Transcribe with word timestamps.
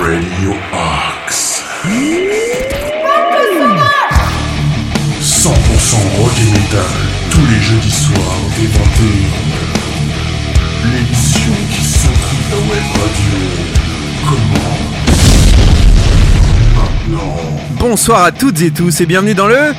Radio 0.00 0.54
Axe. 0.72 1.64
100% 5.20 5.50
rock 6.18 6.32
et 6.38 6.50
metal, 6.52 6.82
tous 7.30 7.46
les 7.50 7.60
jeudis 7.60 7.90
soirs 7.90 8.42
dès 8.56 8.68
21h. 8.68 9.26
L'émission 10.84 11.52
qui 11.72 11.82
s'occupe 11.82 12.46
la 12.50 12.58
web 12.58 12.86
radio. 12.94 13.38
Comment 14.28 14.78
Maintenant. 16.76 17.34
Bonsoir 17.72 18.22
à 18.22 18.30
toutes 18.30 18.60
et 18.60 18.70
tous 18.70 19.00
et 19.00 19.06
bienvenue 19.06 19.34
dans 19.34 19.48
le... 19.48 19.74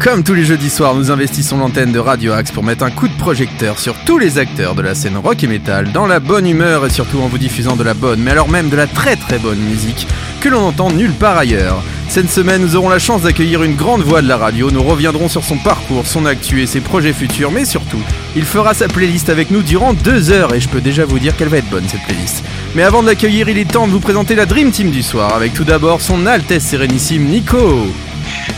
Comme 0.00 0.24
tous 0.24 0.34
les 0.34 0.44
jeudis 0.44 0.70
soirs, 0.70 0.94
nous 0.94 1.10
investissons 1.10 1.56
l'antenne 1.58 1.92
de 1.92 1.98
Radio 1.98 2.32
Axe 2.32 2.50
pour 2.50 2.64
mettre 2.64 2.84
un 2.84 2.90
coup 2.90 3.06
de 3.06 3.16
projecteur 3.16 3.78
sur 3.78 3.94
tous 4.04 4.18
les 4.18 4.38
acteurs 4.38 4.74
de 4.74 4.82
la 4.82 4.94
scène 4.94 5.16
rock 5.16 5.44
et 5.44 5.46
metal, 5.46 5.92
dans 5.92 6.06
la 6.06 6.18
bonne 6.18 6.46
humeur 6.46 6.84
et 6.84 6.90
surtout 6.90 7.20
en 7.20 7.28
vous 7.28 7.38
diffusant 7.38 7.76
de 7.76 7.84
la 7.84 7.94
bonne, 7.94 8.20
mais 8.20 8.32
alors 8.32 8.48
même 8.48 8.70
de 8.70 8.76
la 8.76 8.88
très 8.88 9.14
très 9.14 9.38
bonne 9.38 9.58
musique 9.58 10.06
que 10.42 10.48
l'on 10.48 10.60
entend 10.66 10.90
nulle 10.90 11.12
part 11.12 11.38
ailleurs. 11.38 11.82
Cette 12.08 12.30
semaine, 12.30 12.60
nous 12.62 12.76
aurons 12.76 12.88
la 12.88 12.98
chance 12.98 13.22
d'accueillir 13.22 13.62
une 13.62 13.74
grande 13.76 14.02
voix 14.02 14.20
de 14.22 14.28
la 14.28 14.36
radio. 14.36 14.70
Nous 14.70 14.82
reviendrons 14.82 15.28
sur 15.28 15.44
son 15.44 15.56
parcours, 15.56 16.06
son 16.06 16.26
actu 16.26 16.60
et 16.62 16.66
ses 16.66 16.80
projets 16.80 17.12
futurs, 17.12 17.50
mais 17.50 17.64
surtout, 17.64 18.00
il 18.36 18.44
fera 18.44 18.74
sa 18.74 18.88
playlist 18.88 19.28
avec 19.30 19.50
nous 19.50 19.62
durant 19.62 19.92
deux 19.94 20.30
heures 20.30 20.52
et 20.54 20.60
je 20.60 20.68
peux 20.68 20.80
déjà 20.80 21.04
vous 21.04 21.18
dire 21.18 21.36
qu'elle 21.36 21.48
va 21.48 21.58
être 21.58 21.70
bonne 21.70 21.88
cette 21.88 22.02
playlist. 22.02 22.44
Mais 22.74 22.82
avant 22.82 23.02
de 23.02 23.06
l'accueillir, 23.08 23.48
il 23.48 23.56
est 23.56 23.70
temps 23.70 23.86
de 23.86 23.92
vous 23.92 24.00
présenter 24.00 24.34
la 24.34 24.44
Dream 24.46 24.70
Team 24.72 24.90
du 24.90 25.02
soir, 25.02 25.34
avec 25.34 25.54
tout 25.54 25.64
d'abord 25.64 26.00
son 26.00 26.26
Altesse 26.26 26.64
Sérénissime 26.64 27.24
Nico. 27.26 27.86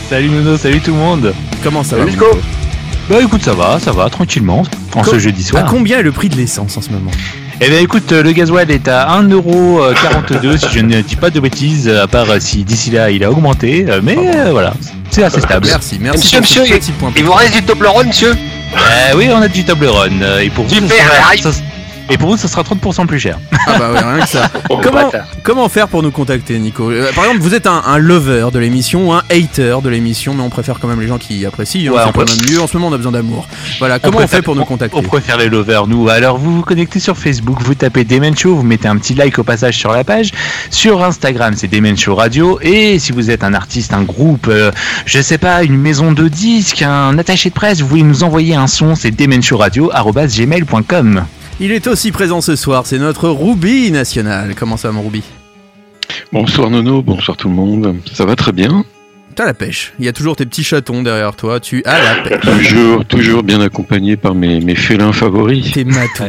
Salut 0.09 0.29
Nono, 0.29 0.57
salut 0.57 0.81
tout 0.81 0.91
le 0.91 0.97
monde. 0.97 1.33
Comment 1.63 1.83
ça 1.83 1.97
va 1.97 2.05
Nico 2.05 2.25
Bah 3.09 3.17
écoute, 3.21 3.43
ça 3.43 3.53
va, 3.53 3.79
ça 3.79 3.91
va, 3.91 4.09
tranquillement, 4.09 4.63
en 4.95 5.01
Co- 5.01 5.11
ce 5.11 5.19
jeudi 5.19 5.43
À 5.43 5.49
soir. 5.49 5.65
combien 5.69 5.99
est 5.99 6.03
le 6.03 6.11
prix 6.11 6.29
de 6.29 6.35
l'essence 6.35 6.75
en 6.77 6.81
ce 6.81 6.89
moment? 6.89 7.11
Eh 7.61 7.69
bien 7.69 7.79
écoute, 7.79 8.11
euh, 8.11 8.21
le 8.21 8.31
gasoil 8.33 8.69
est 8.69 8.87
à 8.87 9.07
1,42€ 9.21 10.57
si 10.57 10.65
je 10.73 10.79
ne 10.81 11.01
dis 11.01 11.15
pas 11.15 11.29
de 11.29 11.39
bêtises, 11.39 11.87
à 11.89 12.05
part 12.07 12.29
euh, 12.29 12.37
si 12.39 12.63
d'ici 12.63 12.91
là 12.91 13.09
il 13.09 13.23
a 13.23 13.31
augmenté, 13.31 13.85
euh, 13.87 14.01
mais 14.03 14.17
euh, 14.17 14.51
voilà, 14.51 14.73
c'est 15.09 15.23
assez 15.23 15.39
stable. 15.39 15.65
Merci, 15.67 15.97
merci 15.99 16.17
Monsieur, 16.37 16.61
monsieur, 16.61 16.63
petit. 16.77 16.91
Il 17.15 17.23
vous 17.23 17.31
reste 17.31 17.53
du 17.53 17.63
Toblerone, 17.63 18.07
monsieur? 18.07 18.31
Euh, 18.33 19.13
oui, 19.15 19.29
on 19.33 19.41
a 19.41 19.47
du 19.47 19.63
Toblerone, 19.63 20.25
et 20.41 20.49
pour 20.49 20.65
vous, 20.65 20.69
ça 20.73 20.81
Super, 20.81 20.97
sera, 21.13 21.31
aïe. 21.31 21.41
ça- 21.41 21.51
et 22.09 22.17
pour 22.17 22.29
vous, 22.31 22.37
ça 22.37 22.47
sera 22.47 22.61
30% 22.63 23.05
plus 23.07 23.19
cher. 23.19 23.37
Ah 23.67 23.77
bah 23.79 23.91
ouais, 23.91 23.99
rien 23.99 24.19
que 24.23 24.29
ça. 24.29 24.49
Oh, 24.69 24.79
comment, 25.43 25.69
faire 25.69 25.87
pour 25.87 26.01
nous 26.03 26.09
contacter, 26.11 26.57
Nico 26.57 26.89
Euh, 26.91 27.11
Par 27.13 27.25
exemple, 27.25 27.41
vous 27.41 27.53
êtes 27.53 27.67
un, 27.67 27.83
un 27.85 27.97
lover 27.99 28.47
de 28.51 28.57
l'émission 28.59 29.09
ou 29.09 29.13
un 29.13 29.21
hater 29.29 29.77
de 29.83 29.89
l'émission, 29.89 30.33
mais 30.33 30.41
on 30.41 30.49
préfère 30.49 30.79
quand 30.79 30.87
même 30.87 30.99
les 31.01 31.07
gens 31.07 31.17
qui 31.19 31.45
apprécient. 31.45 31.91
hein, 31.91 31.95
Ouais, 31.95 32.01
on 32.07 32.11
quand 32.11 32.27
même 32.27 32.37
mieux. 32.49 32.59
En 32.61 32.67
ce 32.67 32.75
moment, 32.77 32.87
on 32.89 32.93
a 32.93 32.97
besoin 32.97 33.11
d'amour. 33.11 33.47
Voilà, 33.79 33.99
comment 33.99 34.17
on, 34.17 34.21
préfère- 34.21 34.39
fait 34.39 34.43
pour 34.43 34.55
nous 34.55 34.61
on- 34.61 34.65
contacter 34.65 34.97
On 34.97 35.03
préfère 35.03 35.37
les 35.37 35.49
lovers, 35.49 35.85
nous. 35.87 36.09
Alors, 36.09 36.37
vous 36.39 36.55
vous 36.55 36.61
connectez 36.63 36.99
sur 36.99 37.15
Facebook, 37.17 37.61
vous 37.61 37.75
tapez 37.75 38.03
Demen 38.05 38.35
Show, 38.35 38.55
vous 38.55 38.63
mettez 38.63 38.87
un 38.87 38.97
petit 38.97 39.13
like 39.13 39.37
au 39.39 39.43
passage 39.43 39.77
sur 39.77 39.91
la 39.91 40.03
page. 40.03 40.31
Sur 40.71 41.03
Instagram, 41.03 41.53
c'est 41.55 41.67
Demen 41.67 41.95
Show 41.97 42.15
Radio. 42.15 42.57
Et 42.61 42.97
si 42.99 43.11
vous 43.11 43.29
êtes 43.29 43.43
un 43.43 43.53
artiste, 43.53 43.93
un 43.93 44.01
groupe, 44.03 44.47
euh, 44.49 44.71
je 45.05 45.21
sais 45.21 45.37
pas, 45.37 45.61
une 45.63 45.77
maison 45.77 46.11
de 46.11 46.27
disques, 46.27 46.81
un 46.81 47.17
attaché 47.19 47.49
de 47.49 47.53
presse, 47.55 47.81
vous 47.81 47.87
voulez 47.87 48.03
nous 48.03 48.23
envoyer 48.23 48.55
un 48.55 48.65
son, 48.67 48.95
c'est 48.95 49.11
demenshowradio.gmail.com. 49.11 51.25
Il 51.59 51.71
est 51.71 51.87
aussi 51.87 52.11
présent 52.11 52.41
ce 52.41 52.57
soir, 52.57 52.85
c'est 52.85 52.99
notre 52.99 53.29
Ruby 53.29 53.89
national. 53.89 54.55
Comment 54.55 54.75
ça 54.75 54.89
va, 54.89 54.95
mon 54.95 55.03
Ruby 55.03 55.23
Bonsoir 56.33 56.69
Nono, 56.69 57.01
bonsoir 57.01 57.37
tout 57.37 57.47
le 57.47 57.55
monde. 57.55 57.95
Ça 58.11 58.25
va 58.25 58.35
très 58.35 58.51
bien? 58.51 58.83
T'as 59.35 59.45
la 59.45 59.53
pêche. 59.53 59.93
Il 59.97 60.05
y 60.05 60.09
a 60.09 60.13
toujours 60.13 60.35
tes 60.35 60.45
petits 60.45 60.65
chatons 60.65 61.01
derrière 61.01 61.33
toi. 61.33 61.61
Tu 61.61 61.81
as 61.85 61.97
la 62.01 62.15
pêche. 62.23 62.41
Toujours, 62.41 63.05
toujours 63.05 63.43
bien 63.43 63.61
accompagné 63.61 64.17
par 64.17 64.35
mes, 64.35 64.59
mes 64.59 64.75
félins 64.75 65.13
favoris. 65.13 65.71
T'es 65.71 65.85
matou. 65.85 66.23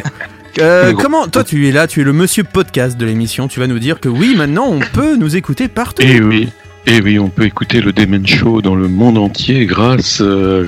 Euh, 0.61 0.93
comment 0.99 1.27
toi 1.27 1.43
tu 1.43 1.69
es 1.69 1.73
là, 1.73 1.89
tu 1.89 2.03
es 2.03 2.05
le 2.05 2.13
monsieur 2.13 2.45
podcast 2.45 2.97
de 2.97 3.05
l'émission, 3.05 3.49
tu 3.49 3.59
vas 3.61 3.67
nous 3.67 3.79
dire 3.79 4.01
que 4.01 4.09
oui 4.09 4.35
maintenant 4.37 4.69
on 4.69 4.79
peut 4.79 5.17
nous 5.17 5.37
écouter 5.37 5.69
partout. 5.69 6.03
Et 6.03 6.21
oui, 6.21 6.49
et 6.89 7.01
oui, 7.01 7.19
on 7.19 7.29
peut 7.29 7.45
écouter 7.45 7.81
le 7.81 7.93
Demen 7.93 8.25
Show 8.25 8.63
dans 8.63 8.77
le 8.77 8.87
monde 8.87 9.19
entier 9.19 9.67
grâce, 9.67 10.21
euh, 10.21 10.65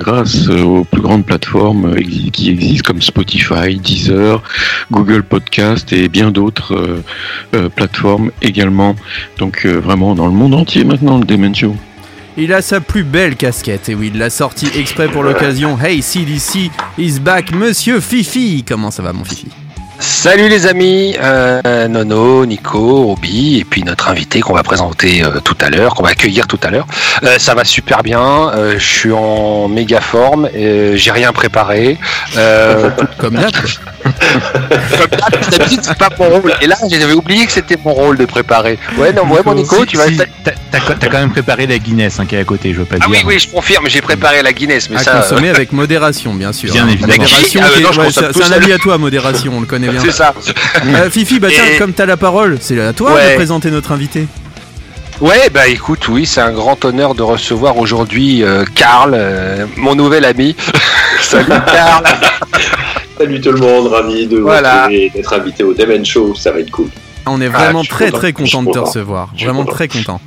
aux 0.63 0.83
plus 0.83 1.01
grandes 1.01 1.25
plateformes 1.25 1.95
qui 2.33 2.49
existent 2.49 2.91
comme 2.91 3.01
Spotify, 3.01 3.77
Deezer, 3.77 4.43
Google 4.91 5.23
Podcast 5.23 5.93
et 5.93 6.09
bien 6.09 6.31
d'autres 6.31 6.75
euh, 6.75 7.03
euh, 7.53 7.69
plateformes 7.69 8.31
également. 8.41 8.97
Donc 9.37 9.65
vraiment 9.65 10.13
dans 10.13 10.27
le 10.27 10.33
monde 10.33 10.55
entier 10.55 10.83
maintenant 10.83 11.19
le 11.19 11.25
Demen 11.25 11.55
Show. 11.55 11.75
Il 12.37 12.53
a 12.53 12.61
sa 12.61 12.81
plus 12.81 13.03
belle 13.03 13.35
casquette, 13.35 13.87
et 13.89 13.95
oui, 13.95 14.11
il 14.13 14.19
l'a 14.19 14.29
sorti 14.29 14.67
exprès 14.77 15.07
pour 15.07 15.23
l'occasion. 15.23 15.77
Hey 15.81 16.01
CDC 16.01 16.69
is 16.97 17.19
back, 17.19 17.53
monsieur 17.53 18.01
Fifi 18.01 18.63
Comment 18.67 18.91
ça 18.91 19.03
va 19.03 19.13
mon 19.13 19.23
Fifi? 19.23 19.47
Salut 20.01 20.47
les 20.47 20.65
amis, 20.65 21.15
euh, 21.21 21.87
Nono, 21.89 22.45
Nico, 22.45 23.03
Roby, 23.03 23.59
et 23.59 23.65
puis 23.65 23.83
notre 23.83 24.07
invité 24.07 24.39
qu'on 24.39 24.53
va 24.53 24.63
présenter 24.63 25.23
euh, 25.23 25.39
tout 25.43 25.57
à 25.59 25.69
l'heure, 25.69 25.93
qu'on 25.93 26.03
va 26.03 26.09
accueillir 26.11 26.47
tout 26.47 26.59
à 26.63 26.69
l'heure. 26.69 26.87
Euh, 27.23 27.37
ça 27.37 27.53
va 27.53 27.65
super 27.65 28.01
bien, 28.01 28.51
je 28.77 28.83
suis 28.83 29.11
en 29.11 29.67
méga 29.67 29.99
forme, 29.99 30.47
j'ai 30.53 31.11
rien 31.11 31.33
préparé. 31.33 31.97
Comme 33.17 33.35
d'hab. 33.35 33.51
comme 33.51 34.13
d'hab- 35.11 35.49
d'habitude, 35.51 35.81
c'est 35.83 35.97
pas 35.97 36.09
mon 36.17 36.29
rôle. 36.29 36.53
Et 36.61 36.67
là, 36.67 36.75
j'avais 36.89 37.13
oublié 37.13 37.45
que 37.45 37.51
c'était 37.51 37.77
mon 37.83 37.93
rôle 37.93 38.17
de 38.17 38.25
préparer. 38.25 38.79
Ouais, 38.97 39.11
non, 39.11 39.23
ouais, 39.23 39.41
mon 39.45 39.53
Nico, 39.53 39.81
Si- 39.81 39.85
tu 39.87 39.97
vas. 39.97 40.07
si, 40.07 40.17
T'as 40.71 41.07
quand 41.09 41.19
même 41.19 41.31
préparé 41.31 41.67
la 41.67 41.77
Guinness 41.77 42.19
hein, 42.19 42.25
qui 42.25 42.35
est 42.35 42.39
à 42.39 42.43
côté, 42.43 42.73
je 42.73 42.79
veux 42.79 42.85
pas 42.85 42.95
Ah 43.01 43.05
dire. 43.07 43.09
oui, 43.09 43.17
oui, 43.25 43.39
je 43.39 43.47
confirme, 43.49 43.87
j'ai 43.89 44.01
préparé 44.01 44.41
la 44.43 44.53
Guinness, 44.53 44.89
mais 44.89 44.97
À 44.97 45.03
ça. 45.03 45.11
consommer 45.21 45.49
avec 45.49 45.71
modération, 45.73 46.33
bien 46.33 46.53
sûr. 46.53 46.71
Bien 46.71 46.85
hein. 46.85 46.89
évidemment. 46.91 47.13
Ah, 47.17 48.01
ouais, 48.01 48.09
c'est 48.11 48.43
un 48.43 48.51
ami 48.51 48.71
à 48.71 48.77
toi, 48.77 48.97
modération, 48.97 49.51
on 49.55 49.59
le 49.61 49.65
connaît 49.65 49.88
bien. 49.91 50.01
C'est 50.01 50.11
ça. 50.11 50.33
Euh, 50.85 51.09
Fifi, 51.09 51.39
bah 51.39 51.47
tiens, 51.51 51.63
Et- 51.73 51.77
comme 51.77 51.93
t'as 51.93 52.05
la 52.05 52.17
parole, 52.17 52.57
c'est 52.61 52.79
à 52.81 52.93
toi 52.93 53.11
de 53.21 53.35
présenter 53.35 53.71
notre 53.71 53.91
invité. 53.91 54.27
Ouais, 55.21 55.49
bah 55.53 55.67
écoute, 55.67 56.07
oui, 56.07 56.25
c'est 56.25 56.39
un 56.39 56.51
grand 56.53 56.83
honneur 56.85 57.13
de 57.13 57.21
recevoir 57.23 57.77
aujourd'hui 57.77 58.41
euh, 58.43 58.63
Karl, 58.73 59.11
euh, 59.13 59.65
mon 59.75 59.93
nouvel 59.93 60.23
ami. 60.23 60.55
Salut 61.21 61.49
Karl. 61.49 62.03
Salut 63.17 63.41
tout 63.41 63.51
le 63.51 63.59
monde, 63.59 63.87
ravi 63.87 64.27
de 64.27 64.37
vous 64.37 64.43
Voilà. 64.43 64.87
d'être 64.87 65.33
invité 65.33 65.63
au 65.65 65.73
Demen 65.73 66.05
Show, 66.05 66.35
ça 66.35 66.51
va 66.53 66.59
être 66.61 66.71
cool. 66.71 66.87
On 67.25 67.41
est 67.41 67.47
Ah, 67.47 67.49
vraiment 67.49 67.81
suis 67.81 67.89
très 67.89 68.05
content, 68.05 68.17
très 68.17 68.31
content 68.33 68.63
de 68.63 68.71
te 68.71 68.79
recevoir. 68.79 69.29
Vraiment 69.37 69.63
content. 69.65 69.71
très 69.75 69.87
content. 69.89 70.21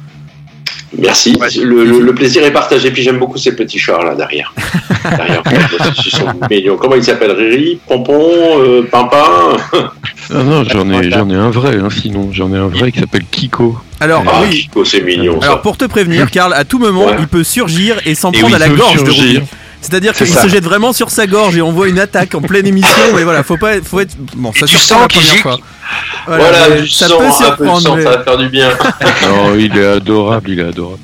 Merci, 0.99 1.37
Ouais. 1.41 1.49
le, 1.63 1.85
le- 1.85 2.01
le 2.01 2.15
plaisir 2.15 2.45
est 2.45 2.51
partagé, 2.53 2.91
puis 2.91 3.03
j'aime 3.03 3.19
beaucoup 3.19 3.39
ces 3.39 3.57
petits 3.57 3.79
chars 3.79 4.05
là 4.05 4.15
derrière. 4.15 4.53
derrière 5.17 5.43
ils 6.05 6.11
sont 6.11 6.27
mignons. 6.51 6.77
Comment 6.77 6.97
ils 6.97 7.05
s'appellent? 7.05 7.31
Riri, 7.33 7.79
Pompon, 7.89 8.61
euh, 8.61 8.83
Pimpin? 8.91 9.57
Ah 9.73 10.43
non, 10.43 10.65
j'en 10.71 10.89
ai, 10.91 11.11
j'en 11.11 11.29
ai 11.31 11.35
un 11.35 11.51
vrai, 11.51 11.77
hein, 11.77 11.89
sinon 11.91 12.29
j'en 12.33 12.53
ai 12.53 12.59
un 12.59 12.69
vrai 12.69 12.93
qui 12.93 13.01
s'appelle 13.01 13.25
Kiko. 13.31 13.77
Alors 14.01 14.23
Ah, 14.27 14.43
oui, 14.43 14.51
Kiko, 14.63 14.85
c'est 14.85 15.01
mignon 15.01 15.41
ça. 15.41 15.47
alors 15.47 15.63
pour 15.63 15.77
te 15.79 15.85
prévenir, 15.87 16.31
Karl, 16.31 16.53
à 16.53 16.65
tout 16.65 16.79
moment, 16.79 17.07
Ouais. 17.07 17.17
il 17.21 17.27
peut 17.29 17.45
surgir 17.45 17.99
et 18.05 18.15
s'en 18.15 18.31
Et 18.33 18.39
prendre 18.41 18.49
oui, 18.49 18.55
à 18.55 18.59
la 18.59 18.67
il 18.67 18.73
peut 18.73 18.79
gorge 18.79 18.93
de 19.05 19.11
surgir. 19.11 19.41
Ruby. 19.41 19.47
C'est-à-dire 19.81 20.13
C'est 20.15 20.27
qu'il 20.27 20.35
se 20.37 20.47
jette 20.49 20.63
vraiment 20.63 20.93
sur 20.93 21.11
sa 21.11 21.27
gorge 21.27 21.57
et 21.57 21.63
on 21.63 21.73
voit 21.73 21.89
une 21.89 21.99
attaque 21.99 22.37
en 22.37 22.41
pleine 22.41 22.67
émission. 22.69 23.03
Mais 23.17 23.25
voilà, 23.25 23.43
faut 23.43 23.57
pas, 23.57 23.81
faut 23.83 23.99
être 23.99 24.15
bon. 24.37 24.53
Ça 24.53 24.67
Du 24.67 24.77
surprend 24.77 24.87
sang 24.87 25.01
la 25.01 25.09
Voilà, 26.27 26.69
mais 26.71 26.83
du 26.83 26.89
ça 26.89 27.09
sang, 27.09 27.19
peut 27.19 27.25
un 27.25 27.29
peu 27.31 27.33
de 27.33 27.45
surprendre. 27.71 27.81
sang, 27.81 27.97
mais- 27.97 28.03
ça 28.05 28.11
va 28.11 28.23
faire 28.25 28.37
du 28.39 28.49
bien. 28.49 28.69
Non, 29.29 29.55
il 29.57 29.77
est 29.77 29.87
adorable, 29.87 30.51
il 30.51 30.61
est 30.61 30.65
adorable. 30.69 30.99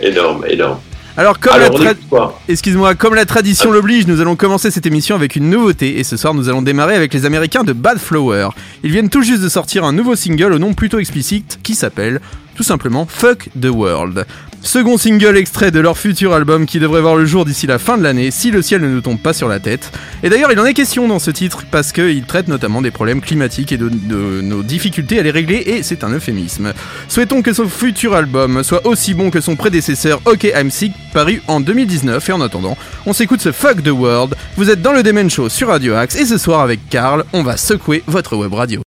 énorme, 0.00 0.44
énorme. 0.48 0.78
Alors 1.16 1.38
comme 1.38 1.52
Alors, 1.52 1.78
la 1.78 1.92
tra- 1.92 2.32
Excuse-moi, 2.48 2.94
comme 2.94 3.14
la 3.14 3.26
tradition 3.26 3.70
l'oblige, 3.70 4.06
nous 4.06 4.20
allons 4.22 4.34
commencer 4.34 4.70
cette 4.70 4.86
émission 4.86 5.14
avec 5.14 5.36
une 5.36 5.50
nouveauté 5.50 5.98
et 5.98 6.04
ce 6.04 6.16
soir 6.16 6.32
nous 6.32 6.48
allons 6.48 6.62
démarrer 6.62 6.94
avec 6.96 7.12
les 7.12 7.26
Américains 7.26 7.64
de 7.64 7.74
Bad 7.74 7.98
Flower. 7.98 8.48
Ils 8.82 8.90
viennent 8.90 9.10
tout 9.10 9.22
juste 9.22 9.42
de 9.42 9.48
sortir 9.50 9.84
un 9.84 9.92
nouveau 9.92 10.16
single 10.16 10.54
au 10.54 10.58
nom 10.58 10.72
plutôt 10.72 10.98
explicite 10.98 11.58
qui 11.62 11.74
s'appelle 11.74 12.20
tout 12.56 12.62
simplement 12.62 13.06
Fuck 13.06 13.50
the 13.60 13.66
World. 13.66 14.24
Second 14.64 14.96
single 14.96 15.36
extrait 15.36 15.72
de 15.72 15.80
leur 15.80 15.98
futur 15.98 16.32
album 16.32 16.66
qui 16.66 16.78
devrait 16.78 17.00
voir 17.00 17.16
le 17.16 17.26
jour 17.26 17.44
d'ici 17.44 17.66
la 17.66 17.80
fin 17.80 17.98
de 17.98 18.02
l'année 18.04 18.30
si 18.30 18.52
le 18.52 18.62
ciel 18.62 18.80
ne 18.80 18.88
nous 18.88 19.00
tombe 19.00 19.18
pas 19.18 19.32
sur 19.32 19.48
la 19.48 19.58
tête. 19.58 19.90
Et 20.22 20.30
d'ailleurs 20.30 20.52
il 20.52 20.60
en 20.60 20.64
est 20.64 20.72
question 20.72 21.08
dans 21.08 21.18
ce 21.18 21.32
titre 21.32 21.64
parce 21.68 21.90
qu'il 21.90 22.24
traite 22.24 22.46
notamment 22.46 22.80
des 22.80 22.92
problèmes 22.92 23.20
climatiques 23.20 23.72
et 23.72 23.76
de, 23.76 23.88
nos 23.88 24.62
difficultés 24.62 25.18
à 25.18 25.22
les 25.22 25.32
régler 25.32 25.62
et 25.66 25.82
c'est 25.82 26.04
un 26.04 26.10
euphémisme. 26.10 26.72
Souhaitons 27.08 27.42
que 27.42 27.52
son 27.52 27.68
futur 27.68 28.14
album 28.14 28.62
soit 28.62 28.86
aussi 28.86 29.14
bon 29.14 29.30
que 29.30 29.40
son 29.40 29.56
prédécesseur 29.56 30.22
OK 30.26 30.44
I'm 30.44 30.70
Sick 30.70 30.92
paru 31.12 31.42
en 31.48 31.60
2019 31.60 32.28
et 32.28 32.32
en 32.32 32.40
attendant 32.40 32.78
on 33.04 33.12
s'écoute 33.12 33.40
ce 33.40 33.50
Fuck 33.50 33.82
the 33.82 33.88
World. 33.88 34.36
Vous 34.56 34.70
êtes 34.70 34.80
dans 34.80 34.92
le 34.92 35.02
Demen 35.02 35.28
Show 35.28 35.48
sur 35.48 35.68
Radio 35.68 35.94
Axe 35.94 36.14
et 36.14 36.24
ce 36.24 36.38
soir 36.38 36.60
avec 36.60 36.88
Karl 36.88 37.24
on 37.32 37.42
va 37.42 37.56
secouer 37.56 38.04
votre 38.06 38.36
web 38.36 38.54
radio. 38.54 38.80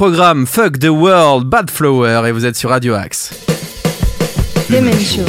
Programme 0.00 0.46
Fuck 0.46 0.78
the 0.78 0.88
World, 0.88 1.44
Bad 1.44 1.70
Flower, 1.70 2.22
et 2.26 2.32
vous 2.32 2.46
êtes 2.46 2.56
sur 2.56 2.70
Radio 2.70 2.94
Axe. 2.94 3.34
Demen 4.70 4.98
Show. 4.98 5.20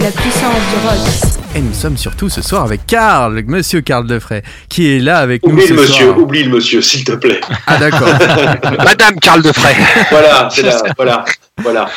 La 0.00 0.10
puissance 0.10 0.42
du 0.42 0.84
rock. 0.84 1.54
Et 1.54 1.60
nous 1.60 1.72
sommes 1.72 1.96
surtout 1.96 2.28
ce 2.28 2.42
soir 2.42 2.64
avec 2.64 2.88
Karl, 2.88 3.40
monsieur 3.46 3.82
Karl 3.82 4.04
Defray, 4.08 4.42
qui 4.68 4.90
est 4.90 4.98
là 4.98 5.18
avec 5.18 5.46
nous 5.46 5.52
Oublie 5.52 5.64
ce 5.68 5.74
le 5.74 5.80
monsieur, 5.82 6.06
soir. 6.06 6.18
oublie 6.18 6.42
le 6.42 6.50
monsieur, 6.50 6.82
s'il 6.82 7.04
te 7.04 7.12
plaît. 7.12 7.40
Ah 7.68 7.78
d'accord. 7.78 8.08
Madame 8.84 9.20
Karl 9.20 9.42
Defray. 9.42 9.76
Voilà, 10.10 10.48
c'est 10.50 10.62
là, 10.62 10.82
voilà, 10.96 11.24
voilà. 11.58 11.88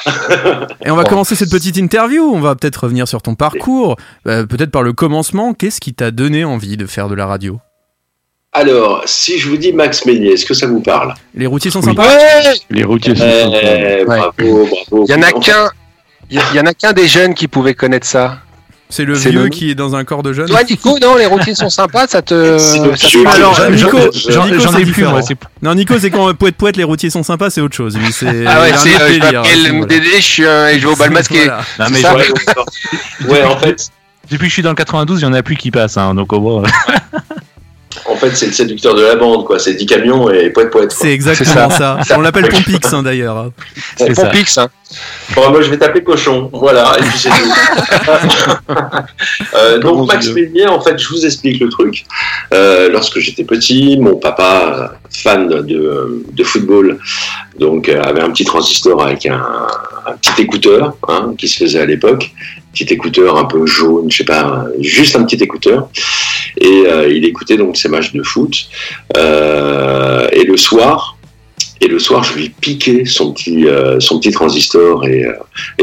Et 0.85 0.91
on 0.91 0.95
va 0.95 1.03
commencer 1.03 1.33
cette 1.33 1.49
petite 1.49 1.77
interview. 1.77 2.31
On 2.31 2.41
va 2.41 2.53
peut-être 2.53 2.83
revenir 2.83 3.07
sur 3.07 3.23
ton 3.23 3.33
parcours, 3.33 3.95
euh, 4.27 4.45
peut-être 4.45 4.69
par 4.69 4.83
le 4.83 4.93
commencement. 4.93 5.55
Qu'est-ce 5.55 5.81
qui 5.81 5.95
t'a 5.95 6.11
donné 6.11 6.45
envie 6.45 6.77
de 6.77 6.85
faire 6.85 7.09
de 7.09 7.15
la 7.15 7.25
radio? 7.25 7.59
Alors, 8.53 9.01
si 9.05 9.39
je 9.39 9.49
vous 9.49 9.57
dis 9.57 9.73
Max 9.73 10.05
Meignier, 10.05 10.33
est-ce 10.33 10.45
que 10.45 10.53
ça 10.53 10.67
vous 10.67 10.79
parle? 10.81 11.13
Les 11.33 11.47
routiers 11.47 11.71
sont 11.71 11.79
Oui. 11.79 11.85
sympas? 11.87 12.03
Ouais 12.07 12.53
Les 12.69 12.83
routiers 12.83 13.15
sont 13.15 13.23
Eh, 13.25 14.01
sympas. 14.01 14.05
Bravo, 14.37 14.67
bravo. 14.89 15.05
Il 15.07 15.11
y 15.11 15.15
en 15.15 15.21
a 15.23 15.31
qu'un. 15.31 15.69
Il 16.29 16.39
y 16.53 16.59
en 16.59 16.65
a 16.65 16.73
qu'un 16.73 16.93
des 16.93 17.07
jeunes 17.07 17.33
qui 17.33 17.47
pouvait 17.47 17.73
connaître 17.73 18.05
ça. 18.07 18.37
C'est 18.89 19.05
le 19.05 19.15
vieux 19.15 19.31
le- 19.45 19.49
qui 19.49 19.71
est 19.71 19.75
dans 19.75 19.95
un 19.95 20.03
corps 20.03 20.21
de 20.21 20.33
jeune? 20.33 20.47
Toi, 20.47 20.61
Nico, 20.69 20.99
non, 20.99 21.15
les 21.15 21.25
routiers 21.25 21.55
sont 21.55 21.69
sympas, 21.71 22.05
ça 22.07 22.21
te. 22.21 22.59
Ça 22.59 22.75
Alors, 23.25 23.59
Nico, 23.71 23.97
j'en 24.29 24.45
Nico, 24.45 24.59
c'est 24.71 24.81
ai 24.81 24.85
plus, 24.85 25.03
moi, 25.03 25.19
Non, 25.63 25.73
Nico, 25.73 25.97
c'est 25.97 26.11
quand 26.11 26.29
euh, 26.29 26.33
poète 26.33 26.55
poète, 26.55 26.77
les 26.77 26.83
routiers 26.83 27.09
sont 27.09 27.23
sympas, 27.23 27.49
c'est 27.49 27.61
autre 27.61 27.75
chose. 27.75 27.97
Lui, 27.97 28.05
Ah 28.45 28.61
ouais, 28.61 28.71
c'est. 28.77 28.93
euh, 29.01 29.09
je 29.13 29.19
m'appelle 29.19 29.35
hein, 29.35 29.73
MDD, 29.73 30.03
je 30.17 30.21
suis 30.21 30.45
un, 30.45 30.67
et 30.67 30.79
je 30.79 30.85
vais 30.87 30.93
au 30.93 30.95
bal 30.95 31.09
masqué. 31.11 31.39
Voilà. 31.45 31.61
Non, 31.79 31.85
mais 31.91 32.01
ça 32.01 32.13
Ouais, 32.15 32.23
ouais, 33.29 33.43
en 33.45 33.57
fait, 33.57 33.87
depuis 34.29 34.43
que 34.43 34.49
je 34.49 34.53
suis 34.53 34.61
dans 34.61 34.69
le 34.69 34.75
92, 34.75 35.21
il 35.21 35.23
y 35.23 35.27
en 35.27 35.33
a 35.33 35.41
plus 35.41 35.55
qui 35.55 35.71
passent, 35.71 35.97
hein, 35.97 36.13
donc 36.13 36.31
au 36.31 36.39
moins. 36.39 36.63
en 38.05 38.15
fait, 38.15 38.35
c'est 38.35 38.47
le 38.47 38.53
séducteur 38.53 38.95
de 38.95 39.01
la 39.01 39.15
bande, 39.15 39.45
quoi. 39.45 39.59
C'est 39.59 39.73
10 39.73 39.85
camions 39.85 40.29
et 40.29 40.49
poète 40.49 40.71
poète. 40.71 40.91
C'est 40.91 41.11
exactement 41.11 41.69
ça. 41.69 41.99
On 42.15 42.21
l'appelle 42.21 42.49
Pompix 42.49 42.93
hein, 42.93 43.03
d'ailleurs. 43.03 43.51
C'est 43.97 44.13
ça. 44.13 44.25
Pompix, 44.25 44.57
hein. 44.57 44.69
Bon, 45.35 45.49
moi, 45.49 45.61
je 45.61 45.69
vais 45.69 45.77
taper 45.77 46.03
cochon. 46.03 46.49
Voilà, 46.53 46.93
et 46.99 47.01
puis 47.01 47.17
c'est 47.17 47.29
tout. 47.29 47.53
Euh, 49.55 49.79
donc, 49.79 50.07
Max 50.07 50.25
dire 50.25 50.35
Meignier, 50.35 50.67
en 50.67 50.79
fait, 50.81 50.97
je 50.97 51.07
vous 51.09 51.25
explique 51.25 51.59
le 51.59 51.69
truc. 51.69 52.05
Euh, 52.53 52.89
lorsque 52.89 53.19
j'étais 53.19 53.43
petit, 53.43 53.97
mon 53.97 54.15
papa, 54.15 54.93
fan 55.09 55.47
de, 55.47 56.23
de 56.31 56.43
football, 56.43 56.99
donc 57.59 57.89
euh, 57.89 58.01
avait 58.01 58.21
un 58.21 58.31
petit 58.31 58.45
transistor 58.45 59.01
avec 59.01 59.25
un, 59.25 59.41
un 60.05 60.13
petit 60.13 60.41
écouteur 60.41 60.95
hein, 61.07 61.33
qui 61.37 61.47
se 61.47 61.63
faisait 61.63 61.81
à 61.81 61.85
l'époque. 61.85 62.31
Petit 62.73 62.91
écouteur 62.91 63.37
un 63.37 63.45
peu 63.45 63.65
jaune, 63.65 64.09
je 64.09 64.17
sais 64.17 64.23
pas, 64.25 64.65
juste 64.79 65.15
un 65.15 65.23
petit 65.23 65.41
écouteur. 65.43 65.89
Et 66.59 66.83
euh, 66.87 67.11
il 67.11 67.25
écoutait 67.25 67.57
donc 67.57 67.77
ses 67.77 67.89
matchs 67.89 68.13
de 68.13 68.23
foot. 68.23 68.67
Euh, 69.17 70.27
et 70.31 70.43
le 70.43 70.57
soir, 70.57 71.17
et 71.81 71.87
le 71.87 71.99
soir, 71.99 72.23
je 72.23 72.35
lui 72.35 72.49
piquais 72.49 73.05
son 73.05 73.33
petit, 73.33 73.67
euh, 73.67 73.99
son 73.99 74.19
petit 74.19 74.31
transistor 74.31 75.05
et, 75.05 75.25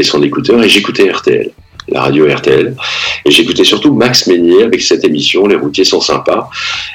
son 0.02 0.22
écouteur 0.22 0.62
et 0.62 0.68
j'écoutais 0.68 1.10
RTL, 1.10 1.50
la 1.88 2.02
radio 2.02 2.26
RTL. 2.26 2.74
Et 3.26 3.30
j'écoutais 3.30 3.64
surtout 3.64 3.92
Max 3.92 4.26
Meignier 4.26 4.62
avec 4.62 4.80
cette 4.80 5.04
émission, 5.04 5.46
Les 5.46 5.56
routiers 5.56 5.84
sont 5.84 6.00
sympas. 6.00 6.48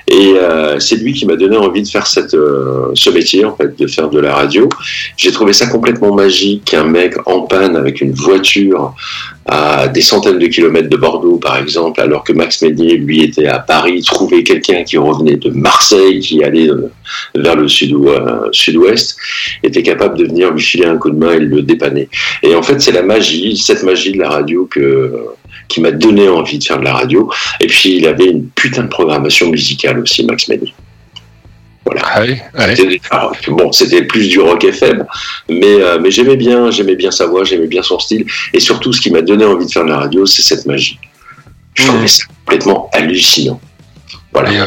Et 0.08 0.34
c'est 0.80 0.96
lui 0.96 1.14
qui 1.14 1.25
m'a 1.25 1.36
donné 1.36 1.56
envie 1.56 1.84
de 1.84 1.88
faire 1.88 2.08
cette, 2.08 2.32
ce 2.32 3.10
métier, 3.12 3.46
en 3.46 3.56
fait, 3.56 3.78
de 3.78 3.86
faire 3.86 4.10
de 4.10 4.20
la 4.20 4.34
radio. 4.34 4.68
J'ai 5.18 5.32
trouvé 5.32 5.54
ça 5.54 5.68
complètement 5.68 6.16
magique 6.16 6.66
qu'un 6.66 6.86
mec 6.86 7.16
en 7.28 7.42
panne 7.42 7.75
avec 7.75 8.02
une 8.02 8.14
voiture 8.14 8.96
à 9.46 9.88
des 9.88 10.02
centaines 10.02 10.40
de 10.40 10.48
kilomètres 10.48 10.90
de 10.90 10.98
Bordeaux, 10.98 11.38
par 11.38 11.58
exemple, 11.58 12.02
alors 12.02 12.24
que 12.24 12.34
Max 12.34 12.62
Meignier, 12.64 12.98
lui, 12.98 13.22
était 13.22 13.46
à 13.46 13.60
Paris, 13.60 14.02
trouvait 14.02 14.44
quelqu'un 14.44 14.84
qui 14.84 14.98
revenait 14.98 15.36
de 15.36 15.52
Marseille, 15.52 16.20
qui 16.20 16.44
allait 16.44 16.70
euh, 16.70 16.92
vers 17.36 17.56
le 17.56 17.66
euh, 17.66 18.50
sud-ouest, 18.52 19.18
était 19.62 19.84
capable 19.84 20.18
de 20.18 20.25
venir 20.25 20.52
lui 20.52 20.62
filer 20.62 20.86
un 20.86 20.98
coup 20.98 21.12
de 21.12 21.18
main 21.18 21.34
et 21.34 21.40
le 21.40 21.62
dépanner. 21.62 22.10
Et 22.42 22.56
en 22.56 22.64
fait, 22.64 22.82
c'est 22.82 22.92
la 22.92 23.04
magie, 23.04 23.56
cette 23.56 23.84
magie 23.84 24.14
de 24.14 24.20
la 24.20 24.30
radio 24.30 24.66
que 24.66 25.14
qui 25.68 25.82
m'a 25.82 25.92
donné 25.92 26.28
envie 26.28 26.60
de 26.60 26.64
faire 26.64 26.80
de 26.80 26.84
la 26.84 26.94
radio. 26.94 27.30
Et 27.60 27.68
puis, 27.68 27.98
il 27.98 28.08
avait 28.08 28.25
une 28.25 28.48
putain 28.50 28.84
de 28.84 28.88
programmation 28.88 29.50
musicale 29.50 30.00
aussi, 30.00 30.24
Max 30.25 30.48
Meignier. 30.48 30.74
Voilà. 31.86 32.01
Ah 32.04 32.22
oui, 32.22 33.00
alors, 33.12 33.36
bon, 33.48 33.72
c'était 33.72 34.04
plus 34.04 34.27
du 34.27 34.39
rock 34.39 34.63
FM, 34.63 35.06
mais, 35.48 35.63
euh, 35.63 36.00
mais 36.01 36.10
j'aimais 36.10 36.36
bien, 36.36 36.72
j'aimais 36.72 36.96
bien 36.96 37.12
sa 37.12 37.27
voix, 37.27 37.44
j'aimais 37.44 37.68
bien 37.68 37.84
son 37.84 38.00
style, 38.00 38.25
et 38.54 38.60
surtout, 38.60 38.92
ce 38.92 39.00
qui 39.00 39.12
m'a 39.12 39.22
donné 39.22 39.46
envie 39.46 39.68
de 39.68 39.72
faire 39.72 39.84
de 39.84 39.89
la 39.89 39.98
radio, 40.00 40.25
c'est 40.25 40.42
cette 40.42 40.65
magie. 40.65 40.98
Je 41.75 41.86
trouvais 41.86 42.08
ça 42.08 42.24
complètement 42.39 42.89
hallucinant. 42.92 43.62
Voilà. 44.34 44.51
Et, 44.51 44.60
euh, 44.62 44.65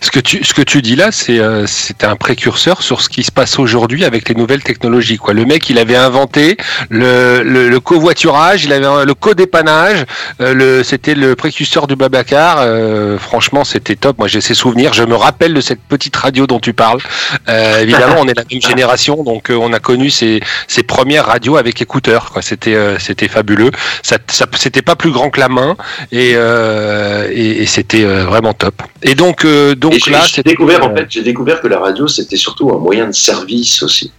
Ce 0.00 0.10
que 0.10 0.20
tu, 0.20 0.44
ce 0.44 0.54
que 0.54 0.62
tu 0.62 0.82
dis 0.82 0.96
là, 0.96 1.12
c'est 1.12 1.38
euh, 1.38 1.66
un 2.02 2.16
précurseur 2.16 2.82
sur 2.82 3.00
ce 3.00 3.08
qui 3.08 3.22
se 3.22 3.32
passe 3.32 3.58
aujourd'hui 3.58 4.04
avec 4.04 4.28
les 4.28 4.34
nouvelles 4.34 4.62
technologies. 4.62 5.18
Quoi. 5.18 5.34
Le 5.34 5.44
mec, 5.44 5.68
il 5.70 5.78
avait 5.78 5.96
inventé 5.96 6.56
le, 6.90 7.42
le, 7.42 7.68
le 7.68 7.80
covoiturage, 7.80 8.64
il 8.64 8.72
avait 8.72 9.04
le 9.04 9.14
co-dépannage, 9.14 10.04
euh, 10.40 10.82
c'était 10.82 11.14
le 11.14 11.36
précurseur 11.36 11.86
du 11.86 11.96
Babacar. 11.96 12.58
Euh, 12.58 13.18
franchement, 13.18 13.64
c'était 13.64 13.96
top. 13.96 14.18
Moi, 14.18 14.28
j'ai 14.28 14.40
ces 14.40 14.54
souvenirs. 14.54 14.92
Je 14.94 15.04
me 15.04 15.14
rappelle 15.14 15.54
de 15.54 15.60
cette 15.60 15.80
petite 15.80 16.16
radio 16.16 16.46
dont 16.46 16.60
tu 16.60 16.72
parles. 16.72 17.00
Euh, 17.48 17.80
évidemment, 17.80 18.16
on 18.18 18.28
est 18.28 18.36
la 18.36 18.44
même 18.50 18.62
génération, 18.68 19.22
donc 19.22 19.50
euh, 19.50 19.54
on 19.54 19.72
a 19.72 19.80
connu 19.80 20.10
ces, 20.10 20.40
ces 20.66 20.82
premières 20.82 21.26
radios 21.26 21.56
avec 21.56 21.80
écouteurs. 21.82 22.32
C'était, 22.40 22.76
c'était 22.98 23.28
fabuleux. 23.28 23.70
Ça, 24.02 24.18
ça, 24.28 24.46
c'était 24.56 24.82
pas 24.82 24.96
plus 24.96 25.10
grand 25.10 25.30
que 25.30 25.40
la 25.40 25.48
main 25.48 25.76
et, 26.12 26.32
et, 26.32 27.62
et 27.62 27.66
c'était 27.66 28.04
vraiment 28.04 28.54
top. 28.54 28.82
Et 29.02 29.14
donc, 29.14 29.44
euh, 29.44 29.67
donc 29.74 29.94
Et 29.94 29.98
j'ai 29.98 30.10
là, 30.10 30.22
j'ai 30.26 30.42
découvert 30.42 30.84
en 30.84 30.94
fait, 30.94 31.06
j'ai 31.08 31.22
découvert 31.22 31.60
que 31.60 31.68
la 31.68 31.78
radio 31.78 32.06
c'était 32.08 32.36
surtout 32.36 32.70
un 32.70 32.78
moyen 32.78 33.06
de 33.08 33.14
service 33.14 33.82
aussi. 33.82 34.12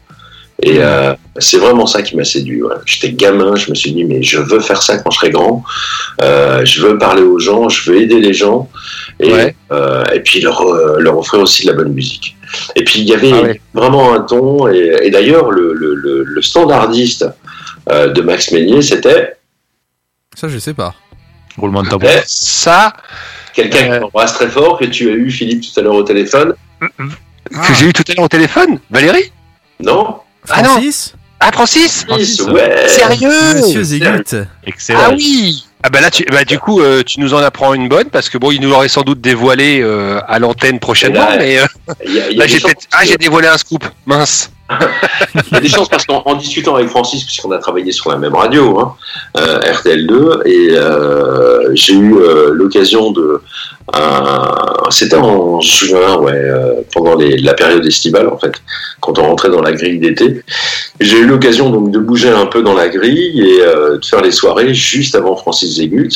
Et 0.61 0.79
euh, 0.79 1.13
c'est 1.37 1.57
vraiment 1.57 1.85
ça 1.87 2.01
qui 2.01 2.17
m'a 2.17 2.25
séduit. 2.25 2.61
J'étais 2.85 3.13
gamin, 3.13 3.55
je 3.55 3.69
me 3.69 3.75
suis 3.75 3.93
dit 3.93 4.03
mais 4.03 4.21
je 4.21 4.39
veux 4.39 4.59
faire 4.59 4.81
ça 4.81 4.97
quand 4.97 5.09
je 5.09 5.17
serai 5.17 5.29
grand. 5.29 5.63
Euh, 6.21 6.65
je 6.65 6.81
veux 6.81 6.97
parler 6.97 7.21
aux 7.21 7.39
gens, 7.39 7.69
je 7.69 7.89
veux 7.89 8.01
aider 8.01 8.19
les 8.19 8.33
gens 8.33 8.69
et, 9.21 9.31
Ouais. 9.31 9.55
euh, 9.71 10.03
et 10.13 10.19
puis 10.19 10.41
leur, 10.41 10.61
leur 10.99 11.17
offrir 11.17 11.39
aussi 11.39 11.63
de 11.65 11.71
la 11.71 11.77
bonne 11.77 11.93
musique. 11.93 12.35
Et 12.75 12.83
puis 12.83 12.99
il 12.99 13.07
y 13.07 13.13
avait 13.13 13.31
Ah 13.31 13.41
ouais. 13.41 13.61
vraiment 13.73 14.13
un 14.13 14.19
ton 14.21 14.67
et, 14.67 14.97
et 15.03 15.09
d'ailleurs 15.11 15.49
le, 15.51 15.71
le, 15.73 15.95
le, 15.95 16.23
le 16.23 16.41
standardiste 16.41 17.25
euh, 17.89 18.09
de 18.09 18.21
Max 18.21 18.51
Meignier 18.51 18.81
c'était 18.81 19.37
Ça, 20.35 20.49
je 20.49 20.57
sais 20.57 20.73
pas. 20.73 20.93
Roulement 21.57 21.83
de 21.83 21.89
tambour. 21.89 22.09
eh, 22.11 22.21
ça 22.25 22.93
quelqu'un 23.61 23.91
Euh. 23.91 23.93
qui 23.95 23.99
m'embrasse 24.01 24.33
très 24.33 24.47
fort 24.49 24.77
que 24.79 24.85
tu 24.85 25.09
as 25.09 25.13
eu 25.13 25.29
Philippe 25.31 25.61
tout 25.61 25.79
à 25.79 25.83
l'heure 25.83 25.95
au 25.95 26.03
téléphone. 26.03 26.53
que 26.79 27.73
j'ai 27.77 27.85
eu 27.87 27.93
tout 27.93 28.03
à 28.09 28.13
l'heure 28.13 28.25
au 28.25 28.29
téléphone, 28.29 28.79
Valérie? 28.89 29.31
Non 29.79 30.17
Ah 30.49 30.61
non. 30.61 30.69
Francis? 30.69 31.13
Ah 31.39 31.51
Francis? 31.51 32.03
Francis, 32.05 32.41
Francis, 32.41 32.53
ouais. 32.53 32.87
Sérieux? 32.87 33.53
Monsieur 33.55 33.83
Zégut. 33.83 34.35
Excellent. 34.65 34.99
Ah 35.03 35.11
oui 35.13 35.65
ah 35.81 35.89
bah 35.89 36.01
là 36.01 36.11
tu 36.11 36.25
bah 36.25 36.43
du 36.43 36.59
coup 36.59 36.81
euh, 36.81 37.03
tu 37.05 37.21
nous 37.21 37.33
en 37.33 37.37
apprends 37.37 37.73
une 37.73 37.87
bonne 37.87 38.09
parce 38.09 38.27
que 38.27 38.37
bon 38.37 38.51
il 38.51 38.59
nous 38.59 38.69
l'aurait 38.69 38.89
sans 38.89 39.03
doute 39.03 39.21
dévoilé 39.21 39.79
euh, 39.81 40.19
à 40.27 40.37
l'antenne 40.37 40.77
prochainement 40.77 41.29
mais 41.37 41.57
euh, 41.57 41.65
Il 42.05 42.13
y 42.15 42.19
a- 42.19 42.29
il 42.29 42.33
y 42.33 42.35
a 42.35 42.39
là 42.39 42.45
des 42.47 42.51
j'ai 42.51 42.59
chances 42.59 42.71
peut-être 42.73 42.87
ah 42.91 43.03
que- 43.03 43.07
j'ai 43.07 43.15
dévoilé 43.15 43.47
un 43.47 43.57
scoop 43.57 43.85
mince 44.05 44.51
Il 44.69 45.53
y 45.53 45.55
a 45.55 45.59
des 45.61 45.67
chances 45.67 45.89
parce 45.89 46.05
qu'en 46.05 46.21
en 46.25 46.35
discutant 46.35 46.75
avec 46.75 46.89
Francis, 46.89 47.23
puisqu'on 47.23 47.51
a 47.51 47.57
travaillé 47.57 47.91
sur 47.91 48.09
la 48.11 48.17
même 48.17 48.35
radio, 48.35 48.79
hein, 48.79 48.95
euh, 49.37 49.59
RTL2, 49.59 50.45
et 50.45 50.69
euh, 50.73 51.71
j'ai 51.75 51.93
eu 51.93 52.15
euh, 52.17 52.51
l'occasion 52.53 53.11
de. 53.11 53.41
euh, 53.95 54.89
C'était 54.91 55.15
en 55.17 55.59
juin, 55.61 56.17
ouais, 56.17 56.33
euh, 56.33 56.73
pendant 56.93 57.15
les- 57.15 57.37
la 57.37 57.53
période 57.53 57.85
estivale, 57.85 58.27
en 58.27 58.37
fait, 58.37 58.53
quand 59.01 59.17
on 59.19 59.23
rentrait 59.23 59.49
dans 59.49 59.61
la 59.61 59.71
grille 59.73 59.99
d'été. 59.99 60.43
J'ai 60.99 61.19
eu 61.19 61.25
l'occasion 61.25 61.69
donc 61.69 61.91
de 61.91 61.99
bouger 61.99 62.29
un 62.29 62.45
peu 62.45 62.61
dans 62.61 62.73
la 62.73 62.89
grille 62.89 63.39
et 63.39 63.61
euh, 63.61 63.97
de 63.97 64.05
faire 64.05 64.21
les 64.21 64.31
soirées 64.31 64.73
juste 64.73 65.15
avant 65.15 65.35
Francis 65.37 65.77
Zégut. 65.77 66.09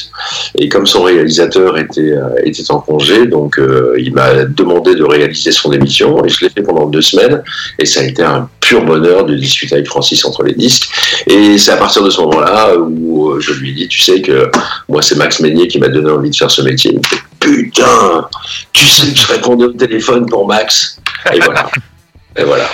Et 0.56 0.68
comme 0.68 0.86
son 0.86 1.04
réalisateur 1.04 1.78
était, 1.78 2.02
euh, 2.02 2.36
était 2.44 2.70
en 2.70 2.80
congé, 2.80 3.26
donc 3.26 3.60
euh, 3.60 3.96
il 3.98 4.14
m'a 4.14 4.44
demandé 4.44 4.96
de 4.96 5.04
réaliser 5.06 5.54
son 5.54 5.72
émission 5.72 6.26
et 6.26 6.30
je 6.30 6.44
l'ai 6.44 6.50
fait 6.50 6.64
pendant 6.64 6.88
deux 6.88 7.02
semaines. 7.02 7.42
Et 7.80 7.86
ça 7.86 8.02
a 8.02 8.04
été 8.04 8.24
un 8.24 8.50
pur 8.60 8.84
bonheur 8.84 9.26
de 9.26 9.36
discuter 9.36 9.76
avec 9.76 9.88
Francis 9.88 10.26
entre 10.26 10.44
les 10.44 10.54
disques. 10.54 10.90
Et 11.28 11.58
c'est 11.58 11.72
à 11.72 11.78
partir 11.78 12.04
de 12.04 12.10
ce 12.10 12.20
moment-là 12.20 12.76
où 12.78 13.30
euh, 13.30 13.40
je 13.40 13.54
lui 13.54 13.72
ai 13.72 13.74
dit, 13.74 13.88
tu 13.88 14.02
sais 14.02 14.22
que 14.22 14.52
moi 14.90 15.02
c'est 15.02 15.16
Max 15.16 15.40
Meignier 15.40 15.70
qui 15.70 15.80
m'a 15.80 15.88
donné 15.88 16.12
envie 16.12 16.30
de 16.30 16.36
faire 16.36 16.52
ce 16.52 16.62
métier. 16.62 16.92
Il 16.92 16.98
me 16.98 17.04
fait, 17.04 17.24
putain, 17.40 18.28
tu 18.74 18.86
sais 18.86 19.14
que 19.14 19.18
je 19.18 19.28
répondais 19.28 19.66
au 19.66 19.72
téléphone 19.72 20.26
pour 20.26 20.46
Max. 20.46 21.00
Et 21.34 21.40
voilà. 21.40 21.70
Et 22.36 22.44
voilà. 22.44 22.68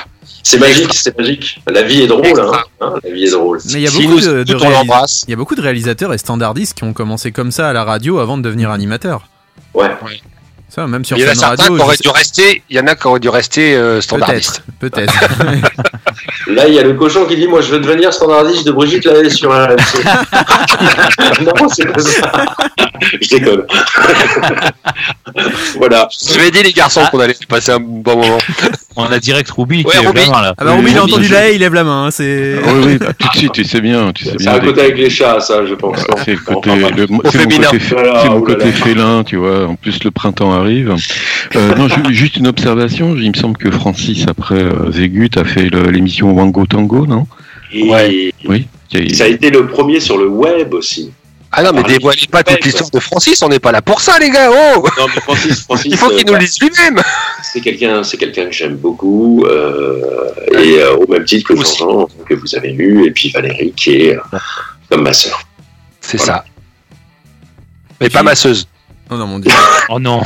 C'est 0.50 0.58
magique, 0.58 0.94
c'est 0.96 1.15
magique. 1.15 1.62
La 1.72 1.84
vie 1.84 2.01
est 2.01 2.08
drôle, 2.08 2.39
hein. 2.39 2.51
Hein, 2.82 2.94
La 3.03 3.12
vie 3.12 3.25
est 3.25 3.32
drôle. 3.32 3.60
Mais 3.68 3.74
il 3.74 3.82
y 3.82 3.88
a 3.88 3.91
beaucoup 3.91 4.20
de, 4.20 4.44
de 4.44 4.51
écoute, 4.51 4.56
on 4.63 4.65
réalis- 4.68 4.72
l'embrasse 4.72 5.24
il 5.27 5.29
y 5.29 5.34
a 5.34 5.38
beaucoup 5.38 5.53
de 5.53 5.62
réalisateurs 5.62 6.12
et 6.12 6.18
standardistes 6.18 6.75
qui 6.75 6.84
ont 6.86 6.94
commencé 6.94 7.32
comme 7.32 7.51
ça 7.51 7.70
à 7.70 7.74
la 7.74 7.84
radio 7.84 8.18
avant 8.18 8.36
de 8.36 8.41
devenir 8.41 8.72
animateurs. 8.72 9.27
Ouais. 9.75 9.91
Ça, 10.70 10.88
même 10.88 11.06
sur 11.06 11.18
il 11.18 11.22
y 11.24 11.27
en 11.27 11.32
a 11.32 11.36
certains 11.36 11.63
Radio. 11.63 11.75
qui 11.75 11.82
auraient 11.82 11.98
dû 12.01 12.10
rester 12.10 12.63
il 12.70 12.77
y 12.77 12.79
en 12.79 12.88
a 12.88 12.96
qui 12.96 13.08
auraient 13.08 13.20
dû 13.20 13.29
rester 13.29 13.75
euh, 13.75 14.01
standardistes 14.01 14.63
Peut-être, 14.79 15.08
peut-être. 15.20 15.74
Là, 16.48 16.68
il 16.68 16.74
y 16.74 16.79
a 16.79 16.84
le 16.84 16.94
cochon 16.94 17.25
qui 17.25 17.36
dit, 17.36 17.48
moi 17.48 17.62
je 17.62 17.70
veux 17.72 17.79
devenir 17.79 18.12
standardiste 18.13 18.65
de 18.65 18.72
Brigitte 18.72 19.06
Lahaye 19.06 19.29
sur 19.32 19.53
un 19.53 19.65
RMC. 19.68 20.03
non, 21.41 21.68
c'est 21.70 21.86
pas 21.91 22.00
ça. 22.00 22.32
Je 23.22 23.29
déconne. 23.29 23.63
voilà. 25.77 26.08
je 26.12 26.39
vais 26.39 26.51
dire 26.51 26.63
les 26.63 26.74
garçons 26.74 27.01
qu'on 27.12 27.20
allait 27.20 27.36
passer 27.48 27.72
un 27.72 27.79
bon 27.79 28.18
moment 28.18 28.38
On 28.96 29.03
a 29.06 29.20
direct 29.20 29.50
Ruby 29.51 29.84
Ouais, 29.86 29.91
qui 29.91 29.98
est 29.98 30.08
Ruby. 30.08 30.20
vraiment 30.22 30.41
là. 30.41 30.53
Ah 30.58 30.65
bah 30.65 30.72
Romy, 30.74 30.91
il 30.91 30.98
a 30.98 31.03
entendu 31.03 31.27
la 31.27 31.50
haie, 31.50 31.56
il 31.56 31.60
lève 31.62 31.74
la 31.74 31.84
main. 31.84 32.06
hein, 32.06 32.12
C'est. 32.12 32.56
Oui, 32.65 32.82
oui, 32.86 32.98
bah, 32.98 33.13
tout 33.18 33.27
de 33.34 33.38
suite, 33.38 33.51
tu 33.53 33.63
sais 33.63 33.82
bien, 33.82 34.12
tu 34.13 34.25
sais 34.25 34.32
C'est 34.32 34.38
bien. 34.38 34.53
un 34.53 34.60
côté 34.60 34.82
avec 34.82 34.98
les 34.98 35.10
chats, 35.10 35.39
ça, 35.39 35.65
je 35.65 35.74
pense. 35.75 35.98
non 36.10 36.15
C'est 36.25 36.34
le 36.34 36.39
côté, 36.39 36.70
le- 36.75 36.86
c'est 36.98 37.10
mon 37.10 37.22
féminin. 37.32 37.68
côté, 37.72 37.84
Voilà, 37.91 38.20
c'est 38.22 38.29
mon 38.29 38.38
oh 38.38 38.41
côté 38.41 38.72
félin, 38.72 39.24
tu 39.24 39.38
vois. 39.38 39.68
En 39.68 39.75
plus, 39.75 40.03
le 40.03 40.12
printemps 40.12 40.51
arrive. 40.53 40.96
Euh, 41.56 41.75
non, 41.75 41.88
juste 42.10 42.38
une 42.38 42.48
observation. 42.48 43.15
Il 43.15 43.29
me 43.32 43.36
semble 43.36 43.58
que 43.58 43.72
Francis, 43.72 44.25
après 44.27 44.56
euh, 44.56 44.91
Zégut, 44.91 45.29
a 45.38 45.44
fait 45.46 45.70
le- 45.70 45.89
l'émission 45.91 46.32
Wango 46.32 46.65
Tango, 46.65 47.06
non? 47.06 47.27
Et 47.72 47.84
Ouais. 47.89 48.34
Oui. 48.48 48.68
Ça 49.13 49.25
a 49.25 49.27
été 49.27 49.51
le 49.51 49.68
premier 49.68 50.00
sur 50.00 50.18
le 50.18 50.27
web 50.27 50.74
aussi. 50.74 51.12
Ah 51.51 51.63
non 51.63 51.72
mais 51.74 51.82
Parlez- 51.82 51.98
dévoilez 51.98 52.27
pas 52.32 52.44
toute 52.44 52.63
l'histoire 52.63 52.89
de 52.91 53.00
Francis 53.00 53.41
on 53.41 53.50
n'est 53.50 53.60
pas 53.60 53.72
là 53.72 53.82
pour 53.82 54.01
ça 54.01 54.20
les 54.20 54.29
gars 54.29 54.50
oh 54.51 54.86
Non, 54.98 55.08
mais 55.13 55.22
Francis, 55.22 55.62
Francis 55.63 55.91
il 55.91 55.98
faut 55.98 56.10
qu'il 56.10 56.20
euh, 56.20 56.24
nous 56.27 56.34
le 56.34 56.39
dise 56.39 56.60
lui-même 56.62 57.01
c'est 57.41 57.62
quelqu'un, 57.62 58.03
c'est 58.03 58.18
quelqu'un 58.18 58.46
que 58.46 58.51
j'aime 58.51 58.75
beaucoup, 58.75 59.44
euh, 59.48 60.29
et 60.51 60.79
euh, 60.79 60.96
au 60.98 61.08
même 61.08 61.24
titre 61.25 61.48
que. 61.48 61.56
Jean-Jean, 61.56 62.08
que 62.27 62.36
vous 62.36 62.53
avez 62.56 62.72
eu, 62.74 63.06
et 63.08 63.12
puis 63.12 63.29
Valérie, 63.32 63.74
qui 63.75 63.96
est 64.01 64.15
euh, 64.18 64.38
comme 64.89 65.01
ma 65.03 65.13
sœur. 65.13 65.41
c'est 66.01 66.18
Voilà. 66.18 66.34
ça 66.34 66.46
mais 68.00 68.10
pas 68.10 68.22
masseuse 68.24 68.68
Oh 69.10 69.15
non, 69.15 69.25
mon 69.25 69.39
dieu. 69.39 69.51
Oh 69.89 69.98
non. 70.00 70.22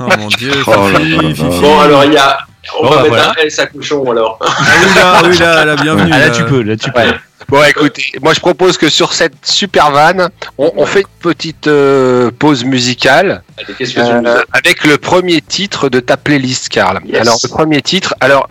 Oh 0.00 0.04
mon 0.18 0.26
dieu. 0.28 0.50
Oh 0.66 0.70
là 0.70 0.98
Fifi, 0.98 1.10
là 1.10 1.22
là. 1.22 1.28
Fifi. 1.34 1.60
Bon, 1.60 1.78
alors 1.78 2.04
il 2.04 2.12
y 2.14 2.16
a. 2.16 2.38
On 2.78 2.84
va 2.84 2.90
bah, 2.90 2.96
mettre 3.02 3.08
voilà. 3.08 3.30
un 3.30 3.44
S 3.44 3.58
à 3.58 3.66
cochon 3.66 4.10
alors. 4.10 4.38
Ah 4.40 4.46
oui, 4.80 4.94
là, 4.94 5.22
oui, 5.24 5.38
là, 5.38 5.64
là, 5.64 5.76
bienvenue. 5.76 6.10
Ah 6.12 6.18
là 6.18 6.28
là. 6.28 6.34
tu 6.34 6.44
peux, 6.44 6.62
là 6.62 6.76
tu 6.76 6.90
peux. 6.90 6.98
Ouais. 7.00 7.14
Bon, 7.48 7.62
écoutez, 7.64 8.12
moi 8.22 8.32
je 8.32 8.40
propose 8.40 8.78
que 8.78 8.88
sur 8.88 9.12
cette 9.12 9.34
super 9.42 9.90
vanne, 9.90 10.30
on, 10.56 10.72
on 10.76 10.86
fait 10.86 11.00
une 11.00 11.06
petite 11.20 11.66
euh, 11.66 12.30
pause 12.38 12.64
musicale 12.64 13.42
Allez, 13.58 13.98
euh, 13.98 14.42
avec 14.52 14.84
le 14.84 14.96
premier 14.96 15.40
titre 15.40 15.88
de 15.88 16.00
ta 16.00 16.16
playlist, 16.16 16.68
Karl. 16.70 17.00
Yes. 17.04 17.20
Alors, 17.20 17.38
le 17.42 17.48
premier 17.48 17.82
titre, 17.82 18.14
alors. 18.20 18.48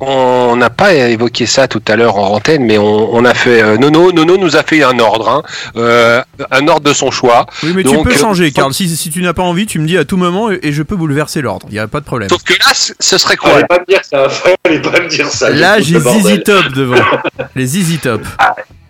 On 0.00 0.54
n'a 0.54 0.70
pas 0.70 0.94
évoqué 0.94 1.46
ça 1.46 1.66
tout 1.66 1.82
à 1.88 1.96
l'heure 1.96 2.16
en 2.16 2.34
antenne, 2.34 2.64
mais 2.64 2.78
on, 2.78 3.12
on 3.14 3.24
a 3.24 3.34
fait. 3.34 3.60
euh, 3.62 3.76
Nono, 3.78 4.12
Nono 4.12 4.36
nous 4.36 4.54
a 4.56 4.62
fait 4.62 4.84
un 4.84 4.96
ordre, 5.00 5.28
hein, 5.28 5.42
euh, 5.76 6.22
un 6.52 6.68
ordre 6.68 6.88
de 6.88 6.94
son 6.94 7.10
choix. 7.10 7.46
Oui, 7.64 7.72
mais 7.74 7.82
Donc, 7.82 7.96
tu 7.96 8.02
peux 8.04 8.14
euh, 8.14 8.18
changer, 8.18 8.52
Karl. 8.52 8.72
Si, 8.72 8.88
si 8.96 9.10
tu 9.10 9.20
n'as 9.22 9.32
pas 9.32 9.42
envie, 9.42 9.66
tu 9.66 9.80
me 9.80 9.86
dis 9.88 9.98
à 9.98 10.04
tout 10.04 10.16
moment 10.16 10.52
et, 10.52 10.60
et 10.62 10.72
je 10.72 10.84
peux 10.84 10.94
bouleverser 10.94 11.40
l'ordre. 11.42 11.66
Il 11.70 11.72
n'y 11.72 11.80
a 11.80 11.88
pas 11.88 11.98
de 11.98 12.04
problème. 12.04 12.28
Sauf 12.28 12.44
que 12.44 12.52
là, 12.52 12.72
ce 12.74 13.18
serait 13.18 13.36
quoi? 13.36 13.50
Fallait 13.50 13.66
pas 13.66 13.80
me 13.80 13.86
dire 13.86 14.00
ça, 14.08 14.28
fallait 14.64 14.80
pas 14.80 15.00
me 15.00 15.08
dire 15.08 15.28
ça. 15.28 15.50
Là, 15.50 15.80
j'ai. 15.80 15.98
Zizi 15.98 16.42
Top 16.44 16.68
devant. 16.74 16.94
Les 17.56 17.66
Zizi 17.66 17.98
Top. 17.98 18.20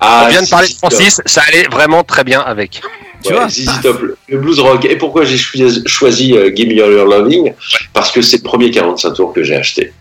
Ah, 0.01 0.25
On 0.27 0.29
vient 0.29 0.43
de 0.43 0.49
parler 0.49 0.69
de. 0.69 0.75
Francis, 0.75 1.23
ça 1.25 1.41
allait 1.49 1.69
vraiment 1.71 2.05
très 2.05 2.23
bien 2.23 2.41
avec. 2.41 2.83
Tu 3.25 3.33
Ouais, 3.33 3.39
vois, 3.39 3.49
ZZ. 3.49 3.81
Top, 3.83 4.03
le- 4.29 4.39
blues 4.39 4.61
rock. 4.61 4.85
Et 4.85 4.97
pourquoi 4.97 5.25
j'ai 5.25 5.39
choisi, 5.39 5.83
choisi 5.87 6.35
Give 6.55 6.69
Me 6.69 6.75
Your 6.75 7.07
Loving? 7.07 7.55
Parce 7.95 8.13
que 8.13 8.21
c'est 8.21 8.37
le 8.37 8.43
premier 8.43 8.71
45 8.71 9.15
tours 9.15 9.33
que 9.33 9.43
j'ai 9.43 9.57
acheté. 9.57 9.93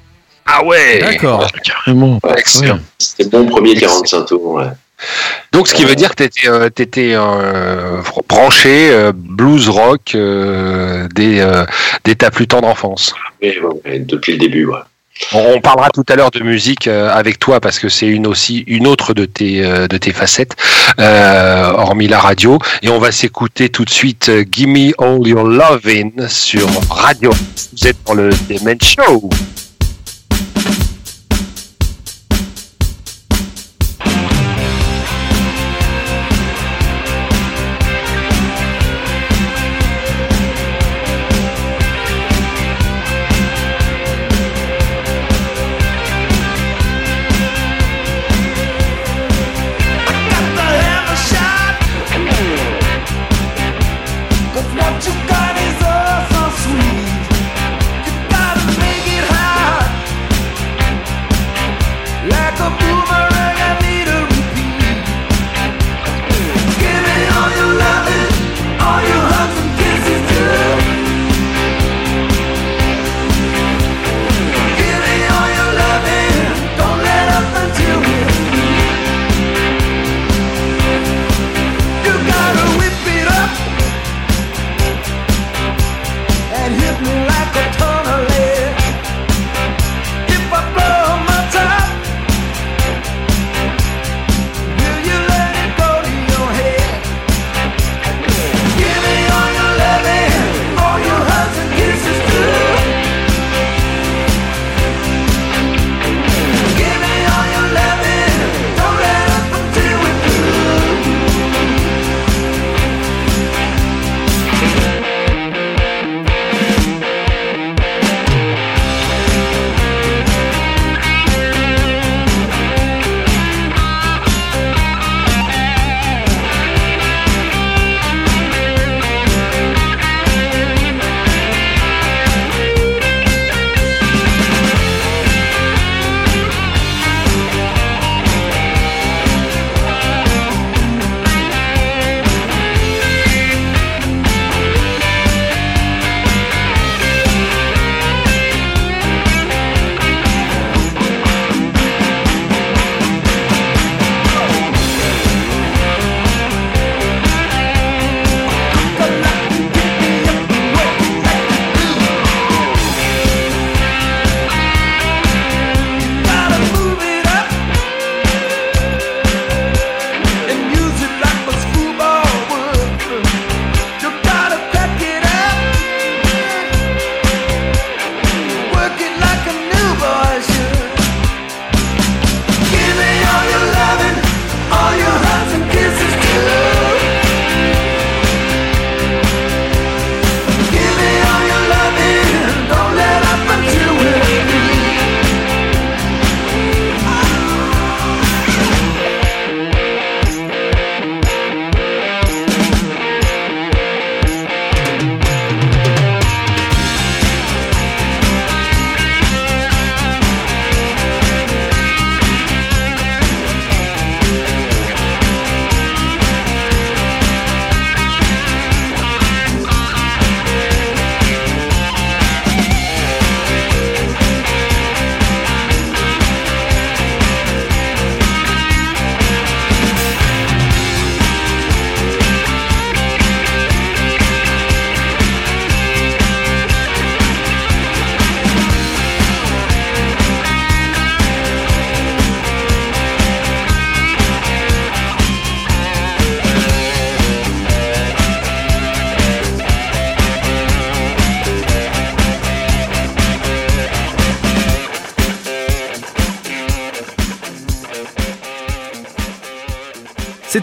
Ah 0.48 0.64
ouais 0.64 1.00
D'accord. 1.00 1.48
Carrément. 1.64 2.20
Ouais, 2.24 2.40
Excellent. 2.40 2.80
C'était 2.98 3.38
mon 3.38 3.48
premier 3.48 3.76
45 3.76 4.26
tours. 4.26 4.54
Ouais. 4.54 4.68
Donc, 5.52 5.68
ce 5.68 5.76
qui 5.76 5.86
veut 5.86 5.96
dire 5.96 6.16
que 6.16 6.24
tu 6.24 6.82
étais, 6.82 7.14
euh, 7.14 8.02
branché 8.28 8.90
euh, 8.92 9.12
blues 9.14 9.70
rock 9.70 10.14
euh, 10.16 11.08
dès, 11.14 11.40
euh, 11.40 11.66
dès 12.04 12.16
ta 12.16 12.32
plus 12.32 12.48
tendre 12.48 12.68
enfance. 12.68 13.14
Ouais, 13.42 14.00
depuis 14.00 14.34
le 14.34 14.40
début, 14.40 14.66
ouais. 14.66 14.80
On, 15.34 15.60
parlera 15.60 15.90
tout 15.90 16.06
à 16.10 16.16
l'heure 16.16 16.32
de 16.32 16.40
musique 16.42 16.88
euh, 16.88 17.10
avec 17.10 17.40
toi 17.40 17.60
parce 17.60 17.80
que 17.80 17.90
c'est 17.90 18.08
une 18.08 18.28
aussi 18.28 18.64
une 18.68 18.88
autre 18.88 19.14
de 19.14 19.26
tes 19.26 19.66
euh, 19.66 19.88
de 19.88 19.98
tes 19.98 20.14
facettes, 20.14 20.56
euh, 21.00 21.72
hormis 21.74 22.08
la 22.08 22.20
radio. 22.20 22.60
Et 22.82 22.90
on 22.90 23.00
va 23.00 23.12
s'écouter 23.12 23.70
tout 23.70 23.84
de 23.84 23.90
suite 23.90 24.30
euh, 24.30 24.46
Gimme 24.50 24.94
All 25.00 25.28
Your 25.28 25.44
Lovin' 25.44 26.28
sur 26.30 26.68
radio. 26.90 27.32
Vous 27.32 27.88
êtes 27.88 27.98
dans 28.06 28.14
le 28.14 28.30
Demen 28.50 28.78
Show. 28.82 29.30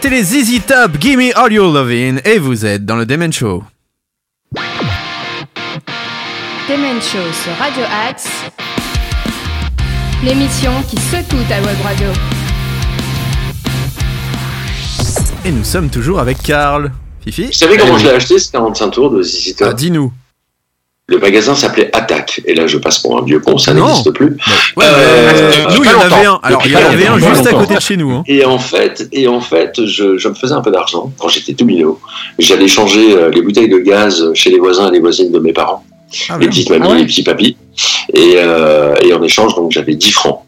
C'était 0.05 0.17
les 0.17 0.23
ZZ 0.23 0.61
Top, 0.67 0.99
Gimme 0.99 1.31
All 1.33 1.51
Your 1.51 1.73
Lovin', 1.73 2.19
et 2.25 2.37
vous 2.37 2.63
êtes 2.63 2.85
dans 2.85 2.95
le 2.95 3.07
Demen 3.07 3.33
Show. 3.33 3.63
Demen 6.69 7.01
Show 7.01 7.17
sur 7.33 7.51
Radio 7.57 7.83
Axe. 8.07 8.29
L'émission 10.23 10.73
qui 10.87 10.97
secoue 10.97 11.41
ta 11.49 11.59
web 11.59 11.77
radio. 11.83 12.09
Et 15.43 15.51
nous 15.51 15.63
sommes 15.63 15.89
toujours 15.89 16.19
avec 16.19 16.37
Karl. 16.43 16.91
Fifi 17.21 17.47
Vous 17.47 17.53
savez 17.53 17.77
comment 17.77 17.97
je 17.97 18.05
l'ai 18.05 18.13
acheté 18.13 18.37
ce 18.37 18.51
45 18.51 18.89
tours 18.91 19.09
de 19.09 19.23
ZZ 19.23 19.55
Top 19.55 19.69
ah, 19.71 19.73
Dis-nous. 19.73 20.13
Le 21.15 21.21
magasin 21.21 21.55
s'appelait 21.55 21.89
Attaque. 21.95 22.41
Et 22.45 22.53
là, 22.53 22.67
je 22.67 22.77
passe 22.77 22.99
pour 22.99 23.17
un 23.17 23.23
vieux 23.23 23.39
con, 23.39 23.57
ça 23.57 23.73
n'existe 23.73 24.11
plus. 24.11 24.35
Ouais, 24.75 24.83
Euh, 24.85 25.51
mais 25.69 25.75
nous, 25.75 25.83
il 25.83 25.89
y 25.89 25.93
en 25.93 25.99
avait 26.01 26.25
un. 26.25 26.39
Alors, 26.43 26.61
il 26.65 26.71
y 26.71 26.75
en 26.75 26.79
avait 26.79 27.07
un 27.07 27.17
juste 27.17 27.47
à 27.47 27.53
côté 27.53 27.75
de 27.75 27.79
chez 27.79 27.95
nous. 27.95 28.11
Hein. 28.11 28.23
Et 28.27 28.43
en 28.43 28.59
fait, 28.59 29.07
et 29.13 29.27
en 29.27 29.39
fait 29.39 29.85
je, 29.85 30.17
je 30.17 30.27
me 30.27 30.33
faisais 30.33 30.53
un 30.53 30.61
peu 30.61 30.71
d'argent 30.71 31.11
quand 31.17 31.29
j'étais 31.29 31.53
tout 31.53 31.65
minot. 31.65 31.99
J'allais 32.37 32.67
changer 32.67 33.13
euh, 33.15 33.29
les 33.31 33.41
bouteilles 33.41 33.69
de 33.69 33.79
gaz 33.79 34.23
chez 34.33 34.49
les 34.49 34.59
voisins 34.59 34.89
et 34.89 34.91
les 34.91 34.99
voisines 34.99 35.31
de 35.31 35.39
mes 35.39 35.53
parents, 35.53 35.83
Ah, 36.29 36.33
les 36.33 36.39
bien. 36.39 36.49
petites 36.49 36.69
mamies, 36.69 36.83
Ah 36.85 36.91
ouais. 36.91 36.97
les 36.99 37.05
petits 37.05 37.23
papis. 37.23 37.55
Et, 38.13 38.33
euh, 38.35 38.93
et 39.01 39.13
en 39.13 39.23
échange, 39.23 39.55
donc 39.55 39.71
j'avais 39.71 39.95
10 39.95 40.11
francs. 40.11 40.41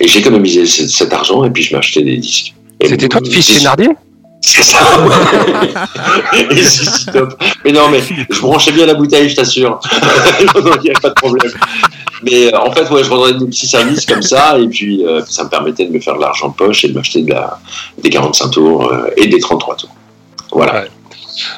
Et 0.00 0.08
j'économisais 0.08 0.66
ce- 0.66 0.88
cet 0.88 1.12
argent 1.12 1.42
et 1.44 1.50
puis 1.50 1.62
je 1.62 1.74
m'achetais 1.74 2.02
des 2.02 2.16
disques. 2.18 2.54
Et 2.80 2.88
C'était 2.88 3.08
toi, 3.08 3.20
donc, 3.20 3.30
fils 3.32 3.46
Thénardier 3.58 3.88
C'est 4.46 4.62
ça. 4.62 4.78
et 6.50 6.62
si 6.62 7.06
top. 7.06 7.34
Mais 7.64 7.72
non, 7.72 7.88
mais 7.88 8.00
je 8.30 8.40
branchais 8.40 8.72
bien 8.72 8.84
la 8.84 8.92
bouteille, 8.92 9.28
je 9.30 9.36
t'assure. 9.36 9.80
il 10.40 10.80
n'y 10.82 10.90
a 10.90 11.00
pas 11.00 11.08
de 11.08 11.14
problème. 11.14 11.50
Mais 12.22 12.52
euh, 12.52 12.58
en 12.60 12.70
fait, 12.70 12.88
ouais, 12.90 13.02
je 13.02 13.10
rendais 13.10 13.32
des 13.38 13.46
petits 13.46 13.66
services 13.66 14.04
comme 14.04 14.20
ça, 14.22 14.58
et 14.58 14.68
puis 14.68 15.04
euh, 15.04 15.24
ça 15.24 15.44
me 15.44 15.48
permettait 15.48 15.86
de 15.86 15.92
me 15.92 15.98
faire 15.98 16.16
de 16.16 16.20
l'argent 16.20 16.50
poche 16.50 16.84
et 16.84 16.88
de 16.88 16.94
m'acheter 16.94 17.22
de 17.22 17.30
la, 17.30 17.58
des 18.02 18.10
45 18.10 18.50
tours 18.50 18.92
euh, 18.92 19.08
et 19.16 19.26
des 19.26 19.38
33 19.38 19.76
tours. 19.76 19.96
Voilà. 20.52 20.84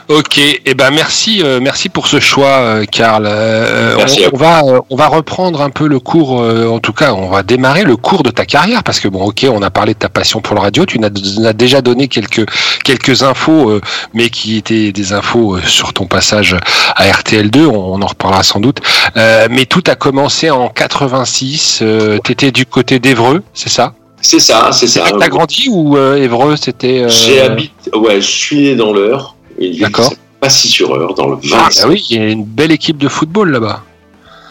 Ok, 0.09 0.39
et 0.39 0.75
ben 0.75 0.91
merci, 0.91 1.43
euh, 1.43 1.59
merci 1.61 1.89
pour 1.89 2.07
ce 2.07 2.21
choix, 2.21 2.47
euh, 2.61 2.85
Karl. 2.91 3.27
Euh, 3.27 3.95
Merci 3.97 4.25
on, 4.33 4.37
va, 4.37 4.63
euh, 4.65 4.81
on 4.91 4.97
va 4.97 5.09
reprendre 5.09 5.61
un 5.61 5.71
peu 5.71 5.87
le 5.87 5.99
cours. 6.01 6.33
en 6.41 6.79
tout 6.79 6.93
cas, 6.93 7.13
on 7.13 7.29
va 7.29 7.43
démarrer 7.43 7.85
le 7.85 7.97
cours 7.97 8.23
de 8.23 8.31
ta 8.31 8.47
carrière 8.47 8.83
parce 8.83 9.01
que 9.01 9.09
bon, 9.09 9.25
ok, 9.25 9.47
on 9.51 9.63
a 9.63 9.71
parlé 9.71 9.95
de 9.95 9.99
ta 9.99 10.09
passion 10.09 10.41
pour 10.41 10.55
la 10.55 10.63
radio. 10.63 10.87
Tu 10.87 10.99
nous 10.99 11.07
as 11.47 11.53
déjà 11.53 11.81
donné 11.83 12.09
quelques 12.09 12.47
quelques 12.85 13.23
infos, 13.23 13.81
mais 14.15 14.31
qui 14.31 14.57
étaient 14.57 14.93
des 14.93 15.13
infos 15.13 15.59
sur 15.61 15.93
ton 15.93 16.07
passage 16.07 16.57
à 16.95 17.11
RTL2. 17.11 17.67
On, 17.67 17.95
on 17.95 18.03
en 18.03 18.07
reparlera 18.07 18.43
sans 18.43 18.61
doute. 18.61 18.81
Mais 19.15 19.67
tout 19.67 19.83
a 19.89 19.95
commencé 19.95 20.51
en 20.51 20.69
86. 20.69 21.81
Euh, 21.83 22.19
T'étais 22.19 22.51
du 22.51 22.67
côté 22.67 22.99
d'Evreux, 22.99 23.43
c'est 23.55 23.69
ça? 23.69 23.95
C'est 24.21 24.41
ça, 24.41 24.71
c'est 24.73 24.89
ça. 24.89 25.05
t'as 25.19 25.29
grandi 25.29 25.69
ou 25.71 25.97
Évreux 25.99 26.57
c'était 26.57 27.09
J'ai 27.09 27.41
habité, 27.43 27.95
ouais, 27.95 28.21
je 28.21 28.27
suis 28.27 28.61
né 28.63 28.75
dans 28.75 28.93
l'heure. 28.93 29.36
Une 29.59 29.65
ville 29.67 29.75
qui 29.75 29.81
D'accord. 29.81 30.05
s'appelle 30.05 30.19
Passy 30.41 30.69
sur 30.69 30.95
heure, 30.95 31.15
dans 31.15 31.29
le 31.29 31.37
20. 31.37 31.41
Ah 31.55 31.69
bah 31.75 31.83
oui, 31.89 32.07
il 32.11 32.17
y 32.17 32.21
a 32.21 32.29
une 32.29 32.45
belle 32.45 32.73
équipe 32.73 32.99
de 32.99 33.09
football 33.09 33.51
là-bas. 33.51 33.83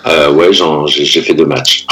Euh, 0.07 0.31
ouais, 0.31 0.49
j'ai 0.87 1.21
fait 1.21 1.33
deux 1.33 1.45
matchs. 1.45 1.85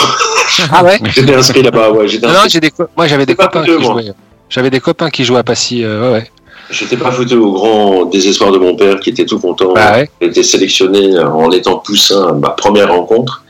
Ah 0.71 0.83
ouais 0.83 0.99
J'étais 1.15 1.33
inscrit 1.35 1.63
là-bas, 1.63 1.91
ouais. 1.91 2.07
J'étais 2.07 2.27
Non, 2.27 2.33
inscrit. 2.33 2.59
des 2.59 2.71
moi 2.95 3.07
j'avais 3.07 3.25
des 3.25 3.35
pas 3.35 3.45
copains 3.47 3.61
fouteux, 3.61 3.77
qui 3.77 3.83
moi. 3.83 3.93
jouaient. 4.01 4.11
J'avais 4.49 4.69
des 4.69 4.79
copains 4.79 5.09
qui 5.09 5.23
jouaient 5.23 5.39
à 5.39 5.43
Passy. 5.43 5.83
euh, 5.83 6.01
ouais, 6.11 6.13
ouais. 6.19 6.31
J'étais 6.69 6.95
pas 6.97 7.11
foutu 7.11 7.35
au 7.35 7.51
grand 7.53 8.05
désespoir 8.05 8.51
de 8.51 8.57
mon 8.57 8.75
père 8.75 8.99
qui 8.99 9.09
était 9.09 9.25
tout 9.25 9.39
content. 9.39 9.73
Bah 9.73 9.93
ouais. 9.93 10.09
J'ai 10.21 10.27
été 10.27 10.43
sélectionné 10.43 11.17
en 11.19 11.51
étant 11.51 11.77
poussin 11.79 12.27
à 12.29 12.33
ma 12.33 12.49
première 12.51 12.89
rencontre. 12.93 13.43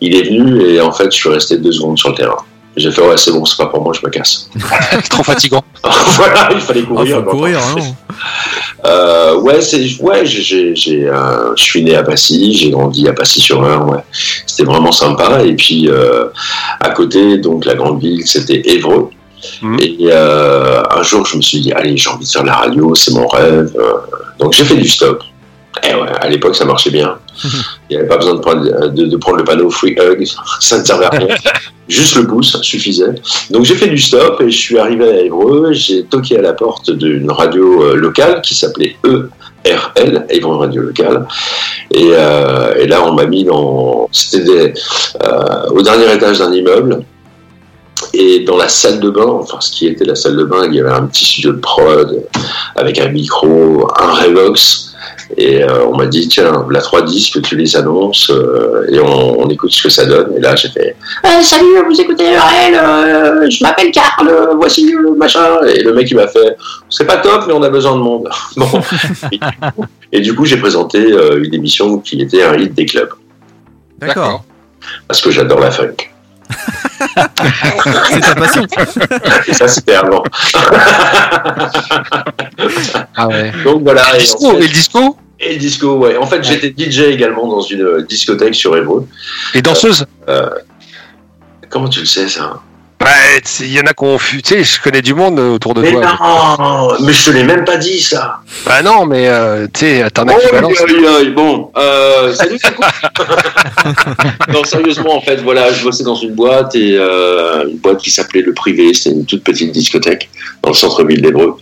Il 0.00 0.14
est 0.14 0.22
venu 0.24 0.62
et 0.70 0.80
en 0.80 0.92
fait, 0.92 1.10
je 1.12 1.16
suis 1.16 1.28
resté 1.28 1.58
deux 1.58 1.72
secondes 1.72 1.98
sur 1.98 2.10
le 2.10 2.14
terrain. 2.14 2.36
J'ai 2.76 2.90
fait, 2.90 3.00
ouais, 3.00 3.16
c'est 3.16 3.32
bon, 3.32 3.44
c'est 3.46 3.56
pas 3.56 3.66
pour 3.66 3.82
moi, 3.82 3.92
je 3.98 4.04
me 4.06 4.10
casse. 4.10 4.50
Trop 5.10 5.22
fatigant. 5.22 5.64
voilà, 5.82 6.50
il 6.52 6.60
fallait 6.60 6.82
Ah, 6.84 6.88
courir. 6.88 7.16
faut 7.16 7.22
quoi. 7.22 7.32
courir, 7.32 7.58
hein, 7.58 7.74
non 7.78 7.96
Euh, 8.84 9.40
ouais, 9.40 9.60
c'est, 9.62 9.96
ouais, 10.00 10.24
j'ai, 10.24 10.74
j'ai, 10.76 11.08
euh, 11.08 11.56
je 11.56 11.62
suis 11.62 11.82
né 11.82 11.96
à 11.96 12.04
Passy, 12.04 12.54
j'ai 12.54 12.70
grandi 12.70 13.08
à 13.08 13.12
Passy-sur-Eure, 13.14 13.88
ouais. 13.88 13.98
C'était 14.46 14.62
vraiment 14.64 14.92
sympa. 14.92 15.42
Et 15.42 15.54
puis, 15.54 15.88
euh, 15.88 16.26
à 16.80 16.90
côté, 16.90 17.38
donc, 17.38 17.64
la 17.64 17.74
grande 17.74 18.00
ville, 18.00 18.24
c'était 18.26 18.62
Évreux. 18.70 19.08
Mhm. 19.62 19.78
Et 19.80 20.12
un 20.12 21.02
jour, 21.02 21.26
je 21.26 21.36
me 21.36 21.42
suis 21.42 21.60
dit, 21.60 21.72
allez, 21.72 21.96
j'ai 21.96 22.10
envie 22.10 22.26
de 22.26 22.30
faire 22.30 22.42
de 22.42 22.46
la 22.48 22.54
radio, 22.56 22.94
c'est 22.94 23.12
mon 23.12 23.26
rêve. 23.26 23.72
Donc, 24.38 24.52
j'ai 24.52 24.64
fait 24.64 24.76
du 24.76 24.88
stop. 24.88 25.22
Ouais, 25.94 26.08
à 26.20 26.28
l'époque, 26.28 26.56
ça 26.56 26.64
marchait 26.64 26.90
bien. 26.90 27.18
Il 27.44 27.50
n'y 27.90 27.96
avait 27.96 28.08
pas 28.08 28.16
besoin 28.16 28.34
de 28.34 28.40
prendre, 28.40 28.88
de, 28.88 29.06
de 29.06 29.16
prendre 29.16 29.38
le 29.38 29.44
panneau 29.44 29.70
free 29.70 29.96
hug, 29.98 30.26
ça 30.60 30.78
ne 30.78 30.84
servait 30.84 31.06
à 31.06 31.10
rien. 31.10 31.28
Juste 31.88 32.16
le 32.16 32.26
pouce 32.26 32.60
suffisait. 32.62 33.14
Donc 33.50 33.64
j'ai 33.64 33.76
fait 33.76 33.88
du 33.88 33.98
stop 33.98 34.40
et 34.40 34.50
je 34.50 34.58
suis 34.58 34.78
arrivé 34.78 35.08
à 35.08 35.20
Évreux. 35.20 35.72
J'ai 35.72 36.04
toqué 36.04 36.36
à 36.36 36.42
la 36.42 36.52
porte 36.52 36.90
d'une 36.90 37.30
radio 37.30 37.84
euh, 37.84 37.94
locale 37.94 38.40
qui 38.42 38.56
s'appelait 38.56 38.96
ERL, 39.64 40.26
Évreux 40.30 40.56
Radio 40.56 40.82
Locale. 40.82 41.26
Et, 41.92 42.10
euh, 42.12 42.74
et 42.76 42.88
là, 42.88 43.04
on 43.04 43.12
m'a 43.12 43.26
mis 43.26 43.44
dans. 43.44 44.08
C'était 44.10 44.74
euh, 45.22 45.68
au 45.70 45.82
dernier 45.82 46.12
étage 46.12 46.40
d'un 46.40 46.52
immeuble. 46.52 47.04
Et 48.12 48.40
dans 48.40 48.56
la 48.56 48.68
salle 48.68 49.00
de 49.00 49.10
bain, 49.10 49.26
enfin 49.26 49.58
ce 49.60 49.70
qui 49.70 49.86
était 49.86 50.04
la 50.04 50.14
salle 50.14 50.36
de 50.36 50.44
bain, 50.44 50.66
il 50.66 50.74
y 50.74 50.80
avait 50.80 50.90
un 50.90 51.06
petit 51.06 51.24
studio 51.24 51.52
de 51.52 51.60
prod 51.60 52.24
avec 52.74 52.98
un 52.98 53.08
micro, 53.08 53.88
un 53.98 54.12
Revox. 54.12 54.85
Et 55.36 55.62
euh, 55.62 55.86
on 55.86 55.96
m'a 55.96 56.06
dit, 56.06 56.28
tiens, 56.28 56.66
la 56.70 56.80
3 56.80 57.02
disques, 57.02 57.42
tu 57.42 57.56
les 57.56 57.76
annonces 57.76 58.30
euh, 58.30 58.86
et 58.90 59.00
on, 59.00 59.40
on 59.40 59.48
écoute 59.48 59.72
ce 59.72 59.82
que 59.82 59.88
ça 59.88 60.06
donne. 60.06 60.34
Et 60.36 60.40
là, 60.40 60.54
j'ai 60.56 60.68
fait, 60.68 60.96
Euh, 61.24 61.42
salut, 61.42 61.66
vous 61.88 62.00
écoutez 62.00 62.24
RL, 62.36 62.74
euh, 62.74 63.50
je 63.50 63.62
m'appelle 63.62 63.90
Karl, 63.90 64.28
voici 64.56 64.90
le 64.92 65.14
machin. 65.14 65.60
Et 65.66 65.82
le 65.82 65.92
mec, 65.92 66.10
il 66.10 66.16
m'a 66.16 66.28
fait, 66.28 66.56
c'est 66.88 67.06
pas 67.06 67.18
top, 67.18 67.44
mais 67.46 67.52
on 67.52 67.62
a 67.62 67.70
besoin 67.70 67.96
de 67.96 68.00
monde. 68.00 68.28
bon. 68.56 68.68
et, 70.12 70.20
du 70.20 70.32
coup, 70.32 70.36
coup, 70.42 70.44
j'ai 70.44 70.58
présenté 70.58 71.12
euh, 71.12 71.42
une 71.42 71.54
émission 71.54 71.98
qui 71.98 72.20
était 72.20 72.42
un 72.42 72.56
hit 72.56 72.74
des 72.74 72.86
clubs, 72.86 73.10
D'accord. 73.98 74.44
parce 75.08 75.20
que 75.20 75.30
j'adore 75.30 75.60
la 75.60 75.70
funk. 75.70 75.96
C'est 78.10 78.20
ta 78.20 78.34
passion. 78.34 78.66
Et 79.48 79.52
ça, 79.54 79.68
c'était 79.68 79.94
avant. 79.94 80.22
Ah 83.14 83.28
ouais. 83.28 83.52
Donc 83.64 83.82
voilà. 83.82 84.02
Le 84.12 84.16
Et, 84.16 84.20
disco, 84.20 84.46
en 84.46 84.50
et 84.52 84.54
fait- 84.56 84.62
le 84.62 84.68
disco 84.68 85.16
et 85.38 85.52
le 85.52 85.58
disco, 85.58 85.96
ouais. 85.98 86.16
En 86.16 86.24
fait, 86.26 86.42
j'étais 86.42 86.72
DJ 86.76 87.00
également 87.00 87.46
dans 87.46 87.60
une 87.60 87.82
euh, 87.82 88.02
discothèque 88.08 88.54
sur 88.54 88.74
Évreux. 88.76 89.06
Les 89.54 89.60
danseuses 89.62 90.06
Comment 91.68 91.88
tu 91.88 92.00
le 92.00 92.06
sais, 92.06 92.26
ça? 92.28 92.60
Bah, 92.98 93.06
il 93.60 93.72
y 93.72 93.78
en 93.78 93.82
a 93.84 93.92
qui 93.92 94.04
ont 94.04 94.18
fu- 94.18 94.40
Tu 94.42 94.54
sais, 94.54 94.64
je 94.64 94.80
connais 94.80 95.02
du 95.02 95.12
monde 95.12 95.38
euh, 95.38 95.50
autour 95.54 95.74
de 95.74 95.82
Mais 95.82 95.92
toi. 95.92 96.00
non 96.58 96.88
Mais 97.04 97.12
je 97.12 97.24
te 97.26 97.30
l'ai 97.30 97.44
même 97.44 97.64
pas 97.64 97.76
dit, 97.76 98.00
ça 98.00 98.38
Bah 98.64 98.82
non, 98.82 99.04
mais 99.04 99.28
euh, 99.28 99.66
tu 99.72 99.80
sais, 99.80 100.10
t'en 100.10 100.26
as 100.26 100.32
Oh, 100.34 100.38
qui 100.88 101.06
aïe. 101.06 101.30
Bon, 101.30 101.70
euh, 101.76 102.32
salut, 102.34 102.58
c'est 102.62 102.74
quoi 102.74 102.88
Non, 104.52 104.64
sérieusement, 104.64 105.14
en 105.16 105.20
fait, 105.20 105.36
voilà, 105.42 105.72
je 105.72 105.82
bossais 105.84 106.04
dans 106.04 106.14
une 106.14 106.34
boîte 106.34 106.74
et 106.74 106.96
euh, 106.98 107.68
une 107.68 107.76
boîte 107.76 107.98
qui 107.98 108.10
s'appelait 108.10 108.40
Le 108.42 108.54
Privé. 108.54 108.94
C'était 108.94 109.10
une 109.14 109.26
toute 109.26 109.44
petite 109.44 109.72
discothèque 109.72 110.30
dans 110.62 110.70
le 110.70 110.74
centre-ville 110.74 111.20
d'Evreux. 111.20 111.56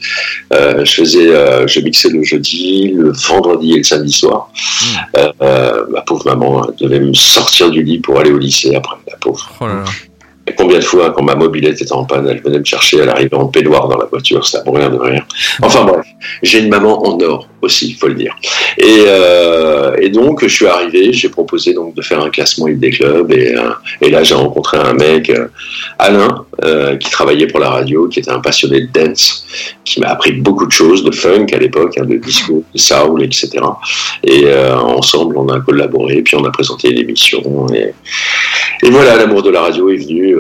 Euh, 0.52 0.84
je 0.84 0.92
faisais, 0.94 1.28
euh, 1.28 1.66
je 1.66 1.80
mixais 1.80 2.10
le 2.10 2.22
jeudi, 2.22 2.92
le 2.94 3.12
vendredi 3.12 3.72
et 3.74 3.78
le 3.78 3.82
samedi 3.84 4.12
soir. 4.12 4.50
Euh, 5.16 5.84
ma 5.90 6.00
pauvre 6.02 6.24
maman 6.26 6.64
elle 6.68 6.88
devait 6.88 7.00
me 7.00 7.12
sortir 7.12 7.70
du 7.70 7.82
lit 7.82 7.98
pour 7.98 8.20
aller 8.20 8.30
au 8.30 8.38
lycée 8.38 8.74
après, 8.76 8.96
la 9.10 9.16
pauvre. 9.16 9.50
Oh 9.60 9.66
là 9.66 9.74
là. 9.74 9.84
Et 10.46 10.52
combien 10.54 10.78
de 10.78 10.84
fois, 10.84 11.10
quand 11.10 11.22
ma 11.22 11.34
mobilette 11.34 11.80
était 11.80 11.92
en 11.92 12.04
panne, 12.04 12.28
elle 12.28 12.42
venait 12.42 12.58
me 12.58 12.64
chercher, 12.64 12.98
elle 12.98 13.08
arrivait 13.08 13.34
en 13.34 13.46
peignoir 13.46 13.88
dans 13.88 13.96
la 13.96 14.04
voiture, 14.04 14.46
c'était 14.46 14.62
pour 14.62 14.76
rien 14.76 14.90
de 14.90 14.98
rien. 14.98 15.24
Enfin 15.62 15.84
bref, 15.84 16.06
j'ai 16.42 16.60
une 16.60 16.68
maman 16.68 17.02
en 17.06 17.18
or 17.20 17.48
aussi, 17.64 17.88
il 17.90 17.94
faut 17.96 18.08
le 18.08 18.14
dire. 18.14 18.34
Et, 18.78 19.04
euh, 19.06 19.96
et 20.00 20.08
donc, 20.08 20.42
je 20.42 20.48
suis 20.48 20.66
arrivé, 20.66 21.12
j'ai 21.12 21.28
proposé 21.28 21.74
donc 21.74 21.94
de 21.94 22.02
faire 22.02 22.20
un 22.20 22.30
classement 22.30 22.66
des 22.68 22.90
clubs, 22.90 23.30
et, 23.32 23.54
euh, 23.54 23.70
et 24.00 24.10
là, 24.10 24.22
j'ai 24.22 24.34
rencontré 24.34 24.78
un 24.78 24.94
mec, 24.94 25.30
euh, 25.30 25.46
Alain, 25.98 26.44
qui 27.00 27.10
travaillait 27.10 27.46
pour 27.46 27.60
la 27.60 27.68
radio, 27.68 28.08
qui 28.08 28.20
était 28.20 28.30
un 28.30 28.40
passionné 28.40 28.82
de 28.82 28.88
dance, 28.92 29.44
qui 29.84 30.00
m'a 30.00 30.08
appris 30.08 30.32
beaucoup 30.32 30.66
de 30.66 30.72
choses, 30.72 31.04
de 31.04 31.10
funk 31.10 31.46
à 31.52 31.58
l'époque, 31.58 31.96
hein, 31.98 32.04
de 32.04 32.16
disco, 32.16 32.64
de 32.72 32.78
soul, 32.78 33.22
etc. 33.22 33.50
Et 34.22 34.46
ensemble, 34.72 35.36
on 35.36 35.48
a 35.48 35.60
collaboré, 35.60 36.22
puis 36.22 36.36
on 36.36 36.44
a 36.44 36.50
présenté 36.50 36.90
l'émission, 36.90 37.66
et, 37.74 37.92
et 38.86 38.90
voilà, 38.90 39.16
l'amour 39.16 39.42
de 39.42 39.50
la 39.50 39.62
radio 39.62 39.90
est 39.90 39.96
venu. 39.96 40.36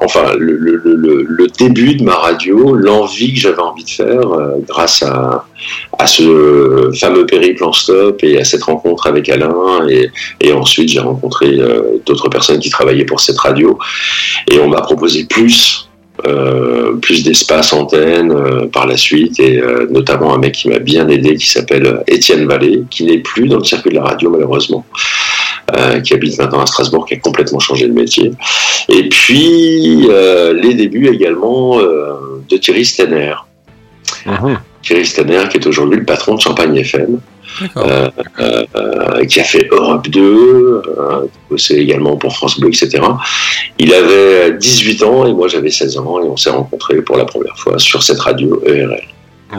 enfin, 0.00 0.32
le, 0.38 1.46
début 1.58 1.94
de 1.96 2.04
ma 2.04 2.14
radio, 2.14 2.74
l'envie 2.74 3.34
que 3.34 3.40
j'avais 3.40 3.60
envie 3.60 3.84
de 3.84 3.90
faire, 3.90 4.22
grâce 4.66 5.02
à, 5.02 5.44
à 5.98 6.06
ce 6.06 6.90
fameux 6.98 7.26
périple 7.26 7.64
en 7.64 7.72
stop 7.72 8.22
et 8.22 8.38
à 8.38 8.44
cette 8.44 8.64
rencontre 8.64 9.06
avec 9.06 9.28
Alain. 9.28 9.86
Et, 10.40 10.52
ensuite, 10.52 10.88
j'ai 10.88 11.00
rencontré 11.00 11.58
euh, 11.58 11.98
d'autres 12.06 12.28
personnes 12.28 12.58
qui 12.58 12.70
travaillaient 12.70 13.04
pour 13.04 13.20
cette 13.20 13.38
radio. 13.38 13.78
Et 14.50 14.58
on 14.58 14.68
m'a 14.68 14.80
proposé 14.80 15.24
plus. 15.24 15.88
euh, 16.28 16.92
plus 17.02 17.24
d'espace 17.24 17.72
antenne 17.72 18.30
euh, 18.30 18.66
par 18.68 18.86
la 18.86 18.96
suite 18.96 19.40
et 19.40 19.60
notamment 19.90 20.32
un 20.32 20.38
mec 20.38 20.52
qui 20.52 20.68
m'a 20.68 20.78
bien 20.78 21.08
aidé 21.08 21.34
qui 21.34 21.50
s'appelle 21.50 22.04
Étienne 22.06 22.46
Vallée 22.46 22.84
qui 22.88 23.02
n'est 23.04 23.18
plus 23.18 23.48
dans 23.48 23.58
le 23.58 23.64
circuit 23.64 23.90
de 23.90 23.96
la 23.96 24.04
radio 24.04 24.30
malheureusement 24.30 24.86
qui 26.04 26.14
habite 26.14 26.38
maintenant 26.38 26.60
à 26.60 26.66
Strasbourg, 26.66 27.04
qui 27.06 27.14
a 27.14 27.16
complètement 27.18 27.58
changé 27.58 27.88
de 27.88 27.92
métier. 27.92 28.30
Et 28.88 29.08
puis 29.08 30.06
les 30.62 30.74
débuts 30.74 31.08
également 31.08 31.80
de 31.80 32.56
Thierry 32.58 32.84
Stenner. 32.84 33.34
Mhm. 34.24 34.58
Thierry 34.84 35.06
Stenner, 35.06 35.44
qui 35.50 35.56
est 35.58 35.66
aujourd'hui 35.66 35.98
le 35.98 36.04
patron 36.04 36.34
de 36.34 36.40
Champagne 36.40 36.76
FM, 36.76 37.18
euh, 37.76 38.08
euh, 38.40 38.64
euh, 38.76 39.24
qui 39.26 39.40
a 39.40 39.44
fait 39.44 39.66
Europe 39.70 40.08
2, 40.08 40.20
euh, 40.20 40.82
bossé 41.50 41.76
également 41.76 42.16
pour 42.16 42.34
France 42.34 42.58
Bleu, 42.60 42.68
etc. 42.68 43.02
Il 43.78 43.94
avait 43.94 44.52
18 44.58 45.02
ans 45.02 45.26
et 45.26 45.32
moi 45.32 45.48
j'avais 45.48 45.70
16 45.70 45.98
ans 45.98 46.20
et 46.20 46.24
on 46.28 46.36
s'est 46.36 46.50
rencontrés 46.50 47.00
pour 47.02 47.16
la 47.16 47.24
première 47.24 47.56
fois 47.56 47.78
sur 47.78 48.02
cette 48.02 48.20
radio 48.20 48.62
ERL. 48.66 49.02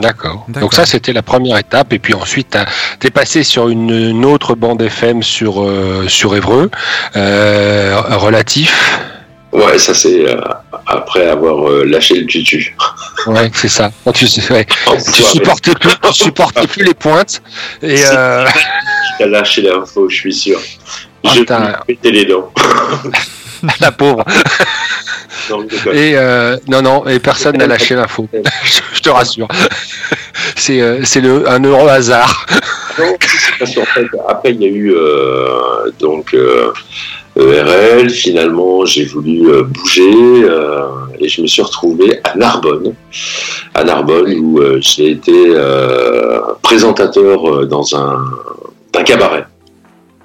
D'accord. 0.00 0.44
Donc 0.48 0.74
ça, 0.74 0.84
c'était 0.84 1.14
la 1.14 1.22
première 1.22 1.56
étape. 1.56 1.92
Et 1.94 1.98
puis 1.98 2.12
ensuite, 2.12 2.48
t'as- 2.50 2.66
t'es 3.00 3.08
passé 3.10 3.42
sur 3.42 3.70
une, 3.70 3.88
une 3.90 4.26
autre 4.26 4.54
bande 4.54 4.82
FM 4.82 5.22
sur, 5.22 5.62
euh, 5.62 6.04
sur 6.06 6.36
Évreux, 6.36 6.70
euh, 7.16 7.98
relatif. 8.10 9.00
Ouais, 9.52 9.78
ça 9.78 9.94
c'est 9.94 10.28
euh, 10.28 10.40
après 10.86 11.28
avoir 11.28 11.68
euh, 11.68 11.84
lâché 11.84 12.14
le 12.14 12.26
tutu. 12.26 12.76
Ouais, 13.26 13.50
c'est 13.52 13.68
ça. 13.68 13.90
Tu, 14.14 14.28
supportes 14.28 15.64
plus, 15.64 15.90
tu 16.12 16.12
supportes 16.12 16.68
plus 16.68 16.84
les 16.84 16.94
pointes. 16.94 17.42
Et 17.82 18.04
euh, 18.06 18.46
Qui 19.16 19.24
a 19.24 19.26
lâché 19.26 19.62
l'info, 19.62 20.08
je 20.08 20.14
suis 20.14 20.32
sûr. 20.32 20.60
Ah, 21.24 21.30
je 21.34 21.42
péter 21.86 22.12
les 22.12 22.24
dents. 22.24 22.52
la 23.80 23.90
pauvre. 23.90 24.24
Non. 25.50 25.66
Et 25.92 26.16
euh, 26.16 26.56
non, 26.68 26.82
non, 26.82 27.04
et 27.08 27.18
personne 27.18 27.56
n'a 27.56 27.66
lâché 27.66 27.96
l'info. 27.96 28.28
je, 28.92 29.00
te 29.00 29.08
rassure. 29.08 29.48
C'est 30.54 31.04
c'est 31.04 31.20
le 31.20 31.48
un 31.48 31.64
heureux 31.64 31.88
hasard. 31.88 32.46
Non, 33.00 33.12
c'est 33.20 33.58
parce 33.58 33.74
qu'en 33.74 33.86
fait, 33.86 34.06
après, 34.28 34.52
il 34.52 34.62
y 34.62 34.66
a 34.66 34.68
eu 34.68 34.94
donc 35.98 36.32
ERL. 37.36 38.10
Finalement, 38.10 38.84
j'ai 38.84 39.04
voulu 39.04 39.48
euh, 39.50 39.62
bouger 39.62 40.10
euh, 40.44 40.86
et 41.18 41.28
je 41.28 41.42
me 41.42 41.46
suis 41.46 41.62
retrouvé 41.62 42.20
à 42.24 42.36
Narbonne. 42.36 42.94
À 43.74 43.84
Narbonne, 43.84 44.32
où 44.38 44.58
euh, 44.58 44.78
j'ai 44.80 45.10
été 45.12 45.32
présentateur 46.62 47.66
dans 47.66 47.96
un, 47.96 48.24
un 48.96 49.02
cabaret. 49.02 49.46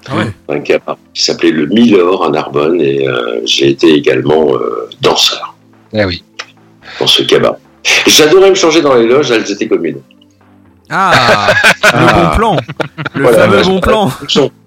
Ah 0.08 0.16
ouais. 0.16 0.32
Un 0.48 0.60
cabaret 0.60 0.98
qui 1.14 1.22
s'appelait 1.22 1.50
le 1.52 1.66
Milor 1.66 2.24
à 2.24 2.30
Narbonne 2.30 2.80
et 2.80 3.06
j'ai 3.44 3.68
été 3.70 3.92
également 3.94 4.48
danseur 5.00 5.54
Eh 5.92 6.04
oui. 6.04 6.24
dans 6.98 7.06
ce 7.06 7.22
cabaret. 7.22 7.58
J'adorais 8.06 8.50
me 8.50 8.54
changer 8.54 8.80
dans 8.80 8.94
les 8.94 9.06
loges, 9.06 9.30
elles 9.30 9.48
étaient 9.50 9.68
communes. 9.68 10.00
Ah, 10.92 11.48
le 11.94 12.14
bon 12.30 12.36
plan. 12.36 12.56
Le 13.14 13.22
Voilà, 13.22 13.38
fameux 13.38 13.56
bah, 13.56 13.62
bon 13.64 13.76
je- 13.76 13.80
plan. 13.80 14.10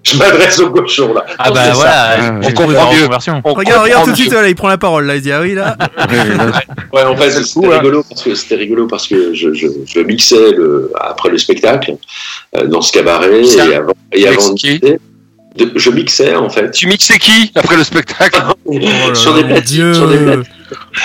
Je 0.02 0.16
m'adresse 0.18 0.58
au 0.60 0.70
cochon 0.70 1.14
là. 1.14 1.24
Ah 1.38 1.50
bah 1.50 1.64
ça. 1.66 1.72
voilà, 1.72 1.92
Ah, 2.18 2.30
on 2.42 2.52
comprend 2.52 2.66
mieux. 2.92 3.00
la 3.00 3.06
conversion. 3.06 3.40
On 3.44 3.54
Regarde, 3.54 3.82
regarde 3.82 3.88
comprend 4.02 4.04
tout 4.04 4.10
de 4.12 4.16
suite, 4.16 4.32
là, 4.32 4.48
il 4.48 4.54
prend 4.54 4.68
la 4.68 4.78
parole. 4.78 5.06
Là, 5.06 5.16
il 5.16 5.22
dit 5.22 5.32
ah 5.32 5.40
oui 5.40 5.54
là. 5.54 5.76
Ouais, 6.92 7.02
en 7.04 7.16
fait, 7.16 7.30
c'était 7.30 7.66
rigolo 7.68 8.04
parce 8.08 8.22
que 8.22 8.34
c'était 8.34 8.54
rigolo 8.56 8.86
parce 8.86 9.08
que 9.08 9.34
je, 9.34 9.52
je, 9.54 9.66
je 9.86 10.00
mixais 10.00 10.52
le, 10.52 10.92
après 11.00 11.30
le 11.30 11.38
spectacle 11.38 11.96
euh, 12.56 12.66
dans 12.66 12.80
ce 12.82 12.92
cabaret 12.92 13.44
Ça, 13.44 13.66
et 13.66 13.74
avant, 13.74 13.92
et 14.12 14.28
avant 14.28 14.52
de 14.52 14.98
de- 15.56 15.72
je 15.76 15.90
mixais 15.90 16.34
en 16.34 16.48
fait 16.48 16.70
Tu 16.70 16.86
mixais 16.86 17.18
qui 17.18 17.50
après 17.54 17.76
le 17.76 17.84
spectacle 17.84 18.40
Oh 18.66 19.14
sur 19.14 19.34
des 19.34 19.44
platines, 19.44 19.64
Dieu. 19.64 19.94
sur 19.94 20.08
des 20.08 20.18
platines. 20.18 20.44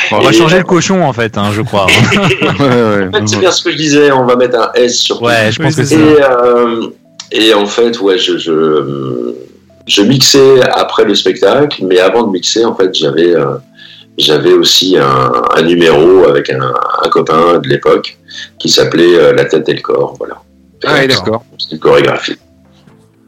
Bon, 0.09 0.17
on 0.17 0.21
va 0.21 0.31
changer 0.31 0.57
le 0.57 0.63
cochon 0.63 1.03
en 1.03 1.13
fait, 1.13 1.37
hein, 1.37 1.51
je 1.53 1.61
crois. 1.61 1.85
Ouais, 2.41 2.49
ouais. 2.59 3.07
En 3.07 3.11
fait, 3.19 3.27
c'est 3.27 3.39
bien 3.39 3.51
ce 3.51 3.63
que 3.63 3.71
je 3.71 3.77
disais. 3.77 4.11
On 4.11 4.25
va 4.25 4.35
mettre 4.35 4.57
un 4.59 4.71
S 4.73 4.97
sur 4.99 5.21
Ouais, 5.21 5.51
je 5.51 5.61
pense 5.61 5.75
Oui, 5.75 5.81
que 5.83 5.87
c'est 5.87 5.95
Et, 5.95 6.17
euh, 6.23 6.87
et 7.31 7.53
en 7.53 7.65
fait, 7.67 7.99
ouais, 8.01 8.17
je, 8.17 8.37
je, 8.37 9.33
je 9.87 10.01
mixais 10.01 10.61
après 10.63 11.05
le 11.05 11.13
spectacle, 11.15 11.83
mais 11.85 11.99
avant 11.99 12.23
de 12.23 12.31
mixer, 12.31 12.65
en 12.65 12.75
fait, 12.75 12.93
j'avais 12.95 13.35
euh, 13.35 13.55
j'avais 14.17 14.53
aussi 14.53 14.97
un, 14.97 15.31
un 15.55 15.61
numéro 15.61 16.25
avec 16.27 16.49
un, 16.49 16.73
un 17.03 17.09
copain 17.09 17.59
de 17.59 17.67
l'époque 17.69 18.17
qui 18.59 18.69
s'appelait 18.69 19.15
euh, 19.15 19.33
La 19.33 19.45
tête 19.45 19.69
et 19.69 19.73
le 19.73 19.81
corps. 19.81 20.15
Voilà. 20.17 20.41
Ah 20.85 21.05
d'accord. 21.07 21.43
C'est 21.59 21.73
une 21.73 21.79
chorégraphie. 21.79 22.37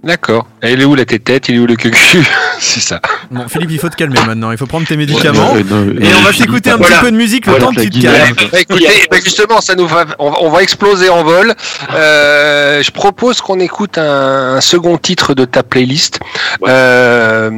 D'accord. 0.04 0.48
Et 0.62 0.74
il 0.74 0.82
est 0.82 0.86
où 0.86 0.96
la 0.96 1.06
tête 1.06 1.48
Il 1.48 1.56
est 1.56 1.60
où 1.60 1.66
le 1.66 1.76
cul 1.78 1.94
C'est 2.60 2.82
ça. 2.82 3.00
Bon, 3.32 3.48
Philippe, 3.48 3.72
il 3.72 3.80
faut 3.80 3.88
te 3.90 3.96
calmer 3.96 4.20
maintenant. 4.26 4.52
Il 4.52 4.58
faut 4.58 4.66
prendre 4.66 4.86
tes 4.86 4.98
médicaments. 4.98 5.54
Ouais, 5.54 5.64
non, 5.64 5.84
Et 5.92 6.10
non, 6.12 6.18
on 6.20 6.22
va 6.24 6.34
s'écouter 6.34 6.72
un 6.72 6.78
Voilà. 6.78 6.96
petit 6.98 7.06
peu 7.06 7.12
de 7.12 7.16
musique 7.18 7.46
le 7.46 7.52
Voilà, 7.54 7.66
temps 7.68 7.74
que 7.74 7.82
tu 7.82 7.90
te 7.90 8.02
calmes. 8.02 8.36
Bah, 8.52 8.60
écoutez, 8.60 8.88
bah, 9.10 9.18
justement, 9.24 9.62
ça 9.62 9.76
nous 9.76 9.88
va, 9.88 10.06
on, 10.20 10.30
va- 10.32 10.38
on 10.42 10.50
va 10.50 10.62
exploser 10.62 11.10
en 11.10 11.24
vol. 11.24 11.54
Euh, 11.94 12.84
je 12.84 12.92
propose 12.92 13.40
qu'on 13.42 13.60
écoute 13.62 13.98
un, 13.98 14.56
un 14.58 14.62
second 14.62 14.98
titre 14.98 15.34
de 15.34 15.46
ta 15.46 15.64
playlist. 15.64 16.20
Ouais. 16.62 16.68
Euh, 16.70 17.50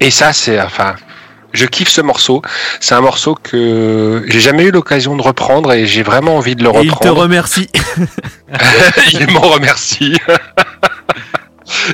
et 0.00 0.10
ça, 0.10 0.32
c'est, 0.32 0.58
enfin, 0.60 0.94
je 1.52 1.66
kiffe 1.66 1.88
ce 1.90 2.00
morceau. 2.00 2.40
C'est 2.80 2.94
un 2.94 3.00
morceau 3.02 3.36
que 3.42 4.24
j'ai 4.28 4.40
jamais 4.40 4.64
eu 4.64 4.70
l'occasion 4.70 5.14
de 5.16 5.22
reprendre 5.22 5.72
et 5.72 5.86
j'ai 5.86 6.02
vraiment 6.02 6.36
envie 6.38 6.56
de 6.56 6.62
le 6.64 6.70
Et 6.70 6.78
il 6.84 6.88
te 6.88 6.94
reprendre. 6.94 7.20
remercie. 7.20 7.68
il 9.12 9.30
m'en 9.30 9.40
remercie. 9.40 10.16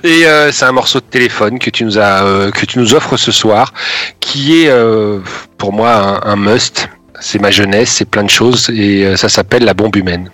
Et 0.05 0.27
euh, 0.27 0.53
c'est 0.53 0.65
un 0.65 0.73
morceau 0.73 1.01
de 1.01 1.05
téléphone 1.05 1.59
que 1.59 1.71
tu 1.71 1.85
nous 1.85 1.99
as, 1.99 2.25
euh, 2.25 2.51
que 2.51 2.67
tu 2.67 2.79
nous 2.79 2.95
offres 2.95 3.17
ce 3.17 3.33
soir, 3.33 3.73
qui 4.21 4.63
est 4.63 4.69
euh, 4.69 5.21
pour 5.59 5.73
moi 5.73 6.21
un, 6.25 6.33
un 6.33 6.37
must. 6.37 6.89
C'est 7.21 7.41
ma 7.41 7.51
jeunesse, 7.51 7.91
c'est 7.93 8.05
plein 8.05 8.25
de 8.25 8.31
choses 8.31 8.69
et 8.71 9.05
euh, 9.07 9.17
ça 9.17 9.29
s'appelle 9.29 9.65
La 9.65 9.75
bombe 9.75 9.95
humaine. 9.97 10.31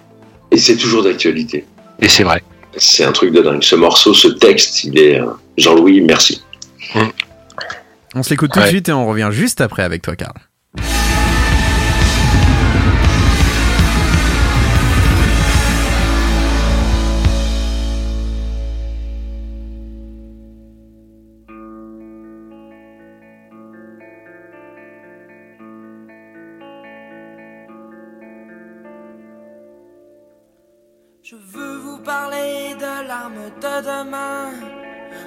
Et 0.51 0.57
c'est 0.57 0.77
toujours 0.77 1.03
d'actualité. 1.05 1.67
Et 2.01 2.09
c'est 2.09 2.23
vrai. 2.25 2.43
C'est 2.77 3.05
un 3.05 3.13
truc 3.13 3.33
de 3.33 3.43
dingue. 3.43 3.63
Ce 3.63 3.75
morceau, 3.75 4.15
ce 4.15 4.29
texte, 4.29 4.85
il 4.85 4.99
est. 4.99 5.21
euh, 5.21 5.27
Jean-Louis, 5.59 6.01
merci. 6.01 6.43
On 8.15 8.23
se 8.23 8.31
l'écoute 8.31 8.53
tout 8.53 8.59
de 8.59 8.65
Ouais. 8.65 8.71
suite 8.71 8.89
et 8.89 8.93
on 8.93 9.07
revient 9.07 9.29
juste 9.31 9.61
après 9.61 9.83
avec 9.83 10.03
toi, 10.03 10.17
Karl. 10.17 10.33
Demain, 33.83 34.51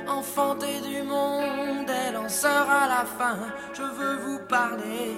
enfantée 0.08 0.80
du 0.82 1.04
monde, 1.04 1.90
elle 1.90 2.18
en 2.18 2.30
sera 2.30 2.88
la 2.88 3.06
fin. 3.06 3.38
Je 3.74 3.84
veux 3.84 4.18
vous 4.18 4.40
parler 4.48 5.16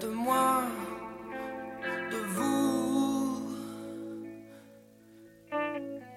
de 0.00 0.08
moi, 0.08 0.62
de 2.10 2.18
vous. 2.34 3.42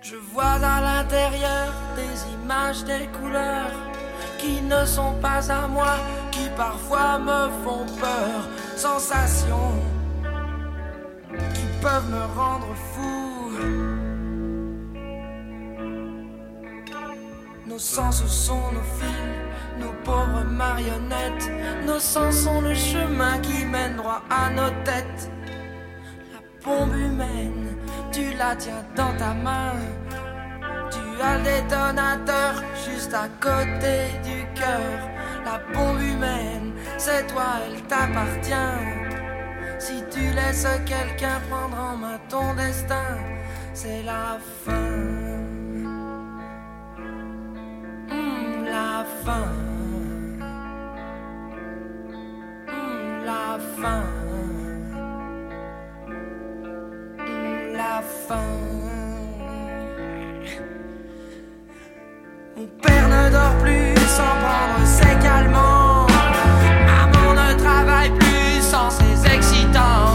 Je 0.02 0.16
vois 0.16 0.58
à 0.76 0.82
l'intérieur 0.82 1.74
des 1.96 2.34
images, 2.34 2.84
des 2.86 3.08
couleurs 3.20 3.72
qui 4.38 4.62
ne 4.62 4.86
sont 4.86 5.16
pas 5.22 5.52
à 5.52 5.68
moi, 5.68 5.96
qui 6.32 6.48
parfois 6.56 7.20
me 7.20 7.50
font 7.64 7.86
peur, 8.00 8.48
sensations 8.76 9.76
qui 11.54 11.66
peuvent 11.82 12.10
me 12.10 12.26
rendre 12.40 12.74
fou. 12.94 13.88
Nos 17.69 17.77
sens 17.77 18.25
sont 18.25 18.71
nos 18.71 18.82
fils, 18.97 19.79
nos 19.79 19.93
pauvres 20.03 20.43
marionnettes. 20.43 21.51
Nos 21.86 21.99
sens 21.99 22.36
sont 22.38 22.62
le 22.62 22.73
chemin 22.73 23.38
qui 23.41 23.63
mène 23.63 23.95
droit 23.95 24.23
à 24.32 24.49
nos 24.49 24.71
têtes. 24.84 25.29
La 26.34 26.41
bombe 26.65 26.95
humaine, 26.95 27.77
tu 28.12 28.34
la 28.39 28.55
tiens 28.55 28.84
dans 28.95 29.15
ta 29.17 29.36
main. 29.36 29.73
Tu 30.89 31.21
as 31.21 31.38
le 31.38 31.43
détonateur 31.43 32.63
juste 32.88 33.13
à 33.13 33.27
côté 33.39 34.17
du 34.23 34.47
cœur. 34.60 34.99
La 35.45 35.60
bombe 35.71 36.01
humaine, 36.01 36.73
c'est 36.97 37.27
toi, 37.27 37.60
elle 37.67 37.84
t'appartient. 37.84 38.79
Si 39.77 40.03
tu 40.10 40.21
laisses 40.32 40.67
quelqu'un 40.88 41.39
prendre 41.51 41.79
en 41.79 41.97
main 41.97 42.19
ton 42.29 42.55
destin, 42.55 43.19
c'est 43.75 44.01
la 44.01 44.39
fin. 44.65 45.38
La 48.69 49.05
fin. 49.23 49.47
Hmm, 52.67 53.25
la 53.25 53.58
fin. 53.77 54.03
Hmm, 57.17 57.73
la 57.73 58.01
fin. 58.25 58.49
Mon 62.55 62.67
père 62.82 63.08
ne 63.08 63.29
dort 63.32 63.58
plus 63.63 63.95
sans 64.17 64.36
prendre 64.43 64.86
ses 64.86 65.15
calmants. 65.25 66.08
Maman 66.89 67.34
ne 67.34 67.53
travaille 67.58 68.12
plus 68.12 68.62
sans 68.62 68.89
ses 68.89 69.36
excitants. 69.36 70.09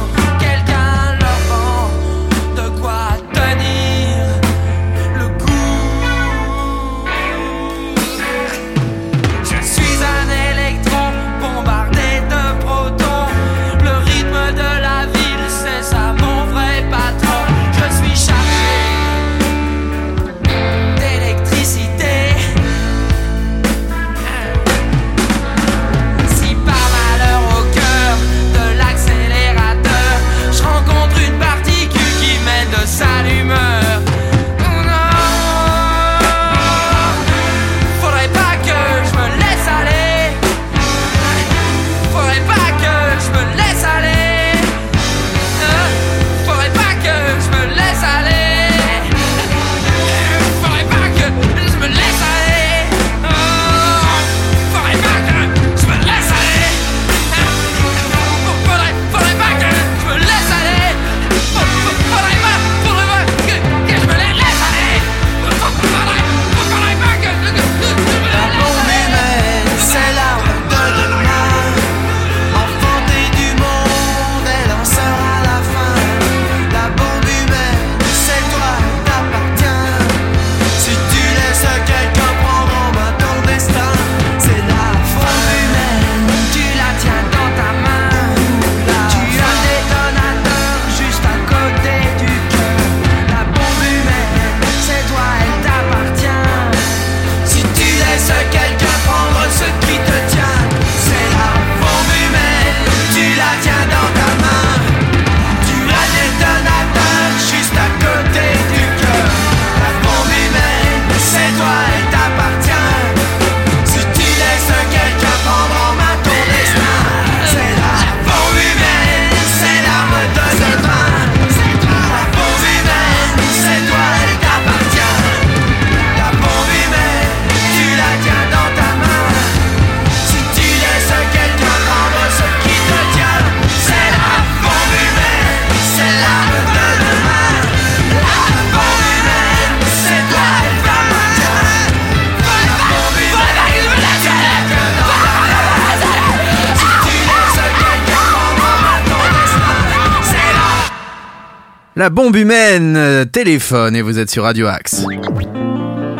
Bombe 152.25 152.37
humaine, 152.37 152.97
euh, 152.97 153.27
téléphone, 153.27 153.95
et 153.95 154.01
vous 154.01 154.19
êtes 154.19 154.31
sur 154.31 154.45
Radio 154.45 154.67
Axe. 154.67 155.05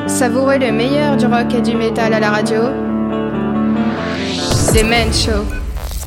Savourez 0.07 0.59
le 0.59 0.71
meilleur 0.71 1.17
du 1.17 1.25
rock 1.25 1.55
et 1.55 1.63
du 1.63 1.75
métal 1.75 2.13
à 2.13 2.21
la 2.21 2.31
radio. 2.31 2.61
Demen 4.75 5.11
Show. 5.15 5.47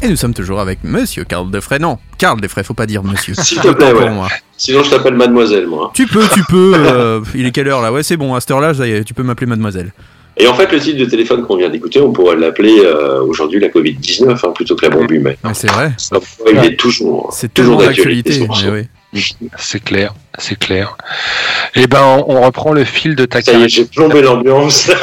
Et 0.04 0.08
nous 0.08 0.16
sommes 0.16 0.36
toujours 0.36 0.60
avec 0.60 0.84
Monsieur 0.84 1.24
Karl 1.24 1.50
Defray. 1.50 1.80
Non, 1.80 1.98
Karl 2.20 2.40
Defray, 2.40 2.64
faut 2.64 2.76
pas 2.76 2.86
dire 2.86 3.04
Monsieur. 3.04 3.34
S'il 3.42 3.60
te 3.60 3.70
plaît, 3.70 3.92
ouais. 3.92 4.06
pour 4.06 4.12
moi. 4.12 4.28
Sinon, 4.56 4.84
je 4.84 4.92
t'appelle 4.92 5.16
mademoiselle, 5.16 5.66
moi. 5.66 5.90
Tu 5.96 6.06
peux, 6.06 6.28
tu 6.32 6.44
peux. 6.44 6.74
euh, 6.76 7.22
il 7.34 7.48
est 7.48 7.52
quelle 7.52 7.68
heure 7.68 7.82
là? 7.82 7.92
Ouais, 7.92 8.04
c'est 8.04 8.18
bon, 8.18 8.36
à 8.36 8.40
cette 8.40 8.52
heure-là, 8.52 8.74
tu 9.04 9.16
peux 9.16 9.24
m'appeler 9.24 9.48
mademoiselle. 9.48 9.94
Et 10.40 10.46
en 10.46 10.54
fait, 10.54 10.72
le 10.72 10.80
type 10.80 10.98
de 10.98 11.06
téléphone 11.06 11.44
qu'on 11.44 11.58
vient 11.58 11.70
d'écouter, 11.70 12.00
on 12.02 12.12
pourrait 12.12 12.36
l'appeler 12.36 12.82
euh, 12.82 13.24
aujourd'hui 13.24 13.60
la 13.60 13.70
Covid-19 13.70 14.30
hein, 14.30 14.52
plutôt 14.54 14.76
que 14.76 14.86
la 14.86 14.92
bombe 14.92 15.10
humaine. 15.10 15.38
C'est 15.54 15.72
vrai, 15.72 15.94
il 16.52 16.64
est 16.66 16.76
toujours, 16.76 17.30
c'est 17.34 17.52
toujours 17.52 17.78
d'actualité. 17.78 18.48
oui. 18.72 18.84
C'est 19.58 19.84
clair, 19.84 20.14
c'est 20.38 20.58
clair. 20.58 20.98
Eh 21.76 21.88
ben, 21.88 22.02
on, 22.04 22.38
on 22.38 22.42
reprend 22.42 22.72
le 22.74 22.84
fil 22.84 23.16
de 23.16 23.26
ta 23.26 23.42
Ça 23.42 23.52
y 23.52 23.56
est, 23.56 23.58
carrière. 23.60 23.70
j'ai 23.70 23.86
plombé 23.86 24.22
l'ambiance. 24.22 24.90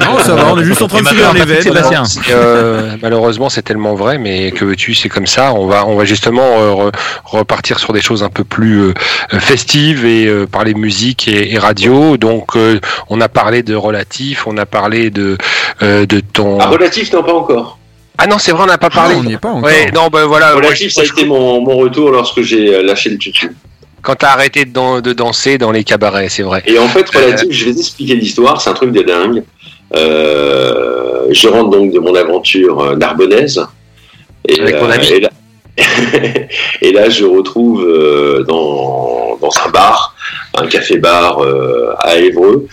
Non, 0.00 0.18
ça 0.18 0.34
va, 0.34 0.52
on 0.52 0.58
est 0.60 0.64
juste 0.64 0.82
en 0.82 0.88
train 0.88 1.00
de 1.00 1.08
faire 1.08 1.32
les 1.32 1.40
Patrick 1.40 1.72
veines. 1.72 1.74
Sébastien. 1.84 2.02
Euh, 2.30 2.96
malheureusement, 3.02 3.48
c'est 3.48 3.62
tellement 3.62 3.94
vrai, 3.94 4.18
mais 4.18 4.50
que 4.50 4.64
veux-tu, 4.64 4.94
c'est 4.94 5.08
comme 5.08 5.26
ça. 5.26 5.52
On 5.54 5.66
va, 5.66 5.86
on 5.86 5.96
va 5.96 6.04
justement 6.04 6.42
euh, 6.60 6.72
re- 6.72 6.92
repartir 7.24 7.78
sur 7.78 7.92
des 7.92 8.00
choses 8.00 8.22
un 8.22 8.28
peu 8.30 8.44
plus 8.44 8.80
euh, 8.82 8.94
festives 9.38 10.04
et 10.04 10.26
euh, 10.26 10.46
parler 10.46 10.74
musique 10.74 11.28
et, 11.28 11.54
et 11.54 11.58
radio. 11.58 12.16
Donc, 12.16 12.56
euh, 12.56 12.78
on 13.08 13.20
a 13.20 13.28
parlé 13.28 13.62
de 13.62 13.74
relatif, 13.74 14.46
on 14.46 14.56
a 14.58 14.66
parlé 14.66 15.10
de 15.10 15.38
euh, 15.82 16.04
de 16.04 16.20
ton. 16.20 16.58
Ah, 16.60 16.66
relatif, 16.68 17.12
non, 17.12 17.22
pas 17.22 17.34
encore. 17.34 17.78
Ah 18.22 18.26
non, 18.26 18.38
c'est 18.38 18.52
vrai, 18.52 18.62
on 18.64 18.66
n'a 18.66 18.78
pas 18.78 18.90
parlé. 18.90 19.14
Non, 19.14 19.20
on 19.20 19.24
n'y 19.24 19.32
est 19.34 19.38
pas 19.38 19.48
encore. 19.48 19.64
Ouais, 19.64 19.90
non, 19.92 20.08
ben 20.08 20.24
voilà. 20.26 20.52
moi, 20.52 20.62
Relatif, 20.62 20.92
ça 20.92 21.00
a 21.00 21.04
été 21.04 21.24
mon, 21.24 21.60
mon 21.62 21.76
retour 21.78 22.10
lorsque 22.10 22.42
j'ai 22.42 22.74
euh, 22.74 22.82
lâché 22.82 23.08
le 23.10 23.16
tutu. 23.18 23.50
Quand 24.02 24.14
t'as 24.14 24.30
arrêté 24.30 24.64
de, 24.64 24.70
dan- 24.72 25.00
de 25.00 25.12
danser 25.12 25.58
dans 25.58 25.70
les 25.72 25.84
cabarets, 25.84 26.28
c'est 26.28 26.42
vrai. 26.42 26.62
Et 26.66 26.78
en 26.78 26.88
fait, 26.88 27.06
Euh. 27.14 27.18
relatif, 27.18 27.48
je 27.50 27.64
vais 27.66 27.74
t'expliquer 27.74 28.14
l'histoire, 28.14 28.60
c'est 28.60 28.70
un 28.70 28.74
truc 28.74 28.92
de 28.92 29.02
dingue. 29.02 29.42
Euh, 29.96 31.26
je 31.30 31.48
rentre 31.48 31.70
donc 31.70 31.92
de 31.92 31.98
mon 31.98 32.14
aventure 32.14 32.80
euh, 32.80 32.96
narbonnaise. 32.96 33.64
Et, 34.48 34.60
Avec 34.60 34.80
mon 34.80 34.90
ami. 34.90 35.06
et, 35.06 35.20
là, 35.20 35.30
et 36.82 36.92
là, 36.92 37.08
je 37.10 37.24
retrouve 37.24 37.84
euh, 37.84 38.42
dans, 38.44 39.36
dans 39.40 39.50
un 39.66 39.70
bar, 39.70 40.14
un 40.54 40.66
café-bar 40.66 41.42
euh, 41.42 41.94
à 42.00 42.16
Évreux, 42.16 42.66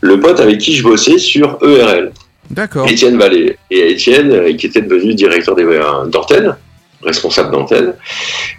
le 0.00 0.18
pote 0.20 0.40
avec 0.40 0.58
qui 0.58 0.74
je 0.74 0.82
bossais 0.82 1.18
sur 1.18 1.58
ERL, 1.62 2.12
D'accord. 2.50 2.88
Étienne 2.88 3.16
Vallée. 3.18 3.56
Et 3.70 3.92
Étienne, 3.92 4.30
euh, 4.32 4.52
qui 4.54 4.66
était 4.66 4.82
devenu 4.82 5.14
directeur 5.14 5.54
euh, 5.58 6.06
d'antenne, 6.06 6.56
responsable 7.02 7.52
d'antenne, 7.52 7.94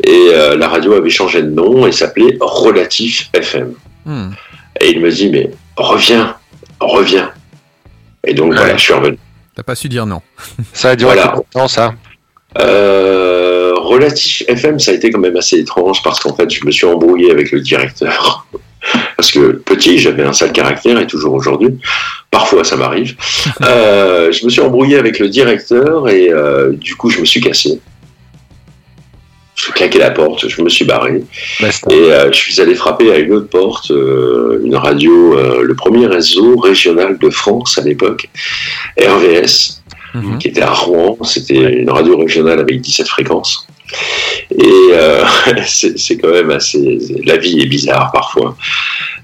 et 0.03 0.29
euh, 0.31 0.55
la 0.55 0.67
radio 0.69 0.93
avait 0.93 1.09
changé 1.09 1.41
de 1.43 1.49
nom 1.49 1.85
et 1.85 1.91
s'appelait 1.91 2.37
Relatif 2.39 3.29
FM. 3.33 3.73
Hmm. 4.05 4.29
Et 4.79 4.91
il 4.91 5.01
me 5.01 5.11
dit, 5.11 5.29
mais 5.29 5.51
reviens, 5.75 6.35
reviens. 6.79 7.31
Et 8.25 8.33
donc 8.33 8.51
Ouais. 8.51 8.57
voilà, 8.57 8.77
je 8.77 8.81
suis 8.81 8.93
revenu. 8.93 9.17
T'as 9.55 9.63
pas 9.63 9.75
su 9.75 9.89
dire 9.89 10.05
non. 10.05 10.21
Ça 10.73 10.91
a 10.91 10.95
duré 10.95 11.13
Voilà. 11.15 11.27
combien 11.29 11.41
de 11.41 11.51
temps, 11.51 11.67
ça? 11.67 11.93
Euh, 12.59 13.73
relatif 13.77 14.43
FM, 14.47 14.79
ça 14.79 14.91
a 14.91 14.93
été 14.93 15.09
quand 15.11 15.19
même 15.19 15.35
assez 15.37 15.57
étrange 15.59 16.01
parce 16.03 16.19
qu'en 16.19 16.35
fait, 16.35 16.49
je 16.49 16.65
me 16.65 16.71
suis 16.71 16.85
embrouillé 16.85 17.31
avec 17.31 17.51
le 17.51 17.59
directeur. 17.61 18.47
Parce 19.15 19.31
que 19.31 19.51
petit, 19.51 19.99
j'avais 19.99 20.23
un 20.23 20.33
sale 20.33 20.51
caractère 20.51 20.99
et 20.99 21.07
toujours 21.07 21.33
aujourd'hui, 21.33 21.77
parfois 22.31 22.63
ça 22.63 22.75
m'arrive. 22.75 23.15
Euh, 23.63 24.31
je 24.31 24.45
me 24.45 24.49
suis 24.49 24.61
embrouillé 24.61 24.97
avec 24.97 25.19
le 25.19 25.27
directeur 25.29 26.09
et 26.09 26.29
euh, 26.31 26.71
du 26.71 26.95
coup, 26.95 27.09
je 27.09 27.19
me 27.19 27.25
suis 27.25 27.41
cassé. 27.41 27.79
Je 29.55 29.71
claqué 29.71 29.99
la 29.99 30.09
porte, 30.09 30.47
je 30.47 30.61
me 30.61 30.69
suis 30.69 30.85
barré. 30.85 31.23
Et 31.91 32.11
euh, 32.11 32.31
je 32.31 32.37
suis 32.37 32.59
allé 32.59 32.73
frapper 32.73 33.11
à 33.11 33.17
une 33.17 33.33
autre 33.33 33.49
porte, 33.49 33.89
une 33.89 34.75
radio, 34.75 35.61
le 35.61 35.75
premier 35.75 36.07
réseau 36.07 36.57
régional 36.57 37.17
de 37.19 37.29
France 37.29 37.77
à 37.77 37.81
l'époque, 37.81 38.29
RVS, 38.99 39.81
Mhm. 40.13 40.37
qui 40.39 40.47
était 40.49 40.61
à 40.61 40.71
Rouen. 40.71 41.17
C'était 41.23 41.73
une 41.81 41.89
radio 41.89 42.17
régionale 42.17 42.59
avec 42.59 42.81
17 42.81 43.07
fréquences. 43.07 43.67
Et 44.51 44.89
euh, 44.91 45.23
c'est 45.65 46.17
quand 46.17 46.31
même 46.31 46.51
assez. 46.51 46.99
La 47.25 47.37
vie 47.37 47.61
est 47.61 47.67
bizarre 47.67 48.11
parfois. 48.11 48.55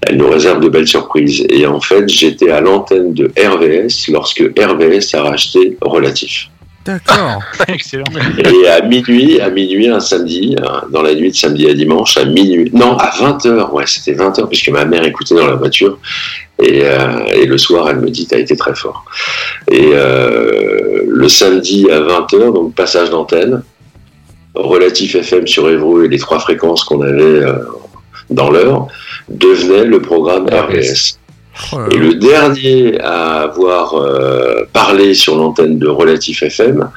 Elle 0.01 0.17
nous 0.17 0.29
réserve 0.29 0.59
de 0.59 0.69
belles 0.69 0.87
surprises. 0.87 1.45
Et 1.49 1.65
en 1.65 1.81
fait, 1.81 2.07
j'étais 2.07 2.51
à 2.51 2.61
l'antenne 2.61 3.13
de 3.13 3.31
RVS 3.37 4.09
lorsque 4.09 4.41
RVS 4.57 5.15
a 5.15 5.23
racheté 5.23 5.77
Relatif. 5.81 6.49
D'accord. 6.87 7.41
Excellent. 7.67 8.05
Et 8.37 8.67
à 8.69 8.81
minuit, 8.81 9.41
à 9.41 9.49
minuit, 9.49 9.89
un 9.89 9.99
samedi, 9.99 10.55
euh, 10.57 10.65
dans 10.89 11.01
la 11.01 11.13
nuit 11.15 11.31
de 11.31 11.35
samedi 11.35 11.69
à 11.69 11.73
dimanche, 11.73 12.15
à 12.15 12.23
minuit, 12.23 12.71
non, 12.73 12.95
à 12.95 13.09
20h, 13.09 13.71
ouais, 13.71 13.83
c'était 13.85 14.13
20h, 14.13 14.47
puisque 14.47 14.69
ma 14.69 14.85
mère 14.85 15.03
écoutait 15.03 15.35
dans 15.35 15.47
la 15.47 15.55
voiture. 15.55 15.99
Et, 16.63 16.83
euh, 16.85 17.25
et 17.33 17.45
le 17.45 17.57
soir, 17.57 17.89
elle 17.89 17.97
me 17.97 18.09
dit, 18.09 18.25
t'as 18.25 18.37
été 18.37 18.55
très 18.55 18.73
fort. 18.73 19.03
Et 19.69 19.89
euh, 19.93 21.03
le 21.05 21.27
samedi 21.27 21.91
à 21.91 21.99
20h, 21.99 22.53
donc 22.53 22.73
passage 22.73 23.09
d'antenne, 23.09 23.63
relatif 24.57 25.15
FM 25.15 25.47
sur 25.47 25.69
Évreux 25.69 26.05
et 26.05 26.07
les 26.07 26.19
trois 26.19 26.39
fréquences 26.39 26.83
qu'on 26.83 27.01
avait 27.01 27.21
euh, 27.21 27.53
dans 28.29 28.49
l'heure, 28.49 28.87
devenait 29.29 29.85
le 29.85 30.01
programme 30.01 30.47
RVS. 30.47 31.19
Oh 31.73 31.79
là 31.79 31.87
Et 31.91 31.97
le 31.97 32.15
dernier 32.15 32.99
à 33.01 33.41
avoir 33.41 33.95
euh, 33.95 34.63
parlé 34.73 35.13
sur 35.13 35.35
l'antenne 35.37 35.79
de 35.79 35.87
Relatif 35.87 36.43
FM, 36.43 36.89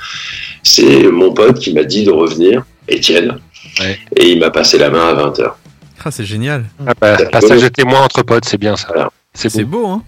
c'est 0.63 1.05
mon 1.05 1.33
pote 1.33 1.59
qui 1.59 1.73
m'a 1.73 1.85
dit 1.85 2.05
de 2.05 2.11
revenir, 2.11 2.65
Étienne. 2.89 3.39
Ouais. 3.81 3.99
Et 4.17 4.33
il 4.33 4.41
m'a 4.41 4.51
passé 4.51 4.77
la 4.79 4.91
main 4.91 5.09
à 5.09 5.15
20h. 5.15 5.53
Ah, 6.05 6.11
c'est 6.11 6.25
génial. 6.25 6.65
Ah 6.87 6.93
bah, 7.01 7.17
passage 7.31 7.63
de 7.63 7.69
témoin 7.69 8.01
entre 8.01 8.23
potes, 8.23 8.45
c'est 8.47 8.59
bien 8.59 8.77
ça. 8.77 8.89
Voilà. 8.89 9.11
C'est 9.35 9.51
C'est 9.51 9.65
beau. 9.65 9.83
beau, 9.83 9.87
hein 9.89 10.03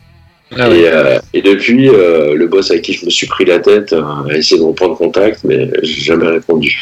Ah 0.56 0.68
ouais. 0.68 0.80
Et, 0.80 0.88
euh, 0.88 1.18
et 1.34 1.42
depuis, 1.42 1.88
euh, 1.88 2.34
le 2.34 2.46
boss 2.46 2.70
avec 2.70 2.82
qui 2.82 2.94
je 2.94 3.04
me 3.04 3.10
suis 3.10 3.26
pris 3.26 3.44
la 3.44 3.58
tête 3.58 3.92
euh, 3.92 4.02
a 4.28 4.36
essayé 4.36 4.60
de 4.60 4.66
reprendre 4.66 4.96
contact, 4.96 5.44
mais 5.44 5.70
j'ai 5.82 6.00
jamais 6.02 6.28
répondu. 6.28 6.80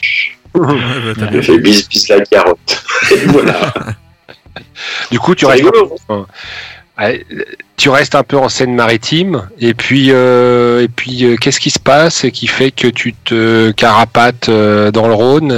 Ouais, 0.54 1.14
bah, 1.16 1.26
bien 1.26 1.42
fait 1.42 1.58
bis 1.58 1.88
bis 1.88 2.08
la 2.08 2.20
carotte. 2.20 2.84
Voilà. 3.26 3.72
Du 5.10 5.18
coup, 5.18 5.34
tu 5.34 5.46
restes, 5.46 5.64
tu 7.76 8.16
un 8.16 8.22
peu 8.22 8.36
en 8.36 8.48
Seine-Maritime. 8.48 9.48
Et 9.60 9.74
puis, 9.74 10.08
euh, 10.10 10.82
et 10.82 10.88
puis, 10.88 11.24
euh, 11.24 11.36
qu'est-ce 11.36 11.60
qui 11.60 11.70
se 11.70 11.78
passe 11.78 12.26
qui 12.32 12.46
fait 12.46 12.70
que 12.70 12.88
tu 12.88 13.14
te 13.14 13.70
carapates 13.72 14.48
euh, 14.48 14.90
dans 14.90 15.08
le 15.08 15.14
Rhône 15.14 15.52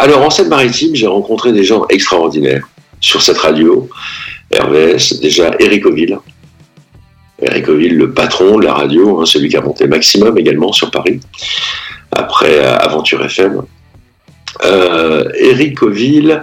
alors, 0.00 0.22
en 0.22 0.30
Seine-Maritime, 0.30 0.94
j'ai 0.94 1.08
rencontré 1.08 1.52
des 1.52 1.64
gens 1.64 1.84
extraordinaires 1.88 2.68
sur 3.00 3.20
cette 3.20 3.38
radio. 3.38 3.88
RVS, 4.54 5.20
déjà 5.20 5.50
Eric 5.58 5.84
Oville. 5.86 6.16
Eric 7.42 7.68
Oville, 7.68 7.94
le 7.94 8.12
patron 8.12 8.58
de 8.58 8.64
la 8.64 8.74
radio, 8.74 9.20
hein, 9.20 9.26
celui 9.26 9.48
qui 9.48 9.56
a 9.56 9.60
monté 9.60 9.86
Maximum 9.86 10.38
également 10.38 10.72
sur 10.72 10.90
Paris, 10.90 11.20
après 12.12 12.58
euh, 12.58 12.76
Aventure 12.76 13.24
FM. 13.24 13.62
Euh, 14.64 15.24
Eric 15.38 15.82
Oville, 15.82 16.42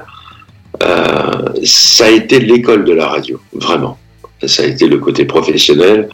euh, 0.84 1.32
ça 1.64 2.06
a 2.06 2.10
été 2.10 2.40
l'école 2.40 2.86
de 2.86 2.94
la 2.94 3.08
radio, 3.08 3.40
vraiment. 3.54 3.98
Ça 4.46 4.64
a 4.64 4.66
été 4.66 4.88
le 4.88 5.00
côté 5.00 5.26
professionnel 5.26 6.10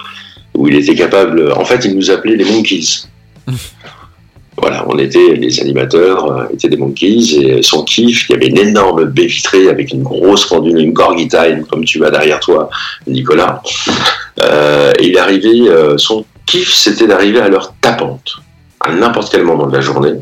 où 0.54 0.68
il 0.68 0.76
était 0.76 0.96
capable. 0.96 1.52
En 1.54 1.66
fait, 1.66 1.86
il 1.86 1.96
nous 1.96 2.12
appelait 2.12 2.36
les 2.36 2.46
Monkeys. 2.46 3.08
Voilà, 4.62 4.86
on 4.88 4.98
était 5.00 5.34
les 5.34 5.60
animateurs, 5.60 6.32
euh, 6.32 6.46
étaient 6.54 6.70
des 6.70 6.78
monkeys 6.78 7.36
et 7.36 7.64
son 7.64 7.84
kiff, 7.84 8.30
il 8.30 8.34
y 8.34 8.36
avait 8.36 8.48
une 8.48 8.60
énorme 8.60 9.06
baie 9.06 9.26
vitrée 9.26 9.70
avec 9.70 9.92
une 9.92 10.04
grosse 10.04 10.46
pendule, 10.46 10.78
une 10.78 10.94
Time 11.28 11.66
comme 11.68 11.84
tu 11.84 12.06
as 12.06 12.12
derrière 12.12 12.40
toi, 12.40 12.70
Nicolas. 13.08 13.64
Euh, 14.40 14.92
et 15.00 15.08
il 15.08 15.18
arrivait, 15.18 15.68
euh, 15.68 15.98
son 15.98 16.26
kiff, 16.46 16.72
c'était 16.74 17.08
d'arriver 17.08 17.40
à 17.40 17.50
l'heure 17.50 17.74
tapante, 17.82 18.36
à 18.84 18.92
n'importe 18.92 19.32
quel 19.32 19.44
moment 19.44 19.68
de 19.68 19.74
la 19.74 19.82
journée. 19.82 20.14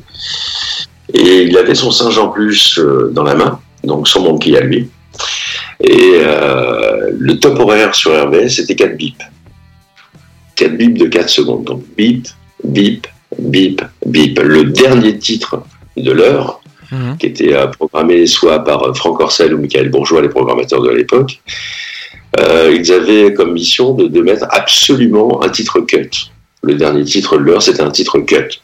Et 1.13 1.43
il 1.43 1.57
avait 1.57 1.75
son 1.75 1.91
singe 1.91 2.17
en 2.17 2.29
plus 2.29 2.77
euh, 2.77 3.09
dans 3.13 3.23
la 3.23 3.35
main, 3.35 3.59
donc 3.83 4.07
son 4.07 4.21
monkey 4.21 4.55
à 4.57 4.61
lui. 4.61 4.89
Et 5.81 6.11
euh, 6.15 7.09
le 7.17 7.39
top 7.39 7.59
horaire 7.59 7.95
sur 7.95 8.11
RVS, 8.11 8.49
c'était 8.49 8.75
4 8.75 8.95
bips. 8.97 9.23
4 10.55 10.77
bips 10.77 10.99
de 10.99 11.05
4 11.07 11.29
secondes. 11.29 11.63
Donc 11.63 11.83
bip, 11.97 12.27
bip, 12.63 13.07
bip, 13.39 13.81
bip. 14.05 14.39
Le 14.39 14.65
dernier 14.65 15.17
titre 15.17 15.63
de 15.97 16.11
l'heure, 16.11 16.59
Mhm. 16.91 17.17
qui 17.17 17.27
était 17.27 17.53
euh, 17.53 17.67
programmé 17.67 18.25
soit 18.25 18.63
par 18.63 18.95
Franck 18.95 19.19
Orcel 19.19 19.53
ou 19.53 19.59
Michael 19.59 19.89
Bourgeois, 19.89 20.21
les 20.21 20.29
programmateurs 20.29 20.81
de 20.81 20.89
l'époque, 20.89 21.39
euh, 22.39 22.75
ils 22.75 22.91
avaient 22.91 23.33
comme 23.33 23.53
mission 23.53 23.93
de, 23.93 24.07
de 24.07 24.21
mettre 24.21 24.45
absolument 24.49 25.43
un 25.43 25.49
titre 25.49 25.79
cut. 25.81 26.09
Le 26.61 26.75
dernier 26.75 27.03
titre 27.05 27.37
de 27.37 27.43
l'heure, 27.43 27.61
c'était 27.61 27.81
un 27.81 27.91
titre 27.91 28.19
cut. 28.19 28.59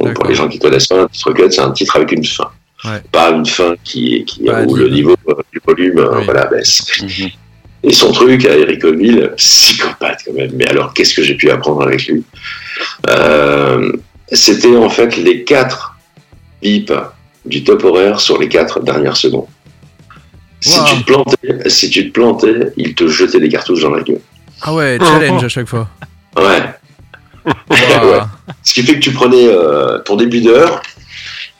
Donc 0.00 0.14
pour 0.14 0.24
les 0.26 0.34
gens 0.34 0.48
qui 0.48 0.58
connaissent 0.58 0.86
pas, 0.86 1.02
un 1.02 1.08
titre 1.08 1.32
cut, 1.32 1.50
c'est 1.50 1.60
un 1.60 1.70
titre 1.72 1.96
avec 1.96 2.12
une 2.12 2.24
fin. 2.24 2.48
Ouais. 2.84 3.00
Pas 3.12 3.30
une 3.30 3.46
fin 3.46 3.74
qui, 3.84 4.24
où 4.66 4.74
le 4.76 4.88
niveau 4.88 5.14
euh, 5.28 5.34
du 5.52 5.60
volume 5.66 5.98
euh, 5.98 6.18
Oui. 6.18 6.24
voilà, 6.24 6.46
baisse. 6.46 6.84
Et 7.86 7.92
son 7.92 8.12
truc 8.12 8.46
à 8.46 8.56
Eric 8.56 8.82
Oville, 8.84 9.30
psychopathe 9.36 10.20
quand 10.26 10.32
même. 10.32 10.52
Mais 10.54 10.66
alors, 10.68 10.94
qu'est-ce 10.94 11.12
que 11.14 11.22
j'ai 11.22 11.34
pu 11.34 11.50
apprendre 11.50 11.82
avec 11.82 12.06
lui? 12.06 12.24
Euh, 13.10 13.92
C'était 14.32 14.74
en 14.76 14.88
fait 14.88 15.16
les 15.18 15.44
quatre 15.44 15.94
bips 16.62 16.92
du 17.44 17.62
top 17.62 17.84
horaire 17.84 18.20
sur 18.20 18.38
les 18.38 18.48
quatre 18.48 18.80
dernières 18.80 19.16
secondes. 19.18 19.46
Si 20.60 20.78
Wow. 20.78 20.84
tu 20.86 20.96
te 20.96 21.04
plantais, 21.04 21.68
si 21.68 21.90
tu 21.90 22.06
te 22.08 22.12
plantais, 22.12 22.72
il 22.78 22.94
te 22.94 23.06
jetait 23.06 23.38
des 23.38 23.50
cartouches 23.50 23.82
dans 23.82 23.90
la 23.90 24.00
gueule. 24.02 24.20
Ah 24.62 24.72
ouais, 24.72 24.96
challenge 24.98 25.44
à 25.44 25.48
chaque 25.48 25.68
fois. 25.68 25.86
Ouais. 26.38 26.62
Wow. 27.46 27.52
Ouais. 28.10 28.18
Ce 28.62 28.72
qui 28.74 28.82
fait 28.82 28.94
que 28.94 29.00
tu 29.00 29.10
prenais 29.12 29.46
euh, 29.48 29.98
ton 30.00 30.16
début 30.16 30.40
d'heure 30.40 30.80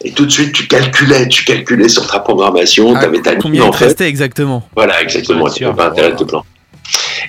et 0.03 0.13
tout 0.13 0.25
de 0.27 0.31
suite 0.31 0.53
tu 0.53 0.67
calculais, 0.67 1.29
tu 1.29 1.45
calculais 1.45 1.89
sur 1.89 2.07
ta 2.07 2.21
programmation, 2.21 2.95
Ah, 2.97 3.01
tu 3.01 3.05
avais 3.07 3.21
ta 3.23 3.31
ligne 3.33 3.41
Combien 3.43 3.65
il 3.65 3.69
en 3.69 3.71
te 3.71 3.77
fait. 3.77 3.85
restait 3.87 4.09
exactement 4.09 4.67
Voilà, 4.75 5.01
exactement. 5.03 5.49
Tu 5.51 5.63
n'avais 5.65 5.77
pas 5.77 5.89
intérêt 5.89 6.13
de 6.13 6.17
te 6.17 6.25
planter. 6.25 6.49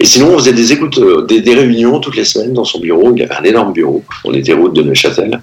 Et 0.01 0.05
sinon, 0.05 0.33
on 0.33 0.37
faisait 0.37 0.51
des 0.53 0.73
écoutes, 0.73 0.97
euh, 0.97 1.25
des, 1.25 1.39
des 1.39 1.53
réunions 1.55 1.99
toutes 2.01 2.17
les 2.17 2.25
semaines 2.25 2.53
dans 2.53 2.65
son 2.65 2.79
bureau. 2.79 3.13
Il 3.15 3.23
avait 3.23 3.35
un 3.35 3.43
énorme 3.43 3.71
bureau. 3.71 4.03
On 4.25 4.33
était 4.33 4.51
route 4.51 4.73
de 4.75 4.81
Neuchâtel, 4.83 5.39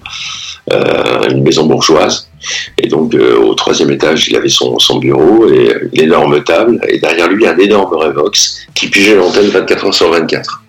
euh, 0.71 1.29
une 1.31 1.41
maison 1.43 1.65
bourgeoise. 1.65 2.29
Et 2.77 2.87
donc, 2.87 3.15
euh, 3.15 3.37
au 3.37 3.55
troisième 3.55 3.89
étage, 3.89 4.27
il 4.27 4.35
avait 4.35 4.49
son, 4.49 4.77
son 4.77 4.99
bureau 4.99 5.49
et 5.51 5.75
une 5.93 6.01
énorme 6.01 6.43
table. 6.43 6.79
Et 6.87 6.99
derrière 6.99 7.27
lui, 7.29 7.47
un 7.47 7.57
énorme 7.57 7.91
Revox 7.95 8.67
qui 8.75 8.87
pigeait 8.87 9.15
l'antenne 9.15 9.47
24 9.47 9.85
heures 9.87 9.93
sur 9.95 10.11
24. 10.11 10.62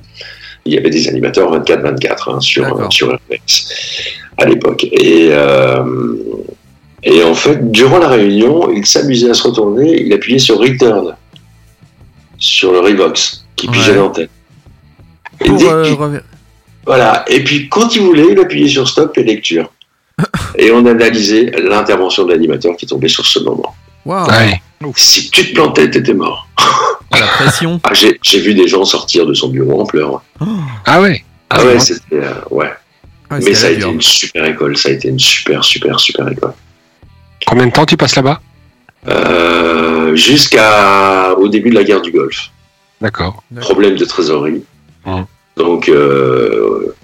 Il 0.64 0.74
y 0.74 0.78
avait 0.78 0.90
des 0.90 1.08
animateurs 1.08 1.54
24-24 1.60 2.32
hein, 2.34 2.40
sur, 2.40 2.92
sur 2.92 3.18
à 4.38 4.44
l'époque. 4.46 4.84
Et, 4.84 5.28
euh, 5.30 6.14
et 7.02 7.22
en 7.22 7.34
fait, 7.34 7.70
durant 7.70 7.98
la 7.98 8.08
réunion, 8.08 8.70
il 8.70 8.86
s'amusait 8.86 9.30
à 9.30 9.34
se 9.34 9.42
retourner. 9.42 10.02
Il 10.02 10.12
appuyait 10.12 10.38
sur 10.38 10.58
Return 10.58 11.14
sur 12.38 12.72
le 12.72 12.80
Revox 12.80 13.44
qui 13.56 13.68
pigeait 13.68 13.94
l'antenne. 13.94 14.28
Et 15.40 15.44
Pour, 15.46 15.62
euh, 15.62 16.20
voilà. 16.86 17.24
Et 17.28 17.42
puis, 17.42 17.68
quand 17.68 17.94
il 17.94 18.02
voulait, 18.02 18.26
il 18.32 18.38
appuyait 18.38 18.68
sur 18.68 18.88
stop 18.88 19.16
et 19.18 19.24
lecture. 19.24 19.70
et 20.58 20.70
on 20.70 20.86
analysait 20.86 21.50
l'intervention 21.62 22.24
de 22.24 22.32
l'animateur 22.32 22.76
qui 22.76 22.86
tombait 22.86 23.08
sur 23.08 23.26
ce 23.26 23.40
moment. 23.40 23.74
Wow, 24.04 24.26
Ouais. 24.28 24.60
Si 24.96 25.30
tu 25.30 25.48
te 25.48 25.54
plantais, 25.54 25.90
t'étais 25.90 26.12
mort. 26.12 26.46
la 27.20 27.26
pression. 27.26 27.80
Ah, 27.84 27.94
j'ai, 27.94 28.18
j'ai 28.22 28.40
vu 28.40 28.54
des 28.54 28.68
gens 28.68 28.84
sortir 28.84 29.26
de 29.26 29.34
son 29.34 29.48
bureau 29.48 29.80
en 29.80 29.86
pleurant. 29.86 30.22
Ah 30.86 31.00
ouais. 31.00 31.24
Ah 31.50 31.56
Ah 31.60 31.64
ouais, 31.64 31.78
c'était, 31.80 32.16
euh, 32.16 32.34
ouais. 32.50 32.72
Ouais, 33.30 33.38
Mais 33.42 33.54
ça 33.54 33.68
a 33.68 33.70
été 33.70 33.84
une 33.86 34.02
super 34.02 34.44
école. 34.44 34.76
Ça 34.76 34.88
a 34.88 34.92
été 34.92 35.08
une 35.08 35.18
super, 35.18 35.64
super, 35.64 35.98
super 36.00 36.28
école. 36.28 36.52
Combien 37.46 37.66
de 37.66 37.72
temps 37.72 37.86
tu 37.86 37.96
passes 37.96 38.16
là-bas? 38.16 38.40
Euh, 39.08 40.14
jusqu'à 40.16 41.32
au 41.34 41.48
début 41.48 41.70
de 41.70 41.74
la 41.74 41.84
guerre 41.84 42.00
du 42.00 42.10
Golfe. 42.10 42.50
D'accord. 43.00 43.42
problème 43.60 43.96
de 43.96 44.04
trésorerie. 44.04 44.64
Donc, 45.56 45.88
euh, 45.88 46.94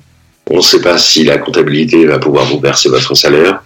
on 0.48 0.56
ne 0.56 0.60
sait 0.62 0.80
pas 0.80 0.98
si 0.98 1.24
la 1.24 1.38
comptabilité 1.38 2.06
va 2.06 2.18
pouvoir 2.18 2.46
vous 2.46 2.58
verser 2.58 2.88
votre 2.88 3.14
salaire. 3.14 3.62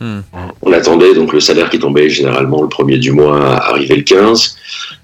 Hmm. 0.00 0.20
On 0.62 0.72
attendait 0.72 1.14
donc 1.14 1.32
le 1.32 1.40
salaire 1.40 1.70
qui 1.70 1.78
tombait 1.78 2.08
généralement 2.08 2.62
le 2.62 2.68
premier 2.68 2.98
du 2.98 3.12
mois, 3.12 3.56
arrivait 3.56 3.96
le 3.96 4.02
15. 4.02 4.56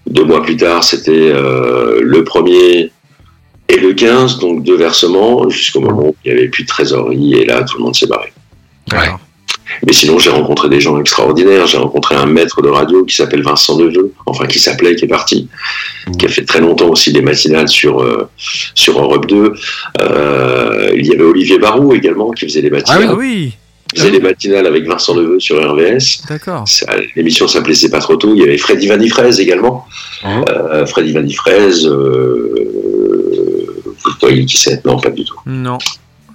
Deux 0.06 0.24
mois 0.24 0.42
plus 0.42 0.56
tard, 0.56 0.84
c'était 0.84 1.10
euh, 1.12 2.00
le 2.02 2.24
premier 2.24 2.92
et 3.68 3.76
le 3.78 3.92
15, 3.94 4.38
donc 4.38 4.62
deux 4.62 4.76
versements, 4.76 5.48
jusqu'au 5.48 5.80
moment 5.80 6.08
où 6.08 6.16
il 6.24 6.32
n'y 6.32 6.38
avait 6.38 6.48
plus 6.48 6.64
de 6.64 6.68
trésorerie, 6.68 7.34
et 7.34 7.44
là, 7.46 7.62
tout 7.62 7.78
le 7.78 7.84
monde 7.84 7.96
s'est 7.96 8.06
barré. 8.06 8.32
Mais 9.86 9.92
sinon, 9.92 10.18
j'ai 10.18 10.30
rencontré 10.30 10.68
des 10.68 10.80
gens 10.80 11.00
extraordinaires. 11.00 11.66
J'ai 11.66 11.78
rencontré 11.78 12.14
un 12.14 12.26
maître 12.26 12.62
de 12.62 12.68
radio 12.68 13.04
qui 13.04 13.16
s'appelle 13.16 13.42
Vincent 13.42 13.76
Neveu, 13.78 14.12
enfin 14.26 14.46
qui 14.46 14.58
s'appelait, 14.58 14.94
qui 14.94 15.06
est 15.06 15.08
parti, 15.08 15.48
qui 16.18 16.26
a 16.26 16.28
fait 16.28 16.44
très 16.44 16.60
longtemps 16.60 16.88
aussi 16.88 17.12
des 17.12 17.22
matinales 17.22 17.68
sur 17.68 18.00
euh, 18.00 18.28
sur 18.74 19.00
Europe 19.00 19.26
2. 19.26 19.54
Euh, 20.00 20.92
il 20.94 21.06
y 21.06 21.12
avait 21.12 21.24
Olivier 21.24 21.58
Barou 21.58 21.94
également 21.94 22.30
qui 22.30 22.46
faisait 22.46 22.62
des 22.62 22.70
matinales. 22.70 23.08
Ah 23.10 23.14
oui, 23.14 23.54
Il 23.54 23.63
faisait 23.94 24.10
des 24.10 24.20
matinales 24.20 24.66
avec 24.66 24.86
Vincent 24.86 25.14
Neveu 25.14 25.38
sur 25.40 25.56
RVS. 25.56 26.22
d'accord. 26.28 26.64
L'émission 27.16 27.46
s'appelait 27.48 27.74
C'est 27.74 27.90
pas 27.90 28.00
trop 28.00 28.16
tôt. 28.16 28.32
Il 28.34 28.40
y 28.40 28.44
avait 28.44 28.58
Freddy 28.58 28.86
Vanifraise 28.86 29.40
également. 29.40 29.86
Mhm. 30.24 30.44
Euh, 30.48 30.86
Freddy 30.86 31.12
Vanifraise, 31.12 31.86
euh, 31.86 32.54
qui 34.46 34.56
c'est 34.56 34.84
Non, 34.84 34.98
pas 34.98 35.10
du 35.10 35.24
tout. 35.24 35.38
Non, 35.46 35.78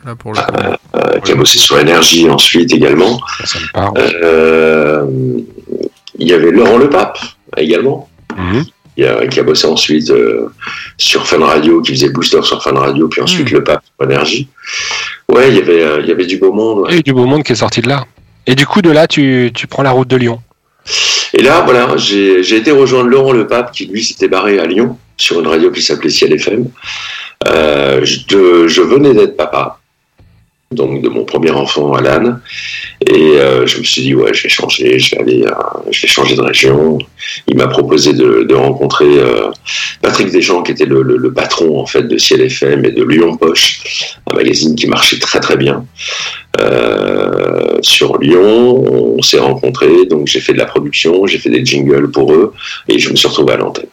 là 0.05 0.16
pour 0.16 0.34
le 0.34 0.39
coup. 0.39 0.78
Euh, 0.95 1.20
qui 1.20 1.32
a 1.32 1.36
bossé 1.36 1.60
sur 1.60 1.78
Énergie 1.80 2.30
ensuite 2.30 2.74
également. 2.74 3.20
Ça, 3.45 3.60
me 3.60 3.72
parle. 3.74 3.93
Euh, 4.24 5.05
il 6.18 6.28
y 6.28 6.34
avait 6.34 6.51
Laurent 6.51 6.78
Lepape 6.78 7.18
également, 7.57 8.10
Mhm. 8.38 8.66
Qui 8.99 9.05
a, 9.05 9.27
qui 9.27 9.39
a 9.39 9.43
bossé 9.43 9.65
ensuite 9.67 10.09
euh, 10.09 10.47
sur 10.97 11.25
Fun 11.25 11.39
Radio, 11.45 11.81
qui 11.81 11.93
faisait 11.93 12.09
Booster 12.09 12.41
sur 12.43 12.61
Fun 12.61 12.73
Radio, 12.73 13.07
puis 13.07 13.21
ensuite 13.21 13.49
Mm. 13.51 13.55
Le 13.55 13.63
Pape 13.63 13.81
sur 13.97 14.09
Énergie. 14.09 14.47
Ouais, 15.29 15.49
il 15.49 15.55
y 15.55 15.59
avait, 15.59 15.81
euh, 15.83 15.99
il 16.01 16.09
y 16.09 16.11
avait 16.11 16.25
du 16.25 16.37
beau 16.37 16.51
monde. 16.51 16.79
ouais. 16.79 16.97
Et 16.97 17.01
du 17.01 17.13
beau 17.13 17.25
monde 17.25 17.43
qui 17.43 17.53
est 17.53 17.55
sorti 17.55 17.81
de 17.81 17.87
là. 17.87 18.05
Et 18.45 18.55
du 18.55 18.65
coup, 18.65 18.81
de 18.81 18.89
là, 18.91 19.07
tu, 19.07 19.51
tu 19.53 19.67
prends 19.67 19.83
la 19.83 19.91
route 19.91 20.07
de 20.07 20.17
Lyon. 20.17 20.41
Et 21.33 21.41
là, 21.41 21.61
voilà, 21.61 21.95
j'ai 21.97 22.41
j'ai 22.43 22.57
été 22.57 22.71
rejoindre 22.71 23.09
Laurent 23.09 23.31
Lepape, 23.31 23.71
qui 23.71 23.85
lui 23.85 24.03
s'était 24.03 24.27
barré 24.27 24.59
à 24.59 24.65
Lyon, 24.65 24.97
sur 25.17 25.39
une 25.39 25.47
radio 25.47 25.71
qui 25.71 25.81
s'appelait 25.81 26.09
Ciel 26.09 26.33
FM. 26.33 26.65
Euh, 27.47 28.01
je, 28.03 28.67
je 28.67 28.81
venais 28.81 29.13
d'être 29.13 29.37
papa, 29.37 29.78
donc 30.72 31.01
de 31.01 31.09
mon 31.09 31.26
premier 31.26 31.49
enfant, 31.49 31.93
Alan. 31.93 32.38
Et 33.07 33.39
euh, 33.39 33.65
je 33.65 33.80
me 33.80 33.84
suis 33.84 34.03
dit, 34.03 34.13
ouais, 34.13 34.34
je 34.34 34.43
vais 34.43 34.49
changer, 34.49 34.99
je 34.99 35.15
vais 35.15 35.22
aller, 35.22 35.43
euh, 35.43 35.51
je 35.89 36.01
vais 36.01 36.07
changer 36.07 36.36
de 36.36 36.41
région. 36.41 36.99
Il 37.47 37.57
m'a 37.57 37.67
proposé 37.67 38.13
de, 38.13 38.53
rencontrer 38.53 39.07
euh, 39.07 39.49
Patrick 40.01 40.32
Deschamps, 40.32 40.61
qui 40.61 40.72
était 40.74 40.86
le, 40.86 41.34
patron 41.34 41.80
en 41.80 41.86
fait 41.86 42.03
de 42.03 42.17
Ciel 42.17 42.41
FM 42.41 42.86
et 42.86 42.91
de 42.91 43.03
Lyon 43.03 43.38
Poche, 43.38 43.82
un 44.30 44.36
magazine 44.36 44.76
qui 44.76 44.88
marchait 44.88 45.20
très 45.20 45.39
très 45.39 45.57
bien 45.57 45.86
sur 47.82 48.17
Lyon. 48.17 49.15
On 49.17 49.22
s'est 49.22 49.39
rencontrés, 49.39 50.05
donc 50.05 50.28
j'ai 50.28 50.41
fait 50.41 50.53
de 50.53 50.57
la 50.57 50.65
production, 50.65 51.26
j'ai 51.26 51.38
fait 51.39 51.49
des 51.49 51.65
jingles 51.65 52.11
pour 52.11 52.34
eux, 52.34 52.53
et 52.88 52.99
je 52.99 53.09
me 53.09 53.15
suis 53.15 53.28
retrouvé 53.28 53.53
à 53.53 53.57
l'antenne. 53.57 53.88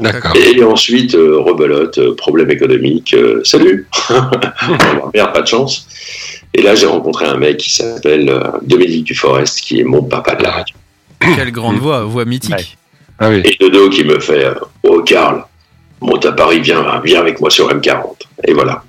D'accord. 0.00 0.34
Et 0.36 0.62
ensuite, 0.64 1.14
euh, 1.14 1.38
rebelote, 1.40 1.98
euh, 1.98 2.14
problème 2.16 2.50
économique, 2.50 3.14
euh, 3.14 3.40
salut 3.44 3.86
Merde, 5.14 5.32
pas 5.32 5.42
de 5.42 5.46
chance. 5.46 5.86
Et 6.54 6.62
là, 6.62 6.74
j'ai 6.74 6.86
rencontré 6.86 7.26
un 7.26 7.36
mec 7.36 7.58
qui 7.58 7.70
s'appelle 7.70 8.28
euh, 8.28 8.40
Dominique 8.62 9.04
Duforest, 9.04 9.60
qui 9.60 9.80
est 9.80 9.84
mon 9.84 10.02
papa 10.02 10.34
de 10.34 10.42
la 10.42 10.50
radio. 10.52 10.76
Quelle 11.36 11.52
grande 11.52 11.76
voix, 11.78 12.04
voix 12.04 12.24
mythique. 12.24 12.52
Ouais. 12.54 12.64
Ah 13.18 13.28
oui. 13.28 13.42
Et 13.44 13.56
Dodo 13.60 13.90
qui 13.90 14.04
me 14.04 14.18
fait 14.18 14.44
euh, 14.46 14.54
Oh, 14.82 15.02
Karl, 15.02 15.44
monte 16.00 16.24
à 16.24 16.32
Paris, 16.32 16.60
viens, 16.60 17.00
viens 17.04 17.20
avec 17.20 17.40
moi 17.40 17.50
sur 17.50 17.68
M40. 17.68 18.02
Et 18.48 18.52
voilà. 18.54 18.82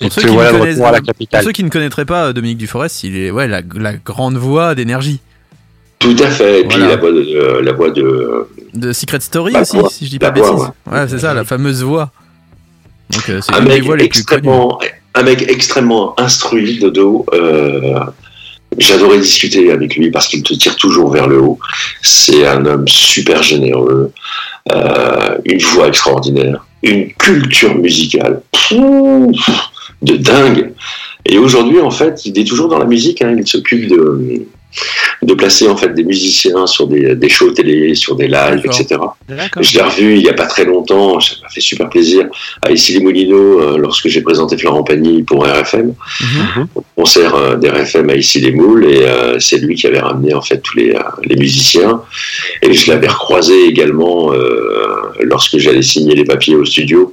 Et 0.00 0.10
ceux 0.10 0.22
qui 0.22 0.28
voilà 0.28 0.52
ne 0.52 0.82
à 0.82 0.92
la 0.92 0.98
Pour 0.98 1.06
capitale. 1.06 1.44
ceux 1.44 1.52
qui 1.52 1.64
ne 1.64 1.68
connaîtraient 1.68 2.04
pas 2.04 2.32
Dominique 2.32 2.58
Duforest, 2.58 3.04
il 3.04 3.16
est 3.16 3.30
ouais, 3.30 3.48
la, 3.48 3.62
la 3.74 3.94
grande 3.94 4.36
voix 4.36 4.74
d'énergie. 4.74 5.20
Tout 6.14 6.22
à 6.22 6.30
fait. 6.30 6.60
Et 6.60 6.64
puis 6.64 6.78
Voilà. 6.78 6.88
la 6.88 6.96
voix 6.96 7.10
de. 7.12 7.58
la 7.60 7.72
voix 7.72 7.90
de 7.90 8.46
De 8.74 8.92
Secret 8.92 9.20
Story 9.20 9.54
aussi, 9.56 9.78
si 9.90 10.04
je 10.06 10.10
dis 10.10 10.18
pas 10.18 10.30
voix, 10.30 10.50
bêtises. 10.52 10.68
Ouais, 10.90 11.06
c'est 11.08 11.18
ça, 11.18 11.34
la 11.34 11.44
fameuse 11.44 11.82
voix. 11.82 12.10
Donc 13.10 13.28
euh, 13.30 13.40
c'est 13.40 13.54
un 13.54 13.58
une 13.60 13.64
des 13.68 13.74
mec, 13.74 13.84
voix 13.84 13.96
les 13.96 14.08
plus 14.08 14.24
connues. 14.24 14.38
extrêmement, 14.40 14.78
un 15.14 15.22
mec 15.22 15.42
extrêmement 15.48 16.20
instruit, 16.20 16.78
Dodo. 16.78 17.26
Euh, 17.32 18.00
J'adorais 18.78 19.18
discuter 19.20 19.70
avec 19.70 19.96
lui 19.96 20.10
parce 20.10 20.26
qu'il 20.26 20.42
te 20.42 20.52
tire 20.52 20.76
toujours 20.76 21.10
vers 21.10 21.28
le 21.28 21.40
haut. 21.40 21.58
C'est 22.02 22.46
un 22.46 22.66
homme 22.66 22.86
super 22.86 23.42
généreux, 23.42 24.10
euh, 24.72 25.38
une 25.46 25.60
voix 25.62 25.86
extraordinaire, 25.88 26.66
une 26.82 27.10
culture 27.14 27.74
musicale 27.76 28.42
Pouf, 28.52 29.48
de 30.02 30.16
dingue. 30.16 30.72
Et 31.24 31.38
aujourd'hui, 31.38 31.80
en 31.80 31.90
fait, 31.92 32.26
il 32.26 32.38
est 32.38 32.44
toujours 32.44 32.68
dans 32.68 32.78
la 32.78 32.84
musique. 32.84 33.22
hein. 33.22 33.34
il 33.38 33.46
s'occupe 33.46 33.88
de, 33.88 34.44
de 35.22 35.34
placer 35.34 35.68
en 35.68 35.76
fait 35.76 35.94
des 35.94 36.04
musiciens 36.04 36.66
sur 36.66 36.86
des, 36.86 37.14
des 37.14 37.28
shows 37.28 37.50
télé, 37.52 37.94
sur 37.94 38.14
des 38.16 38.28
lives, 38.28 38.62
etc. 38.64 39.00
Je 39.60 39.76
l'ai 39.76 39.82
revu 39.82 40.16
il 40.16 40.22
y 40.22 40.28
a 40.28 40.34
pas 40.34 40.46
très 40.46 40.64
longtemps, 40.64 41.18
ça 41.20 41.34
m'a 41.42 41.48
fait 41.48 41.60
super 41.60 41.88
plaisir, 41.88 42.26
à 42.62 42.70
Issy-les-Moulineaux, 42.70 43.60
euh, 43.60 43.78
lorsque 43.78 44.08
j'ai 44.08 44.20
présenté 44.20 44.56
Florent 44.58 44.82
Pagny 44.84 45.22
pour 45.22 45.44
RFM, 45.46 45.94
Mhm. 46.20 46.66
au 46.74 46.84
concert 46.96 47.34
euh, 47.34 47.56
d'RFM 47.56 48.10
à 48.10 48.14
Issy-les-Moules, 48.16 48.84
et 48.86 49.02
euh, 49.06 49.38
c'est 49.40 49.58
lui 49.58 49.74
qui 49.74 49.86
avait 49.86 50.00
ramené 50.00 50.34
en 50.34 50.42
fait 50.42 50.58
tous 50.58 50.76
les, 50.76 50.94
les 51.24 51.36
musiciens, 51.36 52.02
et 52.62 52.72
je 52.72 52.90
l'avais 52.90 53.08
recroisé 53.08 53.64
également 53.66 54.32
euh, 54.32 55.12
lorsque 55.20 55.58
j'allais 55.58 55.82
signer 55.82 56.14
les 56.14 56.24
papiers 56.24 56.54
au 56.56 56.64
studio, 56.64 57.12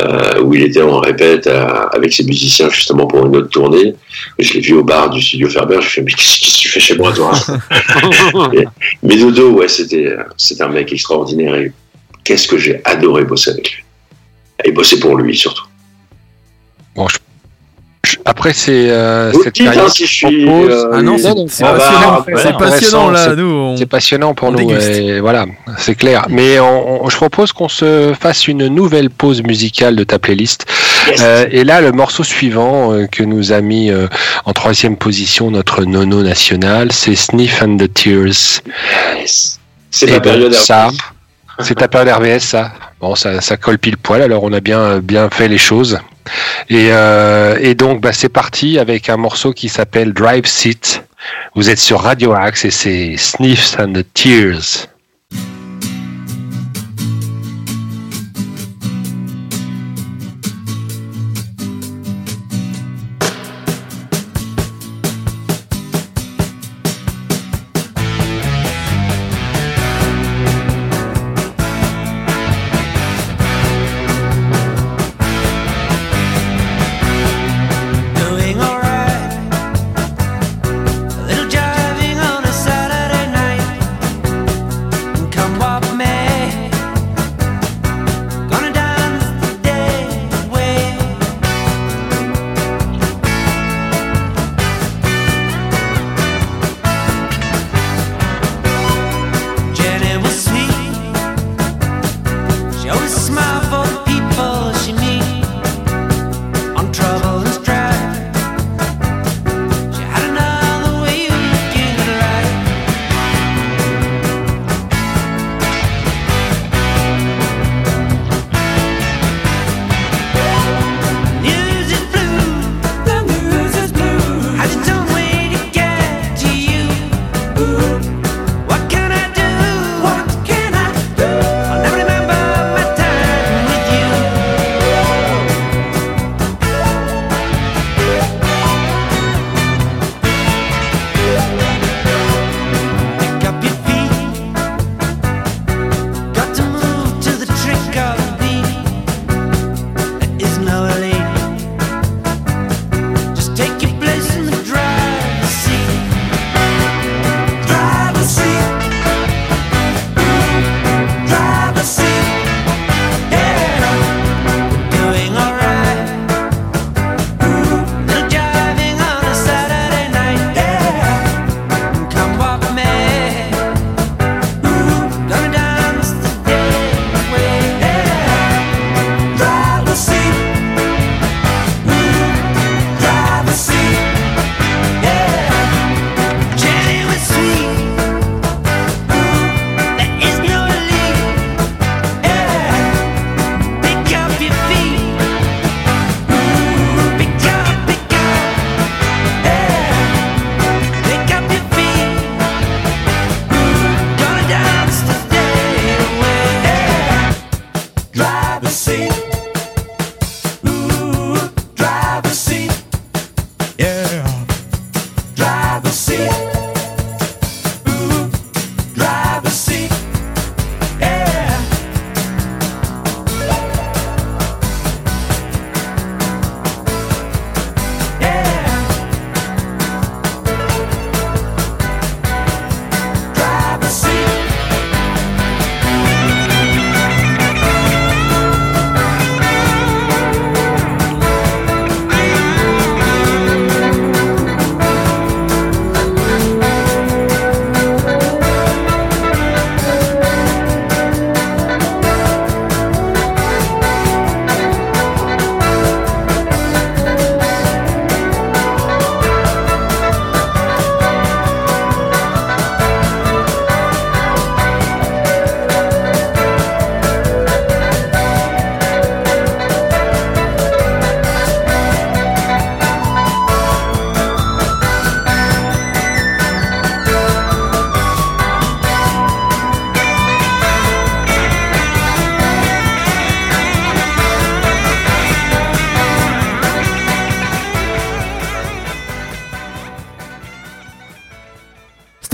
euh, 0.00 0.40
où 0.42 0.54
il 0.54 0.62
était 0.62 0.82
en 0.82 0.98
répète 1.00 1.46
à- 1.46 1.88
avec 1.94 2.12
ses 2.12 2.24
musiciens 2.24 2.68
justement 2.70 3.06
pour 3.06 3.24
une 3.26 3.36
autre 3.36 3.48
tournée, 3.50 3.94
et 4.38 4.42
je 4.44 4.54
l'ai 4.54 4.60
vu 4.60 4.74
au 4.74 4.84
bar 4.84 5.10
du 5.10 5.20
studio 5.22 5.48
Ferber, 5.48 5.78
je 5.80 5.88
fais 5.88 6.02
mais 6.02 6.12
qu'est-ce 6.12 6.38
que 6.40 6.60
tu 6.62 6.68
fais 6.68 6.80
chez 6.80 6.96
moi 6.96 7.12
toi? 7.12 7.32
Mais 9.02 9.16
Dodo, 9.16 9.50
ouais, 9.52 9.68
c'était 9.68 10.14
c'était 10.36 10.62
un 10.62 10.68
mec 10.68 10.92
extraordinaire 10.92 11.54
et 11.54 11.72
qu'est-ce 12.24 12.46
que 12.48 12.58
j'ai 12.58 12.80
adoré 12.84 13.24
bosser 13.24 13.50
avec 13.50 13.72
lui. 13.72 13.84
Et 14.64 14.72
bosser 14.72 14.98
pour 15.00 15.16
lui 15.16 15.36
surtout. 15.36 15.64
Bon, 16.94 17.06
je- 17.08 17.18
après 18.24 18.52
c'est 18.52 18.90
euh, 18.90 19.32
cette 19.44 19.54
dites, 19.54 19.64
période 19.64 19.84
hein, 19.86 19.90
si 19.94 20.06
je 20.06 20.08
qui 20.10 20.14
suis. 20.14 20.44
propose- 20.46 20.70
euh, 20.70 20.90
Ah 20.94 21.02
non, 21.02 21.16
c'est 21.18 21.34
c'est 21.48 21.64
ah 21.64 21.72
bah, 21.72 21.78
passionnant. 21.78 22.24
C'est 22.24 22.58
passionnant 22.58 23.10
là, 23.10 23.20
intéressant, 23.22 23.42
nous. 23.42 23.54
on- 23.54 23.76
C'est 23.76 23.86
passionnant 23.86 24.34
pour 24.34 24.48
on 24.48 24.52
nous, 24.52 24.70
et 24.70 25.20
voilà, 25.20 25.46
c'est 25.76 25.94
clair. 25.94 26.26
Mais 26.28 26.58
on- 26.60 27.04
on- 27.04 27.08
je 27.08 27.16
propose 27.16 27.52
qu'on 27.52 27.68
se 27.68 28.12
fasse 28.18 28.48
une 28.48 28.66
nouvelle 28.68 29.10
pause 29.10 29.42
musicale 29.42 29.96
de 29.96 30.04
ta 30.04 30.18
playlist. 30.18 30.66
Yes. 31.08 31.20
Euh, 31.22 31.46
et 31.50 31.64
là, 31.64 31.80
le 31.80 31.92
morceau 31.92 32.22
suivant 32.24 32.92
euh, 32.92 33.06
que 33.06 33.22
nous 33.22 33.52
a 33.52 33.60
mis 33.60 33.90
euh, 33.90 34.08
en 34.44 34.52
troisième 34.52 34.96
position 34.96 35.50
notre 35.50 35.84
nono 35.84 36.22
national, 36.22 36.92
c'est 36.92 37.14
Sniff 37.14 37.62
and 37.62 37.76
the 37.78 37.92
Tears. 37.92 38.60
Yes. 39.18 39.58
C'est 39.90 40.06
ma 40.06 40.14
donc, 40.14 40.22
période 40.24 40.52
ça, 40.54 40.88
RVS. 40.88 40.96
c'est 41.60 41.74
ta 41.76 41.88
période 41.88 42.14
RVS, 42.14 42.40
ça. 42.40 42.72
Bon, 43.00 43.14
ça, 43.14 43.40
ça 43.40 43.56
colle 43.56 43.78
pile 43.78 43.96
poil. 43.96 44.20
Alors, 44.22 44.42
on 44.44 44.52
a 44.52 44.60
bien, 44.60 44.98
bien 44.98 45.30
fait 45.30 45.48
les 45.48 45.56
choses. 45.58 45.98
Et, 46.68 46.88
euh, 46.90 47.58
et 47.60 47.74
donc, 47.74 48.00
bah, 48.00 48.12
c'est 48.12 48.28
parti 48.28 48.78
avec 48.78 49.08
un 49.08 49.16
morceau 49.16 49.52
qui 49.52 49.68
s'appelle 49.68 50.12
Drive 50.12 50.46
Seat. 50.46 51.04
Vous 51.54 51.70
êtes 51.70 51.78
sur 51.78 52.00
Radio 52.00 52.32
Axe 52.32 52.64
et 52.64 52.70
c'est 52.70 53.16
Sniffs 53.16 53.76
and 53.78 53.92
the 53.92 54.06
Tears. 54.14 54.88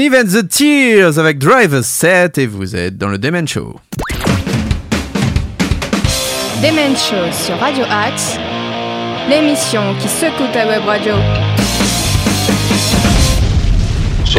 Steve 0.05 0.17
and 0.21 0.27
the 0.29 0.47
Tears 0.47 1.19
avec 1.19 1.39
Drive 1.39 1.81
7 1.81 2.37
et 2.37 2.47
vous 2.47 2.77
êtes 2.77 2.99
dans 2.99 3.09
le 3.09 3.17
Demen 3.17 3.49
Show. 3.49 3.81
Demen 6.63 6.95
Show 6.95 7.33
sur 7.33 7.59
Radio 7.59 7.85
Axe, 7.89 8.37
l'émission 9.31 9.81
qui 9.99 10.07
secoue 10.09 10.45
ta 10.53 10.67
web 10.67 10.83
radio. 10.85 11.15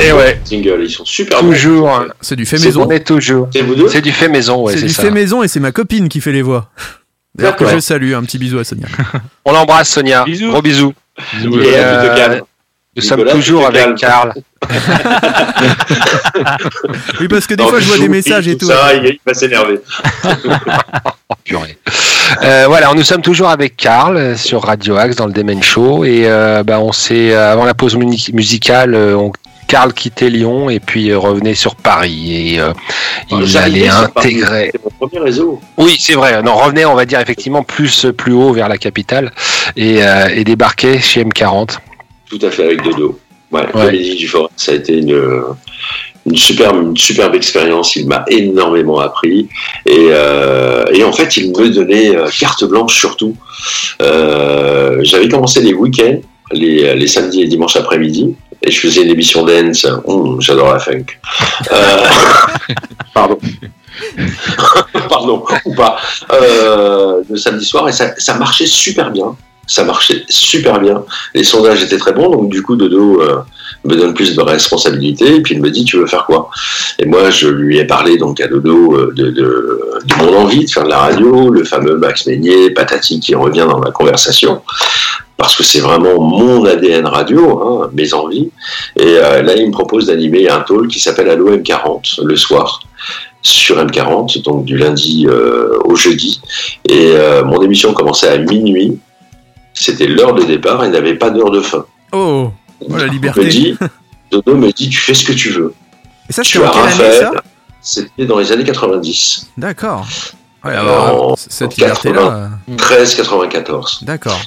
Et 0.03 0.11
ouais, 0.11 0.39
Single, 0.43 0.81
ils 0.83 0.89
sont 0.91 1.03
super 1.03 1.41
bons. 1.41 1.49
toujours. 1.49 1.99
C'est 2.21 2.35
du 2.35 2.45
fait 2.45 2.59
maison. 2.63 2.85
on 2.87 2.91
est 2.91 2.99
toujours. 2.99 3.47
C'est 3.51 3.63
vous 3.63 3.73
deux 3.73 3.89
C'est 3.89 4.01
du 4.01 4.11
fait 4.11 4.29
maison, 4.29 4.61
ouais, 4.61 4.73
c'est 4.73 4.81
c'est 4.81 4.85
du 4.85 4.93
ça. 4.93 5.01
fait 5.01 5.09
maison 5.11 5.41
et 5.41 5.47
c'est 5.47 5.59
ma 5.59 5.71
copine 5.71 6.09
qui 6.09 6.21
fait 6.21 6.31
les 6.31 6.43
voix. 6.43 6.69
D'ailleurs 7.33 7.55
que 7.55 7.63
D'accord. 7.63 7.79
je 7.79 7.81
salue, 7.83 8.13
un 8.13 8.21
petit 8.21 8.37
bisou 8.37 8.59
à 8.59 8.63
Sonia. 8.63 8.85
On 9.45 9.51
l'embrasse, 9.51 9.89
Sonia. 9.89 10.25
Bisous. 10.25 10.51
Gros 10.51 10.61
bisous. 10.61 10.93
Bisous, 11.33 11.59
Et, 11.59 11.71
euh. 11.75 12.39
Nous 12.97 13.01
Nicolas, 13.03 13.25
sommes 13.25 13.39
toujours 13.39 13.65
avec 13.65 13.95
calmes. 13.95 14.31
Oui, 17.19 17.27
parce 17.27 17.47
que 17.47 17.55
des 17.55 17.63
Non, 17.63 17.69
fois 17.69 17.79
je 17.79 17.85
vois 17.85 17.97
des 17.97 18.09
messages 18.09 18.47
et 18.47 18.57
tout. 18.57 18.67
Ça, 18.67 18.93
il 18.95 19.05
il 19.05 19.19
va 19.25 19.33
s'énerver. 19.33 19.79
Purée. 21.43 21.77
Euh, 22.43 22.65
voilà, 22.67 22.91
nous 22.93 23.03
sommes 23.03 23.21
toujours 23.21 23.49
avec 23.49 23.77
Karl 23.77 24.17
euh, 24.17 24.35
sur 24.35 24.63
Radio 24.63 24.97
Axe 24.97 25.15
dans 25.15 25.27
le 25.27 25.33
Demen 25.33 25.61
Show 25.61 26.03
et 26.03 26.23
euh, 26.25 26.63
bah, 26.63 26.79
on 26.79 26.91
s'est 26.91 27.35
avant 27.35 27.65
la 27.65 27.75
pause 27.75 27.95
musicale, 27.95 28.95
on, 28.95 29.31
Karl 29.67 29.93
quittait 29.93 30.29
Lyon 30.29 30.69
et 30.69 30.79
puis 30.79 31.13
revenait 31.13 31.55
sur 31.55 31.75
Paris 31.75 32.53
et 32.53 32.59
euh, 32.59 32.73
il 33.31 33.57
allait 33.57 33.87
intégrer. 33.87 34.71
C'est 34.71 34.83
mon 34.83 35.07
premier 35.07 35.25
réseau. 35.25 35.59
Oui, 35.77 35.97
c'est 35.99 36.13
vrai. 36.13 36.41
Non, 36.41 36.55
revenait, 36.55 36.85
on 36.85 36.95
va 36.95 37.05
dire 37.05 37.19
effectivement 37.19 37.63
plus 37.63 38.07
plus 38.17 38.33
haut 38.33 38.53
vers 38.53 38.69
la 38.69 38.77
capitale 38.77 39.31
et, 39.75 40.03
euh, 40.03 40.29
et 40.33 40.43
débarquait 40.43 40.99
chez 40.99 41.23
M40. 41.23 41.77
Tout 42.29 42.39
à 42.41 42.49
fait 42.49 42.65
avec 42.65 42.83
Dodo. 42.83 43.19
Ouais, 43.51 43.65
Ouais. 43.73 44.15
Dufour, 44.15 44.49
ça 44.55 44.71
a 44.71 44.75
été 44.75 44.97
une, 44.97 45.43
une, 46.25 46.35
superbe, 46.35 46.81
une 46.81 46.97
superbe 46.97 47.35
expérience. 47.35 47.95
Il 47.95 48.07
m'a 48.07 48.25
énormément 48.27 48.99
appris. 48.99 49.47
Et, 49.85 50.07
euh, 50.11 50.83
et 50.93 51.03
en 51.03 51.11
fait, 51.11 51.37
il 51.37 51.51
me 51.51 51.69
donnait 51.69 52.15
euh, 52.15 52.27
carte 52.37 52.63
blanche 52.65 52.97
surtout. 52.97 53.35
Euh, 54.01 54.99
J'avais 55.03 55.29
commencé 55.29 55.61
les 55.61 55.73
week-ends, 55.73 56.19
les, 56.51 56.95
les 56.95 57.07
samedis 57.07 57.43
et 57.43 57.47
dimanches 57.47 57.75
après-midi. 57.75 58.35
Et 58.63 58.71
je 58.71 58.79
faisais 58.79 59.03
une 59.03 59.09
émission 59.11 59.45
dance. 59.45 59.85
Hum, 60.05 60.41
J'adore 60.41 60.73
la 60.73 60.79
funk. 60.79 61.05
Euh, 61.71 62.07
pardon. 63.13 63.37
pardon, 65.09 65.45
ou 65.65 65.75
pas. 65.75 65.97
Le 66.31 67.37
samedi 67.37 67.65
soir. 67.65 67.87
Et 67.87 67.91
ça, 67.91 68.13
ça 68.17 68.33
marchait 68.35 68.65
super 68.65 69.11
bien. 69.11 69.35
Ça 69.67 69.83
marchait 69.83 70.23
super 70.29 70.79
bien. 70.79 71.03
Les 71.33 71.43
sondages 71.43 71.81
étaient 71.81 71.97
très 71.97 72.13
bons, 72.13 72.29
donc 72.29 72.49
du 72.49 72.61
coup, 72.61 72.75
Dodo 72.75 73.21
euh, 73.21 73.37
me 73.83 73.95
donne 73.95 74.13
plus 74.13 74.35
de 74.35 74.41
responsabilités, 74.41 75.35
et 75.35 75.41
puis 75.41 75.55
il 75.55 75.61
me 75.61 75.71
dit, 75.71 75.83
tu 75.85 75.97
veux 75.97 76.05
faire 76.05 76.25
quoi? 76.25 76.49
Et 76.99 77.05
moi, 77.05 77.31
je 77.31 77.47
lui 77.47 77.77
ai 77.79 77.85
parlé 77.85 78.17
donc 78.17 78.39
à 78.39 78.47
Dodo 78.47 78.93
euh, 78.93 79.13
de, 79.15 79.81
mon 80.17 80.37
envie 80.37 80.65
de 80.65 80.69
faire 80.69 80.83
de 80.83 80.89
la 80.89 80.99
radio, 80.99 81.49
le 81.49 81.63
fameux 81.63 81.97
Max 81.97 82.27
Meignier, 82.27 82.69
Patati, 82.71 83.19
qui 83.19 83.33
revient 83.33 83.65
dans 83.67 83.79
la 83.79 83.89
conversation, 83.89 84.61
parce 85.35 85.55
que 85.55 85.63
c'est 85.63 85.79
vraiment 85.79 86.21
mon 86.21 86.63
ADN 86.65 87.07
radio, 87.07 87.59
hein, 87.59 87.89
mes 87.93 88.13
envies. 88.13 88.51
Et 88.95 89.17
euh, 89.17 89.41
là, 89.41 89.55
il 89.55 89.67
me 89.67 89.71
propose 89.71 90.05
d'animer 90.05 90.47
un 90.47 90.59
talk 90.59 90.87
qui 90.89 90.99
s'appelle 90.99 91.29
Allo 91.29 91.55
M40, 91.55 92.23
le 92.23 92.35
soir 92.35 92.81
sur 93.41 93.83
M40, 93.83 94.43
donc 94.43 94.65
du 94.65 94.77
lundi 94.77 95.27
au 95.83 95.95
jeudi. 95.95 96.41
Et 96.89 97.13
mon 97.45 97.61
émission 97.61 97.93
commençait 97.93 98.27
à 98.27 98.39
minuit. 98.39 98.97
C'était 99.75 100.07
l'heure 100.07 100.33
de 100.33 100.43
départ 100.43 100.83
et 100.83 100.89
n'avait 100.89 101.15
pas 101.15 101.29
d'heure 101.29 101.51
de 101.51 101.61
fin. 101.61 101.85
Oh, 102.11 102.51
oh 102.81 102.87
la 102.89 103.03
On 103.03 103.07
me 103.07 103.11
liberté. 103.11 103.45
dit, 103.47 103.77
Dodo 104.31 104.55
me 104.55 104.71
dit, 104.71 104.89
tu 104.89 104.97
fais 104.97 105.13
ce 105.13 105.23
que 105.25 105.33
tu 105.33 105.49
veux. 105.51 105.73
Et 106.29 106.33
ça, 106.33 106.41
Tu 106.41 106.63
as 106.63 106.71
ça 106.71 106.79
Raphaël. 106.81 107.29
C'était 107.81 108.25
dans 108.25 108.39
les 108.39 108.51
années 108.51 108.63
90, 108.63 109.51
D'accord. 109.57 110.07
Ouais, 110.63 110.73
alors, 110.73 111.33
en 111.33 111.35
cette 111.35 111.75
80. 111.75 112.09
liberté-là. 112.11 112.49
euh, 112.69 112.75
13-94. 112.75 114.03
D'accord. 114.03 114.41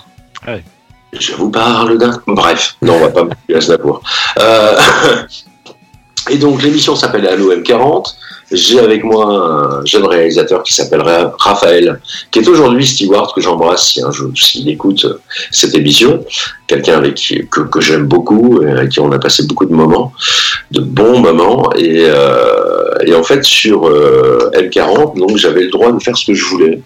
Je 1.12 1.33
vous 1.35 1.51
parle 1.51 1.97
d'un. 1.99 2.20
Bref, 2.26 2.76
non, 2.83 2.95
on 2.95 3.01
va 3.01 3.09
pas 3.11 3.24
me 3.24 3.31
à 3.55 3.57
Aznavour. 3.59 4.03
Euh... 4.41 4.76
Et 6.31 6.37
donc, 6.37 6.61
l'émission 6.62 6.97
s'appelle 6.97 7.26
Allo 7.26 7.55
M40. 7.55 8.14
J'ai 8.51 8.78
avec 8.80 9.05
moi 9.05 9.26
un 9.26 9.84
jeune 9.84 10.07
réalisateur 10.07 10.62
qui 10.62 10.72
s'appelle 10.72 11.03
Ra- 11.03 11.34
Raphaël, 11.38 12.01
qui 12.30 12.38
est 12.38 12.49
aujourd'hui 12.49 12.86
steward, 12.86 13.34
que 13.34 13.42
j'embrasse 13.42 13.88
si 13.92 14.03
un 14.03 14.11
jour, 14.11 14.30
s'il 14.34 14.68
écoute 14.70 15.05
euh, 15.05 15.20
cette 15.51 15.74
émission. 15.74 16.24
Quelqu'un 16.66 16.96
avec 16.96 17.14
qui, 17.16 17.46
que, 17.51 17.61
que 17.61 17.80
j'aime 17.80 18.07
beaucoup, 18.07 18.62
et 18.62 18.70
avec 18.70 18.88
qui 18.90 19.01
on 19.01 19.12
a 19.12 19.18
passé 19.18 19.42
beaucoup 19.46 19.66
de 19.66 19.74
moments, 19.74 20.12
de 20.70 20.80
bons 20.80 21.18
moments. 21.20 21.70
Et, 21.76 22.05
euh, 22.07 22.94
et 23.05 23.14
en 23.14 23.22
fait, 23.22 23.44
sur 23.44 23.86
euh, 23.86 24.51
M40, 24.55 25.18
donc, 25.18 25.36
j'avais 25.36 25.64
le 25.64 25.70
droit 25.70 25.92
de 25.92 25.99
faire 26.03 26.16
ce 26.16 26.26
que 26.26 26.34
je 26.34 26.44
voulais. 26.46 26.80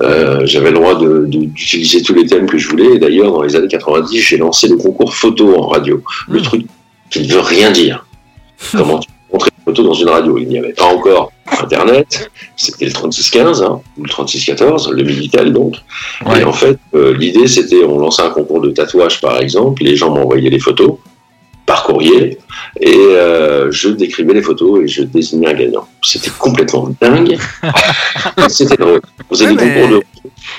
Euh, 0.00 0.42
j'avais 0.46 0.70
le 0.70 0.76
droit 0.78 0.94
de- 0.96 1.26
de- 1.26 1.44
d'utiliser 1.46 2.02
tous 2.02 2.14
les 2.14 2.26
thèmes 2.26 2.46
que 2.48 2.58
je 2.58 2.68
voulais. 2.68 2.94
Et 2.94 2.98
d'ailleurs, 2.98 3.32
dans 3.32 3.42
les 3.42 3.54
années 3.56 3.68
90, 3.68 4.18
j'ai 4.20 4.36
lancé 4.36 4.66
le 4.68 4.76
concours 4.76 5.14
photo 5.14 5.56
en 5.56 5.66
radio. 5.68 6.02
Le 6.28 6.40
Hmm. 6.40 6.42
truc 6.42 6.66
qui 7.10 7.20
ne 7.26 7.32
veut 7.32 7.40
rien 7.40 7.70
dire. 7.70 8.04
Comment 8.76 8.98
tu 8.98 9.08
photo 9.68 9.82
dans 9.82 9.94
une 9.94 10.08
radio 10.08 10.38
Il 10.38 10.48
n'y 10.48 10.58
avait 10.58 10.72
pas 10.72 10.86
encore 10.86 11.30
Internet. 11.60 12.30
C'était 12.56 12.86
le 12.86 12.92
3615 12.92 13.62
hein, 13.62 13.80
ou 13.96 14.02
le 14.04 14.08
3614, 14.08 14.90
le 14.92 15.02
Minitel 15.02 15.52
donc. 15.52 15.74
Ouais. 16.26 16.40
Et 16.40 16.44
en 16.44 16.52
fait, 16.52 16.78
euh, 16.94 17.14
l'idée 17.16 17.46
c'était, 17.48 17.84
on 17.84 17.98
lançait 17.98 18.22
un 18.22 18.30
concours 18.30 18.60
de 18.60 18.70
tatouage 18.70 19.20
par 19.20 19.38
exemple. 19.40 19.82
Les 19.82 19.96
gens 19.96 20.10
m'envoyaient 20.10 20.50
les 20.50 20.58
photos 20.58 20.96
par 21.66 21.84
courrier 21.84 22.38
et 22.80 22.96
euh, 22.96 23.70
je 23.70 23.90
décrivais 23.90 24.32
les 24.32 24.40
photos 24.42 24.82
et 24.84 24.88
je 24.88 25.02
désignais 25.02 25.48
un 25.48 25.52
gagnant. 25.54 25.86
C'était 26.02 26.30
complètement 26.30 26.88
dingue. 27.00 27.36
C'était 28.48 28.76
drôle. 28.76 29.00
On 29.30 29.34
faisait 29.34 29.48
Ouais, 29.48 29.54
des 29.56 29.64
mais- 29.66 29.74
concours 29.82 29.98
de, 29.98 30.02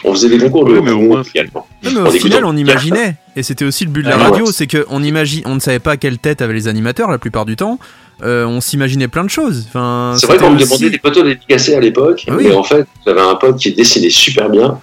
on 0.03 0.14
faisait 0.14 0.30
des 0.30 0.38
concours 0.38 0.66
de 0.66 0.80
mais 0.80 0.91
au 0.91 0.99
moins- 1.01 1.24
également. 1.34 1.66
Mais 1.84 1.89
En 1.97 2.05
au 2.05 2.12
final, 2.12 2.39
écoutant- 2.39 2.49
on 2.53 2.57
imaginait, 2.57 3.16
et 3.36 3.41
c'était 3.43 3.66
aussi 3.66 3.86
le 3.86 3.91
but 3.91 4.03
de 4.03 4.10
la 4.10 4.16
Ah, 4.20 4.30
radio, 4.30 4.45
ouais. 4.45 4.51
c'est 4.53 4.68
qu'on 4.68 5.01
imagine, 5.01 5.41
on 5.45 5.55
ne 5.55 5.60
savait 5.60 5.80
pas 5.80 5.97
quelle 5.97 6.20
tête 6.20 6.41
avaient 6.43 6.53
les 6.53 6.68
animateurs 6.68 7.10
la 7.10 7.18
plupart 7.18 7.45
du 7.45 7.55
temps. 7.55 7.80
Euh, 8.24 8.46
on 8.46 8.60
s'imaginait 8.62 9.08
plein 9.08 9.24
de 9.24 9.30
choses. 9.30 9.66
Enfin, 9.70 10.14
C'est 10.18 10.28
vrai 10.28 10.38
qu'on 10.38 10.52
me 10.52 10.56
aussi- 10.58 10.66
demandait 10.66 10.90
des 10.90 11.00
photos 11.00 11.24
dédicacées 11.24 11.76
à 11.76 11.80
l'époque, 11.80 12.26
Ah 12.28 12.34
oui. 12.38 12.46
mais 12.50 12.56
en 12.56 12.64
fait, 12.64 12.86
j'avais 13.06 13.22
un 13.22 13.36
pote 13.36 13.58
qui 13.58 13.72
dessinait 13.74 14.10
super 14.10 14.50
bien, 14.50 14.80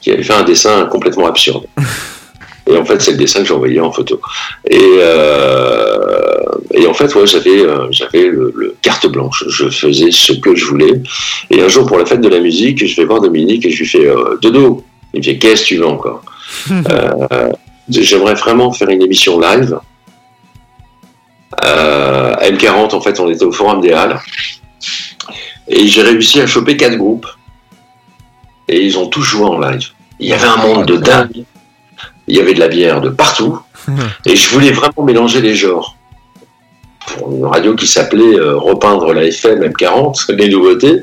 qui 0.00 0.10
avait 0.12 0.22
fait 0.22 0.34
un 0.34 0.44
dessin 0.44 0.86
complètement 0.86 1.26
absurde. 1.26 1.64
Et 2.70 2.76
en 2.76 2.84
fait, 2.84 3.00
c'est 3.00 3.12
le 3.12 3.16
dessin 3.16 3.40
que 3.40 3.46
j'ai 3.48 3.54
envoyé 3.54 3.80
en 3.80 3.90
photo. 3.90 4.20
Et, 4.70 4.76
euh, 4.78 6.36
et 6.74 6.86
en 6.86 6.92
fait, 6.92 7.14
ouais, 7.14 7.26
j'avais, 7.26 7.62
euh, 7.62 7.86
j'avais 7.90 8.24
le, 8.26 8.52
le 8.54 8.76
carte 8.82 9.06
blanche. 9.06 9.42
Je 9.48 9.70
faisais 9.70 10.10
ce 10.10 10.34
que 10.34 10.54
je 10.54 10.66
voulais. 10.66 11.00
Et 11.50 11.62
un 11.62 11.68
jour, 11.68 11.86
pour 11.86 11.96
la 11.96 12.04
fête 12.04 12.20
de 12.20 12.28
la 12.28 12.40
musique, 12.40 12.86
je 12.86 12.94
vais 13.00 13.06
voir 13.06 13.22
Dominique 13.22 13.64
et 13.64 13.70
je 13.70 13.78
lui 13.78 13.86
fais 13.88 14.06
euh, 14.06 14.36
Dodo. 14.42 14.84
Il 15.14 15.20
me 15.20 15.24
fait 15.24 15.38
Qu'est-ce 15.38 15.62
que 15.62 15.66
tu 15.68 15.76
veux 15.78 15.86
encore? 15.86 16.22
J'aimerais 17.88 18.34
vraiment 18.34 18.70
faire 18.72 18.90
une 18.90 19.00
émission 19.02 19.40
live. 19.40 19.78
Euh, 21.64 22.34
à 22.34 22.50
M40, 22.50 22.94
en 22.94 23.00
fait, 23.00 23.18
on 23.20 23.30
était 23.30 23.44
au 23.44 23.52
Forum 23.52 23.80
des 23.80 23.92
Halles. 23.92 24.20
Et 25.66 25.86
j'ai 25.86 26.02
réussi 26.02 26.40
à 26.40 26.46
choper 26.46 26.76
quatre 26.76 26.96
groupes. 26.96 27.26
Et 28.68 28.84
ils 28.84 28.98
ont 28.98 29.06
tous 29.06 29.22
joué 29.22 29.44
en 29.44 29.58
live. 29.58 29.88
Il 30.18 30.28
y 30.28 30.32
avait 30.32 30.46
un 30.46 30.56
monde 30.56 30.86
de 30.86 30.96
dingue. 30.96 31.44
Il 32.26 32.36
y 32.36 32.40
avait 32.40 32.54
de 32.54 32.60
la 32.60 32.68
bière 32.68 33.00
de 33.00 33.08
partout. 33.08 33.58
Et 34.26 34.36
je 34.36 34.50
voulais 34.50 34.72
vraiment 34.72 35.04
mélanger 35.04 35.40
les 35.40 35.54
genres. 35.54 35.96
Pour 37.06 37.32
une 37.32 37.46
radio 37.46 37.74
qui 37.74 37.86
s'appelait 37.86 38.38
euh, 38.38 38.58
Repeindre 38.58 39.14
la 39.14 39.24
FM 39.24 39.60
M40, 39.62 40.32
les 40.36 40.48
nouveautés. 40.50 41.02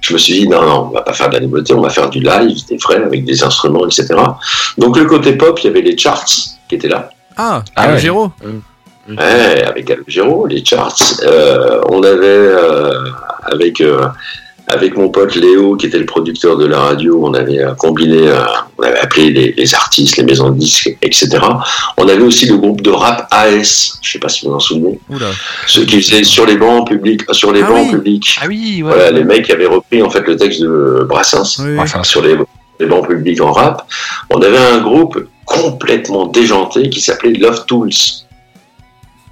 Je 0.00 0.12
me 0.14 0.18
suis 0.18 0.32
dit, 0.34 0.48
non, 0.48 0.62
non, 0.62 0.88
on 0.88 0.94
va 0.94 1.02
pas 1.02 1.12
faire 1.12 1.28
de 1.28 1.34
la 1.34 1.40
nouveauté, 1.40 1.74
on 1.74 1.80
va 1.80 1.90
faire 1.90 2.10
du 2.10 2.18
live, 2.18 2.66
des 2.66 2.76
vrais, 2.76 2.96
avec 2.96 3.24
des 3.24 3.44
instruments, 3.44 3.86
etc. 3.86 4.08
Donc 4.76 4.96
le 4.96 5.04
côté 5.04 5.34
pop, 5.34 5.60
il 5.60 5.66
y 5.66 5.70
avait 5.70 5.82
les 5.82 5.96
charts 5.96 6.24
qui 6.68 6.74
étaient 6.74 6.88
là. 6.88 7.10
Ah, 7.36 7.62
Ah 7.76 7.92
ouais. 7.92 8.00
Calogero. 9.06 9.20
Ouais, 9.54 9.64
avec 9.64 9.84
Calogero, 9.86 10.46
les 10.46 10.64
charts. 10.64 10.96
Euh, 11.24 11.80
on 11.88 12.02
avait 12.02 12.18
euh, 12.26 13.04
avec 13.44 13.80
euh, 13.80 14.06
avec 14.68 14.96
mon 14.96 15.08
pote 15.10 15.34
Léo, 15.34 15.76
qui 15.76 15.86
était 15.86 15.98
le 15.98 16.06
producteur 16.06 16.56
de 16.56 16.64
la 16.66 16.78
radio, 16.78 17.20
on 17.24 17.34
avait 17.34 17.58
euh, 17.58 17.74
combiné, 17.74 18.28
euh, 18.28 18.44
on 18.78 18.84
avait 18.84 19.00
appelé 19.00 19.30
les, 19.30 19.52
les 19.52 19.74
artistes, 19.74 20.16
les 20.16 20.22
maisons 20.22 20.50
de 20.50 20.58
disques, 20.58 20.96
etc. 21.02 21.30
On 21.98 22.08
avait 22.08 22.22
aussi 22.22 22.46
le 22.46 22.56
groupe 22.56 22.80
de 22.80 22.90
rap 22.90 23.26
AS, 23.32 23.98
je 24.00 24.12
sais 24.12 24.18
pas 24.20 24.28
si 24.28 24.46
vous 24.46 24.52
en 24.54 24.60
souvenez, 24.60 24.98
Oula. 25.10 25.26
ceux 25.66 25.84
qui 25.84 26.00
faisaient 26.00 26.22
sur 26.22 26.46
les 26.46 26.56
bancs 26.56 26.88
publics, 26.88 27.22
sur 27.32 27.52
les 27.52 27.60
Ah 27.62 27.68
bancs 27.68 27.86
oui. 27.86 27.90
publics. 27.90 28.38
Ah 28.40 28.44
oui, 28.48 28.82
ouais. 28.84 28.92
Voilà, 28.94 29.10
les 29.10 29.24
mecs 29.24 29.44
qui 29.46 29.52
avaient 29.52 29.66
repris 29.66 30.00
en 30.00 30.08
fait 30.08 30.26
le 30.26 30.36
texte 30.36 30.60
de 30.62 31.04
Brassens 31.08 31.58
Oui, 31.58 31.70
oui. 31.72 31.78
Enfin, 31.80 32.02
sur 32.04 32.22
les, 32.22 32.36
les 32.78 32.86
bancs 32.86 33.06
publics 33.08 33.40
en 33.40 33.52
rap. 33.52 33.86
On 34.30 34.40
avait 34.40 34.58
un 34.58 34.78
groupe 34.78 35.26
complètement 35.44 36.26
déjanté 36.26 36.88
qui 36.88 37.00
s'appelait 37.00 37.32
Love 37.32 37.66
Tools, 37.66 37.90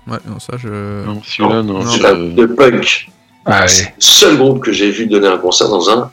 Ouais, 0.09 0.18
non, 0.26 0.38
ça, 0.38 0.55
je. 0.57 1.05
Non, 1.05 1.20
celui-là, 1.24 1.62
non. 1.62 1.84
Non. 1.84 1.90
Je- 1.90 2.44
punk. 2.46 3.09
Ah 3.46 3.64
le 3.64 3.68
seul 3.98 4.36
groupe 4.36 4.61
que 4.62 4.72
j'ai 4.72 4.90
vu 4.90 5.07
donner 5.07 5.28
un 5.28 5.38
concert 5.38 5.68
dans 5.68 5.88
un 5.90 6.11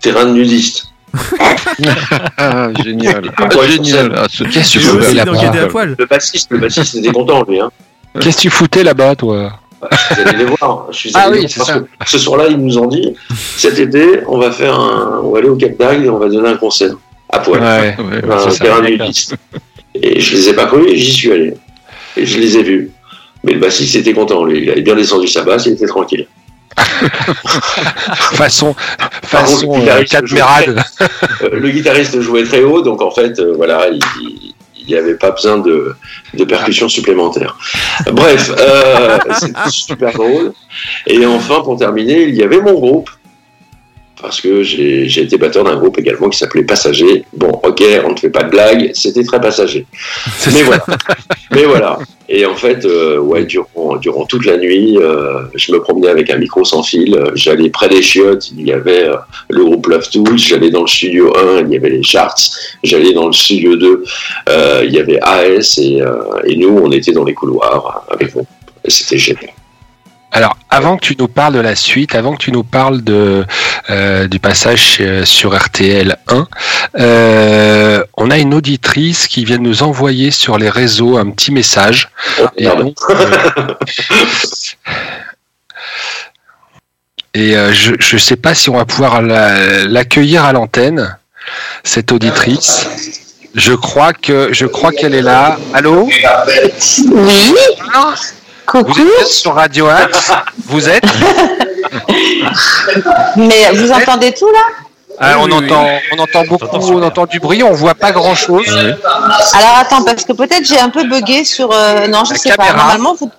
terrain 0.00 0.24
de 0.24 0.32
nudistes. 0.32 0.86
Ah, 2.36 2.68
génial. 2.84 3.30
Ah, 3.36 3.48
Ouais, 3.56 3.68
génial. 3.68 4.12
Ah, 4.16 4.26
ce 4.30 4.44
Qu'est-ce 4.44 4.78
que 4.78 4.82
Tu 4.82 4.88
aussi 4.90 5.14
là-bas 5.14 5.84
Le 5.84 6.06
bassiste, 6.06 6.50
le 6.50 6.58
bassiste 6.58 6.94
était 6.96 7.12
content 7.12 7.44
lui. 7.46 7.60
Hein. 7.60 7.70
Qu'est-ce 8.20 8.36
que 8.36 8.42
tu 8.42 8.50
foutais 8.50 8.82
là-bas, 8.82 9.14
toi? 9.16 9.60
Vous 9.80 10.20
allez 10.22 10.38
les 10.38 10.44
voir. 10.44 10.86
Je 10.90 10.96
suis 10.96 11.10
Ah 11.14 11.24
allé 11.24 11.40
oui, 11.40 11.46
les 11.46 11.46
voir 11.48 11.50
c'est 11.50 11.58
parce 11.58 11.68
ça. 11.68 11.80
que 12.04 12.10
ce 12.10 12.18
soir-là, 12.18 12.46
ils 12.48 12.56
nous 12.56 12.78
ont 12.78 12.86
dit 12.86 13.14
cet 13.56 13.78
été, 13.78 14.20
on 14.26 14.38
va 14.38 14.50
faire 14.50 14.78
un, 14.78 15.20
on 15.22 15.30
va 15.30 15.38
aller 15.40 15.48
au 15.48 15.56
Cap 15.56 15.76
d'Agde 15.76 16.04
et 16.04 16.08
on 16.08 16.18
va 16.18 16.28
donner 16.28 16.48
un 16.48 16.56
concert 16.56 16.94
à 17.30 17.40
poil. 17.40 17.60
Ouais. 17.60 17.94
Ouais, 17.98 18.32
un 18.32 18.50
terrain 18.54 18.80
nudiste. 18.80 19.34
Et 19.94 20.20
je 20.20 20.34
les 20.36 20.48
ai 20.48 20.52
pas 20.54 20.66
crus 20.66 20.86
et 20.90 20.96
j'y 20.96 21.12
suis 21.12 21.30
allé. 21.32 21.54
Et 22.16 22.24
je 22.24 22.38
les 22.38 22.56
ai 22.56 22.62
vus. 22.62 22.90
Mais 23.44 23.52
le 23.52 23.60
bassiste 23.60 23.94
était 23.94 24.12
content, 24.12 24.44
lui. 24.44 24.62
Il 24.62 24.70
avait 24.70 24.82
bien 24.82 24.96
descendu 24.96 25.28
sa 25.28 25.42
basse, 25.42 25.66
il 25.66 25.74
était 25.74 25.86
tranquille. 25.86 26.26
façon, 28.34 28.74
contre, 28.74 29.28
façon 29.28 29.76
le 29.76 29.88
euh, 29.88 30.02
guitariste 30.02 30.12
Cadmerade. 30.12 30.84
Euh, 31.42 31.50
le 31.52 31.70
guitariste 31.70 32.20
jouait 32.20 32.42
très 32.42 32.64
haut, 32.64 32.82
donc 32.82 33.00
en 33.00 33.12
fait, 33.12 33.38
euh, 33.38 33.52
voilà, 33.56 33.88
il 33.90 34.00
il 34.86 34.92
n'y 34.92 34.98
avait 34.98 35.14
pas 35.14 35.30
besoin 35.30 35.58
de, 35.58 35.94
de 36.34 36.44
percussions 36.44 36.88
supplémentaires. 36.88 37.56
Bref, 38.12 38.50
euh, 38.58 39.18
c'était 39.38 39.70
super 39.70 40.12
drôle. 40.12 40.52
Et 41.06 41.24
enfin, 41.26 41.60
pour 41.62 41.78
terminer, 41.78 42.24
il 42.24 42.34
y 42.34 42.42
avait 42.42 42.60
mon 42.60 42.74
groupe. 42.74 43.10
Parce 44.24 44.40
que 44.40 44.62
j'ai 44.62 45.20
été 45.20 45.36
batteur 45.36 45.64
d'un 45.64 45.76
groupe 45.76 45.98
également 45.98 46.30
qui 46.30 46.38
s'appelait 46.38 46.64
Passager. 46.64 47.26
Bon, 47.34 47.60
ok, 47.62 47.82
on 48.06 48.12
ne 48.12 48.16
fait 48.16 48.30
pas 48.30 48.42
de 48.44 48.48
blagues, 48.48 48.90
c'était 48.94 49.22
très 49.22 49.38
passager. 49.38 49.84
Mais 50.54 50.62
voilà. 50.62 50.86
Mais 51.50 51.64
voilà. 51.64 51.98
Et 52.30 52.46
en 52.46 52.54
fait, 52.54 52.86
euh, 52.86 53.18
ouais, 53.18 53.44
durant, 53.44 53.96
durant 53.96 54.24
toute 54.24 54.46
la 54.46 54.56
nuit, 54.56 54.96
euh, 54.96 55.42
je 55.54 55.72
me 55.72 55.80
promenais 55.82 56.08
avec 56.08 56.30
un 56.30 56.38
micro 56.38 56.64
sans 56.64 56.82
fil. 56.82 57.14
Euh, 57.14 57.32
J'allais 57.34 57.68
près 57.68 57.90
des 57.90 58.00
chiottes, 58.00 58.50
il 58.56 58.66
y 58.66 58.72
avait 58.72 59.08
euh, 59.08 59.16
le 59.50 59.62
groupe 59.62 59.88
Love 59.88 60.08
Tools. 60.08 60.38
J'allais 60.38 60.70
dans 60.70 60.80
le 60.80 60.86
studio 60.86 61.36
1, 61.36 61.66
il 61.66 61.72
y 61.74 61.76
avait 61.76 61.90
les 61.90 62.02
charts. 62.02 62.34
J'allais 62.82 63.12
dans 63.12 63.26
le 63.26 63.34
studio 63.34 63.76
2, 63.76 64.04
euh, 64.48 64.82
il 64.86 64.94
y 64.94 64.98
avait 65.00 65.20
AS. 65.20 65.76
Et, 65.76 66.00
et 66.46 66.56
nous, 66.56 66.78
on 66.82 66.90
était 66.92 67.12
dans 67.12 67.24
les 67.24 67.34
couloirs 67.34 68.06
avec. 68.10 68.32
Et 68.86 68.90
c'était 68.90 69.18
génial. 69.18 69.52
Alors, 70.36 70.56
avant 70.68 70.96
que 70.96 71.04
tu 71.06 71.14
nous 71.16 71.28
parles 71.28 71.54
de 71.54 71.60
la 71.60 71.76
suite, 71.76 72.16
avant 72.16 72.32
que 72.32 72.42
tu 72.42 72.50
nous 72.50 72.64
parles 72.64 73.02
de, 73.02 73.46
euh, 73.88 74.26
du 74.26 74.40
passage 74.40 74.80
chez- 74.80 75.24
sur 75.24 75.54
RTL 75.56 76.16
1, 76.26 76.48
euh, 76.98 78.02
on 78.16 78.30
a 78.32 78.38
une 78.38 78.52
auditrice 78.52 79.28
qui 79.28 79.44
vient 79.44 79.58
de 79.58 79.62
nous 79.62 79.84
envoyer 79.84 80.32
sur 80.32 80.58
les 80.58 80.68
réseaux 80.70 81.18
un 81.18 81.30
petit 81.30 81.52
message. 81.52 82.08
Oh, 82.42 82.46
Et 82.56 82.64
merde. 82.64 82.80
donc, 82.82 82.96
euh, 83.10 83.74
et 87.34 87.56
euh, 87.56 87.72
je 87.72 87.92
ne 88.14 88.20
sais 88.20 88.36
pas 88.36 88.54
si 88.54 88.70
on 88.70 88.76
va 88.76 88.84
pouvoir 88.84 89.22
la- 89.22 89.84
l'accueillir 89.84 90.44
à 90.44 90.52
l'antenne, 90.52 91.16
cette 91.84 92.10
auditrice. 92.10 92.88
Je 93.54 93.72
crois 93.72 94.12
que 94.12 94.52
je 94.52 94.66
crois 94.66 94.90
qu'elle 94.90 95.14
est 95.14 95.22
là. 95.22 95.58
Allô? 95.74 96.08
Oui. 97.12 97.54
Coucou. 98.66 98.92
Vous 98.92 99.08
êtes 99.20 99.26
sur 99.28 99.54
Radio 99.54 99.86
Axe 99.88 100.32
Vous 100.66 100.88
êtes 100.88 101.04
Mais 103.36 103.70
vous 103.74 103.92
entendez 103.92 104.32
tout 104.32 104.50
là? 104.50 104.60
Ah, 105.20 105.34
on, 105.38 105.44
oui, 105.44 105.52
oui. 105.52 105.64
entend, 105.70 105.86
on 106.12 106.18
entend 106.18 106.44
beaucoup, 106.44 106.66
on 106.92 107.02
entend 107.02 107.26
du 107.26 107.38
bruit, 107.38 107.62
on 107.62 107.72
voit 107.72 107.94
pas 107.94 108.10
grand 108.10 108.34
chose. 108.34 108.66
Alors 108.68 109.76
attends, 109.78 110.02
parce 110.02 110.24
que 110.24 110.32
peut-être 110.32 110.66
j'ai 110.66 110.80
un 110.80 110.88
peu 110.88 111.04
bugué 111.04 111.44
sur. 111.44 111.70
euh, 111.72 112.08
non, 112.08 112.24
je 112.24 112.32
La 112.32 112.38
sais 112.38 112.52
pas. 112.54 112.72
Normalement, 112.72 113.14
vous. 113.14 113.30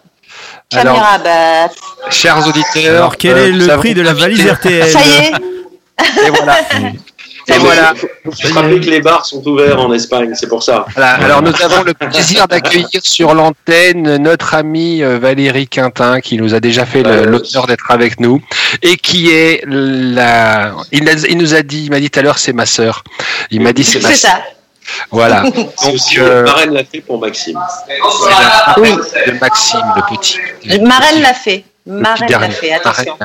Alors, 0.73 0.95
Caméra, 0.95 1.17
bah. 1.19 1.69
chers 2.09 2.47
auditeurs, 2.47 2.95
Alors, 2.95 3.17
quel 3.17 3.38
euh, 3.38 3.47
est 3.47 3.51
le 3.51 3.78
prix 3.78 3.93
de 3.93 4.01
la 4.01 4.13
valise 4.13 4.47
RTL 4.51 4.89
Ça 4.89 4.99
y 5.05 5.11
est. 5.11 5.32
Et 6.26 6.30
voilà. 6.30 6.55
Et 7.48 7.58
voilà. 7.60 7.93
Il 7.96 8.32
faut 8.32 8.32
se 8.48 8.54
rappeler 8.54 8.80
que 8.80 8.89
les 8.89 9.02
bars 9.02 9.26
sont 9.26 9.46
ouverts 9.48 9.80
en 9.80 9.93
Espagne, 9.93 10.32
c'est 10.34 10.48
pour 10.48 10.64
ça. 10.64 10.86
Voilà. 10.96 11.14
Alors 11.16 11.41
nous 11.41 11.54
avons 11.62 11.84
le 11.84 11.93
plaisir 11.93 12.48
d'accueillir 12.48 12.88
sur 13.04 13.34
l'antenne 13.36 14.18
notre 14.18 14.56
amie 14.56 15.04
euh, 15.04 15.20
Valérie 15.20 15.68
Quintin 15.68 16.22
qui 16.22 16.38
nous 16.38 16.56
a 16.56 16.60
déjà 16.60 16.86
fait 16.86 17.04
l'honneur 17.04 17.68
d'être 17.68 17.89
avec 17.91 18.20
nous 18.20 18.41
et 18.82 18.98
qui 18.98 19.30
est 19.32 19.62
la. 19.68 20.74
Il, 20.91 21.08
a- 21.08 21.14
il 21.30 21.38
nous 21.38 21.54
a 21.54 21.62
dit, 21.62 21.86
il 21.86 21.91
m'a 21.91 22.00
dit 22.00 22.10
tout 22.10 22.20
à 22.20 22.24
l'heure, 22.24 22.38
c'est 22.39 22.54
ma 22.54 22.66
sœur. 22.66 23.04
Il 23.52 23.62
m'a 23.62 23.74
dit 23.74 23.84
c'est 23.84 24.00
ma 24.02 24.10
C'est 24.10 24.16
ça. 24.28 24.39
Voilà. 25.12 25.41
Donc 25.56 25.70
aussi 25.93 26.20
euh, 26.20 26.43
Marraine 26.43 26.72
l'a 26.74 26.84
fait 26.84 27.02
pour 27.02 27.20
Maxime. 27.20 27.60
marraine 28.78 28.98
de 29.28 29.32
Maxime, 29.39 29.82
le 29.96 30.16
petit. 30.16 30.38
Marraine 30.84 31.22
l'a 31.22 31.34
fait. 31.34 31.64
Marraine 31.86 32.29
l'a 32.29 32.49
fait, 32.49 32.73
attention. 32.73 33.17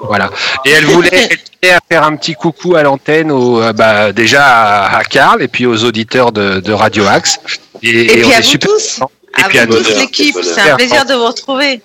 Voilà. 0.00 0.30
Et 0.64 0.70
elle 0.70 0.84
voulait, 0.86 1.28
elle 1.62 1.78
faire 1.88 2.02
un 2.02 2.16
petit 2.16 2.34
coucou 2.34 2.74
à 2.76 2.82
l'antenne, 2.82 3.30
au, 3.30 3.62
euh, 3.62 3.72
bah, 3.72 4.12
déjà 4.12 4.44
à, 4.44 4.98
à 4.98 5.04
Karl 5.04 5.42
et 5.42 5.48
puis 5.48 5.66
aux 5.66 5.84
auditeurs 5.84 6.32
de, 6.32 6.60
de 6.60 6.72
Radio 6.72 7.06
Axe. 7.06 7.38
Et, 7.82 8.10
on 8.10 8.22
puis 8.22 8.30
est 8.30 8.34
à 8.34 8.38
vous 8.38 8.42
super 8.42 8.68
tous. 8.70 8.98
contents. 8.98 9.10
Et 9.38 9.42
À 9.42 9.48
puis 9.48 9.58
à 9.58 9.66
vous 9.66 9.76
tous, 9.76 9.96
l'équipe. 9.96 10.36
C'est 10.42 10.60
un 10.60 10.76
plaisir 10.76 11.04
de 11.04 11.14
vous 11.14 11.26
retrouver. 11.26 11.80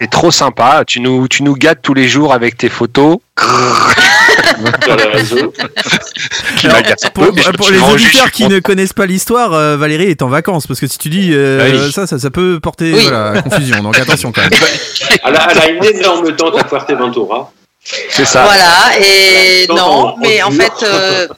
C'est 0.00 0.10
trop 0.10 0.30
sympa. 0.30 0.84
Tu 0.86 1.00
nous, 1.00 1.26
tu 1.28 1.42
nous 1.42 1.54
gâtes 1.54 1.80
tous 1.82 1.94
les 1.94 2.08
jours 2.08 2.32
avec 2.32 2.56
tes 2.56 2.68
photos. 2.68 3.18
Alors, 4.94 5.06
pour, 7.14 7.32
peu, 7.32 7.42
je 7.42 7.72
les 7.72 7.80
auditeurs 7.80 8.30
qui 8.30 8.46
ne 8.48 8.58
connaissent 8.58 8.92
pas 8.92 9.06
l'histoire, 9.06 9.52
euh, 9.52 9.76
Valérie 9.76 10.06
est 10.06 10.22
en 10.22 10.28
vacances 10.28 10.66
parce 10.66 10.80
que 10.80 10.86
si 10.86 10.98
tu 10.98 11.08
dis 11.08 11.30
euh, 11.32 11.60
Ah 11.62 11.70
oui. 11.70 11.92
ça, 11.92 12.06
ça, 12.06 12.18
ça 12.18 12.30
peut 12.30 12.58
porter 12.60 12.92
Oui. 12.92 13.02
voilà, 13.02 13.30
à 13.32 13.42
confusion. 13.42 13.82
Donc 13.82 13.98
attention 13.98 14.32
quand 14.32 14.42
même. 14.42 14.50
Elle 15.24 15.36
a, 15.36 15.48
elle 15.50 15.58
a 15.58 15.68
une 15.70 15.84
énorme 15.84 16.34
tente 16.36 16.58
à 16.58 16.64
Fuerteventura. 16.64 17.52
C'est 18.10 18.24
ça. 18.24 18.44
Voilà. 18.44 18.98
Et 19.00 19.66
non, 19.68 20.16
mais 20.18 20.42
en 20.42 20.50
fait, 20.50 20.72
euh, 20.82 21.28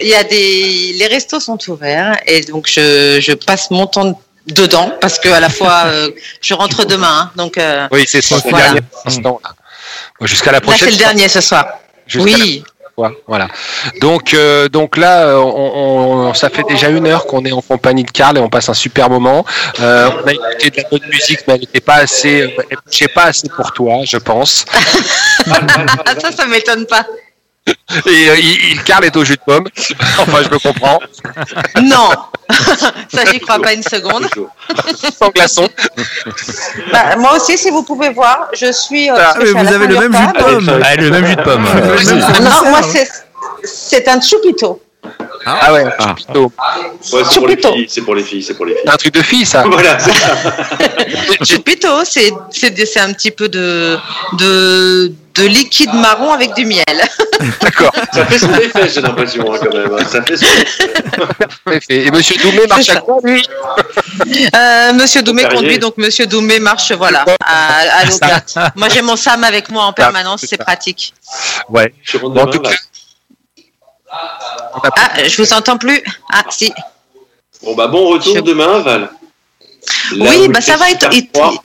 il 0.00 0.08
y 0.08 0.14
a 0.14 0.24
des. 0.24 0.94
Les 0.96 1.06
restos 1.06 1.40
sont 1.40 1.58
ouverts 1.68 2.18
et 2.26 2.42
donc 2.42 2.66
je, 2.68 3.18
je 3.20 3.32
passe 3.32 3.70
mon 3.70 3.86
temps 3.86 4.20
dedans 4.52 4.92
parce 5.00 5.18
que 5.18 5.28
à 5.28 5.40
la 5.40 5.48
fois 5.48 5.82
euh, 5.86 6.10
je 6.40 6.54
rentre 6.54 6.84
demain. 6.86 7.22
hein, 7.24 7.30
donc 7.36 7.58
euh, 7.58 7.86
Oui, 7.90 8.04
c'est 8.06 8.20
ça. 8.22 8.36
c'est 8.38 8.44
le 8.46 8.50
Voilà. 8.50 8.64
dernier 8.66 8.80
instant, 9.06 9.40
là. 9.42 9.50
Bon, 10.20 10.26
Jusqu'à 10.26 10.52
la 10.52 10.58
là, 10.58 10.60
prochaine. 10.60 10.86
c'est 10.88 10.90
le 10.92 10.96
dernier 10.98 11.28
ce 11.28 11.40
soir. 11.40 11.66
La 12.14 12.22
Oui. 12.22 12.64
Voilà. 13.26 13.48
Donc, 14.02 14.34
euh, 14.34 14.68
donc 14.68 14.98
là, 14.98 15.38
on, 15.38 16.28
on- 16.28 16.34
ça 16.34 16.50
fait 16.50 16.64
déjà 16.68 16.88
une 16.90 17.06
heure 17.06 17.24
qu'on 17.26 17.42
est 17.46 17.52
en 17.52 17.62
compagnie 17.62 18.04
de 18.04 18.10
Karl 18.10 18.36
et 18.36 18.40
on 18.40 18.50
passe 18.50 18.68
un 18.68 18.74
super 18.74 19.08
moment. 19.08 19.46
On 19.78 19.82
a 19.82 20.32
écouté 20.32 20.68
de 20.68 20.76
la 20.76 20.82
bonne 20.90 21.08
musique, 21.08 21.40
mais 21.48 21.54
elle 21.54 21.60
n'était 21.60 21.80
pas 21.80 21.94
assez, 21.94 22.52
elle 22.70 22.76
touchait 22.90 23.08
pas 23.08 23.24
assez 23.24 23.48
pour 23.48 23.72
toi, 23.72 24.00
je 24.04 24.18
pense. 24.18 24.66
Ça, 26.20 26.30
ça 26.36 26.46
m'étonne 26.46 26.84
pas. 26.86 27.06
Et 28.06 28.28
euh, 28.30 28.36
il, 28.38 28.72
il- 28.72 28.82
Karl 28.84 29.04
est 29.04 29.16
au 29.16 29.24
jus 29.24 29.34
de 29.36 29.40
pomme. 29.44 29.66
enfin, 30.18 30.38
je 30.44 30.48
me 30.48 30.58
comprends. 30.58 30.98
Non, 31.82 32.10
ça 33.12 33.24
j'y 33.30 33.40
crois 33.40 33.58
pas 33.60 33.72
une 33.72 33.82
seconde. 33.82 34.26
Sans 35.18 35.28
glaçon. 35.30 35.68
Bah, 36.92 37.16
moi 37.16 37.36
aussi, 37.36 37.56
si 37.58 37.70
vous 37.70 37.82
pouvez 37.82 38.10
voir, 38.10 38.48
je 38.52 38.70
suis. 38.72 39.10
euh, 39.10 39.14
Ah, 39.18 39.34
je 39.40 39.46
suis 39.46 39.54
vous 39.54 39.72
avez 39.72 39.86
le 39.86 39.98
même 39.98 40.12
jus 40.14 40.26
de 40.26 40.38
pomme. 40.38 40.80
Ah, 40.84 40.96
le 40.96 41.10
même 41.10 41.26
jus 41.26 41.36
de 41.36 41.42
pomme. 41.42 41.64
Le 41.74 42.04
même 42.14 42.24
Ah 42.34 42.40
non, 42.40 42.70
moi 42.70 42.80
c'est 42.82 43.08
c'est 43.64 44.08
un 44.08 44.20
chupito. 44.20 44.80
Ah 45.46 45.72
ouais, 45.72 45.84
Ah. 45.98 46.08
chupito. 46.16 46.52
Ouais, 47.12 47.22
c'est 47.28 47.38
pour 47.38 47.48
les 47.48 47.56
filles, 47.56 47.86
c'est 47.88 48.02
pour 48.02 48.14
les 48.14 48.22
filles, 48.22 48.42
c'est 48.42 48.54
pour 48.54 48.66
les 48.66 48.74
filles. 48.74 48.82
C'est 48.84 48.92
un 48.92 48.96
truc 48.96 49.14
de 49.14 49.22
fille, 49.22 49.46
ça. 49.46 49.62
Voilà, 49.70 49.98
c'est 49.98 50.12
ça. 50.12 50.36
Chupito, 51.44 52.04
c'est 52.04 52.32
c'est 52.50 52.70
des- 52.70 52.86
c'est 52.86 53.00
un 53.00 53.12
petit 53.12 53.30
peu 53.30 53.48
de 53.48 53.98
de 54.34 55.12
de 55.34 55.44
liquide 55.44 55.92
marron 55.94 56.32
avec 56.32 56.54
du 56.54 56.66
miel. 56.66 56.84
D'accord. 57.60 57.92
Ça 58.12 58.26
fait 58.26 58.38
son 58.38 58.52
effet, 58.54 58.88
j'ai 58.88 59.00
l'impression, 59.00 59.52
hein, 59.52 59.58
quand 59.62 59.72
même. 59.76 59.92
hein. 59.98 60.04
Ça 60.06 60.22
fait 60.22 60.36
son 60.36 60.46
effet. 61.72 62.06
Et 62.06 62.10
Monsieur 62.10 62.36
Doumé 62.42 62.66
marche 62.66 62.88
à 62.90 63.02
lui? 63.22 63.42
Euh, 64.54 64.92
Monsieur 64.94 65.22
Doumé 65.22 65.44
conduit, 65.44 65.78
donc 65.78 65.96
Monsieur 65.96 66.26
Doumé 66.26 66.58
marche 66.58 66.92
voilà 66.92 67.24
à, 67.44 68.00
à. 68.02 68.72
Moi 68.76 68.88
j'ai 68.88 69.02
mon 69.02 69.16
Sam 69.16 69.44
avec 69.44 69.70
moi 69.70 69.84
en 69.84 69.92
permanence, 69.92 70.44
c'est 70.48 70.58
pratique. 70.58 71.14
Ouais. 71.68 71.94
Je 72.02 72.18
Bon, 72.18 72.36
en 72.36 72.46
tout 72.46 72.60
cas, 72.60 72.70
Ah, 74.12 75.10
je 75.26 75.40
vous 75.42 75.52
entends 75.52 75.78
plus. 75.78 76.02
Ah 76.32 76.42
si. 76.50 76.72
Bon, 77.62 77.74
bah, 77.74 77.86
bon 77.86 78.08
retour 78.08 78.36
Je- 78.36 78.40
demain, 78.40 78.80
Val. 78.80 79.10
Là 80.16 80.26
Oui, 80.30 80.48
bah 80.48 80.58
il 80.60 80.62
ça 80.64 80.76
va. 80.76 80.86
super 80.88 81.10
Ils, 81.12 81.28
froid, 81.34 81.64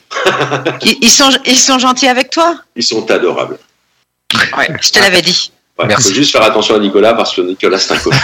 ils- 0.83 0.97
ils 1.01 1.09
sont 1.09 1.29
ils 1.45 1.57
sont 1.59 1.79
gentils 1.79 2.07
avec 2.07 2.29
toi. 2.29 2.55
Ils 2.75 2.83
sont 2.83 3.09
adorables. 3.11 3.57
Ouais, 4.57 4.69
je 4.81 4.89
te 4.91 4.99
l'avais 4.99 5.21
dit. 5.21 5.51
Il 5.83 5.91
faut 5.95 6.13
juste 6.13 6.31
faire 6.31 6.41
attention 6.43 6.75
à 6.75 6.79
Nicolas 6.79 7.13
parce 7.15 7.35
que 7.35 7.41
Nicolas, 7.41 7.77
c'est 7.77 7.93
un 7.93 7.97
cochon. 7.97 8.17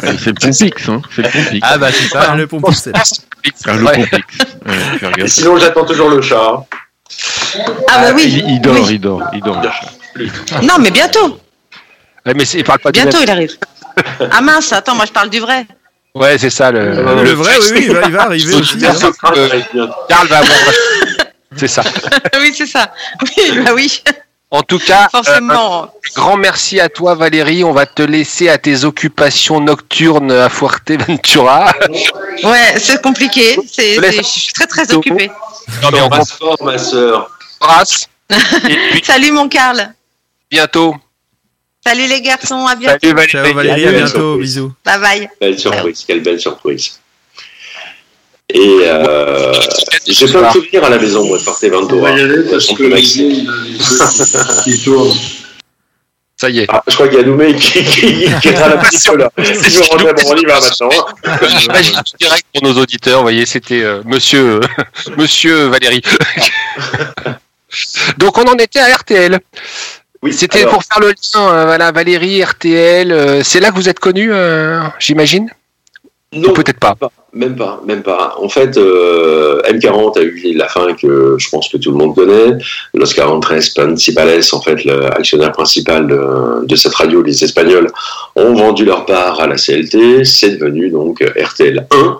C'est 0.00 0.26
le 0.26 0.34
Pompix, 0.34 0.88
hein. 0.88 1.02
C'est 1.14 1.22
le 1.22 1.28
Pompix. 1.30 1.60
Ah 1.62 1.78
bah 1.78 1.88
c'est 1.92 2.08
ça. 2.08 2.26
Ah, 2.30 2.36
le 2.36 2.46
pompixel. 2.46 2.92
Ah, 3.66 3.72
le 3.74 3.84
Ouais. 3.84 4.06
Pompix. 4.06 5.16
Gaffe. 5.16 5.26
sinon, 5.30 5.56
j'attends 5.58 5.84
toujours 5.84 6.08
le 6.10 6.22
chat. 6.22 6.40
hein. 6.40 6.64
Ah 7.88 8.02
bah 8.02 8.12
oui. 8.14 8.24
Il, 8.26 8.50
il 8.54 8.60
dort, 8.60 8.74
oui. 8.76 8.86
il 8.94 9.00
dort, 9.00 9.22
il 9.32 9.40
dort. 9.40 9.60
le 10.14 10.28
chat. 10.48 10.60
Non, 10.62 10.74
mais 10.78 10.90
bientôt. 10.90 11.40
Ouais, 12.26 12.34
mais 12.34 12.44
il 12.44 12.64
parle 12.64 12.78
pas 12.80 12.92
du 12.92 13.00
Bientôt 13.00 13.18
il 13.22 13.30
arrive. 13.30 13.56
Ah 14.30 14.40
mince, 14.40 14.72
attends, 14.72 14.94
moi 14.94 15.04
je 15.06 15.12
parle 15.12 15.28
du 15.30 15.40
vrai. 15.40 15.66
Ouais, 16.14 16.38
c'est 16.38 16.48
ça. 16.50 16.70
Le, 16.70 16.94
Le 16.94 17.32
vrai, 17.32 17.52
oui, 17.60 17.66
oui, 17.72 17.84
il 17.88 17.92
va, 17.92 18.02
il 18.06 18.12
va 18.12 18.22
arriver 18.22 18.54
aussi. 18.54 18.78
Hein. 18.86 18.94
Euh. 19.36 19.60
Karl 20.08 20.26
va 20.28 20.38
avoir. 20.38 20.58
C'est 21.56 21.68
ça. 21.68 21.82
oui, 22.40 22.54
c'est 22.56 22.66
ça. 22.66 22.92
Oui, 23.22 23.60
bah 23.64 23.72
oui, 23.74 24.02
En 24.52 24.62
tout 24.62 24.78
cas, 24.78 25.06
euh, 25.06 25.08
forcément. 25.10 25.92
grand 26.14 26.36
merci 26.36 26.78
à 26.78 26.88
toi 26.88 27.16
Valérie. 27.16 27.64
On 27.64 27.72
va 27.72 27.86
te 27.86 28.02
laisser 28.02 28.48
à 28.48 28.56
tes 28.56 28.84
occupations 28.84 29.60
nocturnes 29.60 30.30
à 30.30 30.48
Fuerteventura. 30.48 31.72
Ouais, 32.44 32.78
c'est 32.78 33.02
compliqué. 33.02 33.58
C'est, 33.70 33.96
Je 33.96 34.22
suis 34.22 34.52
très 34.52 34.68
très 34.68 34.94
occupée. 34.94 35.30
Non, 35.82 35.90
mais 35.92 36.00
on 36.00 36.04
Embrasse 36.04 36.32
fort, 36.32 36.56
ma 36.62 36.78
sœur. 36.78 37.30
Salut 39.02 39.32
mon 39.32 39.48
Karl. 39.48 39.92
bientôt. 40.50 40.94
Salut 41.86 42.06
les 42.08 42.20
garçons, 42.20 42.66
à 42.66 42.76
bientôt. 42.76 42.98
Salut 43.02 43.14
Valérie. 43.14 43.30
Ciao 43.30 43.54
Valérie, 43.54 43.86
à 43.86 43.92
bientôt, 43.92 44.08
surprise. 44.18 44.54
bisous. 44.54 44.72
Bye 44.84 45.00
bye. 45.00 45.28
Belle 45.40 45.58
surprise, 45.58 46.04
quelle 46.06 46.22
belle 46.22 46.40
surprise. 46.40 47.00
Et 48.52 48.80
euh, 48.82 49.52
j'ai 50.06 50.26
plein 50.26 50.48
de 50.48 50.52
souvenirs 50.52 50.84
à 50.84 50.90
la 50.90 50.98
maison, 50.98 51.24
moi, 51.24 51.38
de 51.38 52.88
maxi. 52.88 53.46
Ça 56.40 56.48
y 56.48 56.60
est. 56.60 56.66
Ah, 56.70 56.82
je 56.88 56.94
crois 56.94 57.06
qu'il 57.08 57.18
y 57.18 57.20
a 57.20 57.24
Noumé 57.26 57.54
qui, 57.54 57.84
qui, 57.84 58.24
qui 58.40 58.48
est 58.48 58.56
à 58.56 58.68
la 58.70 58.78
piste 58.78 59.12
là. 59.14 59.30
Je 59.38 59.78
me 59.78 59.84
rendais, 59.90 60.22
bon, 60.22 60.30
on 60.32 60.36
y 60.36 60.44
va 60.46 60.58
maintenant. 60.58 60.88
hein. 61.22 61.38
J'imagine 61.58 62.00
direct 62.18 62.46
pour 62.54 62.62
nos 62.62 62.80
auditeurs. 62.80 63.18
Vous 63.18 63.24
voyez, 63.24 63.44
c'était 63.44 63.82
euh, 63.82 64.00
Monsieur, 64.06 64.54
euh, 64.56 64.60
Monsieur 65.18 65.66
Valérie. 65.66 66.00
Donc 68.16 68.38
on 68.38 68.44
en 68.44 68.54
était 68.54 68.80
à 68.80 68.96
RTL. 68.96 69.38
Oui, 70.22 70.32
C'était 70.34 70.60
alors, 70.60 70.74
pour 70.74 70.84
faire 70.84 71.00
le 71.00 71.08
lien. 71.08 71.54
euh, 71.54 71.64
voilà, 71.64 71.92
Valérie, 71.92 72.42
RTL. 72.44 73.10
euh, 73.10 73.42
c'est 73.42 73.60
là 73.60 73.70
que 73.70 73.76
vous 73.76 73.88
êtes 73.88 74.00
connu, 74.00 74.30
euh, 74.32 74.80
j'imagine? 74.98 75.48
non, 76.32 76.52
peut-être 76.52 76.78
pas. 76.78 76.94
Même 77.32 77.56
pas, 77.56 77.80
même 77.86 78.02
pas. 78.02 78.36
En 78.40 78.48
fait, 78.48 78.76
euh, 78.76 79.60
M40 79.62 80.18
a 80.18 80.22
eu 80.22 80.52
la 80.54 80.68
fin 80.68 80.94
que 80.94 81.36
je 81.38 81.48
pense 81.48 81.68
que 81.68 81.76
tout 81.76 81.90
le 81.92 81.96
monde 81.96 82.14
connaît. 82.14 82.56
Los 82.94 83.06
43 83.14 83.40
Principales, 83.74 84.40
en 84.52 84.60
fait, 84.60 84.84
l'actionnaire 84.84 85.52
principal 85.52 86.06
de, 86.06 86.66
de 86.66 86.76
cette 86.76 86.94
radio, 86.94 87.22
les 87.22 87.42
Espagnols, 87.42 87.90
ont 88.36 88.54
vendu 88.54 88.84
leur 88.84 89.06
part 89.06 89.40
à 89.40 89.46
la 89.48 89.56
CLT. 89.56 90.24
C'est 90.24 90.56
devenu 90.56 90.90
donc 90.90 91.20
RTL 91.20 91.86
1. 91.90 92.18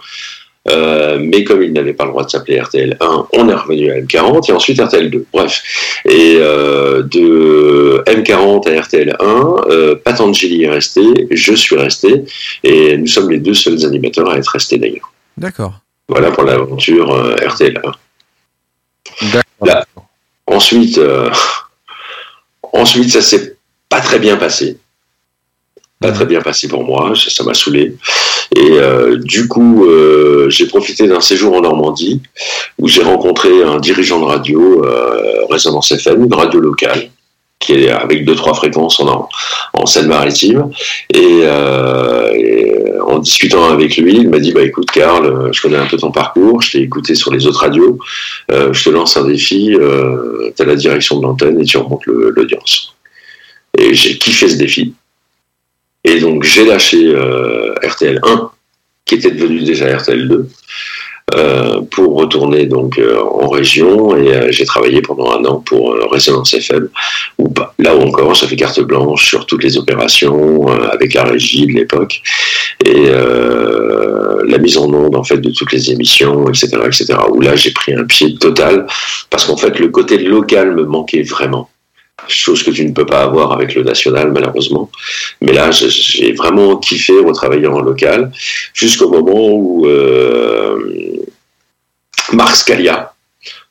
Euh, 0.68 1.18
mais 1.20 1.42
comme 1.42 1.62
ils 1.62 1.72
n'avaient 1.72 1.94
pas 1.94 2.04
le 2.04 2.10
droit 2.10 2.24
de 2.24 2.30
s'appeler 2.30 2.60
RTL 2.60 2.96
1, 3.00 3.28
on 3.32 3.48
est 3.48 3.54
revenu 3.54 3.90
à 3.90 4.00
M40 4.00 4.50
et 4.50 4.52
ensuite 4.52 4.80
RTL 4.80 5.10
2. 5.10 5.26
Bref. 5.32 5.62
Et 6.04 6.36
euh, 6.38 7.02
de 7.02 8.02
M40 8.06 8.68
à 8.68 8.80
RTL 8.82 9.16
1, 9.18 9.56
euh, 9.70 9.94
Patangeli 9.96 10.64
est 10.64 10.70
resté, 10.70 11.02
je 11.30 11.54
suis 11.54 11.76
resté, 11.76 12.24
et 12.62 12.96
nous 12.98 13.06
sommes 13.06 13.30
les 13.30 13.38
deux 13.38 13.54
seuls 13.54 13.84
animateurs 13.86 14.28
à 14.28 14.36
être 14.36 14.48
restés 14.48 14.78
d'ailleurs. 14.78 15.12
D'accord. 15.36 15.80
Voilà 16.08 16.30
pour 16.30 16.44
l'aventure 16.44 17.10
euh, 17.10 17.36
RTL 17.36 17.80
1. 19.22 19.32
D'accord. 19.62 20.06
Ensuite, 20.46 21.00
ensuite, 22.72 23.10
ça 23.10 23.22
s'est 23.22 23.56
pas 23.88 24.00
très 24.00 24.18
bien 24.18 24.36
passé. 24.36 24.78
Pas 26.00 26.12
très 26.12 26.26
bien 26.26 26.40
passé 26.40 26.66
pour 26.66 26.82
moi, 26.82 27.12
ça 27.14 27.30
ça 27.30 27.44
m'a 27.44 27.54
saoulé. 27.54 27.94
Et 28.60 28.72
euh, 28.72 29.16
du 29.16 29.48
coup, 29.48 29.86
euh, 29.86 30.50
j'ai 30.50 30.66
profité 30.66 31.08
d'un 31.08 31.22
séjour 31.22 31.54
en 31.54 31.62
Normandie 31.62 32.20
où 32.78 32.88
j'ai 32.88 33.02
rencontré 33.02 33.62
un 33.62 33.78
dirigeant 33.78 34.20
de 34.20 34.26
radio, 34.26 34.84
euh, 34.84 35.46
Résonance 35.48 35.92
FM, 35.92 36.24
une 36.24 36.34
radio 36.34 36.60
locale, 36.60 37.08
qui 37.58 37.72
est 37.72 37.90
avec 37.90 38.26
deux 38.26 38.34
trois 38.34 38.52
fréquences 38.52 39.00
en, 39.00 39.30
en 39.72 39.86
Seine-Maritime. 39.86 40.70
Et, 41.14 41.42
en 43.06 43.18
discutant 43.18 43.70
avec 43.70 43.96
lui, 43.96 44.14
il 44.18 44.28
m'a 44.28 44.38
dit 44.38 44.52
bah 44.52 44.62
écoute 44.62 44.90
Karl, 44.90 45.50
je 45.52 45.60
connais 45.60 45.78
un 45.78 45.86
peu 45.86 45.96
ton 45.96 46.12
parcours, 46.12 46.62
je 46.62 46.72
t'ai 46.72 46.78
écouté 46.78 47.14
sur 47.14 47.32
les 47.32 47.46
autres 47.46 47.60
radios, 47.60 47.98
je 48.50 48.84
te 48.84 48.90
lance 48.90 49.16
un 49.16 49.24
défi, 49.24 49.76
tu 50.56 50.62
as 50.62 50.64
la 50.64 50.76
direction 50.76 51.18
de 51.18 51.22
l'antenne 51.22 51.60
et 51.60 51.64
tu 51.64 51.76
remontes 51.76 52.06
l'audience. 52.06 52.94
Et 53.76 53.94
j'ai 53.94 54.16
kiffé 54.16 54.48
ce 54.48 54.56
défi. 54.56 54.94
Et 56.04 56.20
donc 56.20 56.44
j'ai 56.44 56.64
lâché 56.64 57.08
euh, 57.08 57.74
RTL 57.82 58.20
1, 58.22 58.50
qui 59.04 59.16
était 59.16 59.30
devenu 59.30 59.60
déjà 59.60 59.96
RTL 59.96 60.28
2, 60.28 60.48
euh, 61.34 61.80
pour 61.90 62.16
retourner 62.16 62.66
donc 62.66 62.98
euh, 62.98 63.20
en 63.22 63.48
région. 63.48 64.16
Et 64.16 64.34
euh, 64.34 64.48
j'ai 64.50 64.64
travaillé 64.64 65.02
pendant 65.02 65.30
un 65.30 65.44
an 65.44 65.60
pour 65.60 65.92
euh, 65.92 66.06
Résonance 66.10 66.54
FM 66.54 66.88
où 67.38 67.48
bah, 67.48 67.74
là 67.78 67.94
encore 67.94 68.34
ça 68.36 68.48
fait 68.48 68.56
carte 68.56 68.80
blanche 68.80 69.26
sur 69.26 69.46
toutes 69.46 69.62
les 69.62 69.76
opérations 69.76 70.68
euh, 70.68 70.88
avec 70.88 71.14
la 71.14 71.24
régie 71.24 71.66
de 71.66 71.72
l'époque. 71.72 72.22
Et 72.84 73.10
la 73.10 74.58
mise 74.58 74.78
en 74.78 74.92
onde 74.92 75.14
en 75.14 75.22
fait 75.22 75.36
de 75.36 75.50
toutes 75.50 75.70
les 75.70 75.92
émissions 75.92 76.48
etc 76.48 76.78
etc 76.86 77.14
où 77.30 77.40
là 77.40 77.54
j'ai 77.54 77.70
pris 77.72 77.94
un 77.94 78.04
pied 78.04 78.34
total 78.34 78.86
parce 79.28 79.44
qu'en 79.44 79.56
fait 79.56 79.78
le 79.78 79.88
côté 79.88 80.18
local 80.18 80.74
me 80.74 80.84
manquait 80.84 81.22
vraiment 81.22 81.68
chose 82.28 82.62
que 82.62 82.70
tu 82.70 82.84
ne 82.86 82.92
peux 82.92 83.06
pas 83.06 83.22
avoir 83.22 83.52
avec 83.52 83.74
le 83.74 83.82
national 83.82 84.30
malheureusement 84.32 84.90
mais 85.40 85.52
là 85.52 85.70
j'ai- 85.70 86.32
vraiment 86.32 86.76
kiffé 86.76 87.12
retravailler 87.20 87.66
en 87.66 87.80
local 87.80 88.30
jusqu'au 88.74 89.08
moment 89.10 89.48
où 89.50 89.86
euh, 89.86 90.78
Marc 92.32 92.56
Scalia 92.56 93.12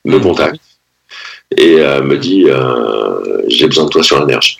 me 0.06 0.20
contacte 0.20 0.60
et 1.56 1.76
euh, 1.80 2.02
me 2.04 2.18
dit 2.18 2.44
euh, 2.48 3.42
j'ai 3.48 3.66
besoin 3.68 3.86
de 3.86 3.90
toi 3.90 4.04
sur 4.04 4.20
l'énergie. 4.20 4.60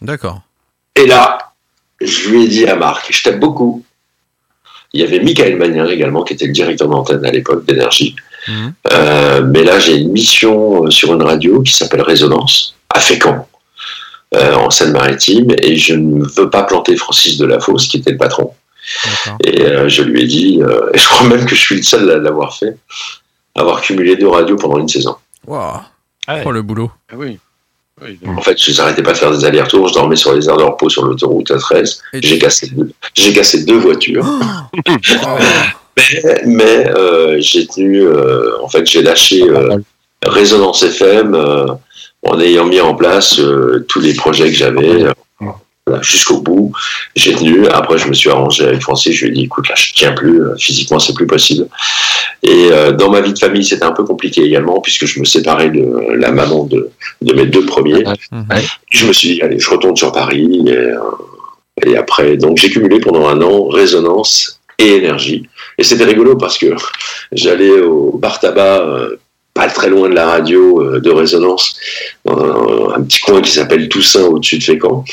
D'accord. 0.00 0.40
Et 0.94 1.06
là, 1.06 1.52
je 2.00 2.28
lui 2.28 2.44
ai 2.44 2.48
dit 2.48 2.66
à 2.66 2.76
Marc, 2.76 3.06
je 3.10 3.22
t'aime 3.22 3.40
beaucoup. 3.40 3.84
Il 4.92 5.00
y 5.00 5.04
avait 5.04 5.20
Michael 5.20 5.56
Magnin 5.56 5.86
également, 5.86 6.22
qui 6.24 6.34
était 6.34 6.46
le 6.46 6.52
directeur 6.52 6.88
d'antenne 6.88 7.24
à 7.24 7.30
l'époque 7.30 7.64
d'énergie. 7.64 8.14
Euh, 8.92 9.42
mais 9.44 9.62
là, 9.64 9.78
j'ai 9.78 9.96
une 9.96 10.10
mission 10.12 10.90
sur 10.90 11.12
une 11.14 11.22
radio 11.22 11.60
qui 11.62 11.72
s'appelle 11.74 12.02
Résonance, 12.02 12.74
à 12.90 13.00
Fécamp, 13.00 13.48
euh, 14.34 14.54
en 14.54 14.70
Seine-Maritime, 14.70 15.50
et 15.58 15.76
je 15.76 15.94
ne 15.94 16.24
veux 16.24 16.50
pas 16.50 16.64
planter 16.64 16.96
Francis 16.96 17.38
Delafosse, 17.38 17.86
qui 17.86 17.98
était 17.98 18.12
le 18.12 18.18
patron. 18.18 18.52
Et 19.44 19.62
euh, 19.62 19.88
je 19.88 20.02
lui 20.02 20.22
ai 20.22 20.26
dit, 20.26 20.58
euh, 20.62 20.90
et 20.94 20.98
je 20.98 21.08
crois 21.08 21.26
même 21.26 21.44
que 21.44 21.54
je 21.54 21.60
suis 21.60 21.76
le 21.76 21.82
seul 21.82 22.10
à 22.10 22.18
l'avoir 22.18 22.56
fait, 22.56 22.76
avoir 23.54 23.80
cumulé 23.80 24.16
deux 24.16 24.28
radios 24.28 24.56
pendant 24.56 24.78
une 24.78 24.88
saison. 24.88 25.16
Waouh. 25.46 25.80
Ah 26.26 26.34
ouais. 26.36 26.42
Oh 26.44 26.52
le 26.52 26.62
boulot. 26.62 26.90
Ah 27.10 27.16
oui. 27.16 27.38
Oui, 28.02 28.18
En 28.26 28.40
fait, 28.40 28.56
je 28.58 28.74
n'arrêtais 28.76 29.02
pas 29.02 29.12
de 29.12 29.18
faire 29.18 29.30
des 29.30 29.44
allers-retours, 29.44 29.88
je 29.88 29.94
dormais 29.94 30.16
sur 30.16 30.32
les 30.32 30.48
aires 30.48 30.56
de 30.56 30.62
repos 30.62 30.88
sur 30.88 31.04
l'autoroute 31.04 31.50
A13. 31.50 32.00
Et 32.14 32.22
J'ai 32.22 32.38
cassé 32.38 32.68
deux, 32.68 32.90
j'ai 33.14 33.32
cassé 33.32 33.64
deux 33.64 33.78
voitures. 33.78 34.24
Oh. 34.26 34.78
mais 35.96 36.40
mais, 36.46 36.88
euh, 36.88 37.36
j'ai 37.40 37.66
tenu, 37.66 38.00
euh, 38.00 38.58
en 38.62 38.68
fait, 38.68 38.86
j'ai 38.86 39.02
lâché 39.02 39.42
euh, 39.42 39.76
Résonance 40.24 40.82
FM 40.82 41.34
euh, 41.34 41.66
en 42.22 42.38
ayant 42.40 42.66
mis 42.66 42.80
en 42.80 42.94
place 42.94 43.38
euh, 43.38 43.84
tous 43.88 44.00
les 44.00 44.14
projets 44.14 44.48
que 44.50 44.56
j'avais. 44.56 45.04
euh, 45.04 45.12
voilà, 45.86 46.02
jusqu'au 46.02 46.40
bout, 46.40 46.72
j'ai 47.16 47.34
tenu. 47.34 47.66
Après, 47.66 47.96
je 47.98 48.06
me 48.06 48.12
suis 48.12 48.28
arrangé 48.30 48.64
avec 48.64 48.82
Francis. 48.82 49.14
Je 49.16 49.24
lui 49.24 49.32
ai 49.32 49.34
dit, 49.34 49.44
écoute, 49.44 49.68
là, 49.68 49.74
je 49.76 49.92
tiens 49.94 50.12
plus. 50.12 50.42
euh, 50.42 50.54
Physiquement, 50.58 50.98
c'est 50.98 51.14
plus 51.14 51.26
possible. 51.26 51.66
Et 52.42 52.68
euh, 52.70 52.92
dans 52.92 53.10
ma 53.10 53.20
vie 53.22 53.32
de 53.32 53.38
famille, 53.38 53.64
c'était 53.64 53.84
un 53.84 53.92
peu 53.92 54.04
compliqué 54.04 54.42
également, 54.42 54.80
puisque 54.80 55.06
je 55.06 55.18
me 55.18 55.24
séparais 55.24 55.70
de 55.70 56.14
la 56.16 56.30
maman 56.32 56.64
de, 56.64 56.90
de 57.22 57.34
mes 57.34 57.46
deux 57.46 57.64
premiers. 57.64 58.04
Mhm. 58.30 58.46
Je 58.90 59.06
me 59.06 59.12
suis 59.12 59.34
dit, 59.34 59.42
allez, 59.42 59.58
je 59.58 59.70
retourne 59.70 59.96
sur 59.96 60.12
Paris. 60.12 60.62
Et, 60.66 60.70
euh, 60.70 60.98
et 61.86 61.96
après, 61.96 62.36
donc 62.36 62.58
j'ai 62.58 62.68
cumulé 62.70 63.00
pendant 63.00 63.26
un 63.28 63.40
an 63.40 63.66
résonance 63.68 64.60
et 64.78 64.96
énergie. 64.96 65.48
Et 65.78 65.82
c'était 65.82 66.04
rigolo 66.04 66.36
parce 66.36 66.58
que 66.58 66.66
j'allais 67.32 67.80
au 67.80 68.18
bar 68.18 68.38
tabac, 68.38 68.80
euh, 68.82 69.16
pas 69.54 69.68
très 69.68 69.88
loin 69.88 70.08
de 70.08 70.14
la 70.14 70.26
radio 70.26 70.80
euh, 70.80 71.00
de 71.00 71.10
résonance, 71.10 71.76
un, 72.28 72.94
un 72.94 73.02
petit 73.02 73.20
coin 73.20 73.40
qui 73.42 73.50
s'appelle 73.50 73.88
Toussaint 73.88 74.24
au-dessus 74.24 74.58
de 74.58 74.62
Fécamp. 74.62 75.04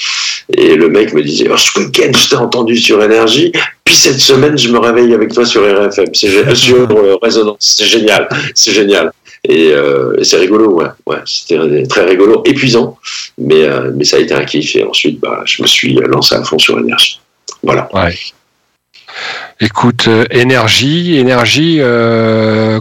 Et 0.54 0.76
le 0.76 0.90
mec 0.90 1.14
me 1.14 1.24
disait, 1.24 1.50
ce 1.58 1.80
week-end, 1.80 2.12
je 2.16 2.30
t'ai 2.30 2.36
entendu 2.36 2.78
sur 2.78 3.04
énergie, 3.04 3.52
puis 3.84 3.96
cette 3.96 4.20
semaine, 4.20 4.58
je 4.58 4.70
me 4.70 4.80
réveille 4.80 5.14
avec 5.14 5.34
toi 5.34 5.46
sur 5.46 5.62
RFM, 5.64 6.14
c'est 6.14 6.56
sur 6.56 6.90
euh, 6.92 7.18
résonance. 7.22 7.58
C'est 7.78 7.86
génial, 7.86 8.30
c'est 8.54 8.72
génial. 8.72 9.12
Et, 9.44 9.72
euh, 9.72 10.22
c'est 10.24 10.38
rigolo, 10.38 10.72
ouais, 10.74 10.88
ouais, 11.06 11.20
c'était 11.26 11.84
très 11.84 12.06
rigolo, 12.06 12.44
épuisant, 12.46 12.98
mais, 13.38 13.68
ça 14.04 14.18
a 14.18 14.20
été 14.20 14.34
un 14.34 14.44
kiff. 14.44 14.76
Et 14.76 14.84
ensuite, 14.84 15.20
bah, 15.20 15.42
je 15.46 15.62
me 15.62 15.68
suis 15.68 15.94
lancé 15.94 16.36
à 16.36 16.44
fond 16.44 16.60
sur 16.60 16.78
énergie. 16.78 17.20
Voilà. 17.64 17.90
Écoute, 19.60 20.08
énergie, 20.30 21.18
énergie, 21.18 21.80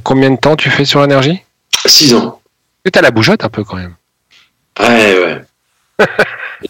combien 0.03 0.31
de 0.31 0.39
temps 0.41 0.57
tu 0.57 0.71
fais 0.71 0.85
sur 0.85 1.03
énergie? 1.03 1.41
Six 1.85 2.15
ans. 2.15 2.41
Tu 2.85 2.99
as 2.99 3.03
la 3.03 3.11
bougeotte 3.11 3.45
un 3.45 3.49
peu 3.49 3.65
quand 3.65 3.77
même. 3.77 3.95
Ouais, 4.81 5.19
ouais. 5.19 5.43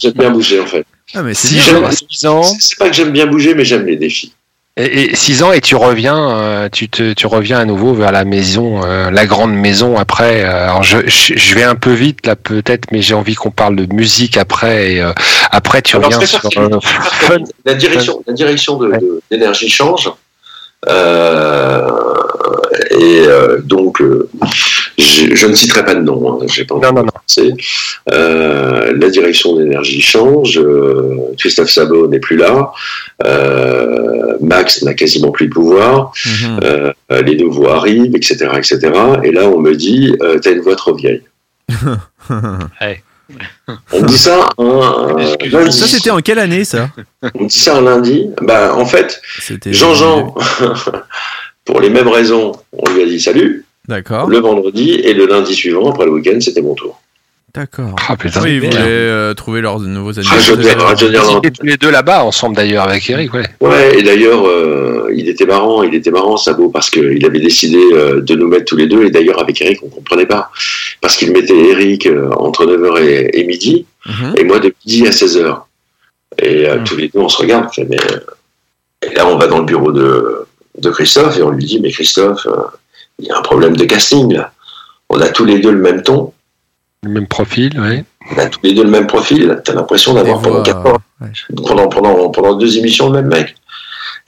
j'aime 0.01 0.13
bien 0.13 0.31
bouger, 0.31 0.61
en 0.61 0.67
fait. 0.67 0.85
Ah 1.15 1.23
mais 1.23 1.35
c'est 1.35 1.49
Si 1.49 1.61
6 1.61 2.27
ans, 2.27 2.43
C'est 2.43 2.55
c'est 2.61 2.79
pas 2.79 2.89
que 2.89 2.95
j'aime 2.95 3.11
bien 3.13 3.27
bouger, 3.27 3.55
mais 3.55 3.65
j'aime 3.65 3.87
les 3.87 3.97
défis. 3.97 4.33
et, 4.77 5.15
6 5.15 5.43
ans 5.45 5.53
et 5.53 5.61
tu 5.61 5.77
reviens, 5.77 6.31
euh, 6.39 6.69
tu, 6.71 6.89
te, 6.89 7.13
tu 7.13 7.27
reviens 7.27 7.59
à 7.61 7.65
nouveau 7.65 7.95
vers 7.95 8.11
la 8.13 8.25
maison, 8.25 8.85
euh, 8.85 9.11
la 9.11 9.25
grande 9.27 9.55
maison 9.55 9.97
après. 9.99 10.45
euh, 10.45 10.65
alors 10.69 10.83
je, 10.83 10.99
je, 11.07 11.35
je 11.37 11.55
vais 11.55 11.63
un 11.63 11.77
peu 11.77 11.93
vite 11.93 12.27
là 12.27 12.35
peut-être, 12.37 12.91
mais 12.93 13.03
j'ai 13.03 13.15
envie 13.15 13.35
qu'on 13.37 13.51
parle 13.53 13.77
de 13.77 13.93
musique 13.95 14.37
après. 14.37 14.95
Et, 14.95 15.01
euh, 15.03 15.13
après 15.51 15.81
tu 15.83 15.97
Alors, 15.97 16.11
reviens 16.11 16.27
sur 16.27 16.41
euh. 16.59 16.81
Fun. 16.81 17.39
La 17.65 17.75
direction, 17.75 18.23
la 18.27 18.33
direction 18.35 18.77
de- 18.79 18.89
de- 18.93 19.21
d'énergie 19.31 19.69
change. 19.69 20.11
Euh, 20.89 21.89
et 22.91 23.25
euh, 23.27 23.59
donc, 23.63 24.01
euh, 24.01 24.29
je, 24.99 25.35
je 25.35 25.47
ne 25.47 25.55
citerai 25.55 25.85
pas 25.85 25.95
de 25.95 26.01
nom. 26.01 26.41
hein, 26.43 26.47
j'ai 26.49 26.65
pas 26.65 26.75
envie 26.75 26.87
Non, 26.87 26.93
non, 26.93 27.03
non. 27.05 27.13
C'est 27.27 27.53
euh, 28.13 28.93
la 28.97 29.09
direction 29.11 29.57
d'énergie 29.57 30.01
change. 30.01 30.59
euh, 30.59 31.17
Christophe 31.39 31.71
Sabot 31.71 32.07
n'est 32.09 32.21
plus 32.21 32.37
là. 32.37 32.73
euh, 33.25 34.37
Max 34.41 34.83
n'a 34.83 34.95
quasiment 34.95 35.31
plus 35.31 35.49
de 35.49 35.53
pouvoir. 35.55 36.13
Mhm. 36.25 36.61
euh, 36.65 36.93
les 37.25 37.37
nouveaux 37.37 37.69
arrivent, 37.69 38.15
etc., 38.17 38.49
etc. 38.57 38.79
Et 39.25 39.33
là, 39.33 39.49
on 39.49 39.59
me 39.61 39.75
dit, 39.75 40.15
euh, 40.23 40.39
t'as 40.39 40.53
une 40.53 40.61
voix 40.61 40.77
trop 40.77 40.95
vieille. 40.95 41.23
On 43.93 44.01
me 44.03 44.07
dit 44.07 44.19
ça 44.19 44.49
un 44.57 45.17
lundi. 45.51 45.73
Ça 45.77 45.87
c'était 45.89 46.11
en 46.11 46.21
quelle 46.21 46.39
année 46.39 46.65
ça? 46.65 46.91
On 47.35 47.43
me 47.43 47.49
dit 47.49 47.59
ça 47.59 47.77
un 47.77 47.81
lundi. 47.81 48.31
Bah, 48.41 48.75
en 48.77 48.87
fait, 48.87 49.21
C'était. 49.41 49.73
Jean-Jean, 49.73 50.33
pour 51.65 51.81
les 51.81 51.91
mêmes 51.91 52.07
raisons, 52.09 52.53
on 52.73 52.89
lui 52.93 53.03
a 53.03 53.07
dit 53.07 53.21
salut 53.21 53.66
D'accord. 53.89 54.29
le 54.29 54.39
vendredi 54.39 54.93
et 54.93 55.15
le 55.15 55.27
lundi 55.27 55.55
suivant, 55.55 55.91
après 55.91 56.05
le 56.07 56.13
week-end, 56.13 56.39
c'était 56.41 56.63
mon 56.63 56.75
tour. 56.75 57.01
D'accord. 57.55 57.97
Ah 58.09 58.17
putain. 58.17 58.43
Oui, 58.43 58.55
ils 58.57 58.61
voulaient 58.61 58.77
euh, 58.79 59.33
trouver 59.33 59.63
leurs 59.63 59.81
nouveaux 59.81 60.11
Ah, 60.19 60.23
je 60.39 60.53
animateurs. 60.53 60.87
ah, 60.91 60.95
je 60.95 61.07
Ils 61.07 61.37
étaient 61.39 61.51
tous 61.53 61.65
les 61.65 61.77
deux 61.79 61.91
là-bas 61.91 62.23
ensemble 62.25 62.55
d'ailleurs 62.57 62.85
avec 62.87 63.09
Eric, 63.09 63.33
ouais. 63.33 63.45
Ouais, 63.63 63.99
et 63.99 64.03
d'ailleurs, 64.03 64.47
euh, 64.47 65.11
il 65.15 65.27
était 65.29 65.47
marrant, 65.47 65.83
il 65.83 65.95
était 65.95 66.11
marrant, 66.11 66.37
Sabo, 66.37 66.69
parce 66.69 66.91
qu'il 66.91 67.25
avait 67.25 67.41
décidé 67.41 67.79
euh, 67.95 68.21
de 68.21 68.35
nous 68.35 68.47
mettre 68.49 68.67
tous 68.67 68.77
les 68.77 68.87
deux, 68.87 69.05
et 69.07 69.11
d'ailleurs, 69.11 69.41
avec 69.41 69.59
Eric, 69.63 69.79
on 69.83 69.89
comprenait 69.89 70.27
pas. 70.27 70.51
Parce 71.01 71.17
qu'il 71.17 71.33
mettait 71.33 71.57
Eric 71.57 72.07
euh, 72.07 72.29
entre 72.37 72.67
9h 72.67 73.03
et, 73.03 73.41
et 73.41 73.45
midi, 73.45 73.87
Mhm. 74.07 74.35
et 74.37 74.45
moi 74.45 74.59
de 74.61 74.73
midi 74.85 75.07
à 75.07 75.11
16h. 75.11 75.63
Et 76.43 76.69
euh, 76.69 76.77
Mhm. 76.79 76.85
tous 76.85 76.97
les 76.97 77.09
deux, 77.09 77.21
on 77.21 77.29
se 77.31 77.39
regarde, 77.39 77.69
mais... 77.89 77.97
euh, 78.13 78.19
Et 79.11 79.15
là, 79.15 79.27
on 79.27 79.37
va 79.39 79.47
dans 79.47 79.59
le 79.61 79.65
bureau 79.65 79.93
de, 79.93 80.47
de 80.79 80.91
Christophe, 80.91 81.39
et 81.39 81.43
on 81.43 81.51
lui 81.51 81.65
dit, 81.65 81.81
mais 81.81 81.91
Christophe, 81.91 82.47
euh, 82.47 82.53
il 83.19 83.27
y 83.27 83.31
a 83.31 83.39
un 83.39 83.43
problème 83.43 83.77
de 83.77 83.85
casting, 83.85 84.33
là. 84.33 84.53
On 85.09 85.21
a 85.21 85.29
tous 85.29 85.45
les 85.45 85.61
deux 85.61 85.71
le 85.71 85.81
même 85.81 86.03
ton, 86.03 86.33
Le 87.03 87.11
même 87.11 87.29
profil, 87.29 87.79
ouais. 87.81 88.05
on 88.33 88.39
a 88.39 88.47
tous 88.47 88.61
les 88.65 88.75
deux 88.75 88.83
le 88.83 88.91
même 88.91 89.07
profil, 89.07 89.61
t'as 89.65 89.75
l'impression 89.75 90.15
d'avoir 90.15 90.41
pendant 90.41 90.57
voix, 90.57 90.65
4 90.65 90.87
ans, 90.87 90.99
ouais. 91.21 91.29
pendant, 91.67 91.89
pendant, 91.89 92.31
pendant 92.31 92.55
deux 92.55 92.77
émissions 92.77 93.09
le 93.11 93.23
même 93.23 93.31
mec. 93.31 93.55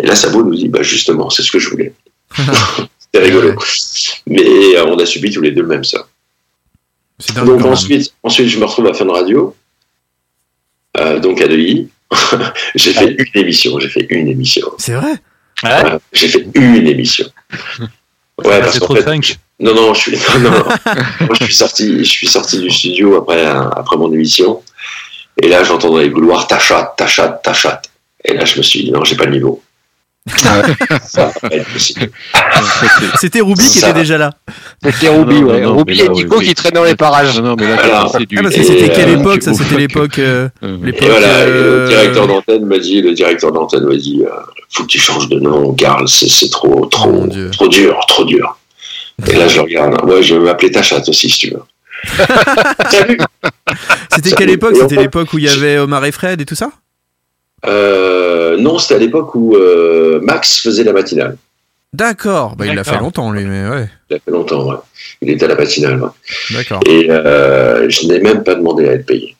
Et 0.00 0.06
là, 0.06 0.14
Sabo 0.14 0.44
nous 0.44 0.54
dit, 0.54 0.68
bah 0.68 0.82
justement, 0.82 1.28
c'est 1.30 1.42
ce 1.42 1.50
que 1.50 1.58
je 1.58 1.70
voulais. 1.70 1.92
C'était 2.98 3.24
rigolo. 3.24 3.54
Mais 4.26 4.76
euh, 4.76 4.86
on 4.86 4.98
a 4.98 5.06
subi 5.06 5.30
tous 5.30 5.40
les 5.40 5.50
deux 5.50 5.62
le 5.62 5.68
même 5.68 5.84
ça. 5.84 6.06
Donc 7.44 7.64
ensuite, 7.64 8.14
ensuite, 8.22 8.48
je 8.48 8.58
me 8.58 8.64
retrouve 8.64 8.86
à 8.86 8.94
Fun 8.94 9.10
Radio, 9.10 9.56
euh, 10.98 11.18
donc 11.18 11.40
à 11.40 11.48
Neuilly. 11.48 11.88
j'ai 12.74 12.92
fait 12.92 13.16
une 13.18 13.40
émission, 13.42 13.78
j'ai 13.80 13.88
fait 13.88 14.06
une 14.08 14.28
émission. 14.28 14.68
C'est 14.78 14.94
vrai? 14.94 15.14
Euh, 15.64 15.98
j'ai 16.12 16.28
fait 16.28 16.46
une 16.54 16.86
émission. 16.86 17.26
Ouais, 18.44 18.60
parce 18.60 18.78
trop 18.78 18.94
fait, 18.94 19.02
funk. 19.02 19.20
non, 19.58 19.74
non, 19.74 19.94
je 19.94 20.00
suis, 20.00 20.12
non, 20.16 20.38
non, 20.40 20.50
non. 20.50 20.64
Moi, 21.20 21.34
je 21.38 21.44
suis 21.44 21.54
sorti, 21.54 22.04
je 22.04 22.10
suis 22.10 22.28
sorti 22.28 22.60
du 22.60 22.70
studio 22.70 23.16
après, 23.16 23.44
après 23.44 23.96
mon 23.96 24.12
émission. 24.12 24.62
Et 25.42 25.48
là, 25.48 25.64
j'entends 25.64 25.90
dans 25.90 25.98
les 25.98 26.10
couloirs 26.10 26.46
ta 26.46 26.58
chatte, 26.58 26.94
ta 26.96 27.06
chatte, 27.06 27.42
ta 27.42 27.52
chatte. 27.52 27.90
Et 28.24 28.34
là, 28.34 28.44
je 28.44 28.58
me 28.58 28.62
suis 28.62 28.84
dit, 28.84 28.90
non, 28.90 29.04
j'ai 29.04 29.16
pas 29.16 29.24
le 29.24 29.32
niveau. 29.32 29.62
C'était 33.20 33.40
Ruby 33.40 33.64
qui 33.68 33.78
était 33.78 33.92
déjà 33.92 34.18
là. 34.18 34.32
C'était 34.82 35.08
Ruby, 35.08 35.40
non, 35.40 35.48
ouais. 35.48 35.60
non, 35.60 35.76
Ruby 35.78 36.00
et 36.00 36.08
Nico 36.08 36.38
qui 36.40 36.54
traînent 36.54 36.72
dans 36.72 36.84
les 36.84 36.96
parages. 36.96 37.38
Non, 37.40 37.50
non, 37.50 37.56
mais 37.58 37.68
là, 37.68 37.76
Alors, 37.82 38.10
c'est 38.12 38.26
du. 38.26 38.38
Ah, 38.38 38.42
parce 38.42 38.54
que 38.54 38.60
Et, 38.60 38.64
c'était 38.64 38.88
quelle 38.90 39.08
euh, 39.10 39.18
époque 39.20 39.42
Ça, 39.42 39.54
c'était 39.54 39.76
l'époque. 39.76 40.18
euh, 40.18 40.48
Euh, 40.62 40.76
Et 40.86 40.92
voilà, 41.06 41.26
euh, 41.26 41.82
le 41.84 41.88
directeur 41.88 42.26
d'antenne 42.26 42.64
m'a 42.66 42.78
dit, 42.78 43.00
le 43.02 43.12
directeur 43.14 43.52
d'antenne 43.52 43.84
m'a 43.84 43.96
dit, 43.96 44.22
faut 44.70 44.82
que 44.84 44.88
tu 44.88 44.98
changes 44.98 45.28
de 45.28 45.38
nom, 45.40 45.72
Karl, 45.74 46.08
c'est 46.08 46.28
c'est 46.28 46.50
trop, 46.50 46.86
trop, 46.86 47.10
Oh, 47.26 47.50
trop 47.52 47.68
dur, 47.68 47.98
trop 48.08 48.24
dur. 48.24 48.58
Et 49.26 49.34
là, 49.34 49.48
je 49.48 49.56
le 49.56 49.62
regarde. 49.62 50.04
Ouais, 50.04 50.22
je 50.22 50.34
vais 50.34 50.40
m'appeler 50.40 50.70
ta 50.70 50.82
chatte 50.82 51.08
aussi, 51.08 51.28
si 51.28 51.38
tu 51.38 51.50
veux. 51.50 51.62
Salut. 52.90 53.18
C'était 54.14 54.30
quelle 54.32 54.50
époque 54.50 54.76
C'était 54.78 54.96
l'époque 54.96 55.32
où 55.32 55.38
il 55.38 55.44
y 55.44 55.48
avait 55.48 55.78
Omar 55.78 56.04
et 56.04 56.12
Fred 56.12 56.40
et 56.40 56.44
tout 56.44 56.54
ça 56.54 56.70
non, 57.66 58.78
c'était 58.78 58.94
à 58.94 58.98
l'époque 58.98 59.34
où 59.34 59.56
euh, 59.56 60.20
Max 60.22 60.60
faisait 60.60 60.84
la 60.84 60.92
matinale. 60.92 61.36
D'accord. 61.92 62.54
Bah, 62.56 62.66
il 62.66 62.74
l'a 62.74 62.82
D'accord. 62.82 62.92
fait 62.94 63.00
longtemps, 63.00 63.30
lui, 63.32 63.44
mais 63.44 63.66
ouais. 63.68 63.88
Il 64.10 64.16
a 64.16 64.18
fait 64.20 64.30
longtemps, 64.30 64.68
ouais. 64.68 64.76
Il 65.22 65.30
était 65.30 65.46
à 65.46 65.48
la 65.48 65.54
matinale. 65.54 66.02
ouais. 66.02 66.08
D'accord. 66.50 66.80
Et 66.86 67.10
euh, 67.10 67.88
je 67.88 68.06
n'ai 68.06 68.20
même 68.20 68.44
pas 68.44 68.54
demandé 68.54 68.86
à 68.88 68.92
être 68.92 69.06
payé. 69.06 69.34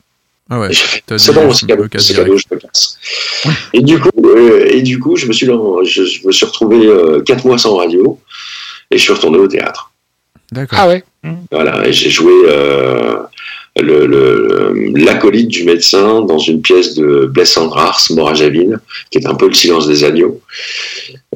Ah 0.49 0.59
ouais. 0.59 0.69
C'est 0.73 1.31
bon, 1.33 1.51
je 1.51 1.57
c'est 1.57 1.67
cadeau, 1.67 1.87
casse 1.87 2.07
c'est 2.07 2.13
direct. 2.13 2.29
cadeau, 2.31 2.37
je 2.49 2.55
me 2.55 2.59
casse. 2.59 2.97
Et 3.73 3.81
du 3.81 3.99
coup, 3.99 4.09
euh, 4.25 4.65
et 4.67 4.81
du 4.81 4.99
coup, 4.99 5.15
je 5.15 5.27
me 5.27 5.33
suis, 5.33 5.45
je, 5.45 6.05
je 6.05 6.25
me 6.27 6.31
suis 6.31 6.45
retrouvé 6.45 6.87
euh, 6.87 7.21
quatre 7.21 7.45
mois 7.45 7.59
sans 7.59 7.75
radio 7.75 8.19
et 8.89 8.97
je 8.97 9.03
suis 9.03 9.13
retourné 9.13 9.37
au 9.37 9.47
théâtre. 9.47 9.91
D'accord. 10.51 10.79
Ah 10.81 10.87
ouais. 10.87 11.03
Voilà, 11.51 11.87
et 11.87 11.93
j'ai 11.93 12.09
joué 12.09 12.33
euh, 12.47 13.17
le- 13.79 14.93
l'acolyte 14.95 15.47
du 15.47 15.63
médecin 15.63 16.21
dans 16.21 16.39
une 16.39 16.61
pièce 16.61 16.95
de 16.95 17.25
Blaise 17.25 17.49
Sandrars, 17.49 18.01
Mort 18.11 18.29
à 18.29 18.33
Javine, 18.33 18.79
qui 19.11 19.17
est 19.19 19.27
un 19.27 19.35
peu 19.35 19.47
le 19.47 19.53
silence 19.53 19.87
des 19.87 20.03
agneaux. 20.03 20.41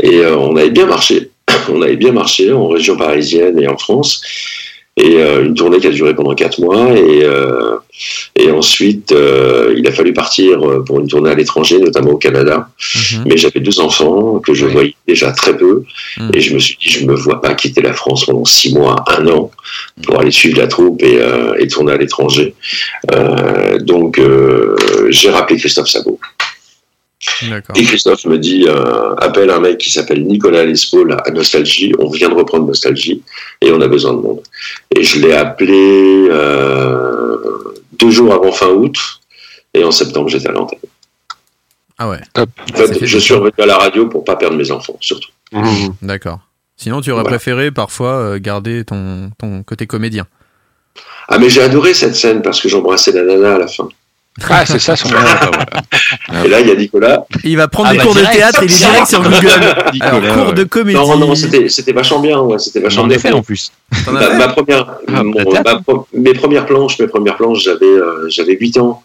Et 0.02 0.18
euh, 0.20 0.38
on 0.38 0.56
avait 0.56 0.70
bien 0.72 0.86
marché. 0.86 1.30
On 1.70 1.82
avait 1.82 1.96
bien 1.98 2.12
marché 2.14 2.52
en 2.52 2.68
région 2.68 2.96
parisienne 2.98 3.60
et 3.60 3.68
en 3.68 3.78
France. 3.78 4.22
Et 4.96 5.16
euh, 5.18 5.44
une 5.46 5.56
tournée 5.56 5.80
qui 5.80 5.88
a 5.88 5.90
duré 5.90 6.14
pendant 6.14 6.36
quatre 6.36 6.60
mois. 6.60 6.92
Et, 6.92 7.24
euh, 7.24 7.78
et 8.36 8.52
ensuite, 8.52 9.12
euh, 9.12 9.74
il 9.76 9.88
a 9.88 9.92
fallu 9.92 10.14
partir 10.14 10.64
euh, 10.64 10.84
pour 10.84 11.00
une 11.00 11.08
tournée 11.08 11.32
à 11.32 11.34
l'étranger, 11.36 11.80
notamment 11.80 12.12
au 12.12 12.18
Canada. 12.18 12.70
Mhm. 12.96 13.24
Mais 13.26 13.38
j'avais 13.38 13.60
deux 13.60 13.80
enfants 13.80 14.40
que 14.40 14.54
je 14.54 14.66
Oui. 14.66 14.72
voyais 14.72 14.96
déjà 15.08 15.32
très 15.32 15.58
peu. 15.58 15.84
Mhm. 16.20 16.32
Et 16.36 16.42
je 16.42 16.54
me 16.54 16.60
suis 16.60 16.78
dit, 16.80 16.90
je 16.92 17.06
me 17.08 17.16
vois 17.16 17.42
pas 17.42 17.56
quitter 17.56 17.82
la 17.82 17.94
France 17.94 18.26
pendant 18.26 18.46
six 18.46 18.74
mois, 18.76 19.04
un 19.08 19.26
an, 19.28 19.50
pour 20.04 20.20
aller 20.20 20.32
suivre 20.32 20.60
la 20.60 20.68
troupe 20.68 21.02
et, 21.02 21.18
euh, 21.20 21.56
et 21.58 21.68
tourner 21.68 21.94
à 21.94 21.98
l'étranger. 21.98 22.54
Euh, 23.12 23.80
donc, 23.80 24.20
euh, 24.20 24.76
j'ai 25.10 25.32
rappelé 25.32 25.58
Christophe 25.60 25.88
Sabot. 25.90 26.20
Et 27.76 27.84
Christophe 27.84 28.26
me 28.26 28.38
dit, 28.38 28.66
euh, 28.68 29.16
appelle 29.16 29.50
un 29.50 29.60
mec 29.60 29.78
qui 29.78 29.92
s'appelle 29.92 30.26
Nicolas 30.26 30.66
Lespaul 30.66 31.12
à 31.26 31.32
Nostalgie. 31.32 31.94
On 32.00 32.10
vient 32.10 32.30
de 32.30 32.34
reprendre 32.36 32.66
Nostalgie 32.68 33.22
et 33.62 33.72
on 33.72 33.82
a 33.82 33.88
besoin 33.88 34.14
de 34.14 34.20
monde. 34.20 34.42
Et 34.96 35.04
je 35.04 35.20
l'ai 35.20 35.34
appelé 35.34 36.28
euh, 36.30 37.38
deux 38.00 38.12
jours 38.12 38.34
avant 38.34 38.52
fin 38.52 38.70
août. 38.70 38.96
Et 39.74 39.84
en 39.84 39.92
septembre, 39.92 40.30
j'étais 40.30 40.50
à 40.50 40.52
l'antenne. 40.52 40.80
Ah 41.98 42.10
ouais. 42.10 42.20
En 42.36 42.46
Ça 42.76 42.88
fait, 42.88 43.00
fait 43.00 43.08
je 43.08 43.18
suis 43.18 43.34
revenu 43.34 43.52
à 43.60 43.66
la 43.66 43.78
radio 43.78 44.08
pour 44.08 44.24
pas 44.24 44.36
perdre 44.36 44.58
mes 44.58 44.70
enfants, 44.72 44.98
surtout. 45.00 45.30
D'accord. 46.02 46.40
Sinon, 46.76 47.02
tu 47.02 47.12
aurais 47.12 47.22
Voilà. 47.22 47.38
préféré 47.38 47.72
parfois 47.72 48.14
euh, 48.16 48.40
garder 48.40 48.84
ton, 48.84 49.32
ton 49.40 49.64
côté 49.64 49.88
comédien. 49.88 50.26
Ah, 51.28 51.38
mais 51.40 51.50
j'ai 51.50 51.62
adoré 51.62 51.94
cette 51.94 52.16
scène 52.16 52.42
parce 52.42 52.60
que 52.62 52.68
j'embrassais 52.70 53.12
la 53.12 53.24
nana 53.24 53.56
à 53.56 53.58
la 53.60 53.68
fin. 53.68 53.88
Ah, 54.50 54.66
c'est 54.66 54.80
ça 54.80 54.96
son 54.96 55.10
Et 55.10 56.48
là, 56.48 56.60
il 56.60 56.68
y 56.68 56.72
a 56.72 56.76
Nicolas. 56.76 57.26
Il 57.44 57.56
va 57.56 57.68
prendre 57.68 57.90
Ah 57.90 57.92
des 57.94 57.98
bah, 58.00 58.04
cours 58.04 58.16
de 58.16 58.22
théâtre 58.22 58.64
et 58.64 58.66
il 58.66 58.72
est 58.74 58.78
direct 58.78 59.08
sur 59.08 59.22
Google. 59.22 59.36
Alors, 60.02 60.22
Nicolas, 60.22 60.34
cours 60.34 60.54
de 60.54 60.64
comédie. 60.64 60.98
Non, 60.98 61.18
non, 61.18 61.36
c'était 61.36 61.70
c'était 61.70 61.92
vachement 61.94 62.20
bien. 62.20 62.40
Ouais, 62.40 62.58
c'était 62.58 62.80
vachement 62.80 63.04
J'en 63.04 63.08
bien. 63.08 63.20
fait 63.20 63.32
en 63.32 63.44
plus. 63.44 63.72
Ma, 64.12 64.48
première, 64.50 64.88
Ah, 65.14 65.24
mon- 65.24 65.34
ma 65.52 65.80
mes 66.14 66.34
premières 66.34 66.66
planches, 66.66 66.98
mes 67.00 67.08
premières 67.08 67.38
planches, 67.38 67.64
j'avais 67.64 67.86
euh, 67.86 68.28
j'avais 68.30 68.58
8 68.60 68.78
ans. 68.80 69.04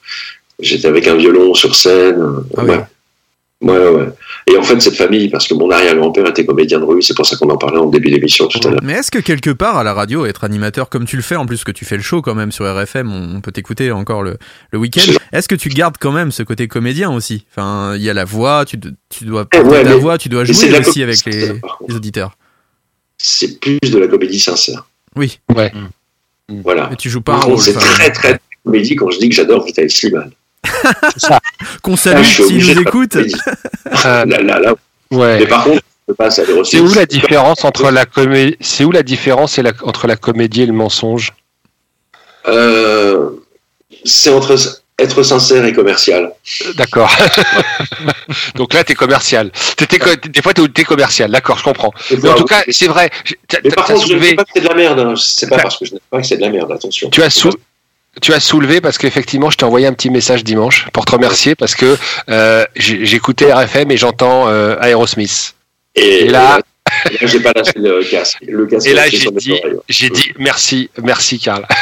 J'étais 0.60 0.88
avec 0.88 1.06
un 1.06 1.14
violon 1.16 1.52
sur 1.54 1.74
scène. 1.76 2.20
euh, 2.20 2.40
Ah 2.56 2.62
oui. 2.64 2.70
ouais. 2.70 3.78
ouais, 3.78 3.88
ouais. 3.90 4.08
Et 4.50 4.56
en 4.56 4.62
fait, 4.62 4.80
cette 4.80 4.94
famille, 4.96 5.28
parce 5.28 5.46
que 5.46 5.52
mon 5.54 5.70
arrière-grand-père 5.70 6.26
était 6.28 6.46
comédien 6.46 6.78
de 6.78 6.84
rue, 6.84 7.02
c'est 7.02 7.14
pour 7.14 7.26
ça 7.26 7.36
qu'on 7.36 7.50
en 7.50 7.58
parlait 7.58 7.76
en 7.78 7.86
début 7.86 8.10
d'émission 8.10 8.46
tout 8.48 8.66
à 8.66 8.70
l'heure. 8.70 8.80
Mais 8.82 8.94
est-ce 8.94 9.10
que 9.10 9.18
quelque 9.18 9.50
part 9.50 9.76
à 9.76 9.84
la 9.84 9.92
radio, 9.92 10.24
être 10.24 10.42
animateur 10.44 10.88
comme 10.88 11.04
tu 11.04 11.16
le 11.16 11.22
fais, 11.22 11.36
en 11.36 11.44
plus 11.44 11.64
que 11.64 11.70
tu 11.72 11.84
fais 11.84 11.96
le 11.96 12.02
show 12.02 12.22
quand 12.22 12.34
même 12.34 12.50
sur 12.50 12.64
RFM, 12.64 13.12
on 13.12 13.40
peut 13.42 13.52
t'écouter 13.52 13.90
encore 13.92 14.22
le, 14.22 14.38
le 14.72 14.78
week-end, 14.78 15.02
est-ce 15.32 15.48
que 15.48 15.54
tu 15.54 15.68
gardes 15.68 15.96
quand 16.00 16.12
même 16.12 16.30
ce 16.32 16.42
côté 16.42 16.66
comédien 16.66 17.10
aussi? 17.12 17.44
Enfin, 17.50 17.94
il 17.96 18.02
y 18.02 18.08
a 18.08 18.14
la 18.14 18.24
voix, 18.24 18.64
tu, 18.64 18.78
tu 19.10 19.24
dois 19.26 19.46
Eh 19.52 19.58
porter 19.58 19.68
ouais, 19.70 19.82
ta 19.84 19.90
mais- 19.90 20.00
voix, 20.00 20.16
tu 20.16 20.28
dois 20.30 20.44
jouer 20.44 20.70
la 20.70 20.80
aussi 20.80 21.02
avec 21.02 21.24
les, 21.26 21.52
auditeurs. 21.94 22.32
C'est 23.18 23.60
plus 23.60 23.78
de 23.82 23.98
la 23.98 24.08
comédie 24.08 24.40
sincère. 24.40 24.86
Oui, 25.14 25.40
Ouais. 25.54 25.72
Voilà. 26.48 26.86
mais 26.90 26.96
tu 26.96 27.10
joues 27.10 27.20
pas 27.20 27.34
un 27.34 27.40
rôle. 27.40 27.58
c'est 27.58 27.74
très, 27.74 28.10
très 28.12 28.40
comédie 28.64 28.96
quand 28.96 29.10
je 29.10 29.18
dis 29.18 29.28
que 29.28 29.34
j'adore 29.34 29.64
Vitaly 29.66 29.90
Qu'on 31.82 31.96
salue 31.96 32.24
s'il 32.24 32.58
nous 32.58 32.80
écoute. 32.80 33.16
Euh, 33.16 33.24
Là, 34.04 34.24
là, 34.24 34.58
là. 34.58 34.74
ouais. 35.10 35.38
Mais 35.40 35.46
par 35.46 35.64
contre, 35.64 35.82
C'est 36.64 36.80
où 36.80 36.92
la 36.94 37.06
différence 37.06 37.64
entre 37.64 37.90
la 37.90 38.06
comédie 38.06 38.56
C'est 38.60 38.84
où 38.84 38.92
la 38.92 39.02
différence 39.02 39.58
et 39.58 39.62
la- 39.62 39.72
entre 39.82 40.06
la 40.06 40.16
comédie 40.16 40.62
et 40.62 40.66
le 40.66 40.72
mensonge? 40.72 41.32
Euh, 42.46 43.30
c'est 44.04 44.30
entre 44.30 44.56
être 45.00 45.22
sincère 45.22 45.64
et 45.64 45.72
commercial. 45.72 46.32
D'accord. 46.76 47.14
Donc 48.56 48.74
là, 48.74 48.82
t'es 48.84 48.94
commercial. 48.94 49.52
T'étais 49.76 49.98
co- 49.98 50.10
des 50.16 50.42
fois, 50.42 50.52
t'es 50.54 50.66
t'es 50.68 50.84
commercial. 50.84 51.30
D'accord, 51.30 51.58
je 51.58 51.64
comprends. 51.64 51.92
Mais 52.22 52.28
en 52.28 52.34
tout 52.34 52.44
cas, 52.44 52.62
c'est 52.68 52.88
vrai. 52.88 53.10
Mais 53.62 53.70
par 53.70 53.84
contre, 53.86 54.06
je 54.06 54.14
ne 54.14 54.18
dis 54.18 54.24
soulevé. 54.24 54.34
pas 54.34 54.44
que 54.44 54.50
c'est 54.54 54.60
de 54.62 54.68
la 54.68 54.74
merde. 54.74 54.98
Hein. 54.98 55.14
C'est 55.16 55.48
pas 55.48 55.58
parce 55.58 55.78
que 55.78 55.84
je 55.84 55.92
n'aime 55.92 56.00
pas 56.10 56.20
que 56.20 56.26
c'est 56.26 56.36
de 56.36 56.42
la 56.42 56.50
merde. 56.50 56.72
Attention. 56.72 57.10
Tu 57.10 57.22
as 57.22 57.30
sou- 57.30 57.52
Tu 58.20 58.32
as 58.32 58.40
soulevé 58.40 58.80
parce 58.80 58.98
qu'effectivement, 58.98 59.50
je 59.50 59.56
t'ai 59.56 59.64
envoyé 59.64 59.86
un 59.86 59.92
petit 59.92 60.10
message 60.10 60.44
dimanche 60.44 60.86
pour 60.92 61.04
te 61.04 61.12
remercier 61.12 61.54
parce 61.54 61.74
que 61.74 61.96
euh, 62.28 62.64
j'écoutais 62.76 63.52
RFM 63.52 63.90
et 63.90 63.96
j'entends 63.96 64.48
euh, 64.48 64.76
Aerosmith. 64.80 65.54
Et, 65.94 66.24
Et 66.24 66.28
là- 66.28 66.60
j'ai 67.22 67.40
pas 67.40 67.52
lâché 67.54 67.72
le 67.76 68.02
casque. 68.02 68.38
Le 68.46 68.66
casque 68.66 68.86
Et 68.88 68.94
là, 68.94 69.08
j'ai 69.08 69.30
dit, 69.30 69.60
j'ai 69.88 70.10
dit 70.10 70.32
merci, 70.38 70.90
merci, 71.02 71.38
Karl. 71.38 71.66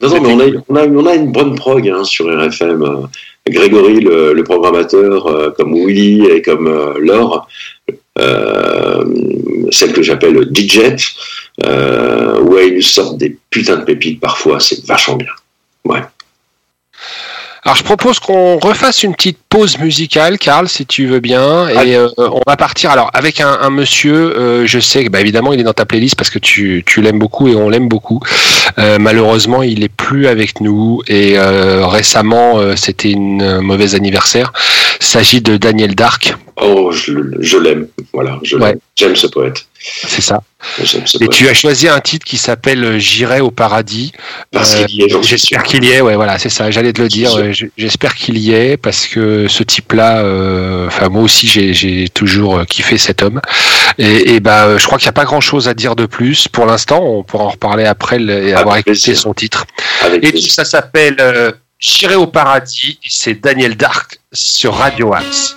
Non, 0.00 0.08
non, 0.20 0.20
mais 0.20 0.32
on 0.34 0.40
a, 0.40 0.62
on 0.68 0.76
a, 0.76 1.02
on 1.02 1.06
a 1.06 1.14
une 1.14 1.32
bonne 1.32 1.54
prog 1.54 1.88
hein, 1.88 2.04
sur 2.04 2.26
RFM. 2.26 2.82
euh. 2.82 3.06
Grégory, 3.48 4.00
le, 4.00 4.32
le 4.34 4.44
programmateur, 4.44 5.26
euh, 5.26 5.50
comme 5.56 5.72
Willy 5.72 6.26
et 6.26 6.42
comme 6.42 6.66
euh, 6.66 6.94
Laure, 6.98 7.36
euh, 7.36 7.40
celle 8.16 9.92
que 9.92 10.02
j'appelle 10.02 10.48
DJ, 10.54 10.96
euh, 11.64 12.40
ouais, 12.40 12.68
ils 12.68 12.74
nous 12.74 12.82
sortent 12.82 13.18
des 13.18 13.36
putains 13.50 13.76
de 13.76 13.84
pépites 13.84 14.20
parfois, 14.20 14.60
c'est 14.60 14.84
vachement 14.86 15.16
bien. 15.16 15.32
Ouais. 15.84 16.02
Alors 17.66 17.76
je 17.76 17.82
propose 17.82 18.18
qu'on 18.18 18.58
refasse 18.58 19.04
une 19.04 19.14
petite 19.14 19.38
pause 19.48 19.78
musicale, 19.78 20.36
Karl, 20.36 20.68
si 20.68 20.84
tu 20.84 21.06
veux 21.06 21.20
bien, 21.20 21.66
et 21.68 21.96
euh, 21.96 22.08
on 22.18 22.42
va 22.46 22.58
partir. 22.58 22.90
Alors 22.90 23.10
avec 23.14 23.40
un, 23.40 23.58
un 23.58 23.70
monsieur, 23.70 24.36
euh, 24.36 24.66
je 24.66 24.78
sais 24.78 25.02
que 25.02 25.08
bah, 25.08 25.22
évidemment 25.22 25.54
il 25.54 25.60
est 25.60 25.64
dans 25.64 25.72
ta 25.72 25.86
playlist 25.86 26.14
parce 26.14 26.28
que 26.28 26.38
tu, 26.38 26.82
tu 26.84 27.00
l'aimes 27.00 27.18
beaucoup 27.18 27.48
et 27.48 27.54
on 27.56 27.70
l'aime 27.70 27.88
beaucoup. 27.88 28.20
Euh, 28.78 28.98
malheureusement, 28.98 29.62
il 29.62 29.82
est 29.82 29.88
plus 29.88 30.26
avec 30.26 30.60
nous 30.60 31.00
et 31.08 31.38
euh, 31.38 31.86
récemment 31.86 32.58
euh, 32.58 32.76
c'était 32.76 33.10
une 33.10 33.40
euh, 33.40 33.60
mauvaise 33.62 33.94
anniversaire. 33.94 34.52
Il 35.04 35.06
s'agit 35.06 35.42
de 35.42 35.58
Daniel 35.58 35.94
Dark. 35.94 36.34
Oh, 36.56 36.90
je, 36.90 37.12
l'aime. 37.58 37.88
Voilà, 38.14 38.38
je 38.42 38.56
Ouais. 38.56 38.70
l'aime. 38.70 38.78
J'aime 38.96 39.14
ce 39.16 39.26
poète. 39.26 39.66
C'est 39.78 40.22
ça. 40.22 40.40
Ce 40.82 40.96
Et 40.96 41.26
poète. 41.26 41.30
tu 41.30 41.46
as 41.48 41.52
choisi 41.52 41.88
un 41.88 42.00
titre 42.00 42.24
qui 42.24 42.38
s'appelle 42.38 42.82
euh, 42.82 42.98
J'irai 42.98 43.40
au 43.40 43.50
paradis. 43.50 44.12
Parce 44.50 44.74
Euh, 44.76 44.84
qu'il 44.86 45.00
y 45.00 45.04
est, 45.04 45.08
j'en 45.10 45.22
suis 45.22 45.36
J'espère 45.36 45.62
qu'il 45.64 45.84
y 45.84 45.90
est, 45.90 46.00
ouais, 46.00 46.14
voilà, 46.16 46.38
c'est 46.38 46.48
ça. 46.48 46.70
J'allais 46.70 46.94
te 46.94 47.02
le 47.02 47.08
dire. 47.08 47.52
j- 47.52 47.70
J'espère 47.76 48.14
qu'il 48.14 48.38
y 48.38 48.54
est 48.54 48.78
parce 48.78 49.06
que 49.06 49.46
ce 49.46 49.62
type-là, 49.62 50.20
euh, 50.20 50.86
enfin 50.86 51.10
moi 51.10 51.22
aussi, 51.22 51.46
j'ai- 51.48 52.08
toujours 52.08 52.58
euh, 52.60 52.64
kiffé 52.64 52.96
cet 52.96 53.22
homme. 53.22 53.42
Et, 53.98 54.36
et 54.36 54.40
euh, 54.46 54.78
je 54.78 54.86
crois 54.86 54.96
qu'il 54.96 55.06
n'y 55.06 55.10
a 55.10 55.12
pas 55.12 55.24
grand-chose 55.26 55.68
à 55.68 55.74
dire 55.74 55.96
de 55.96 56.06
plus 56.06 56.48
pour 56.48 56.64
l'instant. 56.64 57.02
On 57.04 57.22
pourra 57.24 57.44
en 57.44 57.50
reparler 57.50 57.84
après 57.84 58.18
le- 58.18 58.46
et 58.48 58.54
avoir 58.54 58.78
écouté 58.78 59.14
son 59.14 59.34
titre. 59.34 59.66
Avec 60.00 60.24
Et 60.24 60.30
plaisir. 60.30 60.50
ça 60.50 60.64
s'appelle 60.64 61.16
euh, 61.20 61.52
J'irai 61.78 62.14
au 62.14 62.26
paradis. 62.26 62.98
C'est 63.06 63.34
Daniel 63.34 63.76
Dark 63.76 64.20
sur 64.32 64.74
Radio 64.74 65.12
Axe. 65.14 65.56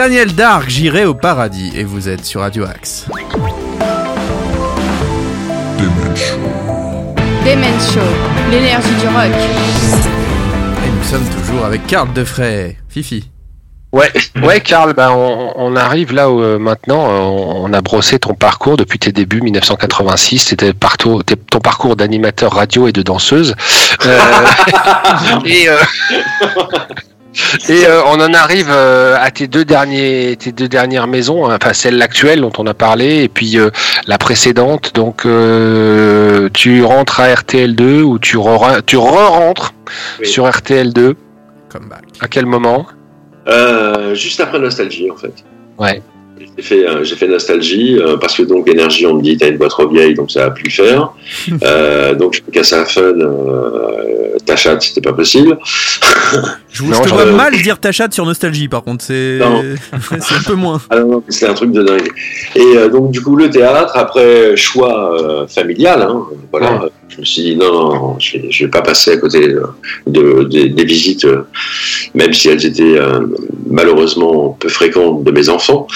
Daniel 0.00 0.32
Dark, 0.32 0.70
j'irai 0.70 1.04
au 1.04 1.12
paradis. 1.12 1.72
Et 1.76 1.84
vous 1.84 2.08
êtes 2.08 2.24
sur 2.24 2.40
Radio 2.40 2.64
Axe. 2.64 3.04
Demen 5.76 6.16
Show. 6.16 6.38
Demen 7.44 7.78
Show, 7.78 8.00
l'énergie 8.50 8.94
du 8.98 9.06
rock. 9.08 9.26
Et 10.86 10.90
nous 10.90 11.04
sommes 11.04 11.28
toujours 11.28 11.66
avec 11.66 11.86
Karl 11.86 12.10
Defray. 12.14 12.78
Fifi. 12.88 13.28
Ouais, 13.92 14.10
ouais, 14.42 14.60
Karl, 14.62 14.94
ben 14.94 15.10
on, 15.10 15.52
on 15.56 15.76
arrive 15.76 16.14
là 16.14 16.30
où 16.30 16.40
euh, 16.40 16.58
maintenant 16.58 17.06
on, 17.06 17.64
on 17.66 17.72
a 17.74 17.82
brossé 17.82 18.18
ton 18.18 18.32
parcours 18.32 18.78
depuis 18.78 18.98
tes 18.98 19.12
débuts 19.12 19.42
1986. 19.42 20.38
C'était 20.38 20.72
partout 20.72 21.22
ton 21.50 21.58
parcours 21.58 21.94
d'animateur 21.96 22.54
radio 22.54 22.88
et 22.88 22.92
de 22.92 23.02
danseuse. 23.02 23.54
Euh, 24.06 24.18
et 25.44 25.68
euh, 25.68 25.76
Et 27.68 27.86
euh, 27.86 28.02
on 28.06 28.20
en 28.20 28.34
arrive 28.34 28.68
euh, 28.70 29.16
à 29.20 29.30
tes 29.30 29.46
deux 29.46 29.64
derniers, 29.64 30.36
tes 30.36 30.50
deux 30.52 30.66
dernières 30.68 31.06
maisons, 31.06 31.48
hein, 31.48 31.56
enfin 31.62 31.72
celle 31.72 32.00
actuelle 32.02 32.40
dont 32.40 32.52
on 32.58 32.66
a 32.66 32.74
parlé, 32.74 33.22
et 33.22 33.28
puis 33.28 33.58
euh, 33.58 33.70
la 34.06 34.18
précédente. 34.18 34.92
Donc 34.94 35.24
euh, 35.26 36.48
tu 36.52 36.82
rentres 36.82 37.20
à 37.20 37.28
RTL2 37.28 38.02
ou 38.02 38.18
tu 38.18 38.36
re, 38.36 38.82
tu 38.84 38.96
re-rentres 38.96 39.74
Oui. 40.20 40.26
sur 40.26 40.48
RTL2. 40.48 41.14
Comeback. 41.68 42.02
À 42.20 42.26
quel 42.28 42.46
moment? 42.46 42.86
Euh, 43.46 44.14
juste 44.14 44.40
après 44.40 44.58
Nostalgie, 44.58 45.10
en 45.10 45.16
fait. 45.16 45.44
Ouais. 45.78 46.02
J'ai 46.58 46.62
fait, 46.64 46.86
euh, 46.86 47.04
j'ai 47.04 47.14
fait 47.16 47.26
Nostalgie, 47.28 47.96
euh, 47.98 48.16
parce 48.18 48.36
que 48.36 48.42
donc 48.42 48.68
l'énergie, 48.68 49.06
on 49.06 49.14
me 49.14 49.22
dit, 49.22 49.36
t'as 49.36 49.48
une 49.48 49.56
voix 49.56 49.68
trop 49.68 49.88
vieille, 49.88 50.14
donc 50.14 50.30
ça 50.30 50.46
a 50.46 50.50
pu 50.50 50.64
le 50.64 50.70
faire. 50.70 51.12
Euh, 51.62 52.14
donc 52.14 52.34
je 52.34 52.40
me 52.46 52.52
casse 52.52 52.72
à 52.72 52.84
fun, 52.84 53.00
euh, 53.00 54.36
ta 54.44 54.56
chatte, 54.56 54.82
c'était 54.82 55.00
pas 55.00 55.12
possible. 55.12 55.58
Je, 56.72 56.84
Non, 56.84 56.92
je 56.98 57.02
te 57.02 57.08
je- 57.08 57.14
vois 57.14 57.24
mal 57.26 57.52
dire 57.62 57.80
ta 57.80 57.90
chatte 57.90 58.12
sur 58.14 58.24
Nostalgie, 58.24 58.68
par 58.68 58.84
contre, 58.84 59.02
c'est 59.04 59.40
c'est 60.20 60.34
un 60.36 60.42
peu 60.46 60.54
moins. 60.54 60.80
Ah 60.88 61.00
non, 61.00 61.08
non, 61.08 61.22
c'est 61.28 61.48
un 61.48 61.54
truc 61.54 61.72
de 61.72 61.82
dingue. 61.82 62.08
Et 62.54 62.60
euh, 62.76 62.88
donc, 62.88 63.10
du 63.10 63.20
coup, 63.20 63.34
le 63.34 63.50
théâtre, 63.50 63.92
après 63.96 64.56
choix 64.56 65.20
euh, 65.20 65.46
familial, 65.48 66.02
hein, 66.02 66.22
voilà, 66.52 66.86
je 67.10 67.20
me 67.20 67.24
suis 67.24 67.42
dit, 67.42 67.56
non, 67.56 68.18
je 68.18 68.38
je 68.50 68.64
vais 68.64 68.70
pas 68.70 68.82
passer 68.82 69.12
à 69.12 69.16
côté 69.18 69.40
de, 69.48 69.62
de- 70.06 70.42
des- 70.44 70.68
visites, 70.84 71.24
euh, 71.24 71.42
même 72.14 72.32
si 72.32 72.48
elles 72.48 72.64
étaient 72.64 72.98
euh, 72.98 73.20
malheureusement 73.68 74.56
peu 74.58 74.68
fréquentes 74.68 75.24
de 75.24 75.30
mes 75.30 75.48
enfants. 75.48 75.86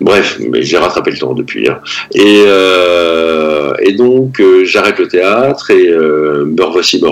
Bref, 0.00 0.38
mais 0.50 0.62
j'ai 0.62 0.76
rattrapé 0.78 1.10
le 1.12 1.18
temps 1.18 1.34
depuis. 1.34 1.68
hein. 1.68 1.78
Et, 2.14 2.42
euh, 2.46 3.72
et 3.80 3.92
donc, 3.92 4.42
j'arrête 4.64 4.98
le 4.98 5.08
théâtre 5.08 5.70
et 5.70 5.88
me 5.88 6.62
revoici, 6.62 7.00
me 7.02 7.08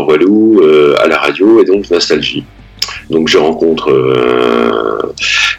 à 0.98 1.06
la 1.06 1.18
radio 1.18 1.60
et 1.60 1.64
donc 1.64 1.90
nostalgie. 1.90 2.44
Donc, 3.10 3.28
je 3.28 3.38
rencontre 3.38 3.90
euh, 3.90 5.12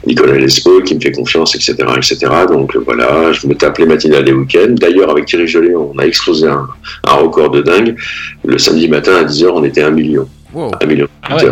Nicolas 0.06 0.38
Lescaut 0.38 0.82
qui 0.82 0.96
me 0.96 1.02
fait 1.02 1.12
confiance, 1.12 1.56
etc., 1.56 1.76
etc. 1.96 2.18
Donc 2.50 2.76
euh, 2.76 2.80
voilà, 2.80 3.32
je 3.32 3.48
me 3.48 3.56
tape 3.56 3.78
les 3.78 3.86
matinales 3.86 4.26
des 4.26 4.34
week-ends. 4.34 4.76
D'ailleurs, 4.76 5.10
avec 5.10 5.26
Thierry 5.26 5.48
Jolet, 5.48 5.76
on 5.76 5.98
a 5.98 6.04
explosé 6.04 6.48
un, 6.48 6.68
un 7.06 7.14
record 7.14 7.52
de 7.52 7.62
dingue. 7.62 7.96
Le 8.44 8.58
samedi 8.58 8.88
matin 8.88 9.16
à 9.16 9.24
10h, 9.24 9.48
on 9.54 9.64
était 9.64 9.84
un 9.84 9.92
million. 9.92 10.28
Wow. 10.54 10.72
Un 10.82 10.86
million. 10.86 11.08
Ah 11.24 11.38
ouais. 11.38 11.52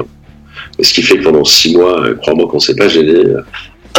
Ce 0.79 0.93
qui 0.93 1.01
fait 1.01 1.17
que 1.17 1.23
pendant 1.23 1.43
six 1.43 1.75
mois, 1.75 2.01
euh, 2.01 2.15
crois-moi 2.15 2.47
qu'on 2.47 2.59
s'est 2.59 2.75
pas 2.75 2.87
gêné. 2.87 3.23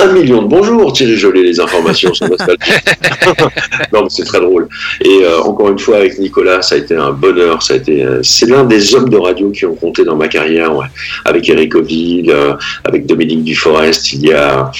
Un 0.00 0.06
million 0.12 0.42
de 0.42 0.48
bonjours, 0.48 0.92
Thierry 0.92 1.16
Jolet, 1.16 1.42
les 1.42 1.60
informations 1.60 2.12
sur 2.14 2.28
Nostalgie. 2.28 2.58
non, 3.92 4.02
mais 4.02 4.08
c'est 4.08 4.24
très 4.24 4.40
drôle. 4.40 4.68
Et 5.04 5.20
euh, 5.22 5.40
encore 5.42 5.68
une 5.70 5.78
fois, 5.78 5.98
avec 5.98 6.18
Nicolas, 6.18 6.62
ça 6.62 6.74
a 6.74 6.78
été 6.78 6.96
un 6.96 7.12
bonheur. 7.12 7.62
Ça 7.62 7.74
a 7.74 7.76
été, 7.76 8.02
euh, 8.02 8.20
c'est 8.22 8.46
l'un 8.46 8.64
des 8.64 8.94
hommes 8.94 9.08
de 9.10 9.16
radio 9.18 9.50
qui 9.50 9.66
ont 9.66 9.74
compté 9.74 10.04
dans 10.04 10.16
ma 10.16 10.28
carrière. 10.28 10.74
ouais. 10.74 10.86
Avec 11.24 11.48
Eric 11.48 11.74
Oville, 11.74 12.30
euh, 12.30 12.54
avec 12.84 13.06
Dominique 13.06 13.44
Duforest, 13.44 14.12
il 14.14 14.26
y 14.26 14.32
a, 14.32 14.70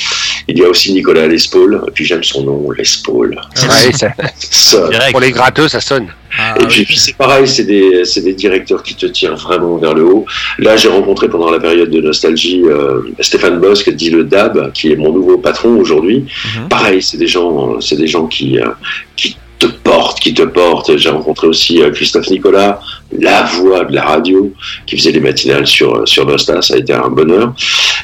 il 0.48 0.59
y 0.59 0.64
a 0.64 0.68
aussi 0.68 0.93
Nicolas 0.93 1.26
Lespaul. 1.28 1.82
Et 1.86 1.90
puis 1.90 2.05
j'aime 2.05 2.24
son 2.24 2.43
nom, 2.44 2.70
Lespaul. 2.70 3.39
Ouais, 3.62 3.93
ça- 3.93 4.12
Ça, 4.39 4.89
Pour 5.10 5.20
les 5.20 5.30
gratteux, 5.30 5.68
ça 5.68 5.80
sonne. 5.80 6.09
Ah, 6.38 6.54
et 6.60 6.66
puis, 6.66 6.96
c'est 6.96 7.16
pareil, 7.16 7.46
c'est 7.46 7.64
des, 7.64 8.02
des 8.16 8.32
directeurs 8.32 8.82
qui 8.82 8.94
te 8.94 9.06
tirent 9.06 9.36
vraiment 9.36 9.76
vers 9.76 9.94
le 9.94 10.04
haut. 10.04 10.26
Là, 10.59 10.76
j'ai 10.76 10.88
rencontré 10.88 11.28
pendant 11.28 11.50
la 11.50 11.60
période 11.60 11.90
de 11.90 12.00
nostalgie 12.00 12.62
euh, 12.64 13.02
Stéphane 13.20 13.60
Bosque, 13.60 13.90
dit 13.90 14.10
le 14.10 14.24
DAB, 14.24 14.72
qui 14.72 14.92
est 14.92 14.96
mon 14.96 15.12
nouveau 15.12 15.38
patron 15.38 15.76
aujourd'hui. 15.78 16.24
Mhm. 16.56 16.68
Pareil, 16.68 17.02
c'est 17.02 17.18
des 17.18 17.26
gens, 17.26 17.80
c'est 17.80 17.96
des 17.96 18.06
gens 18.06 18.26
qui, 18.26 18.59
euh, 18.59 18.68
qui 19.16 19.36
te 19.59 19.66
portent, 19.66 20.20
qui 20.20 20.32
te 20.32 20.42
portent. 20.42 20.96
J'ai 20.96 21.10
rencontré 21.10 21.46
aussi 21.46 21.82
euh, 21.82 21.90
Christophe 21.90 22.30
Nicolas, 22.30 22.80
la 23.18 23.42
voix 23.42 23.84
de 23.84 23.94
la 23.94 24.02
radio, 24.02 24.52
qui 24.86 24.96
faisait 24.96 25.12
les 25.12 25.20
matinales 25.20 25.66
sur 25.66 26.09
sur 26.09 26.26
Nostal. 26.26 26.62
Ça 26.62 26.74
a 26.74 26.78
été 26.78 26.92
un 26.94 27.09
bonheur. 27.09 27.54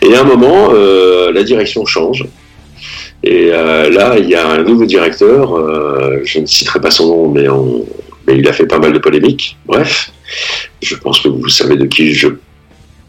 Et 0.02 0.14
à 0.14 0.20
un 0.20 0.24
moment, 0.24 0.70
euh, 0.72 1.32
la 1.32 1.42
direction 1.42 1.84
change. 1.86 2.24
Et 3.22 3.50
euh, 3.52 3.90
là, 3.90 4.16
il 4.18 4.28
y 4.28 4.34
a 4.34 4.48
un 4.48 4.62
nouveau 4.62 4.84
directeur, 4.84 5.56
euh, 5.56 6.20
je 6.24 6.38
ne 6.38 6.46
citerai 6.46 6.80
pas 6.80 6.90
son 6.90 7.08
nom, 7.08 7.28
mais, 7.28 7.48
on, 7.48 7.84
mais 8.28 8.38
il 8.38 8.46
a 8.46 8.52
fait 8.52 8.66
pas 8.66 8.78
mal 8.78 8.92
de 8.92 8.98
polémiques. 8.98 9.56
Bref, 9.66 10.12
je 10.82 10.94
pense 10.96 11.20
que 11.20 11.28
vous 11.28 11.48
savez 11.48 11.76
de 11.76 11.86
qui 11.86 12.12
je 12.12 12.28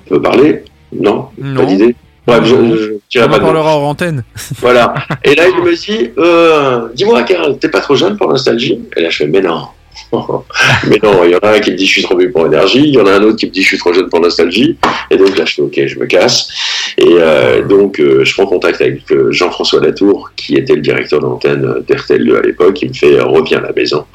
peux 0.07 0.21
parler. 0.21 0.63
Non, 0.91 1.27
Non. 1.37 1.61
Pas 1.61 1.65
d'idée? 1.65 1.95
Bref, 2.25 2.43
je, 2.45 2.55
je 2.55 2.91
dirai 3.09 3.25
On 3.25 3.29
pas 3.29 3.35
en 3.35 3.37
de 3.37 3.41
nom. 3.43 3.45
parlera 3.51 3.75
hors 3.75 3.83
antenne. 3.87 4.23
Voilà. 4.59 4.93
Et 5.23 5.35
là, 5.35 5.43
il 5.47 5.63
me 5.63 5.75
dit, 5.75 6.11
euh, 6.17 6.87
dis-moi, 6.95 7.23
Karl, 7.23 7.57
t'es 7.59 7.69
pas 7.69 7.81
trop 7.81 7.95
jeune 7.95 8.17
pour 8.17 8.29
Nostalgie? 8.29 8.79
Et 8.95 9.01
là, 9.01 9.09
je 9.09 9.17
fais, 9.17 9.27
mais 9.27 9.41
non. 9.41 9.67
mais 10.88 10.99
non, 11.03 11.23
il 11.23 11.31
y 11.31 11.35
en 11.35 11.39
a 11.39 11.51
un 11.55 11.59
qui 11.59 11.71
me 11.71 11.76
dit, 11.76 11.85
je 11.85 11.91
suis 11.91 12.01
trop 12.03 12.17
vieux 12.17 12.31
pour 12.31 12.45
Énergie. 12.45 12.84
Il 12.84 12.93
y 12.93 12.99
en 12.99 13.05
a 13.05 13.11
un 13.13 13.23
autre 13.23 13.38
qui 13.38 13.45
me 13.47 13.51
dit, 13.51 13.61
je 13.61 13.67
suis 13.67 13.77
trop 13.77 13.93
jeune 13.93 14.09
pour 14.09 14.19
Nostalgie. 14.19 14.77
Et 15.11 15.17
donc 15.17 15.38
là, 15.38 15.45
je 15.45 15.53
fais, 15.55 15.61
ok, 15.61 15.81
je 15.85 15.99
me 15.99 16.05
casse. 16.05 16.47
Et 16.97 17.05
euh, 17.07 17.63
donc, 17.65 17.99
euh, 17.99 18.23
je 18.26 18.34
prends 18.34 18.45
contact 18.45 18.81
avec 18.81 19.01
euh, 19.11 19.31
Jean-François 19.31 19.81
Latour, 19.81 20.31
qui 20.35 20.55
était 20.55 20.76
le 20.76 20.81
directeur 20.81 21.19
d'antenne 21.19 21.84
d'RTL2 21.88 22.38
à 22.38 22.41
l'époque. 22.41 22.81
Il 22.81 22.89
me 22.89 22.93
fait, 22.93 23.19
reviens 23.19 23.59
à 23.59 23.61
la 23.67 23.73
maison. 23.73 24.05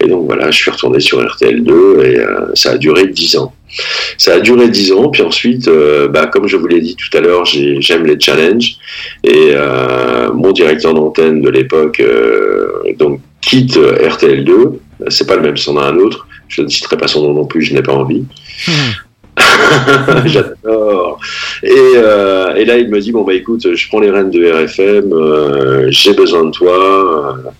Et 0.00 0.08
donc, 0.08 0.26
voilà, 0.26 0.50
je 0.50 0.56
suis 0.56 0.70
retourné 0.70 1.00
sur 1.00 1.22
RTL2 1.22 2.04
et 2.04 2.20
ça 2.54 2.72
a 2.72 2.76
duré 2.76 3.06
10 3.06 3.36
ans. 3.36 3.52
Ça 4.18 4.34
a 4.34 4.40
duré 4.40 4.68
10 4.68 4.92
ans, 4.92 5.08
puis 5.10 5.22
ensuite, 5.22 5.68
bah, 6.10 6.26
comme 6.26 6.46
je 6.46 6.56
vous 6.56 6.66
l'ai 6.66 6.80
dit 6.80 6.96
tout 6.96 7.14
à 7.16 7.20
l'heure, 7.20 7.44
j'ai- 7.44 7.80
j'aime 7.80 8.06
les 8.06 8.18
challenges. 8.18 8.76
Et 9.24 9.52
mon 10.34 10.52
directeur 10.52 10.94
d'antenne 10.94 11.40
de 11.42 11.50
l'époque 11.50 12.02
donc 12.98 13.20
quitte 13.46 13.76
euh, 13.78 14.08
RTL2. 14.08 14.78
C'est 15.08 15.26
pas 15.26 15.36
le 15.36 15.42
même, 15.42 15.56
c'en 15.56 15.76
a 15.78 15.84
un 15.86 15.96
autre. 15.96 16.26
Je 16.48 16.62
ne 16.62 16.68
citerai 16.68 16.96
pas 16.98 17.08
son 17.08 17.22
nom 17.22 17.32
non 17.34 17.46
plus, 17.46 17.62
je 17.62 17.74
n'ai 17.74 17.82
pas 17.82 17.92
envie. 17.94 18.24
J'adore. 20.26 21.18
Et, 21.62 21.68
euh, 21.96 22.54
et 22.54 22.64
là, 22.64 22.78
il 22.78 22.88
me 22.88 23.00
dit 23.00 23.12
bon 23.12 23.22
bah 23.22 23.34
écoute, 23.34 23.74
je 23.74 23.88
prends 23.88 24.00
les 24.00 24.10
rênes 24.10 24.30
de 24.30 24.50
RFM, 24.50 25.12
euh, 25.12 25.86
j'ai 25.90 26.14
besoin 26.14 26.44
de 26.44 26.50
toi. 26.50 27.36
euh, 27.46 27.50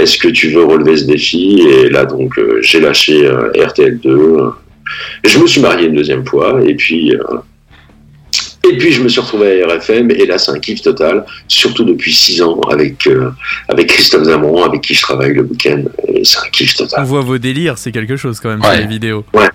Est-ce 0.00 0.18
que 0.18 0.28
tu 0.28 0.48
veux 0.50 0.64
relever 0.64 0.96
ce 0.96 1.04
défi? 1.04 1.60
Et 1.68 1.88
là 1.88 2.04
donc 2.04 2.32
j'ai 2.62 2.80
lâché 2.80 3.26
euh, 3.26 3.50
RTL2. 3.52 4.52
Je 5.24 5.38
me 5.38 5.46
suis 5.46 5.60
marié 5.60 5.86
une 5.88 5.94
deuxième 5.94 6.26
fois 6.26 6.60
et 6.64 6.74
puis 6.74 7.14
et 8.68 8.76
puis 8.78 8.92
je 8.92 9.02
me 9.02 9.08
suis 9.08 9.20
retrouvé 9.20 9.62
à 9.62 9.66
RFM 9.68 10.10
et 10.10 10.26
là 10.26 10.38
c'est 10.38 10.50
un 10.52 10.58
kiff 10.58 10.80
total, 10.82 11.24
surtout 11.48 11.84
depuis 11.84 12.12
six 12.12 12.40
ans 12.42 12.60
avec 12.70 13.06
euh, 13.06 13.30
avec 13.68 13.88
Christophe 13.88 14.24
Zamron 14.24 14.62
avec 14.64 14.80
qui 14.82 14.94
je 14.94 15.02
travaille 15.02 15.34
le 15.34 15.42
week-end. 15.42 15.82
Et 16.08 16.24
C'est 16.24 16.38
un 16.38 16.48
kiff 16.50 16.74
On 16.80 16.84
total. 16.84 17.04
voit 17.04 17.20
vos 17.20 17.38
délires, 17.38 17.76
c'est 17.78 17.92
quelque 17.92 18.16
chose 18.16 18.40
quand 18.40 18.48
même 18.50 18.62
sur 18.62 18.70
Ouais. 18.70 18.80
les 18.80 18.86
vidéos. 18.86 19.24
Ouais. 19.34 19.48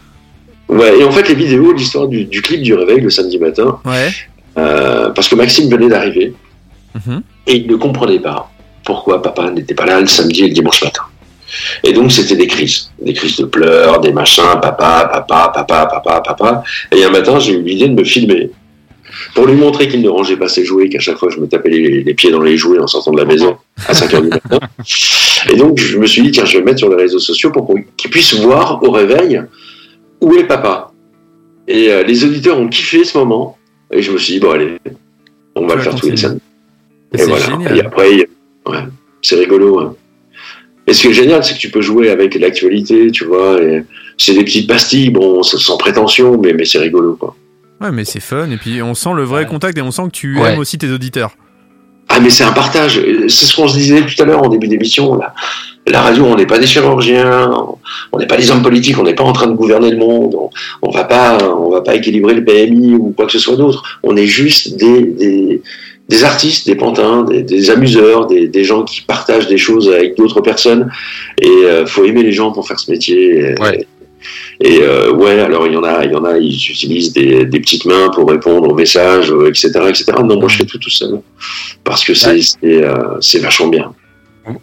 Et 1.00 1.04
en 1.04 1.12
fait 1.12 1.28
les 1.28 1.36
vidéos, 1.36 1.74
l'histoire 1.74 2.08
du, 2.08 2.26
du 2.26 2.42
clip 2.42 2.62
du 2.62 2.74
réveil 2.76 3.02
le 3.02 3.10
samedi 3.10 3.40
matin, 3.40 3.80
Ouais. 3.86 4.10
euh, 4.58 5.10
parce 5.10 5.28
que 5.28 5.36
Maxime 5.36 5.70
venait 5.70 5.90
d'arriver 5.90 6.34
Mhm. 6.96 7.22
et 7.48 7.56
il 7.56 7.68
ne 7.68 7.76
comprenait 7.76 8.20
pas 8.20 8.52
pourquoi 8.84 9.22
papa 9.22 9.50
n'était 9.52 9.74
pas 9.76 9.86
là 9.86 10.00
le 10.02 10.08
samedi 10.08 10.44
et 10.44 10.48
le 10.48 10.54
dimanche 10.54 10.84
matin. 10.84 11.04
Et 11.84 11.94
donc 11.94 12.12
c'était 12.12 12.36
des 12.36 12.46
crises, 12.48 12.92
des 13.02 13.14
crises 13.14 13.38
de 13.38 13.46
pleurs, 13.46 14.00
des 14.02 14.12
machins, 14.12 14.44
papa, 14.62 15.10
papa, 15.12 15.52
papa, 15.54 15.86
papa, 15.88 16.22
papa. 16.22 16.64
Et 16.96 17.04
un 17.04 17.10
matin 17.10 17.40
j'ai 17.40 17.54
eu 17.54 17.62
l'idée 17.64 17.88
de 17.88 17.94
me 17.96 18.04
filmer 18.04 18.52
pour 19.36 19.46
lui 19.46 19.56
montrer 19.56 19.88
qu'il 19.88 20.02
ne 20.02 20.10
rangeait 20.10 20.38
pas 20.38 20.48
ses 20.48 20.66
jouets, 20.66 20.90
qu'à 20.90 21.00
chaque 21.00 21.18
fois 21.18 21.30
je 21.30 21.40
me 21.40 21.48
tapais 21.48 21.70
les, 21.70 22.04
les 22.04 22.14
pieds 22.14 22.32
dans 22.32 22.42
les 22.42 22.58
jouets 22.58 22.80
en 22.80 22.88
sortant 22.88 23.12
de 23.12 23.18
la 23.18 23.26
maison 23.26 23.58
à 23.88 23.94
5 23.94 24.14
heures 24.14 24.22
du 24.22 24.30
matin. 24.30 24.60
Et 25.52 25.56
donc 25.58 25.78
je 25.80 25.98
me 25.98 26.06
suis 26.06 26.22
dit 26.22 26.32
tiens 26.32 26.46
je 26.46 26.54
vais 26.54 26.60
le 26.60 26.66
mettre 26.66 26.80
sur 26.80 26.90
les 26.90 26.96
réseaux 26.96 27.20
sociaux 27.20 27.52
pour 27.52 27.74
qu'il 27.98 28.12
puisse 28.12 28.34
voir 28.36 28.82
au 28.84 28.92
réveil 28.92 29.42
où 30.22 30.34
est 30.36 30.46
papa. 30.46 30.92
Et 31.68 31.92
euh, 31.92 32.04
les 32.04 32.24
auditeurs 32.26 32.58
ont 32.60 32.68
kiffé 32.68 33.04
ce 33.04 33.18
moment. 33.18 33.58
Et 33.92 34.02
je 34.02 34.12
me 34.12 34.18
suis 34.18 34.34
dit 34.34 34.40
bon 34.40 34.52
allez, 34.52 34.78
on 35.56 35.66
va 35.68 35.76
le 35.76 35.82
faire 35.82 35.96
tous 35.96 36.10
les 36.10 36.18
samedis. 36.18 36.42
Et 37.18 37.24
voilà. 37.24 37.46
génial. 37.46 37.78
Et 37.78 37.82
après, 37.82 38.10
ouais, 38.68 38.78
c'est 39.22 39.36
rigolo. 39.36 39.80
hein. 39.80 39.96
Et 40.86 40.94
ce 40.94 41.02
qui 41.02 41.08
est 41.08 41.14
génial, 41.14 41.44
c'est 41.44 41.54
que 41.54 41.60
tu 41.60 41.70
peux 41.70 41.82
jouer 41.82 42.10
avec 42.10 42.34
l'actualité, 42.36 43.12
tu 43.12 43.26
vois. 43.26 43.60
C'est 44.18 44.34
des 44.34 44.44
petites 44.44 44.68
pastilles, 44.68 45.12
bon, 45.12 45.44
sans 45.44 45.78
prétention, 45.78 46.38
mais, 46.40 46.54
mais 46.54 46.66
c'est 46.66 46.80
rigolo, 46.80 47.16
quoi. 47.16 47.36
Ouais, 47.82 47.92
mais 47.92 48.06
c'est 48.06 48.20
fun. 48.20 48.50
Et 48.52 48.58
puis 48.58 48.82
on 48.82 48.94
sent 48.94 49.12
le 49.16 49.24
vrai 49.24 49.46
contact 49.46 49.78
et 49.78 49.82
on 49.82 49.92
sent 49.92 50.04
que 50.06 50.12
tu 50.12 50.38
Ouais. 50.40 50.54
aimes 50.54 50.60
aussi 50.60 50.78
tes 50.78 50.90
auditeurs. 50.92 51.32
Ah, 52.12 52.20
mais 52.20 52.30
c'est 52.32 52.44
un 52.44 52.52
partage. 52.52 53.00
C'est 53.28 53.46
ce 53.46 53.56
qu'on 53.56 53.68
se 53.68 53.76
disait 53.76 54.02
tout 54.02 54.22
à 54.22 54.26
l'heure 54.26 54.42
en 54.44 54.50
début 54.50 54.68
d'émission. 54.68 55.16
là. 55.16 55.34
La 55.88 56.02
radio, 56.02 56.26
on 56.26 56.36
n'est 56.36 56.46
pas 56.46 56.60
des 56.60 56.68
chirurgiens, 56.68 57.52
on 58.12 58.18
n'est 58.20 58.28
pas 58.28 58.38
des 58.38 58.52
hommes 58.52 58.62
politiques, 58.62 58.98
on 59.00 59.04
n'est 59.04 59.14
pas 59.16 59.24
en 59.24 59.32
train 59.34 59.48
de 59.48 59.54
gouverner 59.56 59.90
le 59.92 59.98
monde, 59.98 60.36
on, 60.36 60.50
on 60.82 60.92
va 60.92 61.04
pas, 61.04 61.38
on 61.44 61.70
va 61.70 61.82
pas 61.82 61.96
équilibrer 61.96 62.34
le 62.36 62.44
PMI 62.44 62.94
ou 62.96 63.14
quoi 63.16 63.26
que 63.26 63.32
ce 63.32 63.40
soit 63.40 63.56
d'autre. 63.56 64.00
On 64.04 64.16
est 64.16 64.26
juste 64.28 64.76
des, 64.78 65.02
des, 65.04 65.62
des 66.10 66.24
artistes, 66.24 66.68
des 66.68 66.76
pantins, 66.76 67.24
des, 67.24 67.42
des 67.44 67.70
amuseurs, 67.72 68.28
des, 68.28 68.48
des 68.48 68.64
gens 68.64 68.84
qui 68.84 69.02
partagent 69.02 69.48
des 69.48 69.58
choses 69.58 69.90
avec 69.90 70.16
d'autres 70.18 70.42
personnes. 70.42 70.92
Et 71.42 71.48
euh, 71.48 71.86
faut 71.86 72.04
aimer 72.04 72.24
les 72.24 72.34
gens 72.34 72.52
pour 72.52 72.68
faire 72.68 72.80
ce 72.80 72.92
métier. 72.92 73.56
Ouais. 73.60 73.88
Et 74.62 74.80
euh, 74.82 75.12
ouais, 75.12 75.40
alors 75.40 75.68
il 75.68 75.74
y 75.74 75.78
en 75.78 75.84
a, 75.84 76.04
il 76.06 76.12
y 76.12 76.16
en 76.16 76.26
a, 76.26 76.38
ils 76.38 76.54
utilisent 76.54 77.14
des, 77.14 77.46
des 77.46 77.60
petites 77.60 77.86
mains 77.86 78.10
pour 78.14 78.30
répondre 78.30 78.70
aux 78.70 78.76
messages, 78.76 79.32
euh, 79.32 79.50
etc., 79.50 79.70
etc. 79.88 80.06
Non, 80.24 80.40
moi 80.40 80.50
je 80.50 80.58
fais 80.58 80.66
tout 80.66 80.78
tout 80.78 80.90
seul 80.90 81.22
parce 81.84 82.04
que 82.04 82.14
c'est 82.14 82.42
c'est 82.42 82.84
euh, 82.84 83.20
c'est 83.22 83.40
vachement 83.40 83.68
bien. 83.68 83.94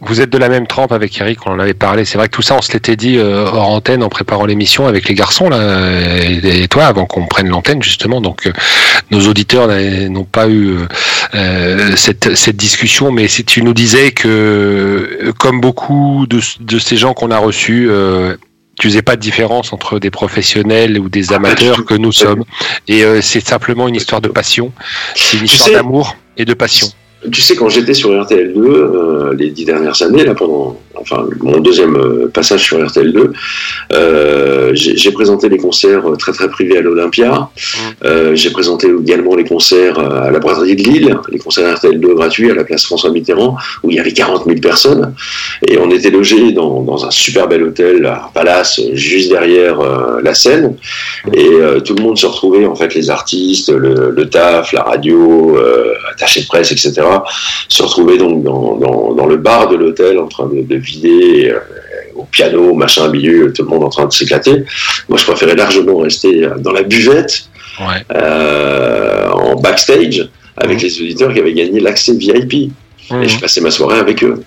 Vous 0.00 0.20
êtes 0.20 0.30
de 0.30 0.38
la 0.38 0.48
même 0.48 0.66
trempe 0.66 0.90
avec 0.90 1.20
Eric, 1.20 1.46
on 1.46 1.52
en 1.52 1.60
avait 1.60 1.74
parlé. 1.74 2.04
C'est 2.04 2.18
vrai 2.18 2.26
que 2.26 2.34
tout 2.34 2.42
ça, 2.42 2.56
on 2.56 2.62
se 2.62 2.72
l'était 2.72 2.96
dit 2.96 3.20
hors 3.20 3.68
antenne 3.68 4.02
en 4.02 4.08
préparant 4.08 4.44
l'émission 4.44 4.88
avec 4.88 5.08
les 5.08 5.14
garçons 5.14 5.48
là, 5.48 5.60
et, 6.24 6.66
toi, 6.66 6.86
avant 6.86 7.06
qu'on 7.06 7.26
prenne 7.26 7.48
l'antenne 7.48 7.80
justement. 7.80 8.20
Donc, 8.20 8.50
nos 9.12 9.28
auditeurs 9.28 9.68
n'ont 10.08 10.24
pas 10.24 10.48
eu 10.48 10.74
euh, 11.34 11.96
cette, 11.96 12.36
cette 12.36 12.56
discussion, 12.56 13.10
mais 13.10 13.28
si 13.28 13.44
tu 13.44 13.62
nous 13.62 13.74
disais 13.74 14.12
que, 14.12 15.32
comme 15.38 15.60
beaucoup 15.60 16.26
de, 16.28 16.40
de 16.60 16.78
ces 16.78 16.96
gens 16.96 17.14
qu'on 17.14 17.30
a 17.30 17.38
reçus, 17.38 17.88
euh, 17.90 18.36
tu 18.78 18.88
faisais 18.88 19.02
pas 19.02 19.16
de 19.16 19.20
différence 19.20 19.72
entre 19.72 19.98
des 19.98 20.10
professionnels 20.10 20.98
ou 20.98 21.08
des 21.08 21.32
amateurs 21.32 21.84
que 21.84 21.94
nous 21.94 22.12
sommes. 22.12 22.44
Et 22.88 23.04
euh, 23.04 23.20
c'est 23.22 23.46
simplement 23.46 23.88
une 23.88 23.94
histoire 23.96 24.20
de 24.20 24.28
passion. 24.28 24.72
C'est 25.14 25.38
une 25.38 25.44
histoire 25.46 25.68
sais- 25.68 25.74
d'amour 25.74 26.16
et 26.36 26.44
de 26.44 26.54
passion. 26.54 26.88
Tu 27.32 27.40
sais, 27.40 27.56
quand 27.56 27.68
j'étais 27.68 27.94
sur 27.94 28.10
RTL2, 28.10 28.58
euh, 28.58 29.34
les 29.34 29.50
dix 29.50 29.64
dernières 29.64 30.00
années, 30.02 30.24
là, 30.24 30.34
pendant 30.34 30.78
enfin, 31.00 31.26
mon 31.40 31.60
deuxième 31.60 31.96
euh, 31.96 32.30
passage 32.32 32.62
sur 32.62 32.78
RTL2, 32.78 33.30
euh, 33.92 34.70
j'ai 34.74 35.10
présenté 35.12 35.48
les 35.48 35.58
concerts 35.58 36.04
très 36.18 36.32
très 36.32 36.48
privés 36.48 36.78
à 36.78 36.80
l'Olympia. 36.80 37.48
Euh, 38.04 38.34
j'ai 38.34 38.50
présenté 38.50 38.88
également 38.88 39.34
les 39.34 39.44
concerts 39.44 39.98
à 39.98 40.30
la 40.30 40.38
braderie 40.38 40.76
de 40.76 40.82
Lille, 40.82 41.16
les 41.30 41.38
concerts 41.38 41.76
RTL2 41.76 42.14
gratuits 42.14 42.50
à 42.50 42.54
la 42.54 42.64
place 42.64 42.84
François 42.84 43.10
Mitterrand, 43.10 43.56
où 43.82 43.90
il 43.90 43.96
y 43.96 44.00
avait 44.00 44.12
40 44.12 44.44
000 44.44 44.58
personnes. 44.60 45.14
Et 45.66 45.78
on 45.78 45.90
était 45.90 46.10
logés 46.10 46.52
dans, 46.52 46.82
dans 46.82 47.06
un 47.06 47.10
super 47.10 47.48
bel 47.48 47.62
hôtel 47.62 48.04
à 48.06 48.30
Palace, 48.34 48.80
juste 48.92 49.30
derrière 49.30 49.80
la 50.22 50.34
scène. 50.34 50.76
Et 51.32 51.48
euh, 51.48 51.80
tout 51.80 51.94
le 51.94 52.02
monde 52.02 52.18
se 52.18 52.26
retrouvait, 52.26 52.66
en 52.66 52.74
fait, 52.74 52.94
les 52.94 53.10
artistes, 53.10 53.70
le, 53.70 54.10
le 54.10 54.28
taf, 54.28 54.72
la 54.72 54.82
radio, 54.82 55.58
attaché 56.12 56.42
de 56.42 56.46
presse, 56.46 56.72
etc., 56.72 57.05
se 57.68 57.82
retrouvaient 57.82 58.18
donc 58.18 58.42
dans, 58.42 58.76
dans, 58.76 59.12
dans 59.14 59.26
le 59.26 59.36
bar 59.36 59.68
de 59.68 59.76
l'hôtel 59.76 60.18
en 60.18 60.26
train 60.28 60.46
de, 60.46 60.62
de 60.62 60.76
vider 60.76 61.50
euh, 61.50 61.58
au 62.14 62.24
piano, 62.24 62.74
machin, 62.74 63.08
milieu, 63.08 63.52
tout 63.52 63.62
le 63.62 63.68
monde 63.68 63.84
en 63.84 63.88
train 63.90 64.06
de 64.06 64.12
s'éclater. 64.12 64.64
Moi, 65.08 65.18
je 65.18 65.24
préférais 65.24 65.54
largement 65.54 65.98
rester 65.98 66.44
euh, 66.44 66.56
dans 66.58 66.72
la 66.72 66.82
buvette, 66.82 67.48
Ouais. 67.78 68.02
euh, 68.14 69.28
en 69.32 69.54
backstage, 69.56 70.26
avec 70.56 70.80
les 70.80 71.00
auditeurs 71.02 71.32
qui 71.34 71.40
avaient 71.40 71.52
gagné 71.52 71.78
l'accès 71.80 72.14
VIP. 72.14 72.54
Et 73.22 73.28
je 73.28 73.38
passais 73.38 73.60
ma 73.60 73.70
soirée 73.70 73.98
avec 73.98 74.24
eux. 74.24 74.42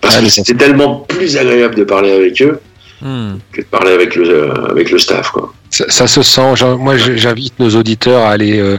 Parce 0.00 0.16
Ah, 0.18 0.22
que 0.22 0.28
c'était 0.28 0.54
tellement 0.54 1.00
plus 1.08 1.36
agréable 1.36 1.74
de 1.74 1.84
parler 1.84 2.12
avec 2.12 2.40
eux 2.42 2.60
Hmm. 3.06 3.38
que 3.52 3.60
de 3.60 3.66
parler 3.66 3.92
avec 3.92 4.16
le, 4.16 4.28
euh, 4.28 4.68
avec 4.68 4.90
le 4.90 4.98
staff. 4.98 5.30
Quoi. 5.30 5.52
Ça, 5.70 5.84
ça 5.88 6.08
se 6.08 6.22
sent. 6.22 6.54
Moi, 6.76 6.96
j'invite 6.96 7.56
nos 7.60 7.70
auditeurs 7.76 8.24
à 8.26 8.30
aller 8.30 8.58
euh, 8.58 8.76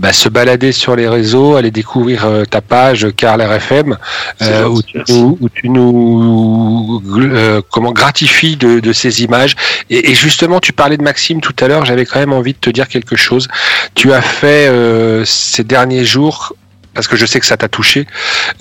bah, 0.00 0.12
se 0.12 0.28
balader 0.28 0.72
sur 0.72 0.96
les 0.96 1.08
réseaux, 1.08 1.54
aller 1.54 1.70
découvrir 1.70 2.24
euh, 2.24 2.44
ta 2.44 2.60
page 2.60 3.06
Carl 3.16 3.40
RFM, 3.40 3.96
euh, 4.42 4.64
où, 4.64 4.82
tu 4.82 4.98
nous, 5.08 5.38
où 5.40 5.48
tu 5.48 5.68
nous 5.68 7.00
euh, 7.20 7.60
comment 7.70 7.92
gratifies 7.92 8.56
de, 8.56 8.80
de 8.80 8.92
ces 8.92 9.22
images. 9.22 9.54
Et, 9.90 10.10
et 10.10 10.14
justement, 10.16 10.58
tu 10.58 10.72
parlais 10.72 10.96
de 10.96 11.04
Maxime 11.04 11.40
tout 11.40 11.54
à 11.60 11.68
l'heure. 11.68 11.84
J'avais 11.84 12.04
quand 12.04 12.18
même 12.18 12.32
envie 12.32 12.54
de 12.54 12.58
te 12.58 12.70
dire 12.70 12.88
quelque 12.88 13.14
chose. 13.14 13.46
Tu 13.94 14.12
as 14.12 14.22
fait 14.22 14.66
euh, 14.66 15.24
ces 15.24 15.62
derniers 15.62 16.04
jours. 16.04 16.52
Parce 16.94 17.06
que 17.06 17.16
je 17.16 17.26
sais 17.26 17.38
que 17.40 17.46
ça 17.46 17.56
t'a 17.56 17.68
touché. 17.68 18.06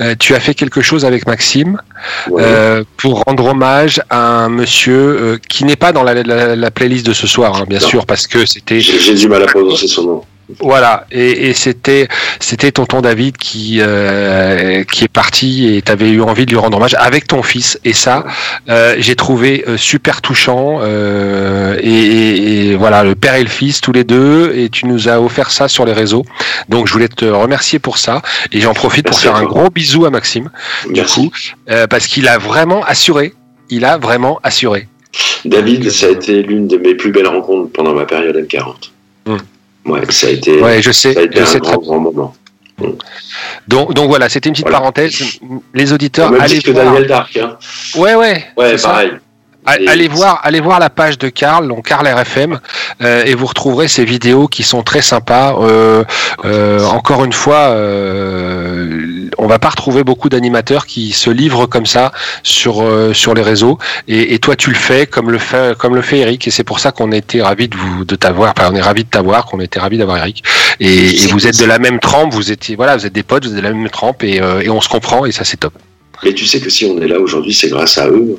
euh, 0.02 0.14
tu 0.20 0.36
as 0.36 0.40
fait 0.40 0.54
quelque 0.54 0.82
chose 0.82 1.06
avec 1.06 1.26
Maxime 1.28 1.80
Ouais. 2.30 2.44
euh, 2.46 2.84
pour 2.98 3.24
rendre 3.24 3.46
hommage 3.46 4.02
à 4.10 4.20
un 4.44 4.50
monsieur 4.50 4.96
euh, 5.00 5.38
qui 5.50 5.64
n'est 5.66 5.76
pas 5.76 5.92
dans 5.92 6.04
la, 6.04 6.14
la- 6.24 6.56
la 6.56 6.72
playlist 6.72 7.06
de 7.06 7.14
ce 7.14 7.26
soir, 7.28 7.56
hein, 7.56 7.66
bien 7.68 7.80
Non. 7.80 7.88
sûr, 7.88 8.06
parce 8.06 8.28
que 8.28 8.46
c'était 8.46 8.80
J'ai 8.80 9.00
j'ai 9.00 9.16
du 9.16 9.28
mal 9.28 9.42
à 9.44 9.46
prononcer 9.48 9.88
son 9.88 10.04
nom. 10.04 10.24
Voilà, 10.60 11.06
et, 11.12 11.50
et 11.50 11.54
c'était 11.54 12.08
c'était 12.40 12.72
tonton 12.72 13.02
David 13.02 13.36
qui 13.38 13.80
euh, 13.82 14.84
qui 14.86 15.04
est 15.04 15.08
parti 15.12 15.68
et 15.76 15.82
tu 15.82 15.92
avais 15.92 16.10
eu 16.10 16.22
envie 16.22 16.46
de 16.46 16.52
lui 16.52 16.58
rendre 16.58 16.78
hommage 16.78 16.96
avec 16.98 17.28
ton 17.28 17.44
fils 17.44 17.80
et 17.84 17.94
ça 17.94 18.26
euh, 18.70 18.96
j'ai 18.98 19.16
trouvé 19.16 19.66
euh, 19.68 19.76
super 19.78 20.22
touchant 20.22 20.80
euh, 20.82 21.78
et, 21.82 21.90
et- 21.92 22.68
et 22.72 22.76
voilà 22.76 23.04
le 23.04 23.16
père 23.16 23.36
et 23.36 23.44
le 23.44 23.50
fils 23.50 23.82
tous 23.82 23.92
les 23.92 24.04
deux 24.06 24.54
et 24.56 24.70
tu 24.70 24.86
nous 24.86 25.10
as 25.10 25.20
offert 25.20 25.52
ça 25.52 25.68
sur 25.68 25.84
les 25.86 25.94
réseaux 25.94 26.24
donc 26.70 26.88
je 26.88 26.94
voulais 26.94 27.10
te 27.10 27.26
remercier 27.26 27.80
pour 27.80 27.98
ça 27.98 28.22
et 28.54 28.62
j'en 28.62 28.74
profite 28.74 29.06
pour 29.08 29.20
faire 29.20 29.36
un 29.36 29.44
gros 29.44 29.70
bisou 29.70 30.06
à 30.06 30.10
Maxime 30.10 30.50
du 30.88 30.94
Merci. 31.02 31.30
coup 31.30 31.36
parce 31.90 32.08
qu'il 32.08 32.28
a 32.28 32.38
vraiment 32.38 32.84
assuré 32.84 33.34
il 33.70 33.84
a 33.84 33.98
vraiment 33.98 34.40
assuré 34.44 34.88
David, 35.46 35.90
ça 35.90 36.06
a 36.08 36.10
été 36.10 36.44
l'une 36.44 36.68
de 36.68 36.78
mes 36.78 36.94
plus 36.94 37.12
belles 37.12 37.28
rencontres 37.28 37.72
pendant 37.74 37.94
ma 37.94 38.06
période 38.06 38.36
M40. 38.36 38.92
Hmm. 39.26 39.38
Ouais, 39.88 40.02
ça 40.10 40.28
a 40.28 40.30
été, 40.32 40.62
ouais 40.62 40.82
je 40.82 40.92
sais 40.92 41.14
ça 41.14 41.20
a 41.22 41.24
été 41.24 41.38
je 41.38 41.44
un 41.44 41.46
sais 41.46 41.60
grand, 41.60 41.78
très 41.78 41.82
grand 41.88 42.00
moment. 42.00 42.34
donc 43.68 43.94
donc 43.94 44.08
voilà 44.10 44.30
c'était 44.30 44.50
une 44.50 44.54
petite 44.54 44.66
Voilà. 44.66 44.80
parenthèse 44.80 45.40
les 45.74 45.94
auditeurs 45.94 46.32
allez 46.40 46.60
voir 46.60 46.86
Daniel 46.86 47.08
Dark. 47.08 47.38
Hein. 47.38 47.58
ouais 47.96 48.16
ouais 48.16 48.46
Ouais, 48.58 48.72
c'est 48.72 48.78
ça. 48.80 49.02
Et- 49.80 49.88
Allez 49.88 50.08
voir, 50.08 50.40
allez 50.44 50.60
voir 50.62 50.80
la 50.80 50.90
page 50.90 51.18
de 51.18 51.30
Karl, 51.30 51.68
donc 51.68 51.86
Karl 51.88 52.08
RFM, 52.08 52.60
euh, 53.02 53.24
et 53.26 53.34
vous 53.36 53.46
retrouverez 53.46 53.88
ces 53.88 54.06
vidéos 54.06 54.48
qui 54.48 54.64
sont 54.64 54.82
très 54.84 55.02
sympas. 55.02 55.56
Euh, 55.60 56.04
euh, 56.46 56.84
encore 56.86 57.26
une 57.26 57.34
fois, 57.34 57.68
euh, 57.70 59.30
on 59.38 59.48
va 59.48 59.60
pas 59.60 59.70
retrouver 59.70 60.04
beaucoup 60.04 60.30
d'animateurs 60.30 60.86
qui 60.86 61.12
se 61.12 61.30
livrent 61.30 61.66
comme 61.66 61.86
ça 61.86 62.12
sur 62.44 62.82
euh, 62.82 63.14
sur 63.14 63.34
les 63.34 63.42
réseaux. 63.42 63.78
Et, 64.08 64.34
et 64.34 64.40
toi, 64.40 64.56
tu 64.56 64.70
le 64.70 64.76
fais 64.76 65.06
comme 65.06 65.32
le 65.32 65.38
fait 65.38 65.78
comme 65.78 65.96
le 65.96 66.02
fait 66.02 66.20
Eric, 66.20 66.48
et 66.48 66.52
c'est 66.52 66.64
pour 66.64 66.80
ça 66.80 66.92
qu'on 66.92 67.12
était 67.12 67.42
ravis 67.42 67.68
de 67.68 67.76
vous 67.78 68.06
de 68.06 68.16
t'avoir. 68.16 68.54
Enfin, 68.58 68.70
on 68.72 68.76
est 68.76 68.82
ravis 68.82 69.04
de 69.04 69.10
t'avoir, 69.10 69.46
qu'on 69.46 69.60
était 69.60 69.80
ravis 69.80 69.98
d'avoir 69.98 70.18
Eric. 70.18 70.44
Et, 70.80 71.24
et 71.24 71.28
vous 71.28 71.48
êtes 71.48 71.60
de 71.60 71.66
la 71.66 71.80
même 71.80 72.00
trempe, 72.00 72.34
vous 72.34 72.52
étiez 72.52 72.76
voilà, 72.76 72.98
vous 72.98 73.06
êtes 73.06 73.14
des 73.14 73.24
potes, 73.24 73.46
vous 73.46 73.52
êtes 73.52 73.58
de 73.58 73.62
la 73.62 73.74
même 73.74 73.90
trempe, 73.90 74.24
et, 74.24 74.42
euh, 74.42 74.62
et 74.62 74.70
on 74.70 74.82
se 74.82 74.90
comprend, 74.90 75.26
et 75.26 75.32
ça 75.32 75.44
c'est 75.44 75.58
top. 75.58 75.74
Mais 76.24 76.34
tu 76.34 76.46
sais 76.46 76.60
que 76.60 76.70
si 76.70 76.86
on 76.86 77.00
est 77.02 77.08
là 77.08 77.20
aujourd'hui, 77.20 77.54
c'est 77.54 77.70
grâce 77.70 77.98
à 77.98 78.08
eux. 78.08 78.38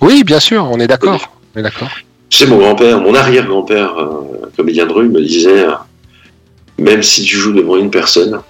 Oui, 0.00 0.24
bien 0.24 0.40
sûr, 0.40 0.64
on 0.70 0.78
est 0.80 0.86
d'accord. 0.86 1.30
On 1.54 1.60
est 1.60 1.62
d'accord. 1.62 1.88
Tu 2.28 2.38
sais, 2.38 2.46
mon 2.46 2.58
grand-père, 2.58 3.00
mon 3.00 3.14
arrière-grand-père, 3.14 3.98
euh, 3.98 4.50
comédien 4.56 4.86
de 4.86 4.92
rue, 4.92 5.08
me 5.08 5.20
disait 5.20 5.64
euh, 5.66 5.72
même 6.78 7.02
si 7.02 7.22
tu 7.24 7.36
joues 7.36 7.52
devant 7.52 7.76
une 7.76 7.90
personne, 7.90 8.40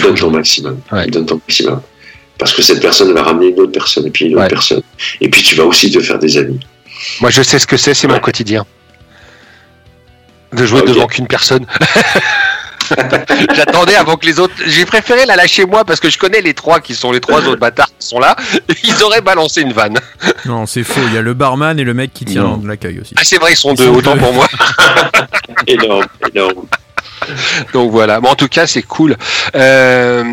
donne 0.00 0.14
ton 0.14 0.30
maximum. 0.30 0.78
Ouais. 0.92 1.06
Donne 1.08 1.26
ton 1.26 1.36
maximum. 1.36 1.82
Parce 2.38 2.52
que 2.54 2.62
cette 2.62 2.80
personne 2.80 3.12
va 3.12 3.22
ramener 3.22 3.48
une 3.48 3.60
autre 3.60 3.72
personne, 3.72 4.06
et 4.06 4.10
puis 4.10 4.26
une 4.26 4.34
autre 4.34 4.42
Ouais. 4.44 4.48
personne. 4.48 4.82
Et 5.20 5.28
puis 5.28 5.42
tu 5.42 5.54
vas 5.56 5.64
aussi 5.64 5.90
te 5.90 6.00
faire 6.00 6.18
des 6.18 6.38
amis. 6.38 6.60
Moi, 7.20 7.30
je 7.30 7.42
sais 7.42 7.58
ce 7.58 7.66
que 7.66 7.76
c'est, 7.76 7.94
c'est 7.94 8.06
mon 8.08 8.18
quotidien. 8.20 8.64
De 10.52 10.64
jouer 10.66 10.82
devant 10.82 11.06
qu'une 11.06 11.26
personne. 11.26 11.66
J'attendais 13.54 13.94
avant 13.94 14.16
que 14.16 14.26
les 14.26 14.38
autres. 14.40 14.54
J'ai 14.66 14.84
préféré 14.86 15.24
la 15.26 15.36
lâcher 15.36 15.64
moi 15.66 15.84
parce 15.84 16.00
que 16.00 16.10
je 16.10 16.18
connais 16.18 16.40
les 16.40 16.54
trois 16.54 16.80
qui 16.80 16.94
sont 16.94 17.12
les 17.12 17.20
trois 17.20 17.40
autres 17.46 17.60
bâtards 17.60 17.90
qui 17.98 18.06
sont 18.06 18.18
là. 18.18 18.36
Ils 18.84 19.02
auraient 19.02 19.20
balancé 19.20 19.62
une 19.62 19.72
vanne. 19.72 19.98
Non, 20.44 20.66
c'est 20.66 20.82
faux. 20.82 21.00
Il 21.06 21.14
y 21.14 21.18
a 21.18 21.22
le 21.22 21.34
barman 21.34 21.78
et 21.78 21.84
le 21.84 21.94
mec 21.94 22.12
qui 22.12 22.24
tient 22.24 22.58
l'accueil 22.64 22.98
aussi. 23.00 23.14
Ah, 23.16 23.20
c'est 23.22 23.38
vrai, 23.38 23.52
ils 23.52 23.56
sont 23.56 23.70
Ils 23.74 23.78
deux, 23.78 23.86
sont 23.86 23.94
autant 23.94 24.14
deux. 24.14 24.20
pour 24.20 24.32
moi. 24.32 24.46
énorme, 25.66 26.04
énorme. 26.34 26.66
Donc 27.72 27.90
voilà. 27.90 28.20
Mais 28.20 28.28
en 28.28 28.34
tout 28.34 28.48
cas, 28.48 28.66
c'est 28.66 28.82
cool. 28.82 29.16
Euh, 29.54 30.24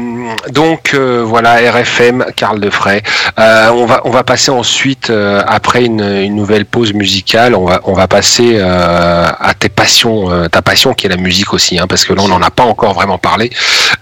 donc 0.50 0.92
euh, 0.94 1.24
voilà, 1.26 1.56
RFM, 1.72 2.26
Karl 2.36 2.60
Defray. 2.60 3.04
Euh, 3.40 3.70
on 3.70 3.86
va 3.86 4.02
on 4.06 4.10
va 4.12 4.24
passer 4.24 4.52
ensuite 4.52 5.10
euh, 5.10 5.44
après 5.48 5.86
une, 5.86 6.02
une 6.02 6.36
nouvelle 6.36 6.66
pause 6.66 6.94
musicale. 6.94 7.56
On 7.56 7.66
va 7.66 7.82
on 7.84 7.94
va 7.94 8.08
passer 8.08 8.58
euh, 8.58 9.28
à 9.40 9.54
tes 9.54 9.70
passions, 9.70 10.32
euh, 10.32 10.48
ta 10.48 10.62
passion 10.62 10.94
qui 10.94 11.06
est 11.06 11.10
la 11.10 11.18
musique 11.18 11.54
aussi, 11.54 11.80
hein, 11.80 11.88
parce 11.88 12.06
que 12.06 12.14
là 12.14 12.22
on 12.24 12.28
n'en 12.28 12.42
a 12.42 12.52
pas 12.52 12.64
encore 12.64 12.94
vraiment 12.94 13.18
parlé. 13.18 13.52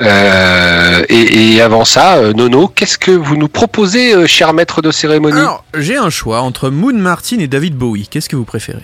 Euh, 0.02 1.04
et, 1.10 1.56
et 1.56 1.62
avant 1.62 1.86
ça, 1.86 2.18
euh, 2.18 2.34
Nono, 2.34 2.68
qu'est-ce 2.68 2.98
que 2.98 3.12
vous 3.12 3.36
nous 3.38 3.48
proposez, 3.50 4.14
euh, 4.14 4.28
cher 4.28 4.54
maître 4.54 4.82
de 4.82 4.92
cérémonie? 4.92 5.40
Alors, 5.40 5.64
j'ai 5.78 5.98
un 5.98 6.10
choix 6.10 6.42
entre 6.42 6.70
Moon 6.70 6.94
Martin 6.94 7.40
et 7.40 7.48
David 7.48 7.76
Bowie. 7.76 8.08
Qu'est-ce 8.08 8.30
que 8.30 8.36
vous 8.36 8.46
préférez? 8.46 8.84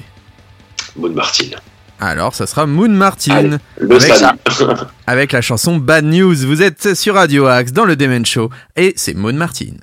Maud 0.96 1.14
Martin. 1.14 1.46
Alors, 2.06 2.36
ça 2.36 2.48
sera 2.48 2.66
Moon 2.66 2.90
Martin. 2.90 3.32
Allez, 3.34 3.58
le 3.80 3.96
Avec 3.96 4.14
stade. 4.14 4.38
avec 5.08 5.32
la 5.32 5.42
chanson 5.42 5.78
Bad 5.78 6.04
News. 6.04 6.36
Vous 6.46 6.62
êtes 6.62 6.96
sur 6.96 7.16
Radio 7.16 7.46
Axe 7.48 7.72
dans 7.72 7.86
le 7.86 7.96
Demen 7.96 8.26
Show 8.26 8.50
et 8.76 8.94
c'est 8.98 9.14
Moon 9.14 9.32
Martin. 9.32 9.76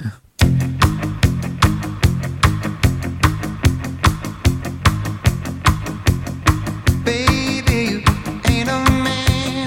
Baby, 7.04 7.88
you 7.90 8.02
ain't 8.50 8.68
a 8.68 8.84
man, 9.02 9.66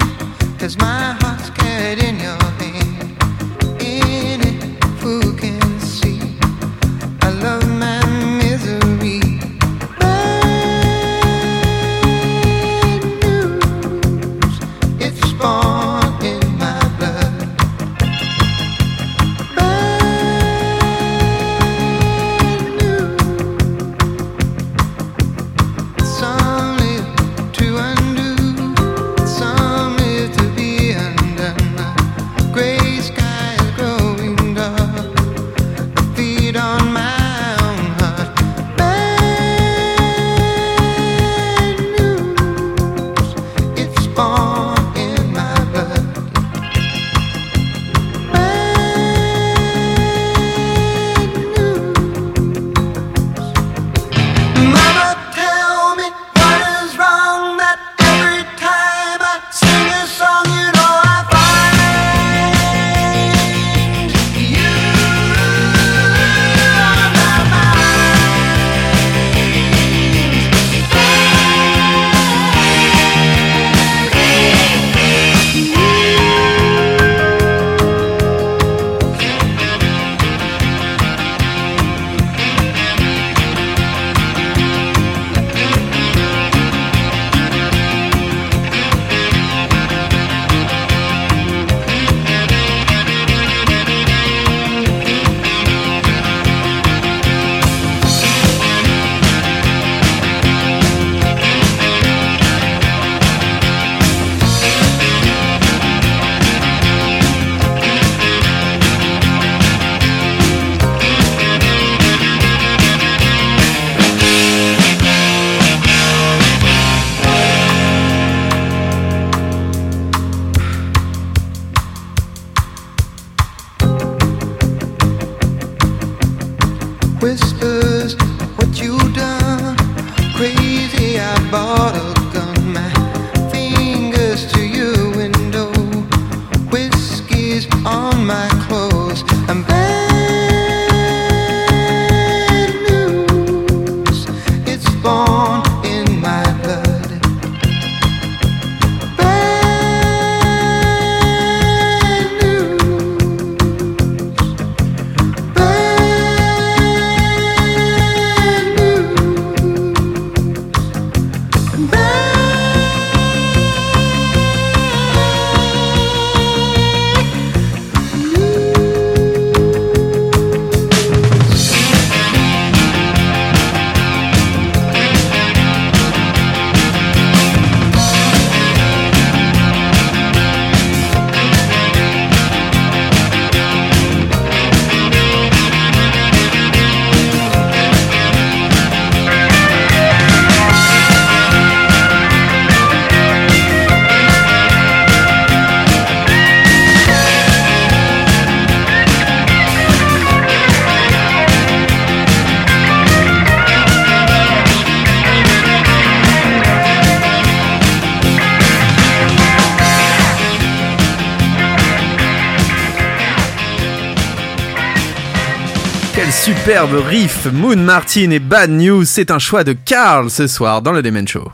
superbe 216.64 216.94
riff 217.10 217.44
Moon 217.52 217.76
Martin 217.76 218.30
et 218.30 218.38
Bad 218.38 218.70
News, 218.70 219.04
c'est 219.04 219.30
un 219.30 219.38
choix 219.38 219.64
de 219.64 219.74
Carl 219.74 220.30
ce 220.30 220.46
soir 220.46 220.80
dans 220.80 220.92
le 220.92 221.02
Demen 221.02 221.28
Show. 221.28 221.50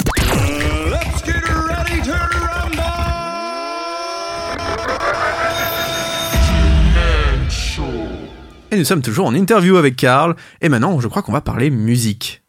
Et 8.71 8.77
nous 8.77 8.85
sommes 8.85 9.03
toujours 9.03 9.27
en 9.27 9.35
interview 9.35 9.79
avec 9.79 9.97
Carl, 9.97 10.37
et 10.61 10.69
maintenant 10.69 11.01
je 11.01 11.09
crois 11.09 11.23
qu'on 11.23 11.33
va 11.33 11.41
parler 11.41 11.71
musique. 11.71 12.41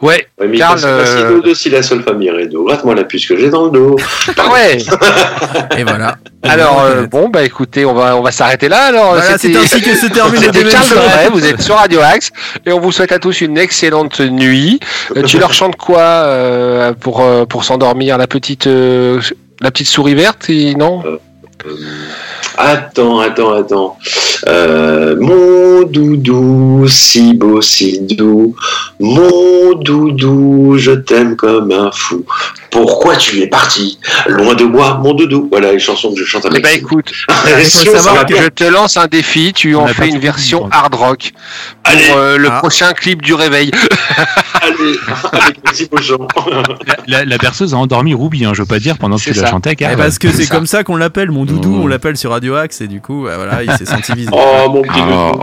Ouais, 0.00 0.26
Ouais, 0.40 0.48
mais 0.48 0.56
si 0.56 0.84
euh, 0.84 1.54
si 1.54 1.70
la 1.70 1.82
sol 1.84 2.02
famille 2.02 2.30
redo. 2.30 2.64
Gratte-moi 2.64 2.96
la 2.96 3.04
puce 3.04 3.26
que 3.26 3.36
j'ai 3.36 3.50
dans 3.50 3.66
le 3.66 3.70
dos. 3.70 3.96
Ah 4.36 4.50
ouais. 4.52 4.78
Et 5.78 5.84
voilà. 5.84 6.18
Alors 6.42 6.80
euh, 6.82 7.06
bon 7.06 7.28
bah 7.28 7.42
écoutez, 7.42 7.84
on 7.84 7.94
va 7.94 8.16
on 8.16 8.22
va 8.22 8.30
s'arrêter 8.30 8.68
là. 8.68 8.84
Alors 8.84 9.14
Voilà, 9.14 9.38
c'est 9.38 9.56
ainsi 9.56 9.80
que 9.80 9.94
se 9.94 10.06
termine 10.12 10.40
le 10.40 10.52
C'était. 10.52 10.64
Debray, 10.64 11.28
vous 11.32 11.44
êtes 11.44 11.60
sur 11.60 11.74
Radio 11.74 12.00
Axe 12.00 12.30
et 12.64 12.72
on 12.72 12.80
vous 12.80 12.92
souhaite 12.92 13.12
à 13.12 13.18
tous 13.18 13.40
une 13.40 13.58
excellente 13.58 14.20
nuit. 14.20 14.78
Euh, 15.16 15.22
tu 15.22 15.38
leur 15.38 15.52
chantes 15.52 15.76
quoi 15.76 15.98
euh, 16.00 16.92
pour 16.92 17.24
pour 17.48 17.64
s'endormir 17.64 18.18
la 18.18 18.26
petite 18.28 18.68
euh, 18.68 19.20
la 19.60 19.70
petite 19.70 19.88
souris 19.88 20.14
verte 20.14 20.48
et 20.48 20.74
non? 20.74 21.02
Euh, 21.04 21.18
Attends, 22.56 23.20
attends, 23.20 23.52
attends. 23.52 23.98
Euh, 24.48 25.16
mon 25.20 25.82
doudou, 25.82 26.86
si 26.88 27.34
beau, 27.34 27.60
si 27.62 28.00
doux. 28.00 28.54
Mon 28.98 29.74
doudou, 29.74 30.74
je 30.76 30.92
t'aime 30.92 31.36
comme 31.36 31.70
un 31.70 31.90
fou. 31.92 32.24
Pourquoi 32.70 33.16
tu 33.16 33.40
es 33.40 33.46
parti 33.46 33.98
Loin 34.26 34.54
de 34.54 34.64
moi, 34.64 35.00
mon 35.02 35.14
doudou. 35.14 35.48
Voilà 35.50 35.72
les 35.72 35.78
chansons 35.78 36.12
que 36.12 36.20
je 36.20 36.24
chante 36.24 36.42
Eh 36.44 36.48
avec. 36.48 36.62
ben 36.62 36.76
écoute, 36.76 37.10
il 37.46 37.64
faut 37.64 37.96
savoir 37.96 38.26
que 38.26 38.36
je 38.36 38.48
te 38.48 38.64
lance 38.64 38.96
un 38.96 39.06
défi, 39.06 39.52
tu 39.54 39.74
en 39.74 39.84
On 39.84 39.86
fais 39.88 40.08
une 40.08 40.18
version 40.18 40.68
hard 40.70 40.94
rock 40.94 41.32
pour 41.82 41.92
Allez. 41.94 42.10
euh, 42.14 42.36
le 42.36 42.48
Ah. 42.50 42.58
prochain 42.58 42.92
clip 42.92 43.22
du 43.22 43.34
réveil. 43.34 43.70
Allez, 44.60 44.94
avec 45.32 45.62
petits 45.62 45.86
pochons. 45.86 46.26
La, 47.06 47.24
la 47.24 47.38
berceuse 47.38 47.72
a 47.74 47.76
endormi 47.78 48.14
Ruby, 48.14 48.44
hein, 48.44 48.52
je 48.54 48.62
veux 48.62 48.66
pas 48.68 48.78
dire, 48.80 48.98
pendant 48.98 49.16
que 49.16 49.22
tu 49.22 49.32
la 49.32 49.48
chantais, 49.50 49.74
Eh, 49.80 49.96
parce 49.96 50.18
que 50.18 50.30
c'est 50.30 50.48
comme 50.48 50.66
ça 50.66 50.84
qu'on 50.84 50.96
l'appelle, 50.96 51.30
mon 51.30 51.44
doudou, 51.44 51.76
Oh. 51.78 51.84
on 51.84 51.86
l'appelle 51.86 52.16
sur 52.16 52.30
Radio 52.32 52.54
Axe, 52.56 52.80
et 52.80 52.86
du 52.88 53.00
coup, 53.00 53.24
bah, 53.24 53.36
voilà, 53.36 53.62
il 53.62 53.72
s'est 53.72 53.86
senti 53.86 54.12
visé. 54.12 54.30
Oh, 54.32 54.70
mon 54.70 54.82
petit 54.82 54.90
Ah. 54.94 55.32
doudou. 55.32 55.42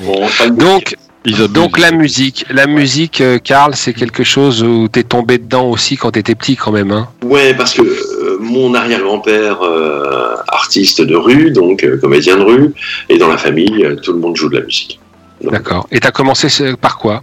Bon, 0.00 0.28
pas 0.38 0.46
de 0.48 0.56
Donc, 0.56 0.96
donc 1.24 1.78
la 1.78 1.90
musique, 1.90 2.46
la 2.50 2.66
musique, 2.66 3.20
euh, 3.20 3.38
Karl, 3.38 3.74
c'est 3.74 3.92
quelque 3.92 4.24
chose 4.24 4.62
où 4.62 4.88
t'es 4.88 5.02
tombé 5.02 5.38
dedans 5.38 5.68
aussi 5.68 5.96
quand 5.96 6.12
t'étais 6.12 6.34
petit 6.34 6.56
quand 6.56 6.72
même. 6.72 6.90
Hein. 6.90 7.08
Ouais, 7.22 7.54
parce 7.54 7.74
que 7.74 7.82
euh, 7.82 8.38
mon 8.40 8.74
arrière-grand-père, 8.74 9.62
euh, 9.62 10.36
artiste 10.48 11.02
de 11.02 11.14
rue, 11.14 11.50
donc 11.50 11.84
euh, 11.84 11.98
comédien 11.98 12.36
de 12.36 12.42
rue, 12.42 12.72
et 13.08 13.18
dans 13.18 13.28
la 13.28 13.36
famille, 13.36 13.86
tout 14.02 14.12
le 14.12 14.18
monde 14.18 14.36
joue 14.36 14.48
de 14.48 14.58
la 14.58 14.64
musique. 14.64 14.98
D'accord. 15.42 15.86
Et 15.90 16.00
t'as 16.00 16.10
commencé 16.10 16.48
par 16.76 16.98
quoi? 16.98 17.22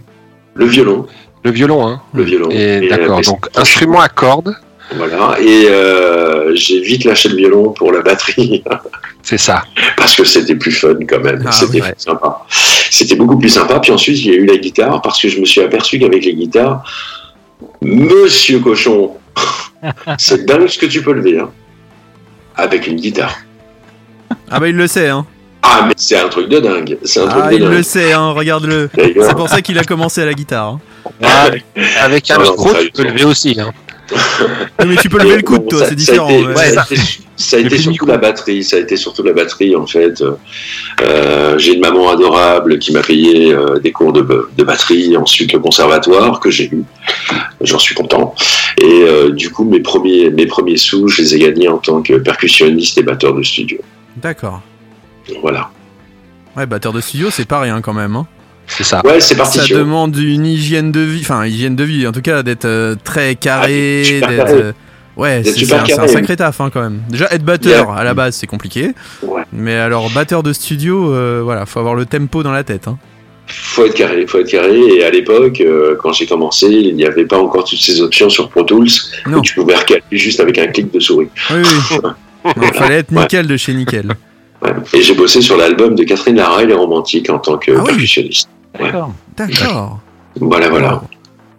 Le 0.54 0.66
violon. 0.66 1.06
Le 1.44 1.50
violon, 1.50 1.86
hein 1.86 2.00
Le 2.14 2.24
violon. 2.24 2.48
Et 2.50 2.84
Et, 2.84 2.88
d'accord. 2.88 3.20
Donc 3.22 3.46
instrument 3.56 4.00
à 4.00 4.08
cordes, 4.08 4.56
Voilà. 4.96 5.36
Et 5.40 5.66
euh, 5.68 6.54
j'ai 6.54 6.80
vite 6.80 7.04
lâché 7.04 7.28
le 7.28 7.36
violon 7.36 7.70
pour 7.72 7.92
la 7.92 8.00
batterie, 8.00 8.62
c'est 9.22 9.36
ça. 9.38 9.62
parce 9.96 10.16
que 10.16 10.24
c'était 10.24 10.54
plus 10.54 10.72
fun 10.72 10.96
quand 11.06 11.20
même. 11.20 11.42
Ah, 11.46 11.52
c'était 11.52 11.82
ouais. 11.82 11.94
sympa. 11.98 12.46
C'était 12.90 13.14
beaucoup 13.16 13.36
plus 13.38 13.50
sympa. 13.50 13.78
Puis 13.80 13.92
ensuite, 13.92 14.18
il 14.18 14.26
y 14.26 14.30
a 14.30 14.34
eu 14.34 14.46
la 14.46 14.56
guitare, 14.56 15.02
parce 15.02 15.20
que 15.20 15.28
je 15.28 15.38
me 15.40 15.44
suis 15.44 15.60
aperçu 15.60 15.98
qu'avec 15.98 16.24
les 16.24 16.34
guitares, 16.34 16.82
Monsieur 17.82 18.60
Cochon, 18.60 19.12
c'est 20.18 20.44
dingue 20.46 20.68
ce 20.68 20.78
que 20.78 20.86
tu 20.86 21.02
peux 21.02 21.12
lever, 21.12 21.38
hein, 21.38 21.50
avec 22.56 22.86
une 22.86 22.96
guitare. 22.96 23.34
Ah 24.50 24.58
bah 24.60 24.68
il 24.68 24.76
le 24.76 24.86
sait, 24.86 25.08
hein. 25.08 25.26
Ah, 25.62 25.84
mais 25.86 25.92
c'est 25.96 26.16
un 26.18 26.28
truc 26.28 26.48
de 26.48 26.60
dingue. 26.60 26.96
C'est 27.04 27.20
un 27.20 27.26
truc 27.28 27.42
Ah, 27.44 27.50
de 27.50 27.56
il 27.56 27.60
dingue. 27.62 27.72
le 27.72 27.82
sait, 27.82 28.12
hein, 28.12 28.30
regarde-le. 28.30 28.88
C'est 28.96 29.36
pour 29.36 29.48
ça 29.50 29.60
qu'il 29.60 29.78
a 29.78 29.84
commencé 29.84 30.22
à 30.22 30.24
la 30.24 30.32
guitare. 30.34 30.66
hein. 30.66 30.80
Ouais, 31.20 31.62
avec 32.00 32.30
un 32.30 32.36
Non, 32.38 32.42
micro, 32.52 32.70
tu 32.74 32.90
peux 32.90 33.02
lever 33.04 33.24
aussi. 33.24 33.56
Hein. 33.60 33.72
Oui, 34.10 34.86
mais 34.86 34.96
tu 34.96 35.08
peux 35.08 35.18
lever 35.18 35.36
le 35.36 35.42
coude, 35.42 35.62
Bon, 35.62 35.68
toi, 35.68 35.78
ça- 35.80 35.84
c'est 35.90 36.00
ça 36.00 36.12
a 36.12 36.14
différent. 36.16 36.28
été- 36.30 36.46
ouais. 36.46 36.54
ça 36.72 36.82
a 36.82 36.84
ça. 37.36 37.58
été- 37.58 37.78
surtout 37.78 38.06
la 38.06 38.16
batterie. 38.16 38.64
Ça 38.64 38.76
a 38.76 38.78
été 38.80 38.96
surtout 38.96 39.22
la 39.22 39.32
batterie 39.32 39.76
en 39.76 39.86
fait. 39.86 40.22
Euh, 41.02 41.58
j'ai 41.58 41.74
une 41.74 41.80
maman 41.80 42.08
adorable 42.10 42.78
qui 42.78 42.92
m'a 42.92 43.02
payé 43.02 43.52
euh, 43.52 43.78
des 43.78 43.92
cours 43.92 44.12
de, 44.12 44.48
de 44.56 44.64
batterie, 44.64 45.16
ensuite 45.16 45.52
le 45.52 45.58
conservatoire 45.60 46.40
que 46.40 46.50
j'ai 46.50 46.64
eu. 46.66 46.82
J'en 47.60 47.78
suis 47.78 47.94
content. 47.94 48.34
Et 48.80 48.84
euh, 49.02 49.30
du 49.30 49.50
coup, 49.50 49.64
mes 49.64 49.80
premiers 49.80 50.30
mes 50.30 50.46
premiers 50.46 50.76
sous, 50.78 51.08
je 51.08 51.22
les 51.22 51.34
ai 51.36 51.38
gagnés 51.40 51.68
en 51.68 51.78
tant 51.78 52.02
que 52.02 52.14
percussionniste 52.14 52.98
et 52.98 53.02
batteur 53.02 53.34
de 53.34 53.42
studio. 53.42 53.78
D'accord. 54.16 54.62
Voilà. 55.42 55.70
Ouais, 56.56 56.66
batteur 56.66 56.92
de 56.92 57.00
studio, 57.00 57.28
c'est 57.30 57.46
pas 57.46 57.60
rien 57.60 57.80
quand 57.82 57.92
même. 57.94 58.16
Hein. 58.16 58.26
C'est 58.68 58.84
ça. 58.84 59.00
Ouais, 59.04 59.18
c'est 59.20 59.34
parti. 59.36 59.58
Ça 59.58 59.66
demande 59.74 60.16
une 60.16 60.46
hygiène 60.46 60.92
de 60.92 61.00
vie, 61.00 61.20
enfin 61.22 61.44
hygiène 61.46 61.74
de 61.76 61.84
vie, 61.84 62.06
en 62.06 62.12
tout 62.12 62.20
cas 62.22 62.42
d'être 62.42 62.66
euh, 62.66 62.94
très 63.02 63.34
carré, 63.34 64.02
Ah, 64.02 64.04
super 64.04 64.28
d'être. 64.28 64.38
carré. 64.46 64.52
euh, 64.62 64.72
Ouais, 65.16 65.42
c'est 65.44 65.72
un, 65.72 65.82
carré. 65.82 66.06
sacré 66.06 66.36
taf 66.36 66.60
hein, 66.60 66.70
quand 66.72 66.80
même. 66.82 67.00
Déjà 67.08 67.26
être 67.32 67.42
batteur 67.44 67.88
Yeah. 67.88 67.94
à 67.98 68.04
la 68.04 68.14
base 68.14 68.36
c'est 68.36 68.46
compliqué, 68.46 68.92
Ouais. 69.22 69.42
mais 69.52 69.74
alors 69.74 70.10
batteur 70.10 70.44
de 70.44 70.52
studio, 70.52 71.12
euh, 71.12 71.40
voilà, 71.42 71.66
faut 71.66 71.80
avoir 71.80 71.96
le 71.96 72.04
tempo 72.06 72.44
dans 72.44 72.52
la 72.52 72.62
tête. 72.62 72.86
Hein. 72.86 72.98
Faut 73.48 73.84
être 73.86 73.94
carré, 73.94 74.26
faut 74.28 74.38
être 74.38 74.50
carré. 74.50 74.78
Et 74.78 75.02
à 75.02 75.10
l'époque, 75.10 75.60
euh, 75.60 75.96
quand 76.00 76.12
j'ai 76.12 76.26
commencé, 76.26 76.66
il 76.68 76.94
n'y 76.94 77.04
avait 77.04 77.24
pas 77.24 77.38
encore 77.38 77.64
toutes 77.64 77.80
ces 77.80 78.00
options 78.00 78.28
sur 78.28 78.48
Pro 78.50 78.62
Tools. 78.62 78.86
Non. 79.26 79.38
où 79.38 79.40
Tu 79.42 79.54
pouvais 79.54 79.74
recaler 79.74 80.02
juste 80.12 80.38
avec 80.38 80.58
un 80.58 80.66
clic 80.68 80.92
de 80.92 81.00
souris. 81.00 81.28
Oui, 81.50 81.56
oui. 81.64 81.98
Il 82.62 82.74
fallait 82.78 82.96
être 82.98 83.10
nickel 83.10 83.46
de 83.48 83.56
chez 83.56 83.74
nickel. 83.74 84.14
Ouais. 84.62 84.70
Et 84.92 85.02
j'ai 85.02 85.14
bossé 85.14 85.40
sur 85.40 85.56
l'album 85.56 85.94
de 85.96 86.04
Catherine 86.04 86.36
Lara 86.36 86.62
et 86.62 86.66
les 86.66 86.74
Romantiques 86.74 87.28
en 87.30 87.38
tant 87.38 87.56
que 87.58 87.72
Ah 87.72 87.80
oui. 87.80 87.86
percussionniste. 87.86 88.48
D'accord. 88.78 89.12
D'accord. 89.36 89.98
Voilà, 90.40 90.68
voilà. 90.68 91.02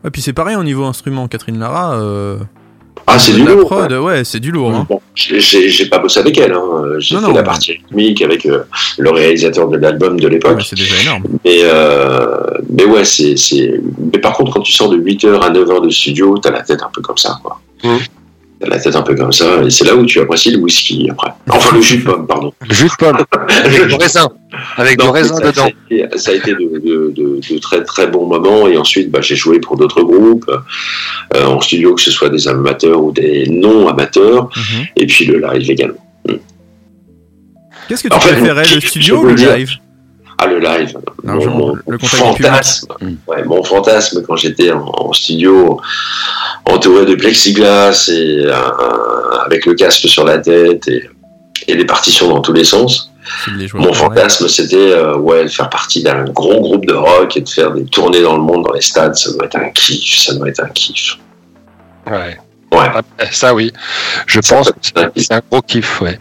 Et 0.06 0.10
puis 0.10 0.22
c'est 0.22 0.34
pareil 0.34 0.56
au 0.56 0.64
niveau 0.64 0.86
instrument, 0.86 1.28
Catherine 1.28 1.60
Lara. 1.60 1.94
euh, 1.96 2.38
Ah, 3.08 3.18
c'est 3.20 3.34
du 3.34 3.44
la 3.44 3.54
lourd. 3.54 3.66
prod, 3.70 3.92
ouais. 3.92 3.98
ouais, 3.98 4.24
c'est 4.24 4.40
du 4.40 4.52
lourd. 4.52 4.72
hein. 4.74 4.86
Bon, 4.88 5.02
j'ai- 5.16 5.86
pas 5.90 5.98
bossé 6.00 6.20
avec 6.20 6.38
elle. 6.38 6.54
Hein. 6.54 6.84
J'ai 7.00 7.16
Non, 7.16 7.22
fait 7.22 7.28
non, 7.28 7.34
la 7.34 7.44
partie 7.44 7.72
rythmique 7.74 8.22
avec 8.22 8.46
euh, 8.46 8.64
le 8.98 9.10
réalisateur 9.12 9.68
de 9.68 9.78
l'album 9.78 10.20
de 10.20 10.28
l'époque. 10.28 10.54
mais 10.58 10.64
c'est 10.64 10.76
déjà 10.78 11.02
énorme. 11.02 11.24
Mais, 11.44 11.60
euh, 11.64 12.38
mais 12.70 12.86
ouais, 12.86 13.04
c'est, 13.04 13.36
c'est. 13.36 13.82
Mais 14.14 14.20
par 14.20 14.34
contre, 14.34 14.54
quand 14.54 14.62
tu 14.62 14.72
sors 14.72 14.90
de 14.90 14.98
8h 14.98 15.42
à 15.42 15.50
9h 15.50 15.82
de 15.86 15.90
studio, 15.90 16.38
t'as 16.38 16.52
la 16.52 16.62
tête 16.62 16.82
un 16.84 16.90
peu 16.94 17.02
comme 17.02 17.18
ça, 17.18 17.38
quoi. 17.44 17.60
Mmh. 17.84 17.98
T'as 18.60 18.68
la 18.68 18.80
tête 18.80 18.96
un 18.96 19.02
peu 19.02 19.16
comme 19.16 19.32
ça, 19.32 19.62
et 19.64 19.70
c'est 19.70 19.86
là 19.86 19.96
où 19.96 20.06
tu 20.06 20.20
apprécies 20.20 20.52
le 20.52 20.58
whisky 20.60 21.08
après. 21.12 21.32
Enfin, 21.50 21.76
le 21.76 21.82
jus 21.82 21.98
de 21.98 22.04
pomme, 22.04 22.28
pardon. 22.28 22.54
Le 22.68 22.74
jus 22.74 22.86
de 22.88 22.96
pomme. 22.98 23.18
Avec 23.66 23.88
du 23.88 23.96
raisin. 23.96 24.30
Avec 24.78 25.00
du 25.00 25.06
Non, 25.06 25.12
raisin 25.12 25.36
ça, 25.36 25.42
dedans. 25.52 25.62
Ça 25.62 25.68
a 25.68 25.94
été, 25.96 26.18
ça 26.18 26.32
a 26.32 26.34
été 26.34 26.52
de, 26.54 26.58
de- 26.80 27.14
de- 27.16 27.40
de 27.54 27.58
très 27.60 27.84
très 27.84 28.08
bons 28.08 28.26
moments 28.28 28.68
et 28.68 28.78
ensuite 28.78 29.10
bah, 29.12 29.22
j'ai 29.22 29.36
joué 29.36 29.60
pour 29.60 29.78
d'autres 29.78 30.02
groupes 30.02 30.50
euh, 31.36 31.46
en 31.46 31.62
studio, 31.62 31.94
que 31.96 32.02
ce 32.02 32.12
soit 32.12 32.30
des 32.30 32.48
amateurs 32.48 33.02
ou 33.04 33.12
des 33.12 33.48
non 33.50 33.88
amateurs, 33.88 34.50
Mhm. 34.56 34.86
et 34.98 35.06
puis 35.08 35.26
le 35.26 35.40
live 35.40 35.70
également. 35.72 36.06
Qu'est-ce 37.88 38.04
que 38.04 38.08
tu 38.10 38.14
En 38.16 38.20
préférais, 38.20 38.64
le 38.76 38.82
studio 38.82 39.20
ou 39.22 39.26
le 39.26 39.34
dire- 39.36 39.56
live? 39.56 39.72
Ah 40.42 40.48
le 40.48 40.60
live, 40.60 40.98
Non, 41.24 41.46
mon, 41.50 41.76
le 41.86 41.98
fantasme, 42.00 42.88
ouais, 43.28 43.44
mon 43.44 43.62
fantasme 43.62 44.24
quand 44.26 44.38
j'étais 44.38 44.72
en, 44.72 44.86
en 44.86 45.12
studio 45.12 45.82
entouré 46.66 47.06
de 47.06 47.16
plexiglas 47.16 48.08
et 48.10 48.46
euh, 48.46 48.54
avec 49.46 49.66
le 49.66 49.74
casque 49.74 50.08
sur 50.08 50.24
la 50.24 50.38
tête 50.38 50.88
et, 50.88 51.10
et 51.68 51.76
les 51.76 51.86
partitions 51.86 52.30
dans 52.30 52.40
tous 52.40 52.54
les 52.54 52.64
sens. 52.64 53.12
Mon 53.74 53.92
fantasme, 53.94 54.48
c'était 54.48 54.78
euh, 54.94 55.18
ouais, 55.18 55.44
de 55.44 55.50
faire 55.50 55.70
partie 55.70 56.02
d'un 56.04 56.24
gros 56.24 56.62
groupe 56.62 56.86
de 56.86 56.94
rock 56.94 57.36
et 57.36 57.42
de 57.42 57.50
faire 57.50 57.72
des 57.72 57.84
tournées 57.86 58.22
dans 58.22 58.38
le 58.38 58.42
monde, 58.42 58.64
dans 58.66 58.74
les 58.74 58.82
stades. 58.82 59.16
Ça 59.16 59.32
doit 59.34 59.46
être 59.46 59.58
un 59.58 59.70
kiff, 59.72 60.20
ça 60.20 60.34
doit 60.36 60.48
être 60.48 60.62
un 60.64 60.70
kiff. 60.70 61.18
Ouais. 62.10 62.40
Ouais. 62.72 62.88
Ah, 62.96 63.02
Ça, 63.30 63.54
oui. 63.54 63.72
Je 64.26 64.40
Ça, 64.42 64.56
pense 64.56 64.70
que 64.72 64.78
c'est 64.82 64.98
un 64.98 65.10
kiff. 65.10 65.26
c'est 65.28 65.34
un 65.34 65.42
gros 65.52 65.62
kiff, 65.62 66.02
ouais. 66.02 66.18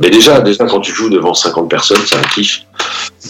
Mais 0.00 0.10
déjà, 0.10 0.40
déjà 0.40 0.64
quand 0.64 0.80
tu 0.80 0.92
joues 0.92 1.10
devant 1.10 1.34
50 1.34 1.68
personnes, 1.68 2.00
c'est 2.06 2.16
un 2.16 2.22
kiff. 2.22 2.62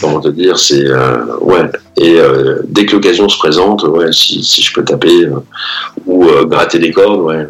Comment 0.01 0.19
te 0.19 0.29
dire, 0.29 0.57
c'est 0.57 0.85
euh, 0.85 1.37
ouais. 1.41 1.69
Et 1.97 2.19
euh, 2.19 2.61
dès 2.67 2.85
que 2.85 2.93
l'occasion 2.93 3.29
se 3.29 3.37
présente, 3.37 3.83
ouais, 3.83 4.11
si, 4.11 4.43
si 4.43 4.61
je 4.61 4.73
peux 4.73 4.83
taper 4.83 5.25
euh, 5.25 5.39
ou 6.05 6.25
euh, 6.25 6.45
gratter 6.45 6.79
des 6.79 6.91
cordes, 6.91 7.21
ouais. 7.21 7.47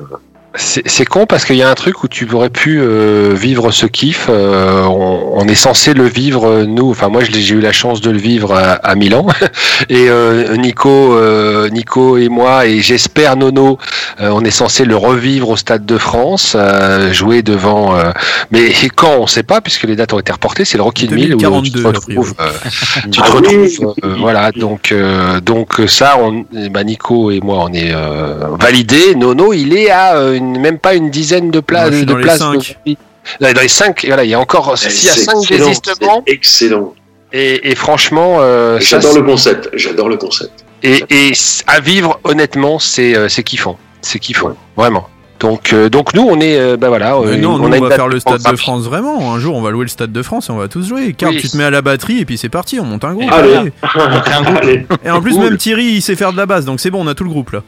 C'est 0.56 0.88
c'est 0.88 1.06
con 1.06 1.26
parce 1.26 1.46
qu'il 1.46 1.56
y 1.56 1.64
a 1.64 1.70
un 1.70 1.74
truc 1.74 2.04
où 2.04 2.08
tu 2.08 2.30
aurais 2.32 2.52
pu 2.52 2.80
euh, 2.80 3.34
vivre 3.34 3.72
ce 3.72 3.88
kiff. 3.88 4.28
euh, 4.30 4.84
on, 4.84 5.32
on 5.36 5.48
est 5.48 5.56
censé 5.56 5.96
le 5.96 6.06
vivre 6.06 6.66
nous. 6.68 6.92
Enfin 6.92 7.10
moi 7.10 7.24
je 7.24 7.32
l'ai- 7.32 7.42
j'ai 7.42 7.56
eu 7.56 7.60
la 7.60 7.72
chance 7.72 8.02
de 8.02 8.12
le 8.12 8.20
vivre 8.20 8.54
à, 8.54 8.74
à 8.74 8.94
Milan 8.94 9.26
et 9.90 10.10
euh, 10.10 10.56
Nico, 10.58 11.16
euh, 11.16 11.70
Nico 11.70 12.18
et 12.18 12.30
moi 12.30 12.68
et 12.68 12.82
j'espère 12.82 13.36
Nono, 13.36 13.80
euh, 14.22 14.30
on 14.32 14.42
est 14.46 14.52
censé 14.52 14.86
le 14.86 14.96
revivre 14.96 15.50
au 15.50 15.56
Stade 15.58 15.88
de 15.88 15.98
France, 15.98 16.54
euh, 16.56 17.12
jouer 17.12 17.42
devant. 17.42 17.96
euh, 17.98 18.12
mais 18.52 18.72
quand 18.96 19.16
on 19.18 19.26
sait 19.26 19.42
pas 19.44 19.60
puisque 19.60 19.86
les 19.86 19.96
dates 19.96 20.14
ont 20.14 20.20
été 20.20 20.32
reportées, 20.32 20.66
c'est 20.66 20.78
le 20.78 20.84
Rock 20.84 21.02
in 21.02 21.16
Mill 21.16 21.34
où 21.34 21.38
tu 21.40 21.46
2042, 21.72 21.82
te 21.82 21.88
retrouves. 21.88 22.34
euh, 22.40 22.52
tu 23.06 23.10
te 23.10 23.22
Ah 23.22 23.26
oui. 23.32 23.32
retrouves, 23.78 23.96
euh, 24.04 24.16
voilà 24.20 24.52
donc 24.52 24.92
euh, 24.92 25.40
donc 25.40 25.82
ça 25.88 26.16
on, 26.20 26.46
ben, 26.70 26.84
Nico 26.86 27.32
et 27.32 27.40
moi 27.40 27.66
on 27.68 27.74
est 27.74 27.92
euh, 27.92 28.50
validés. 28.60 29.16
Nono 29.16 29.52
il 29.54 29.76
est 29.76 29.90
à 29.90 30.14
euh, 30.16 30.40
une, 30.56 30.60
même 30.60 30.80
pas 30.80 30.94
une 30.96 31.10
dizaine 31.10 31.52
de 31.52 31.60
places 31.60 31.90
Moi, 31.90 31.92
je 31.92 31.96
suis 31.98 32.06
de 32.06 32.12
dans 32.12 32.18
les 32.18 32.24
places 32.24 32.40
cinq. 32.40 32.78
de- 32.86 33.54
dans 33.54 33.62
les 33.62 33.68
cinq 33.68 34.04
voilà 34.06 34.24
il 34.24 34.30
y 34.30 34.34
a 34.34 34.40
encore 34.40 34.78
s'il 34.78 35.06
y 35.06 35.10
a 35.10 35.14
C'est 35.14 35.22
cinq 35.22 35.38
excellent, 35.42 35.66
désistements 35.68 36.24
c'est 36.28 36.34
excellent. 36.34 36.94
et, 37.32 37.72
et 37.72 37.76
franchement 37.76 38.38
euh, 38.40 38.80
J'adore 38.82 39.16
le 39.16 39.24
concept. 39.24 39.70
J'adore 39.74 40.10
le 40.10 40.18
concept. 40.18 40.66
et, 40.84 41.04
et 41.10 41.32
à 41.68 41.80
vivre 41.80 42.20
honnêtement 42.24 42.80
c'est 42.80 43.16
euh, 43.16 43.30
c'est 43.30 43.44
kiffant 43.44 43.78
c'est 44.02 44.20
kiffant 44.20 44.56
vraiment 44.76 45.08
donc 45.40 45.74
euh, 45.74 45.90
donc 45.90 46.14
nous 46.14 46.22
on 46.30 46.40
est 46.40 46.58
euh, 46.58 46.78
ben 46.78 46.88
voilà 46.90 47.16
Mais 47.26 47.32
euh, 47.32 47.38
non, 47.38 47.58
nous, 47.58 47.66
a 47.66 47.68
on 47.70 47.74
une 47.74 47.84
va 47.88 47.96
faire 47.96 48.08
le 48.08 48.20
Stade 48.20 48.42
de. 48.50 48.56
France 48.56 48.84
vraiment. 48.84 49.34
Un 49.34 49.40
jour, 49.40 49.56
on 49.58 49.62
va 49.62 49.72
louer 49.72 49.84
le 49.84 49.90
Stade 49.90 50.14
de 50.14 50.22
France 50.22 50.48
et 50.48 50.52
on 50.54 50.58
va 50.58 50.70
tous 50.70 50.88
jouer. 50.88 51.14
Car 51.18 51.32
Oui. 51.32 51.40
tu 51.42 51.50
te 51.50 51.58
mets 51.58 51.66
à 51.66 51.70
la 51.70 51.82
batterie 51.82 52.20
et 52.20 52.26
puis 52.26 52.38
c'est 52.38 52.48
parti, 52.48 52.80
on 52.80 52.86
monte 52.86 53.04
un 53.04 53.14
groupe. 53.14 53.30
Allez. 53.30 53.54
allez. 53.56 53.74
Allez, 54.62 54.86
Et 55.04 55.10
en 55.10 55.22
plus, 55.22 55.34
Cool. 55.34 55.44
même 55.44 55.58
Thierry, 55.58 55.84
il 55.86 56.02
sait 56.02 56.16
faire 56.16 56.32
de 56.32 56.38
la 56.38 56.46
basse, 56.46 56.64
donc 56.64 56.80
c'est 56.80 56.92
bon, 56.92 57.04
on 57.04 57.08
a 57.08 57.14
tout 57.14 57.26
le 57.26 57.30
groupe 57.30 57.52
là. 57.52 57.62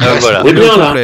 Ah, 0.00 0.04
voilà. 0.20 0.42
on 0.44 0.48
est 0.48 0.52
bien 0.52 0.76
là. 0.76 0.94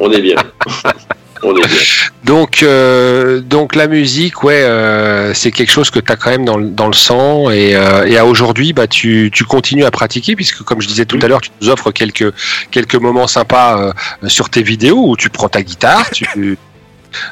On 0.00 0.10
est 0.10 0.20
bien. 0.22 0.36
on 1.42 1.54
est 1.56 1.66
bien. 1.66 1.78
Donc, 2.24 2.62
euh, 2.62 3.40
donc 3.40 3.74
la 3.74 3.86
musique, 3.86 4.42
ouais, 4.44 4.62
euh, 4.62 5.32
c'est 5.34 5.50
quelque 5.52 5.70
chose 5.70 5.90
que 5.90 5.98
tu 6.00 6.10
as 6.10 6.16
quand 6.16 6.30
même 6.30 6.44
dans, 6.44 6.56
le- 6.56 6.68
dans 6.68 6.86
le 6.86 6.92
sang 6.92 7.50
et, 7.50 7.74
euh, 7.76 8.06
et 8.06 8.16
à 8.16 8.24
aujourd'hui, 8.26 8.72
bah, 8.72 8.86
tu, 8.86 9.30
tu 9.32 9.44
continues 9.44 9.84
à 9.84 9.90
pratiquer 9.90 10.36
puisque, 10.36 10.62
comme 10.62 10.80
je 10.80 10.88
disais 10.88 11.04
tout 11.06 11.18
à 11.22 11.28
l'heure, 11.28 11.40
tu 11.40 11.50
nous 11.60 11.68
offres 11.68 11.90
quelques, 11.92 12.32
quelques 12.70 12.94
moments 12.96 13.26
sympas 13.26 13.92
sur 14.26 14.48
tes 14.50 14.62
vidéos 14.62 15.02
où 15.10 15.16
tu 15.16 15.28
prends 15.30 15.48
ta 15.48 15.62
guitare, 15.62 16.10
tu, 16.10 16.26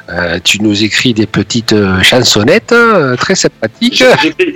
euh, 0.09 0.39
tu 0.43 0.61
nous 0.61 0.83
écris 0.83 1.13
des 1.13 1.25
petites 1.25 1.73
euh, 1.73 2.01
chansonnettes 2.01 2.71
hein, 2.71 3.15
très 3.17 3.35
sympathiques. 3.35 4.03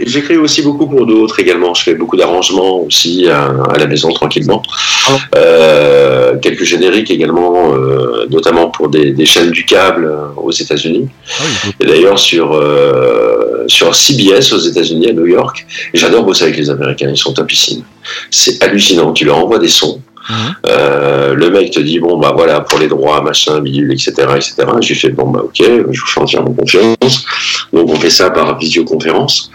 J'écris 0.05 0.37
aussi 0.37 0.61
beaucoup 0.61 0.87
pour 0.87 1.05
d'autres 1.05 1.39
également. 1.39 1.73
Je 1.73 1.83
fais 1.83 1.95
beaucoup 1.95 2.17
d'arrangements 2.17 2.81
aussi 2.81 3.27
à, 3.27 3.51
à 3.73 3.77
la 3.77 3.85
maison 3.87 4.11
tranquillement. 4.11 4.61
Ah. 5.07 5.17
Euh, 5.35 6.37
quelques 6.37 6.63
génériques 6.63 7.11
également, 7.11 7.73
euh, 7.73 8.25
notamment 8.29 8.69
pour 8.69 8.89
des, 8.89 9.11
des 9.11 9.25
chaînes 9.25 9.51
du 9.51 9.65
câble 9.65 10.05
euh, 10.05 10.27
aux 10.37 10.51
États-Unis. 10.51 11.07
Ah 11.39 11.43
oui. 11.65 11.71
Et 11.79 11.85
d'ailleurs 11.85 12.19
sur 12.19 12.53
euh, 12.53 13.63
sur 13.67 13.95
CBS 13.95 14.51
aux 14.53 14.59
États-Unis 14.59 15.09
à 15.09 15.13
New 15.13 15.25
York. 15.25 15.65
J'adore 15.93 16.23
bosser 16.23 16.43
avec 16.43 16.57
les 16.57 16.69
Américains. 16.69 17.09
Ils 17.09 17.17
sont 17.17 17.33
topissimes. 17.33 17.83
C'est 18.29 18.61
hallucinant. 18.63 19.13
Tu 19.13 19.25
leur 19.25 19.37
envoies 19.37 19.59
des 19.59 19.69
sons. 19.69 20.01
Mhm. 20.29 20.55
Euh, 20.67 21.33
le 21.33 21.49
mec 21.49 21.71
te 21.71 21.79
dit 21.79 21.99
bon 21.99 22.17
bah 22.17 22.33
voilà 22.35 22.61
pour 22.61 22.79
les 22.79 22.87
droits 22.87 23.21
machin 23.21 23.59
bidule 23.59 23.91
etc 23.91 24.09
etc 24.35 24.53
j'ai 24.79 24.95
fait 24.95 25.09
bon 25.09 25.29
bah 25.29 25.41
ok 25.43 25.57
je 25.59 25.81
vous 25.81 26.07
fais 26.07 26.21
entièrement 26.21 26.53
confiance 26.53 27.25
donc 27.73 27.89
on 27.89 27.95
fait 27.95 28.09
ça 28.09 28.29
par 28.29 28.57
visioconférence 28.57 29.51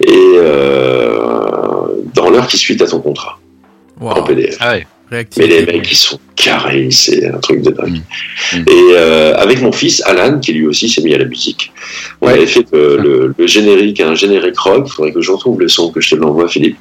et 0.00 0.12
euh, 0.36 1.86
dans 2.14 2.28
l'heure 2.28 2.46
qui 2.46 2.58
suit 2.58 2.80
à 2.82 2.86
ton 2.86 3.00
contrat 3.00 3.38
en. 4.00 4.22
PDF 4.22 4.56
Ah 4.60 4.72
ouais. 4.72 4.86
Mais 5.38 5.46
les 5.46 5.66
mecs 5.66 5.90
ils 5.90 5.96
sont 5.96 6.18
carrés 6.36 6.88
c'est 6.90 7.26
un 7.28 7.38
truc 7.38 7.62
de 7.62 7.70
dingue 7.70 8.00
Mm. 8.54 8.56
et 8.68 8.82
euh, 8.96 9.34
avec 9.36 9.62
mon 9.62 9.72
fils 9.72 10.02
Alan 10.04 10.38
qui 10.40 10.52
lui 10.52 10.66
aussi 10.66 10.88
s'est 10.88 11.02
mis 11.02 11.14
à 11.14 11.18
la 11.18 11.24
musique 11.26 11.72
on 12.20 12.26
Ouais. 12.26 12.32
avait 12.34 12.46
fait 12.46 12.66
euh, 12.74 12.98
le, 12.98 13.34
le 13.38 13.46
générique 13.46 14.00
un 14.00 14.14
générique 14.14 14.58
rock 14.58 14.84
il 14.88 14.92
faudrait 14.92 15.12
que 15.12 15.20
je 15.20 15.30
retrouve 15.30 15.60
le 15.60 15.68
son 15.68 15.90
que 15.92 16.00
je 16.00 16.10
te 16.10 16.14
l'envoie 16.16 16.48
Philippe 16.48 16.76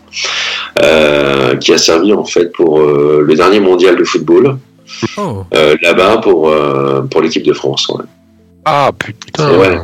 euh, 0.82 1.56
qui 1.58 1.74
a 1.74 1.78
servi 1.78 2.14
en 2.14 2.26
fait 2.26 2.52
pour 2.54 2.80
euh, 2.80 3.24
le 3.26 3.36
dernier 3.36 3.60
mondial 3.60 3.96
de 3.96 4.04
football 4.04 4.58
Oh, 5.18 5.44
euh, 5.54 5.76
là-bas 5.82 6.18
pour 6.18 6.50
euh, 6.50 7.02
pour 7.04 7.22
l'équipe 7.22 7.44
de 7.44 7.54
France. 7.54 7.88
Ouais, 7.90 8.04
Ah 8.66 8.92
putain, 8.98 9.58
Ouais. 9.58 9.78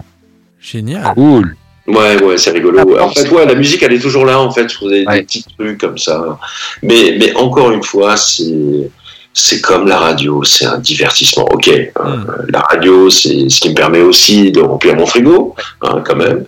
génial. 0.60 1.14
cool. 1.16 1.56
Ouais, 1.88 2.22
ouais, 2.24 2.38
c'est 2.38 2.52
rigolo. 2.52 2.98
Ah, 3.00 3.04
En 3.06 3.10
fait, 3.12 3.30
ouais, 3.32 3.46
la 3.46 3.56
musique, 3.56 3.82
elle 3.84 3.94
est 3.94 4.00
toujours 4.00 4.26
là, 4.26 4.40
en 4.40 4.52
fait, 4.52 4.70
sur 4.70 4.88
des, 4.90 5.02
des 5.02 5.08
Ouais. 5.08 5.24
petits 5.24 5.44
trucs 5.58 5.80
comme 5.80 5.98
ça. 5.98 6.38
Mais 6.84 7.16
mais 7.20 7.36
encore 7.36 7.72
une 7.72 7.84
fois, 7.84 8.16
c'est 8.18 8.90
c'est 9.34 9.62
comme 9.62 9.88
la 9.88 9.98
radio, 10.00 10.44
c'est 10.44 10.66
un 10.66 10.80
divertissement. 10.80 11.46
Ok, 11.52 11.70
hein, 11.70 12.26
la 12.50 12.62
radio, 12.62 13.10
c'est 13.10 13.50
ce 13.50 13.60
qui 13.62 13.70
me 13.70 13.76
permet 13.76 14.02
aussi 14.02 14.52
de 14.52 14.62
remplir 14.62 14.96
mon 14.96 15.06
frigo, 15.06 15.56
hein, 15.82 16.02
quand 16.06 16.16
même. 16.16 16.46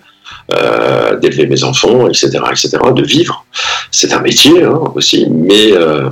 Euh, 0.52 1.16
d'élever 1.18 1.46
mes 1.46 1.64
enfants, 1.64 2.08
etc., 2.08 2.40
etc., 2.50 2.70
de 2.96 3.04
vivre. 3.04 3.46
C'est 3.92 4.12
un 4.14 4.20
métier 4.20 4.64
hein, 4.64 4.80
aussi, 4.96 5.28
mais 5.30 5.72
euh, 5.74 6.10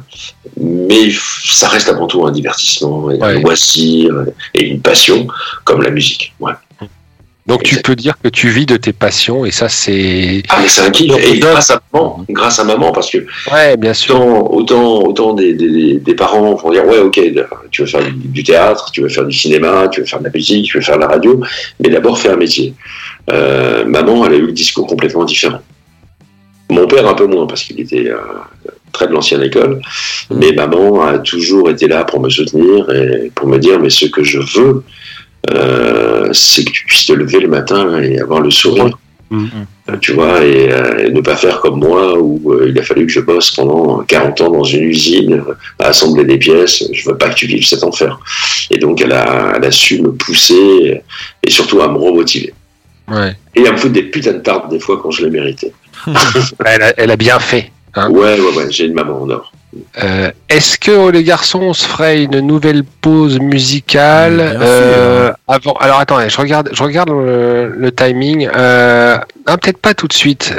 mais 0.58 1.10
ça 1.44 1.68
reste 1.70 1.90
avant 1.90 2.06
tout 2.06 2.24
un 2.28 2.32
divertissement, 2.32 3.10
et 3.10 3.16
un 3.16 3.20
Ouais. 3.20 3.42
loisir 3.42 4.14
et 4.54 4.64
une 4.68 4.80
passion 4.82 5.26
comme 5.64 5.82
la 5.82 5.90
musique. 5.90 6.36
Ouais. 6.40 6.54
Donc 7.48 7.64
tu 7.64 7.78
peux 7.82 7.96
dire 7.96 8.16
que 8.22 8.28
tu 8.28 8.50
vis 8.50 8.66
de 8.66 8.76
tes 8.76 8.92
passions 8.92 9.46
et 9.46 9.52
ça 9.52 9.70
c'est. 9.70 10.44
Ah 10.50 10.58
mais 10.62 10.68
c'est 10.68 10.82
un 10.82 10.92
kiff. 10.92 11.14
Et 11.26 11.40
grâce 11.40 11.72
à 11.72 11.82
maman, 11.94 12.26
grâce 12.30 12.60
à 12.60 12.66
maman, 12.66 12.92
parce 12.92 13.10
que 13.10 13.20
Ouais, 13.52 13.78
bien 13.78 13.94
sûr. 13.94 14.16
autant 14.20 14.52
autant 14.52 15.04
autant 15.04 15.34
des, 15.34 15.54
des, 15.54 15.94
des 15.96 16.14
parents 16.14 16.56
vont 16.56 16.72
dire 16.72 16.86
ouais 16.86 17.00
ok 17.00 17.20
tu 17.72 17.82
veux 17.82 17.88
faire 17.88 18.04
du, 18.04 18.12
du 18.12 18.44
théâtre, 18.44 18.92
tu 18.92 19.02
veux 19.02 19.10
faire 19.10 19.26
du 19.26 19.36
cinéma, 19.38 19.88
tu 19.90 20.02
veux 20.02 20.06
faire 20.06 20.20
de 20.20 20.26
la 20.26 20.32
musique, 20.32 20.66
tu 20.66 20.78
veux 20.78 20.84
faire 20.84 20.98
de 20.98 21.02
la 21.02 21.08
radio, 21.08 21.40
mais 21.80 21.90
d'abord 21.90 22.20
fais 22.20 22.30
un 22.30 22.36
métier. 22.36 22.74
Euh, 23.32 23.86
maman, 23.86 24.26
elle 24.26 24.34
a 24.34 24.38
eu 24.38 24.46
le 24.48 24.52
discours 24.52 24.86
complètement 24.88 25.24
différent. 25.24 25.62
Mon 26.70 26.86
père 26.86 27.08
un 27.08 27.14
peu 27.14 27.28
moins 27.28 27.48
parce 27.48 27.64
qu'il 27.64 27.80
était 27.80 28.10
euh, 28.10 28.18
très 28.92 29.08
de 29.08 29.14
l'ancienne 29.14 29.42
école, 29.42 29.82
mais 30.30 30.52
maman 30.52 31.02
a 31.02 31.20
toujours 31.20 31.70
été 31.70 31.88
là 31.88 32.04
pour 32.04 32.20
me 32.20 32.30
soutenir 32.30 32.90
et 32.94 33.32
pour 33.34 33.48
me 33.48 33.58
dire 33.58 33.80
mais 33.80 33.90
ce 33.90 34.06
que 34.08 34.22
je 34.24 34.40
veux, 34.40 34.84
euh, 35.52 36.30
c'est 36.34 36.64
que 36.66 36.72
tu 36.72 36.86
puisses 36.86 37.06
te 37.06 37.14
lever 37.14 37.40
le 37.40 37.48
matin 37.48 38.02
et 38.02 38.20
avoir 38.20 38.42
le 38.42 38.52
sourire. 38.52 38.98
Mhm. 39.30 39.50
Euh, 39.90 39.98
Tu 40.02 40.14
vois, 40.14 40.44
et, 40.44 40.72
euh, 40.72 41.08
et 41.08 41.12
ne 41.12 41.22
pas 41.22 41.36
faire 41.36 41.60
comme 41.60 41.80
moi 41.80 42.18
où 42.18 42.54
euh, 42.54 42.68
il 42.70 42.80
a 42.80 42.84
fallu 42.84 43.06
que 43.06 43.12
je 43.12 43.20
bosse 43.20 43.52
pendant 43.52 44.00
40 44.04 44.40
ans 44.42 44.52
dans 44.52 44.64
une 44.64 44.84
usine 44.84 45.44
à 45.80 45.88
assembler 45.88 46.24
des 46.26 46.38
pièces. 46.38 46.84
Je 46.94 47.10
veux 47.10 47.18
pas 47.18 47.30
que 47.30 47.36
tu 47.36 47.46
vives 47.48 47.66
cet 47.66 47.84
enfer. 47.84 48.18
Et 48.70 48.78
donc 48.78 49.02
elle 49.02 49.12
a, 49.14 49.54
elle 49.56 49.66
a 49.66 49.72
su 49.72 50.02
me 50.02 50.12
pousser 50.14 51.02
et 51.44 51.50
surtout 51.50 51.82
à 51.82 51.90
me 51.92 51.98
remotiver. 51.98 52.54
Ouais. 53.10 53.36
Et 53.56 53.66
à 53.68 53.72
me 53.72 53.78
foutre 53.78 53.94
des 53.94 54.04
putains 54.04 54.34
de 54.34 54.40
tartes 54.40 54.70
des 54.70 54.80
fois 54.80 55.00
quand 55.02 55.12
je 55.12 55.26
les 55.26 55.32
méritais. 55.32 55.72
Elle 56.66 56.84
a, 56.84 56.94
elle 56.98 57.12
a 57.12 57.16
bien 57.18 57.40
fait. 57.40 57.72
hein. 57.96 58.10
Ouais, 58.12 58.40
ouais, 58.40 58.56
ouais, 58.56 58.68
j'ai 58.70 58.86
une 58.86 58.94
maman 58.94 59.22
en 59.24 59.30
or. 59.30 59.52
Euh, 60.02 60.32
Est-ce 60.50 60.78
que 60.78 60.92
oh, 60.92 61.12
les 61.12 61.24
garçons, 61.24 61.60
on 61.62 61.74
se 61.74 61.86
ferait 61.86 62.24
une 62.24 62.40
nouvelle 62.40 62.84
pause 62.84 63.40
musicale 63.40 64.40
euh, 64.40 65.32
avant 65.48 65.74
Alors 65.74 66.00
attends, 66.00 66.28
je 66.28 66.38
regarde, 66.38 66.70
je 66.72 66.84
regarde 66.84 67.10
le, 67.10 67.74
le 67.78 67.92
timing. 67.92 68.50
Euh, 68.56 69.18
ah, 69.48 69.58
peut-être 69.58 69.78
pas 69.80 69.94
tout 69.94 70.08
de 70.08 70.14
suite. 70.14 70.54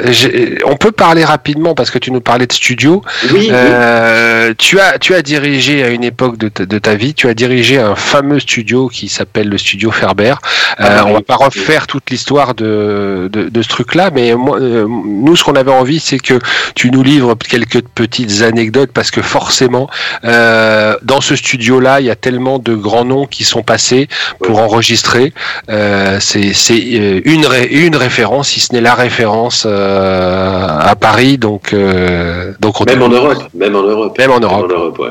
On 0.65 0.75
peut 0.75 0.91
parler 0.91 1.23
rapidement 1.23 1.75
parce 1.75 1.91
que 1.91 1.99
tu 1.99 2.11
nous 2.11 2.21
parlais 2.21 2.47
de 2.47 2.53
studio. 2.53 3.01
Oui, 3.31 3.49
Euh, 3.51 4.53
tu 4.57 4.79
as 4.79 4.97
tu 4.99 5.13
as 5.13 5.21
dirigé 5.21 5.83
à 5.83 5.89
une 5.89 6.03
époque 6.03 6.37
de 6.37 6.49
ta, 6.49 6.65
de 6.65 6.79
ta 6.79 6.95
vie, 6.95 7.13
tu 7.13 7.27
as 7.27 7.33
dirigé 7.33 7.77
un 7.79 7.95
fameux 7.95 8.39
studio 8.39 8.87
qui 8.87 9.07
s'appelle 9.09 9.47
le 9.49 9.57
studio 9.57 9.91
Ferber. 9.91 10.33
Euh, 10.79 10.85
Ah, 10.99 11.05
on 11.05 11.13
va 11.13 11.21
pas 11.21 11.35
refaire 11.35 11.87
toute 11.87 12.09
l'histoire 12.09 12.53
de, 12.55 13.29
de, 13.31 13.49
de 13.49 13.61
ce 13.61 13.67
truc-là, 13.69 14.09
mais 14.13 14.33
moi, 14.35 14.57
euh, 14.59 14.85
nous, 14.87 15.35
ce 15.35 15.43
qu'on 15.43 15.53
avait 15.55 15.71
envie, 15.71 15.99
c'est 15.99 16.19
que 16.19 16.39
tu 16.75 16.89
nous 16.91 17.03
livres 17.03 17.35
quelques 17.35 17.81
petites 17.81 18.41
anecdotes 18.41 18.91
parce 18.93 19.11
que 19.11 19.21
forcément, 19.21 19.89
euh, 20.23 20.95
dans 21.03 21.21
ce 21.21 21.35
studio-là, 21.35 21.99
il 22.01 22.07
y 22.07 22.09
a 22.09 22.15
tellement 22.15 22.59
de 22.59 22.73
grands 22.75 23.05
noms 23.05 23.25
qui 23.25 23.43
sont 23.43 23.61
passés 23.63 24.07
pour 24.43 24.59
enregistrer. 24.59 25.33
Euh, 25.69 26.19
c'est 26.19 26.53
euh, 26.71 27.21
une 27.25 27.45
ré- 27.45 27.67
une 27.71 27.95
référence, 27.95 28.49
si 28.49 28.59
ce 28.59 28.73
n'est 28.73 28.78
la 28.81 28.95
référence 28.95 29.65
euh, 29.65 30.67
à 30.79 30.95
Paris, 30.95 31.37
donc 31.37 31.73
euh, 31.73 32.53
donc 32.59 32.81
on 32.81 32.85
Même 32.85 33.01
en 33.01 33.09
Europe, 33.09 33.43
même 33.53 33.75
en 33.75 33.83
Europe. 33.83 34.17
Même 34.17 34.31
en 34.31 34.39
Europe. 34.39 34.99
ouais. 34.99 35.09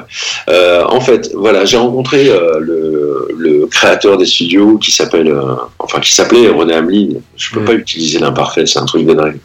Euh, 0.48 0.84
en 0.88 1.00
fait, 1.00 1.30
voilà, 1.34 1.64
j'ai 1.64 1.76
rencontré 1.76 2.24
le, 2.60 3.28
le 3.36 3.66
créateur 3.66 4.16
des 4.18 4.26
studios 4.26 4.78
qui 4.78 4.90
s'appelle, 4.90 5.34
enfin 5.78 6.00
qui 6.00 6.12
s'appelait 6.12 6.48
René 6.48 6.74
Hamelin. 6.74 7.20
Je 7.36 7.52
peux 7.52 7.64
pas 7.64 7.74
utiliser 7.74 8.18
l'imparfait, 8.18 8.66
c'est 8.66 8.78
un 8.78 8.86
truc 8.86 9.06
de 9.06 9.14
dingue. 9.14 9.38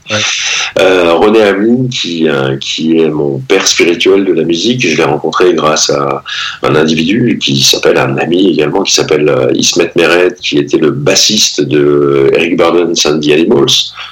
René 0.77 1.41
Hamelin, 1.43 1.87
qui, 1.89 2.27
qui 2.59 2.99
est 2.99 3.09
mon 3.09 3.39
père 3.39 3.67
spirituel 3.67 4.25
de 4.25 4.33
la 4.33 4.43
musique, 4.43 4.81
je 4.87 4.97
l'ai 4.97 5.03
rencontré 5.03 5.53
grâce 5.53 5.89
à 5.89 6.23
un 6.63 6.75
individu 6.75 7.37
qui 7.41 7.61
s'appelle 7.61 7.97
un 7.97 8.17
ami 8.17 8.51
également, 8.51 8.83
qui 8.83 8.93
s'appelle 8.93 9.31
Ismet 9.53 9.91
Meret, 9.95 10.35
qui 10.41 10.57
était 10.57 10.77
le 10.77 10.91
bassiste 10.91 11.61
de 11.61 12.31
Eric 12.33 12.57
Burdens 12.57 13.05
and 13.05 13.19
the 13.19 13.33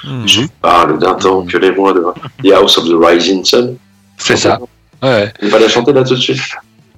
Animals. 0.03 0.27
Je 0.27 0.41
parle 0.61 0.99
d'un 0.99 1.13
temps 1.15 1.45
que 1.45 1.57
les 1.57 1.71
mois 1.71 1.93
de 1.93 2.03
The 2.43 2.53
House 2.53 2.77
of 2.77 2.85
the 2.85 2.93
Rising 2.93 3.43
Sun. 3.45 3.75
C'est 4.17 4.37
ça. 4.37 4.59
Ouais. 5.01 5.33
On 5.41 5.47
va 5.47 5.59
la 5.59 5.67
chanter 5.67 5.93
là 5.93 6.03
tout 6.03 6.15
de 6.15 6.19
suite? 6.19 6.39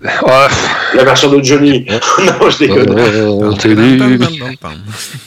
La 0.04 1.04
version 1.04 1.32
de 1.32 1.42
Johnny. 1.42 1.86
non, 2.20 2.50
je 2.50 2.58
déconne. 2.60 2.96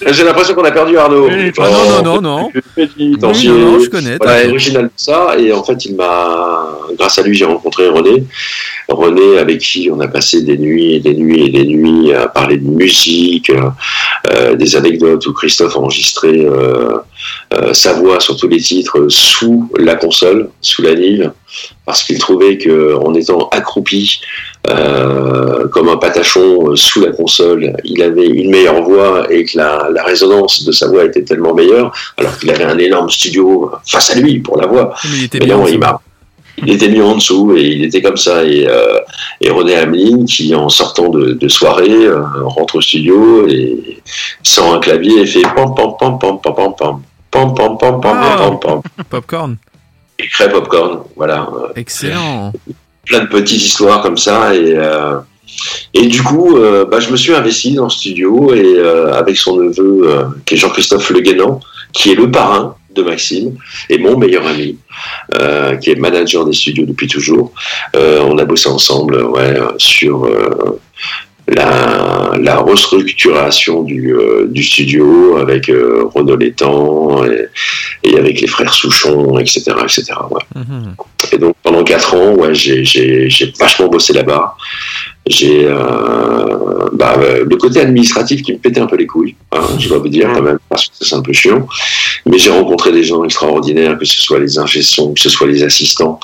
J'ai 0.07 0.25
l'impression 0.25 0.55
qu'on 0.55 0.65
a 0.65 0.71
perdu 0.71 0.99
Arnaud. 0.99 1.29
Non, 1.31 1.43
non, 1.59 2.03
non, 2.03 2.21
non. 2.21 2.51
Petit, 2.75 2.93
Oui, 2.99 3.17
non, 3.21 3.29
non, 3.29 3.81
je 3.81 3.89
connais, 3.89 4.19
de 4.19 4.91
ça. 4.97 5.35
Et 5.39 5.53
en 5.53 5.65
fait, 5.65 5.85
il 5.87 5.97
m'a, 5.97 6.69
grâce 6.99 7.19
à 7.19 7.23
lui, 7.23 7.35
j'ai 7.35 7.47
rencontré 7.47 7.89
René. 7.89 8.25
René, 8.89 9.39
avec 9.39 9.59
qui 9.59 9.91
on 9.93 9.99
a 10.01 10.09
passé 10.09 10.43
des 10.43 10.59
nuits 10.59 10.95
et 10.95 11.01
des 11.01 11.15
nuits 11.15 11.47
et 11.47 11.51
des 11.51 11.65
nuits 11.65 12.13
à 12.13 12.29
parler 12.29 12.59
de 12.59 12.69
musique, 12.69 13.51
euh, 13.51 13.71
euh, 14.33 14.55
des 14.55 14.77
anecdotes 14.77 15.27
où 15.27 15.33
Christophe 15.33 15.75
a 15.77 15.81
enregistré 15.81 16.45
euh, 16.45 16.99
euh, 17.55 17.73
sa 17.73 17.95
voix 17.95 18.21
sur 18.21 18.37
tous 18.37 18.49
les 18.49 18.61
titres 18.61 19.07
sous 19.09 19.71
la 19.79 19.95
console, 19.97 20.51
sous 20.61 20.83
la 20.83 20.95
Nive, 20.95 21.33
parce 21.87 22.03
qu'il 22.03 22.19
trouvait 22.19 22.59
que 22.59 22.95
en 22.97 23.15
étant 23.15 23.49
accroupi 23.51 24.21
euh, 24.69 25.69
comme 25.69 25.89
un 25.89 25.97
patachon 25.97 26.71
euh, 26.71 26.77
sous 26.77 27.01
la 27.01 27.13
console, 27.13 27.73
il 27.85 28.03
avait 28.03 28.27
une 28.27 28.51
meilleure 28.51 28.83
voix 28.83 29.33
et 29.33 29.45
que 29.45 29.57
la, 29.57 29.89
la 29.93 30.03
résonance 30.05 30.65
de 30.65 30.73
sa 30.73 30.89
voix 30.89 31.05
était 31.05 31.23
tellement 31.23 31.55
meilleure, 31.55 31.93
alors 32.19 32.37
qu'il 32.39 32.51
avait 32.51 32.65
un 32.65 32.77
énorme 32.79 33.09
studio 33.09 33.71
face 33.87 34.11
à 34.11 34.17
lui 34.17 34.41
pour 34.41 34.61
la 34.61 34.67
voix. 34.67 34.95
Mais 35.05 35.17
il 35.19 35.25
était 35.25 35.39
Mais 35.39 35.47
bien 35.47 35.57
non, 35.57 35.63
en 35.63 35.67
il 35.69 35.79
m'a 35.79 36.01
il 36.59 36.73
était 36.73 36.89
mis 36.89 37.03
en 37.03 37.15
dessous 37.17 37.55
et 37.55 37.61
il 37.65 37.85
était 37.85 38.01
comme 38.01 38.17
ça. 38.17 38.43
Et, 38.43 38.67
euh, 38.67 38.99
et 39.43 39.51
René 39.51 39.77
Hamelin, 39.77 40.25
qui 40.25 40.55
en 40.55 40.71
sortant 40.71 41.11
de, 41.11 41.33
de 41.35 41.49
soirée, 41.49 42.07
euh, 42.07 42.23
rentre 42.45 42.77
au 42.77 42.81
studio 42.81 43.47
et 43.47 44.01
sort 44.43 44.73
un 44.73 44.79
clavier 44.81 45.21
et 45.21 45.27
fait 45.27 45.43
pam 45.43 45.75
pam 45.77 45.93
pam 46.01 46.19
pam 46.19 46.41
pam 46.41 46.55
pam 46.55 46.75
pam 46.75 47.01
pam 47.31 47.55
pam 47.55 47.79
pam 47.79 48.01
pam 48.01 48.17
Ah. 48.23 48.37
pam 48.39 48.59
pam 48.59 48.81
Popcorn. 49.11 49.57
Et 50.19 50.29
crée 50.29 50.49
popcorn. 50.49 51.03
Voilà. 51.17 51.49
Excellent. 51.75 52.53
plein 53.05 53.21
de 53.21 53.29
petites 53.29 53.63
histoires 53.63 54.03
comme 54.03 54.19
ça 54.19 54.55
et 54.55 54.75
euh, 54.77 55.19
et 55.95 56.07
du 56.07 56.23
coup 56.23 56.57
euh, 56.57 56.85
bah, 56.85 57.01
je 57.01 57.11
me 57.11 57.17
suis 57.17 57.33
investi 57.33 57.75
dans 57.75 57.85
le 57.85 57.91
studio 57.91 58.53
et 58.55 58.63
euh, 58.77 59.13
avec 59.15 59.37
son 59.37 59.57
neveu 59.57 60.01
euh, 60.05 60.25
qui 60.45 60.55
est 60.55 60.57
Jean-Christophe 60.57 61.11
Le 61.11 61.21
Guénan 61.21 61.61
qui 61.93 62.13
est 62.13 62.15
le 62.15 62.31
parrain 62.31 62.77
de 62.95 63.03
Maxime 63.03 63.57
et 63.91 63.99
mon 63.99 64.17
meilleur 64.17 64.47
ami 64.47 64.79
qui 65.81 65.91
est 65.91 65.97
manager 65.97 66.47
des 66.47 66.55
studios 66.55 66.87
depuis 66.87 67.07
toujours 67.07 67.53
on 67.95 68.39
a 68.39 68.45
bossé 68.47 68.71
ensemble 68.71 69.23
ouais 69.23 69.55
sur 69.77 70.27
la, 71.49 72.33
la 72.41 72.57
restructuration 72.59 73.83
du, 73.83 74.13
euh, 74.13 74.47
du 74.49 74.63
studio 74.63 75.37
avec 75.37 75.69
euh, 75.69 76.05
Renaud 76.15 76.37
Létang 76.37 77.25
et, 77.25 77.47
et 78.03 78.19
avec 78.19 78.41
les 78.41 78.47
frères 78.49 78.73
Souchon, 78.73 79.39
etc. 79.39 79.73
etc. 79.83 80.13
Et 81.33 81.39
donc 81.39 81.55
pendant 81.63 81.83
quatre 81.85 82.15
ans, 82.15 82.35
ouais, 82.35 82.55
j'ai, 82.55 82.85
j'ai, 82.85 83.29
j'ai 83.29 83.53
vachement 83.59 83.89
bossé 83.89 84.13
là-bas. 84.13 84.55
J'ai 85.29 85.67
euh, 85.67 86.89
bah, 86.93 87.17
euh, 87.19 87.45
le 87.45 87.57
côté 87.57 87.81
administratif 87.81 88.43
qui 88.43 88.53
me 88.53 88.59
pétait 88.59 88.79
un 88.79 88.87
peu 88.87 88.95
les 88.97 89.07
couilles, 89.09 89.35
hein, 89.51 89.67
je 89.77 89.89
dois 89.89 89.99
vous 89.99 90.09
dire 90.09 90.31
quand 90.33 90.41
même, 90.43 90.59
parce 90.69 90.87
que 90.87 90.93
c'est 91.01 91.17
un 91.17 91.21
peu 91.23 91.33
chiant. 91.33 91.67
Mais 92.27 92.39
j'ai 92.39 92.51
rencontré 92.51 92.93
des 92.93 93.03
gens 93.03 93.25
extraordinaires, 93.25 93.99
que 93.99 94.05
ce 94.05 94.21
soit 94.21 94.39
les 94.39 94.57
ingé 94.59 94.83
sons, 94.83 95.15
que 95.15 95.21
ce 95.21 95.29
soit 95.29 95.49
les 95.49 95.65
assistants, 95.65 96.21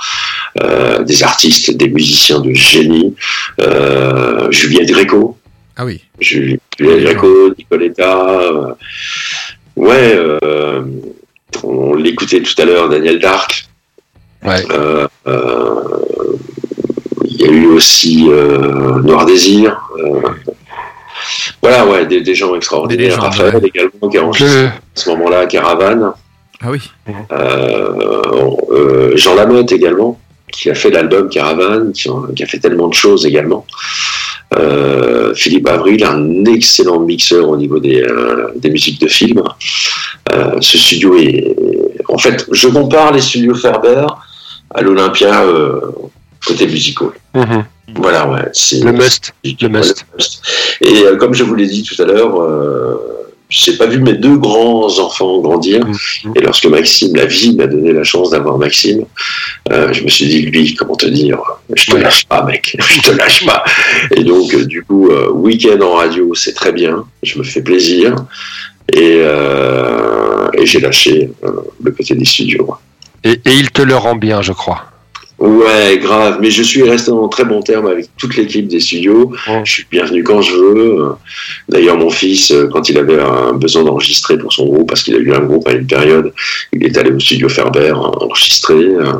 euh, 0.62 1.02
des 1.02 1.24
artistes, 1.24 1.76
des 1.76 1.88
musiciens 1.88 2.38
de 2.38 2.52
génie. 2.52 3.12
Euh, 3.60 4.48
Juliette 4.52 4.88
Gréco, 4.90 5.36
Ah 5.76 5.84
oui. 5.84 6.00
Juliette 6.20 6.60
Gréco, 6.78 7.52
Nicoletta. 7.58 8.76
ouais, 9.74 10.16
on 11.64 11.94
l'écoutait 11.94 12.40
tout 12.40 12.54
à 12.62 12.64
l'heure, 12.64 12.88
Daniel 12.88 13.18
Dark. 13.18 13.66
Euh, 14.44 15.06
euh, 15.26 15.74
Il 17.24 17.40
y 17.40 17.44
a 17.44 17.48
eu 17.50 17.66
aussi 17.66 18.26
euh, 18.30 19.00
Noir 19.02 19.24
Désir. 19.26 19.80
euh, 19.98 20.20
voilà, 21.62 21.86
ouais, 21.86 22.06
des, 22.06 22.20
des 22.20 22.34
gens 22.34 22.54
extraordinaires. 22.54 23.14
Des 23.16 23.20
Raphaël 23.20 23.56
ouais. 23.56 23.68
également, 23.68 24.08
qui 24.10 24.18
a 24.18 24.24
enregistré 24.24 24.64
à 24.66 24.72
ce 24.94 25.10
moment-là 25.10 25.46
Caravane. 25.46 26.12
Ah 26.60 26.70
oui. 26.70 26.80
Euh, 27.32 28.22
euh, 28.70 29.16
Jean 29.16 29.34
Lamotte 29.34 29.72
également, 29.72 30.18
qui 30.52 30.70
a 30.70 30.74
fait 30.74 30.90
l'album 30.90 31.28
Caravane, 31.28 31.92
qui, 31.92 32.08
a- 32.08 32.34
qui 32.34 32.42
a 32.42 32.46
fait 32.46 32.58
tellement 32.58 32.88
de 32.88 32.94
choses 32.94 33.24
également. 33.26 33.64
Euh, 34.58 35.34
Philippe 35.34 35.66
Avril, 35.68 36.04
un 36.04 36.44
excellent 36.44 37.00
mixeur 37.00 37.48
au 37.48 37.56
niveau 37.56 37.78
des, 37.78 38.02
euh, 38.02 38.48
des 38.56 38.70
musiques 38.70 39.00
de 39.00 39.08
film. 39.08 39.42
Euh, 40.32 40.56
ce 40.60 40.76
studio 40.78 41.16
est. 41.16 41.56
En 42.08 42.18
fait, 42.18 42.46
je 42.52 42.68
compare 42.68 43.12
les 43.12 43.20
studios 43.22 43.54
Ferber 43.54 44.04
à 44.74 44.82
l'Olympia 44.82 45.42
euh, 45.42 45.80
côté 46.46 46.66
musicaux. 46.66 47.12
Voilà, 47.94 48.28
ouais. 48.28 48.48
C'est 48.52 48.80
Le 48.80 48.92
must. 48.92 49.32
Le 49.44 49.68
must. 49.68 50.04
Et 50.80 51.02
euh, 51.04 51.16
comme 51.16 51.34
je 51.34 51.44
vous 51.44 51.54
l'ai 51.54 51.66
dit 51.66 51.82
tout 51.82 52.00
à 52.00 52.06
l'heure, 52.06 52.40
euh, 52.40 52.96
j'ai 53.48 53.76
pas 53.76 53.86
vu 53.86 54.00
mes 54.00 54.14
deux 54.14 54.36
grands 54.36 54.98
enfants 54.98 55.40
grandir. 55.40 55.86
Et 56.34 56.40
lorsque 56.40 56.66
Maxime, 56.66 57.14
la 57.14 57.26
vie 57.26 57.54
m'a 57.54 57.66
donné 57.66 57.92
la 57.92 58.04
chance 58.04 58.30
d'avoir 58.30 58.56
Maxime, 58.56 59.04
euh, 59.70 59.92
je 59.92 60.04
me 60.04 60.08
suis 60.08 60.26
dit, 60.26 60.42
lui, 60.42 60.74
comment 60.74 60.96
te 60.96 61.06
dire, 61.06 61.38
je 61.74 61.90
te 61.90 61.96
lâche 61.96 62.24
pas, 62.26 62.44
mec, 62.44 62.76
je 62.80 63.00
te 63.02 63.10
lâche 63.10 63.44
pas. 63.44 63.62
Et 64.16 64.24
donc, 64.24 64.54
du 64.66 64.82
coup, 64.82 65.10
week-end 65.32 65.80
en 65.82 65.94
radio, 65.96 66.34
c'est 66.34 66.54
très 66.54 66.72
bien, 66.72 67.04
je 67.22 67.38
me 67.38 67.44
fais 67.44 67.62
plaisir. 67.62 68.16
Et, 68.92 69.18
et 70.54 70.66
j'ai 70.66 70.80
lâché 70.80 71.30
le 71.82 71.90
côté 71.90 72.14
des 72.14 72.24
studios. 72.24 72.74
Et, 73.24 73.32
et 73.44 73.52
il 73.52 73.70
te 73.70 73.82
le 73.82 73.96
rend 73.96 74.14
bien, 74.16 74.42
je 74.42 74.52
crois. 74.52 74.84
Ouais, 75.38 75.98
grave. 75.98 76.38
Mais 76.40 76.50
je 76.50 76.62
suis 76.62 76.82
resté 76.88 77.10
en 77.10 77.26
très 77.28 77.44
bon 77.44 77.62
terme 77.62 77.86
avec 77.86 78.06
toute 78.16 78.36
l'équipe 78.36 78.68
des 78.68 78.78
studios. 78.80 79.32
Je 79.64 79.72
suis 79.72 79.86
bienvenu 79.90 80.22
quand 80.22 80.40
je 80.40 80.52
veux. 80.54 81.08
D'ailleurs, 81.68 81.96
mon 81.98 82.10
fils, 82.10 82.52
euh, 82.52 82.68
quand 82.72 82.88
il 82.88 82.96
avait 82.98 83.20
un 83.20 83.52
besoin 83.52 83.82
d'enregistrer 83.82 84.38
pour 84.38 84.52
son 84.52 84.66
groupe, 84.66 84.88
parce 84.88 85.02
qu'il 85.02 85.14
a 85.16 85.18
eu 85.18 85.32
un 85.32 85.40
groupe 85.40 85.66
à 85.66 85.72
une 85.72 85.86
période, 85.86 86.32
il 86.72 86.84
est 86.84 86.96
allé 86.96 87.10
au 87.10 87.18
studio 87.18 87.48
Ferber 87.48 87.88
euh, 87.90 87.94
enregistrer. 87.96 88.74
euh. 88.74 89.12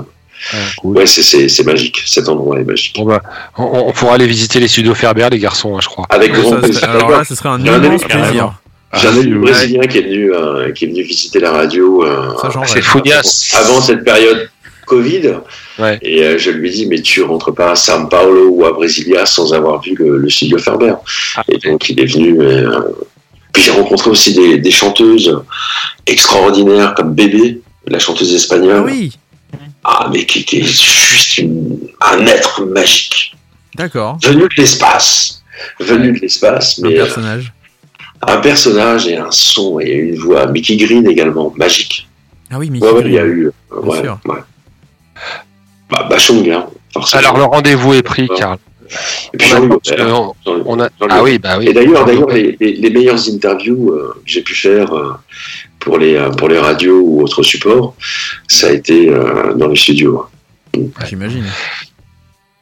Ouais, 0.83 1.07
c'est- 1.07 1.23
c'est 1.23 1.49
c'est 1.49 1.62
magique. 1.65 2.03
Cet 2.05 2.29
endroit 2.29 2.59
est 2.61 2.65
magique. 2.65 2.97
Bon, 2.97 3.05
bah, 3.05 3.23
on, 3.59 3.85
on 3.89 3.93
pourra 3.93 4.15
aller 4.15 4.27
visiter 4.27 4.59
les 4.61 4.66
studios 4.69 4.95
Ferber, 4.95 5.29
les 5.31 5.39
garçons, 5.39 5.77
hein, 5.77 5.81
je 5.81 5.89
crois. 5.89 6.07
Avec 6.09 6.33
grand 6.33 6.57
plaisir. 6.57 6.81
c'est- 6.81 6.87
alors 6.87 7.11
là, 7.11 7.24
ce 7.24 7.35
serait 7.37 7.49
un 7.51 7.59
immense 7.87 8.03
plaisir. 8.23 8.53
J'ai 8.94 9.09
un 9.09 9.16
ami 9.16 9.32
Ah, 9.35 9.39
brésilien 9.39 9.81
qui 9.82 9.98
est 9.98 10.02
venu, 10.02 10.35
euh, 10.35 10.70
qui 10.73 10.85
est 10.85 10.89
venu 10.89 11.02
visiter 11.02 11.40
la 11.40 11.52
radio. 11.52 12.05
euh, 12.05 12.28
C'est. 12.66 12.82
Founias. 12.82 13.55
Avant 13.59 13.81
cette 13.81 14.05
période 14.05 14.51
Covid. 14.86 15.35
Et 16.02 16.23
euh, 16.23 16.39
je 16.39 16.51
lui 16.51 16.70
dis, 16.70 16.86
mais 16.86 17.01
tu 17.01 17.23
rentres 17.23 17.55
pas 17.55 17.70
à 17.70 17.74
São 17.74 18.09
Paulo 18.09 18.48
ou 18.51 18.66
à 18.66 18.73
Brasilia 18.73 19.24
sans 19.24 19.55
avoir 19.55 19.81
vu 19.81 19.94
le, 19.98 20.19
le 20.19 20.28
studio 20.28 20.59
Ferber. 20.59 20.94
Et 21.48 21.56
donc 21.59 21.89
il 21.89 21.98
est 22.01 22.05
venu. 22.06 22.40
euh, 22.43 22.81
Puis 23.52 23.62
j'ai 23.62 23.70
rencontré 23.70 24.10
aussi 24.10 24.35
des, 24.35 24.59
des 24.59 24.70
chanteuses 24.70 25.40
extraordinaires 26.06 26.94
comme 26.94 27.14
Bébé, 27.14 27.60
la 27.86 27.98
chanteuse 27.98 28.35
espagnole. 28.35 28.85
oui. 28.85 29.12
Ah, 29.85 30.09
mais 30.12 30.24
qui, 30.27 30.44
qui 30.44 30.59
est 30.60 30.62
juste 30.62 31.39
une- 31.39 31.77
un 32.01 32.24
être 32.27 32.64
magique. 32.66 33.35
D'accord. 33.74 34.16
Venu 34.23 34.43
de 34.43 34.55
l'espace. 34.56 35.43
Venu 35.81 36.12
de 36.12 36.20
l'espace, 36.20 36.78
Un 36.78 36.82
mais 36.89 36.94
euh, 36.98 37.02
personnage. 37.05 37.52
Un 38.27 38.36
personnage 38.39 39.07
et 39.09 39.16
un 39.16 39.31
son 39.31 39.81
et 39.81 39.93
une 39.93 40.16
voix. 40.16 40.47
Mickey 40.47 40.77
Green 40.77 41.07
également, 41.09 41.53
magique. 41.57 42.09
Ah 42.51 42.59
oui, 42.59 42.70
Mickey 42.70 42.86
Ouais, 42.86 42.93
ouais, 42.93 43.03
il 43.07 43.12
y 43.12 43.19
a 43.19 43.23
Green. 43.23 43.36
eu. 43.36 43.47
euh, 43.47 43.53
Bien 43.82 43.90
ouais, 43.90 44.01
sûr. 44.03 44.19
ouais. 44.27 44.36
Bah, 45.90 46.07
Bachung, 46.09 46.49
hein, 46.51 46.66
forcément. 46.93 47.20
Alors 47.20 47.36
le 47.36 47.44
rendez-vous 47.44 47.94
est 47.94 48.03
pris, 48.03 48.28
Karl. 48.36 48.59
Et 49.32 49.36
puis 49.39 49.51
On 49.55 50.78
a- 50.81 50.89
on- 50.97 51.09
Ah 51.09 51.23
oui, 51.23 51.39
bah 51.39 51.57
oui. 51.59 51.69
Et 51.69 51.73
d'ailleurs, 51.73 52.05
d'ailleurs, 52.05 52.28
les, 52.28 52.57
les- 52.61 52.74
les 52.74 52.90
meilleures 52.90 53.27
interviews 53.28 53.90
euh, 53.90 54.12
que 54.16 54.20
j'ai 54.27 54.43
pu 54.43 54.55
faire 54.55 54.93
euh, 54.94 55.12
pour 55.78 55.97
les 55.99 56.15
euh, 56.16 56.28
pour 56.31 56.49
les 56.49 56.59
radios 56.59 57.01
ou 57.01 57.23
autres 57.23 57.43
supports, 57.43 57.94
ça 58.49 58.69
a 58.69 58.73
été 58.73 59.09
euh, 59.09 59.55
dans 59.55 59.69
les 59.69 59.77
studios. 59.77 60.27
J'imagine. 61.07 61.44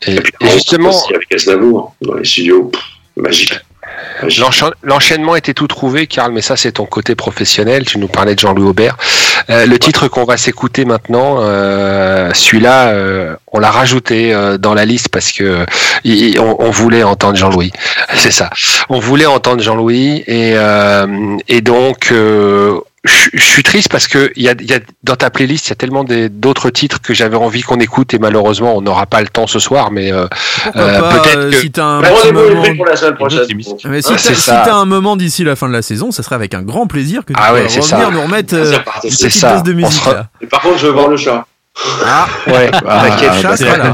Et, 0.07 0.15
Et 0.15 0.21
puis 0.21 0.33
et 0.41 0.51
justement, 0.51 0.91
aussi 0.91 1.13
avec 1.15 1.33
Aznavour 1.35 1.95
dans 2.01 2.15
les 2.15 2.25
studios, 2.25 2.65
pff, 2.67 2.83
magique. 3.17 3.55
L'enchaînement 4.83 5.37
était 5.37 5.55
tout 5.55 5.67
trouvé, 5.67 6.07
Karl, 6.07 6.33
mais 6.33 6.43
ça 6.43 6.57
c'est 6.57 6.73
ton 6.73 6.87
côté 6.87 7.15
professionnel. 7.15 7.85
Tu 7.85 7.99
nous 7.99 8.09
parlais 8.09 8.35
de 8.35 8.41
Jean-Louis 8.41 8.69
Aubert. 8.69 8.97
Euh, 9.49 9.67
le 9.67 9.79
titre 9.79 10.09
qu'on 10.09 10.25
va 10.25 10.37
s'écouter 10.37 10.85
maintenant, 10.85 11.39
euh, 11.41 12.31
celui-là, 12.35 12.89
euh, 12.89 13.35
on 13.53 13.59
l'a 13.59 13.71
rajouté 13.71 14.35
euh, 14.35 14.59
dans 14.59 14.75
la 14.75 14.85
liste 14.85 15.09
parce 15.09 15.33
que 15.33 15.65
on, 16.39 16.57
on 16.59 16.71
voulait 16.71 17.03
entendre 17.03 17.37
Jean-Louis. 17.37 17.73
C'est 18.15 18.31
ça. 18.31 18.51
On 18.89 18.99
voulait 18.99 19.27
entendre 19.27 19.63
Jean-Louis 19.63 20.23
et, 20.27 20.53
euh, 20.55 21.37
et 21.49 21.61
donc 21.61 22.13
euh, 22.13 22.81
je 23.05 23.31
je 23.33 23.43
suis 23.43 23.63
triste 23.63 23.89
parce 23.89 24.09
que 24.09 24.31
il 24.37 24.43
y 24.43 24.49
a, 24.51 24.55
il 24.61 24.71
y 24.71 24.75
a 24.75 24.81
dans 25.05 25.17
ta 25.17 25.31
playlist 25.31 25.67
il 25.67 25.71
y 25.71 25.73
a 25.73 25.77
tellement 25.77 26.05
d'autres 26.05 26.69
titres 26.69 27.01
que 27.01 27.15
j'avais 27.15 27.37
envie 27.37 27.63
qu'on 27.63 27.79
écoute 27.81 28.13
et 28.13 28.19
malheureusement 28.19 28.77
on 28.77 28.83
n'aura 28.83 29.07
pas 29.07 29.23
le 29.23 29.29
temps 29.29 29.47
ce 29.47 29.59
soir 29.59 29.91
mais 29.91 30.13
euh, 30.13 30.27
Euh, 30.77 31.01
peut-être 31.11 31.39
euh, 31.39 31.51
que- 31.51 31.57
si 31.57 31.71
t'as 31.71 31.85
un 31.85 32.03
est 32.03 32.33
moment... 32.33 32.63
pour 32.77 32.85
la 32.87 32.97
semaine 32.97 33.15
prochaine. 33.15 33.47
Mais 33.87 34.03
si 34.03 34.13
t'as 34.15 34.35
si 34.35 34.51
un 34.51 34.85
moment 34.85 35.17
d'ici 35.17 35.45
la 35.45 35.57
fin 35.57 35.67
de 35.69 35.73
la 35.73 35.81
saison, 35.83 36.11
ça 36.11 36.23
serait 36.23 36.35
avec 36.35 36.53
un 36.53 36.63
grand 36.63 36.87
plaisir 36.87 37.25
que 37.25 37.33
tu 37.33 37.39
Ah 37.43 37.55
ouais, 37.55 37.63
revenir 37.63 37.83
ça. 37.85 38.11
nous 38.11 38.21
remettre 38.23 38.55
euh, 38.55 38.73
une 39.05 39.11
petite 39.11 39.31
ça. 39.31 39.61
de 39.63 39.73
musique. 39.73 39.93
sera- 40.03 40.13
là. 40.15 40.27
Et 40.43 40.47
par 40.47 40.61
contre, 40.61 40.79
je 40.79 40.87
veux 40.87 40.93
voir 40.93 41.09
le 41.09 41.17
chat. 41.17 41.47
Ah, 42.05 42.27
ouais 42.49 42.71
Ah, 42.87 43.07
bah, 43.43 43.57
c'est 43.57 43.65
la. 43.65 43.93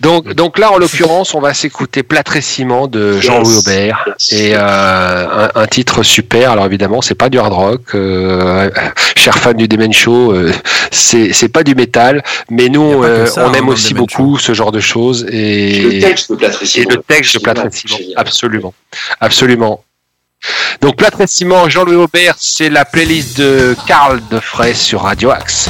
Donc, 0.00 0.32
donc 0.34 0.58
là, 0.58 0.72
en 0.72 0.78
l'occurrence, 0.78 1.34
on 1.34 1.40
va 1.40 1.52
s'écouter 1.52 2.02
Platréciment 2.02 2.86
de 2.86 3.18
Jean-Louis 3.20 3.54
Yes. 3.54 3.58
Aubert 3.58 4.08
et 4.30 4.52
euh, 4.54 5.48
un, 5.54 5.60
un 5.60 5.66
titre 5.66 6.02
super. 6.02 6.52
Alors 6.52 6.64
évidemment, 6.66 7.02
c'est 7.02 7.14
pas 7.16 7.28
du 7.28 7.38
hard 7.38 7.52
rock, 7.52 7.80
euh, 7.94 8.70
cher 9.16 9.36
fan 9.38 9.56
du 9.56 9.68
Demen 9.68 9.92
Show, 9.92 10.32
euh, 10.32 10.52
c'est 10.90 11.32
c'est 11.32 11.48
pas 11.48 11.64
du 11.64 11.74
métal, 11.74 12.22
mais 12.50 12.68
nous, 12.68 13.02
euh, 13.04 13.26
ça, 13.26 13.44
on 13.44 13.50
hein, 13.50 13.54
aime 13.54 13.68
aussi 13.68 13.92
beaucoup 13.92 14.38
ce 14.38 14.54
genre 14.54 14.72
de 14.72 14.80
choses 14.80 15.26
et 15.30 15.82
Le 15.82 16.00
texte 16.00 16.30
de 16.30 16.36
Platréciment. 16.36 16.82
et 16.90 16.94
le 16.94 17.02
texte 17.02 17.34
de 17.36 17.88
génial. 17.88 18.14
absolument, 18.16 18.74
absolument. 19.20 19.84
Donc 20.80 20.96
Platréciment, 20.96 21.68
Jean-Louis 21.68 21.96
Aubert, 21.96 22.36
c'est 22.38 22.70
la 22.70 22.86
playlist 22.86 23.36
de 23.38 23.76
Karl 23.86 24.20
de 24.30 24.40
Fraisse 24.40 24.80
sur 24.80 25.02
Radio 25.02 25.30
Axe. 25.30 25.68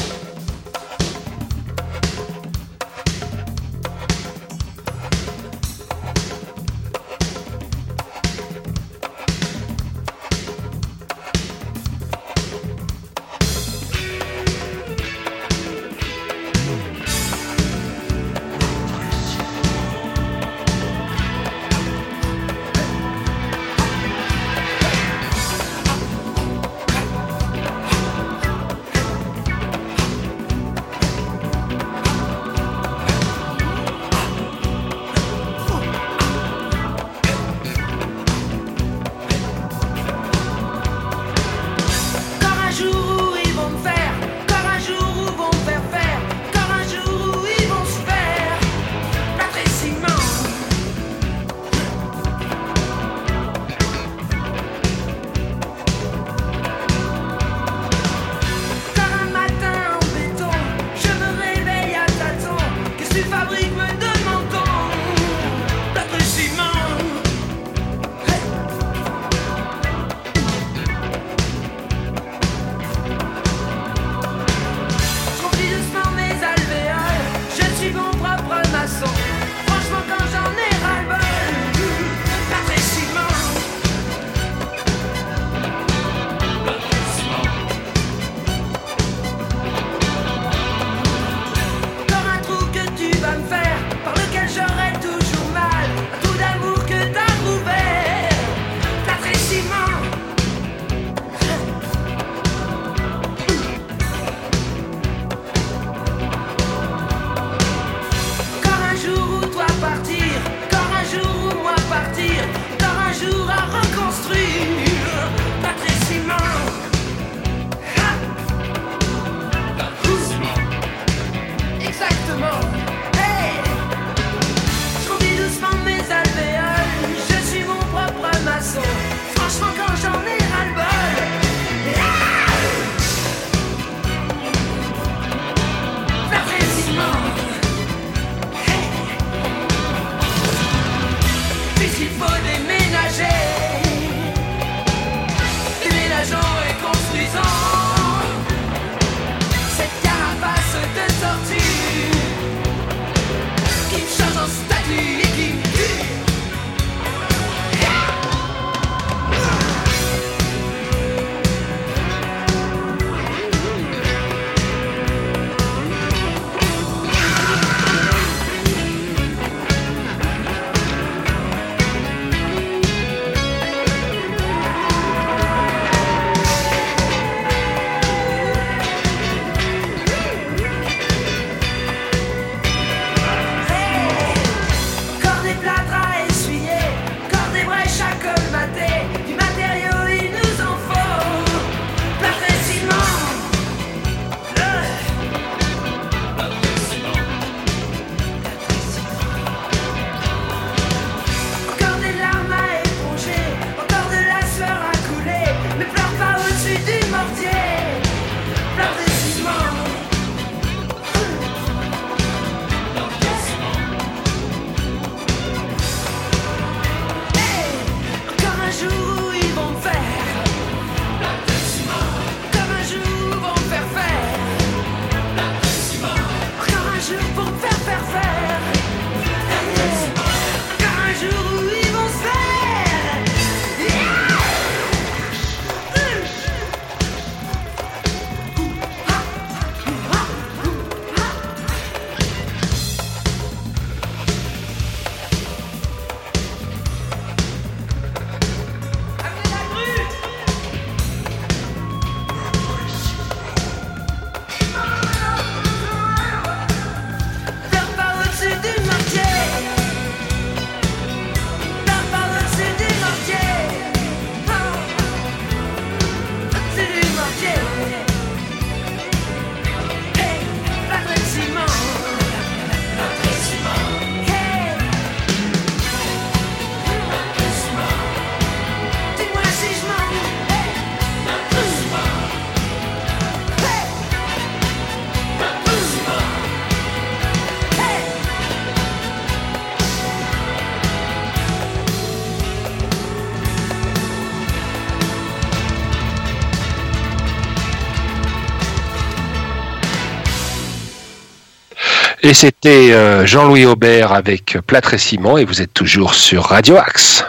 Et 302.31 302.33
c'était 302.33 302.93
euh, 302.93 303.27
Jean-Louis 303.27 303.67
Aubert 303.67 304.13
avec 304.13 304.57
Plâtre 304.65 304.95
et 304.95 304.99
et 305.37 305.45
vous 305.45 305.63
êtes 305.63 305.75
toujours 305.75 306.15
sur 306.15 306.45
Radio 306.45 306.77
Axe. 306.77 307.25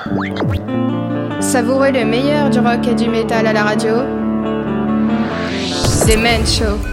Savourez 1.39 1.91
le 1.91 2.05
meilleur 2.05 2.51
du 2.51 2.59
rock 2.59 2.87
et 2.87 2.93
du 2.93 3.09
métal 3.09 3.47
à 3.47 3.53
la 3.53 3.63
radio. 3.63 3.95
Men 6.15 6.45
Show. 6.45 6.90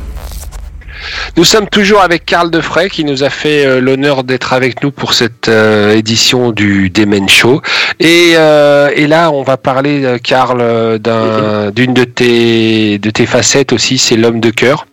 Nous 1.39 1.44
sommes 1.44 1.69
toujours 1.69 2.01
avec 2.01 2.27
Karl 2.27 2.51
Defray 2.51 2.90
qui 2.90 3.05
nous 3.05 3.23
a 3.23 3.31
fait 3.31 3.65
euh, 3.65 3.81
l'honneur 3.81 4.24
d'être 4.24 4.52
avec 4.52 4.82
nous 4.82 4.90
pour 4.90 5.15
cette 5.15 5.47
euh, 5.48 5.93
édition 5.97 6.51
du 6.51 6.90
Demen 6.90 7.28
Show. 7.28 7.62
Et, 8.01 8.32
euh, 8.35 8.90
et 8.97 9.06
là, 9.06 9.31
on 9.31 9.44
va 9.44 9.56
parler, 9.56 10.16
Karl, 10.24 10.98
d'un- 10.98 11.70
d'une 11.70 11.94
de 11.94 12.02
tes, 12.02 12.98
de 12.98 13.10
tes 13.10 13.24
facettes 13.24 13.73
aussi, 13.73 13.98
c'est 13.98 14.16
l'homme 14.16 14.40
de 14.40 14.51
cœur. 14.51 14.86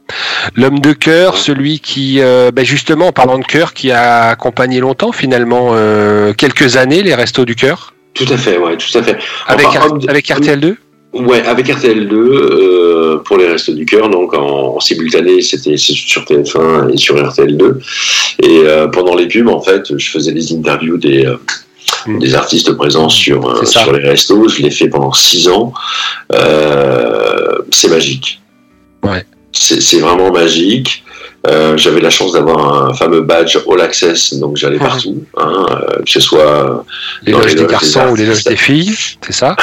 L'homme 0.56 0.78
de 0.78 0.94
cœur, 0.94 1.36
celui 1.38 1.80
qui, 1.80 2.18
euh, 2.22 2.52
ben 2.54 2.64
justement, 2.64 3.08
en 3.08 3.12
parlant 3.12 3.40
de 3.40 3.44
cœur, 3.46 3.74
qui 3.74 3.92
a 3.92 4.28
accompagné 4.30 4.80
longtemps, 4.80 5.12
finalement, 5.12 5.70
euh, 5.72 6.32
quelques 6.34 6.78
années, 6.78 7.02
les 7.02 7.16
Restos 7.16 7.46
du 7.46 7.56
Cœur, 7.56 7.96
Tout 8.14 8.28
à 8.32 8.38
fait, 8.38 8.58
ouais, 8.60 8.78
tout 8.78 8.96
à 8.98 9.02
fait. 9.02 9.18
avec, 9.48 9.66
Enfin, 9.66 9.80
R- 9.80 9.90
homme 9.92 9.98
de- 10.00 10.10
avec 10.10 10.28
RTL2 10.30 10.78
Ouais, 11.16 11.42
avec 11.46 11.68
RTL2 11.68 12.14
euh, 12.14 13.18
pour 13.20 13.38
les 13.38 13.48
restes 13.48 13.72
du 13.72 13.86
cœur, 13.86 14.10
donc 14.10 14.34
en, 14.34 14.76
en 14.76 14.80
simultané, 14.82 15.42
c'était 15.42 15.78
sur 15.78 16.24
TF1 16.24 16.94
et 16.94 16.98
sur 16.98 17.16
RTL2. 17.16 17.76
Et 18.44 18.60
euh, 18.66 18.88
pendant 18.88 19.16
les 19.16 19.26
pubs, 19.30 19.48
en 19.48 19.62
fait, 19.62 19.98
je 19.98 20.10
faisais 20.12 20.34
des 20.34 20.54
interviews 20.54 20.98
des 20.98 21.26
euh, 21.26 21.38
des 22.20 22.36
artistes 22.36 22.74
présents 22.74 23.08
sur 23.08 23.58
C'est 23.62 23.66
ça. 23.74 23.84
sur 23.84 23.94
les 23.94 24.06
restos. 24.06 24.50
Je 24.50 24.62
l'ai 24.62 24.72
fait 24.72 24.90
pendant 24.90 25.14
six 25.14 25.48
ans. 25.48 25.72
C'est 27.72 27.88
magique. 27.88 28.42
Ouais. 29.02 29.26
C'est 29.54 30.00
vraiment 30.00 30.32
magique. 30.34 31.05
Euh, 31.48 31.78
J'avais 31.78 32.02
la 32.02 32.10
chance 32.10 32.32
d'avoir 32.34 32.90
un 32.90 32.94
fameux 32.94 33.22
badge 33.22 33.58
All 33.70 33.82
Access, 33.82 34.34
donc 34.36 34.58
j'allais 34.58 34.80
partout, 34.80 35.24
hein, 35.38 35.66
euh, 35.70 36.04
que 36.04 36.10
ce 36.10 36.20
soit 36.20 36.86
Les 37.24 37.32
dans 37.32 37.40
loges 37.40 37.56
des 37.56 37.62
loges 37.62 37.72
garçons 37.72 38.10
ou 38.12 38.16
les 38.16 38.26
loges 38.26 38.44
des 38.44 38.56
filles, 38.56 38.96
c'est 39.22 39.34
ça? 39.34 39.56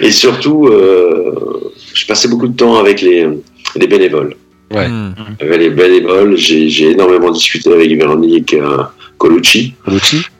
Et 0.00 0.10
surtout, 0.10 0.66
euh, 0.66 1.72
je 1.94 2.06
passais 2.06 2.28
beaucoup 2.28 2.48
de 2.48 2.56
temps 2.56 2.76
avec 2.76 3.00
les, 3.00 3.26
les 3.76 3.86
bénévoles. 3.86 4.34
Ouais. 4.72 4.88
Avec 5.40 5.58
les 5.60 5.70
bénévoles, 5.70 6.36
j'ai 6.36 6.68
j'ai 6.68 6.90
énormément 6.90 7.30
discuté 7.30 7.72
avec 7.72 7.90
Véronique 7.96 8.52
euh, 8.54 8.78
Colucci, 9.16 9.74
euh, 9.88 9.98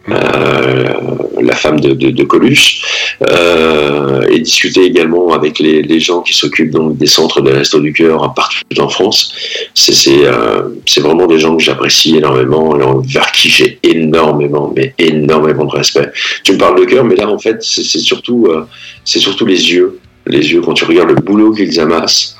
la 0.08 1.54
femme 1.54 1.80
de, 1.80 1.92
de, 1.92 2.10
de 2.10 2.24
Coluche, 2.24 2.82
euh, 3.30 4.26
et 4.28 4.40
discuter 4.40 4.84
également 4.84 5.32
avec 5.32 5.58
les, 5.58 5.82
les 5.82 6.00
gens 6.00 6.20
qui 6.20 6.34
s'occupent 6.34 6.70
donc 6.70 6.96
des 6.96 7.06
centres 7.06 7.40
de 7.40 7.50
Restos 7.50 7.80
du 7.80 7.92
Cœur 7.92 8.32
partout 8.34 8.64
en 8.78 8.88
France. 8.88 9.32
C'est 9.74 10.26
euh, 10.26 10.62
c'est 10.86 11.00
vraiment 11.00 11.26
des 11.26 11.38
gens 11.38 11.56
que 11.56 11.62
j'apprécie 11.62 12.16
énormément, 12.16 12.76
et 12.76 13.08
vers 13.12 13.32
qui 13.32 13.48
j'ai 13.48 13.78
énormément, 13.82 14.72
mais 14.74 14.94
énormément 14.98 15.64
de 15.64 15.72
respect. 15.72 16.10
Tu 16.44 16.52
me 16.52 16.58
parles 16.58 16.78
de 16.80 16.84
cœur, 16.84 17.04
mais 17.04 17.16
là 17.16 17.28
en 17.28 17.38
fait 17.38 17.62
c'est 17.62 17.82
surtout 17.82 18.46
euh, 18.48 18.66
c'est 19.04 19.18
surtout 19.18 19.46
les 19.46 19.72
yeux, 19.72 19.98
les 20.26 20.52
yeux 20.52 20.60
quand 20.60 20.74
tu 20.74 20.84
regardes 20.84 21.10
le 21.10 21.16
boulot 21.16 21.52
qu'ils 21.52 21.80
amassent, 21.80 22.36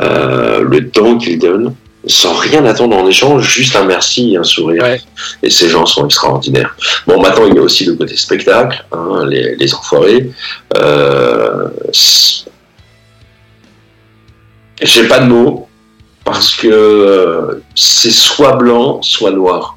euh, 0.00 0.60
le 0.62 0.88
temps 0.88 1.16
qu'ils 1.18 1.38
donnent 1.38 1.74
sans 2.06 2.34
rien 2.34 2.64
attendre 2.64 2.96
en 2.96 3.06
échange, 3.06 3.48
juste 3.48 3.74
un 3.76 3.84
merci 3.84 4.34
et 4.34 4.36
un 4.36 4.44
sourire. 4.44 4.84
Et 5.42 5.50
ces 5.50 5.68
gens 5.68 5.86
sont 5.86 6.06
extraordinaires. 6.06 6.76
Bon, 7.06 7.20
maintenant, 7.20 7.46
il 7.46 7.54
y 7.54 7.58
a 7.58 7.62
aussi 7.62 7.84
le 7.84 7.94
côté 7.94 8.16
spectacle, 8.16 8.84
hein, 8.92 9.24
les, 9.26 9.56
les 9.56 9.74
enfoirés. 9.74 10.30
Euh, 10.76 11.68
J'ai 14.82 15.08
pas 15.08 15.20
de 15.20 15.26
mots, 15.26 15.68
parce 16.24 16.54
que 16.54 17.62
c'est 17.74 18.10
soit 18.10 18.56
blanc, 18.56 19.00
soit 19.02 19.30
noir. 19.30 19.76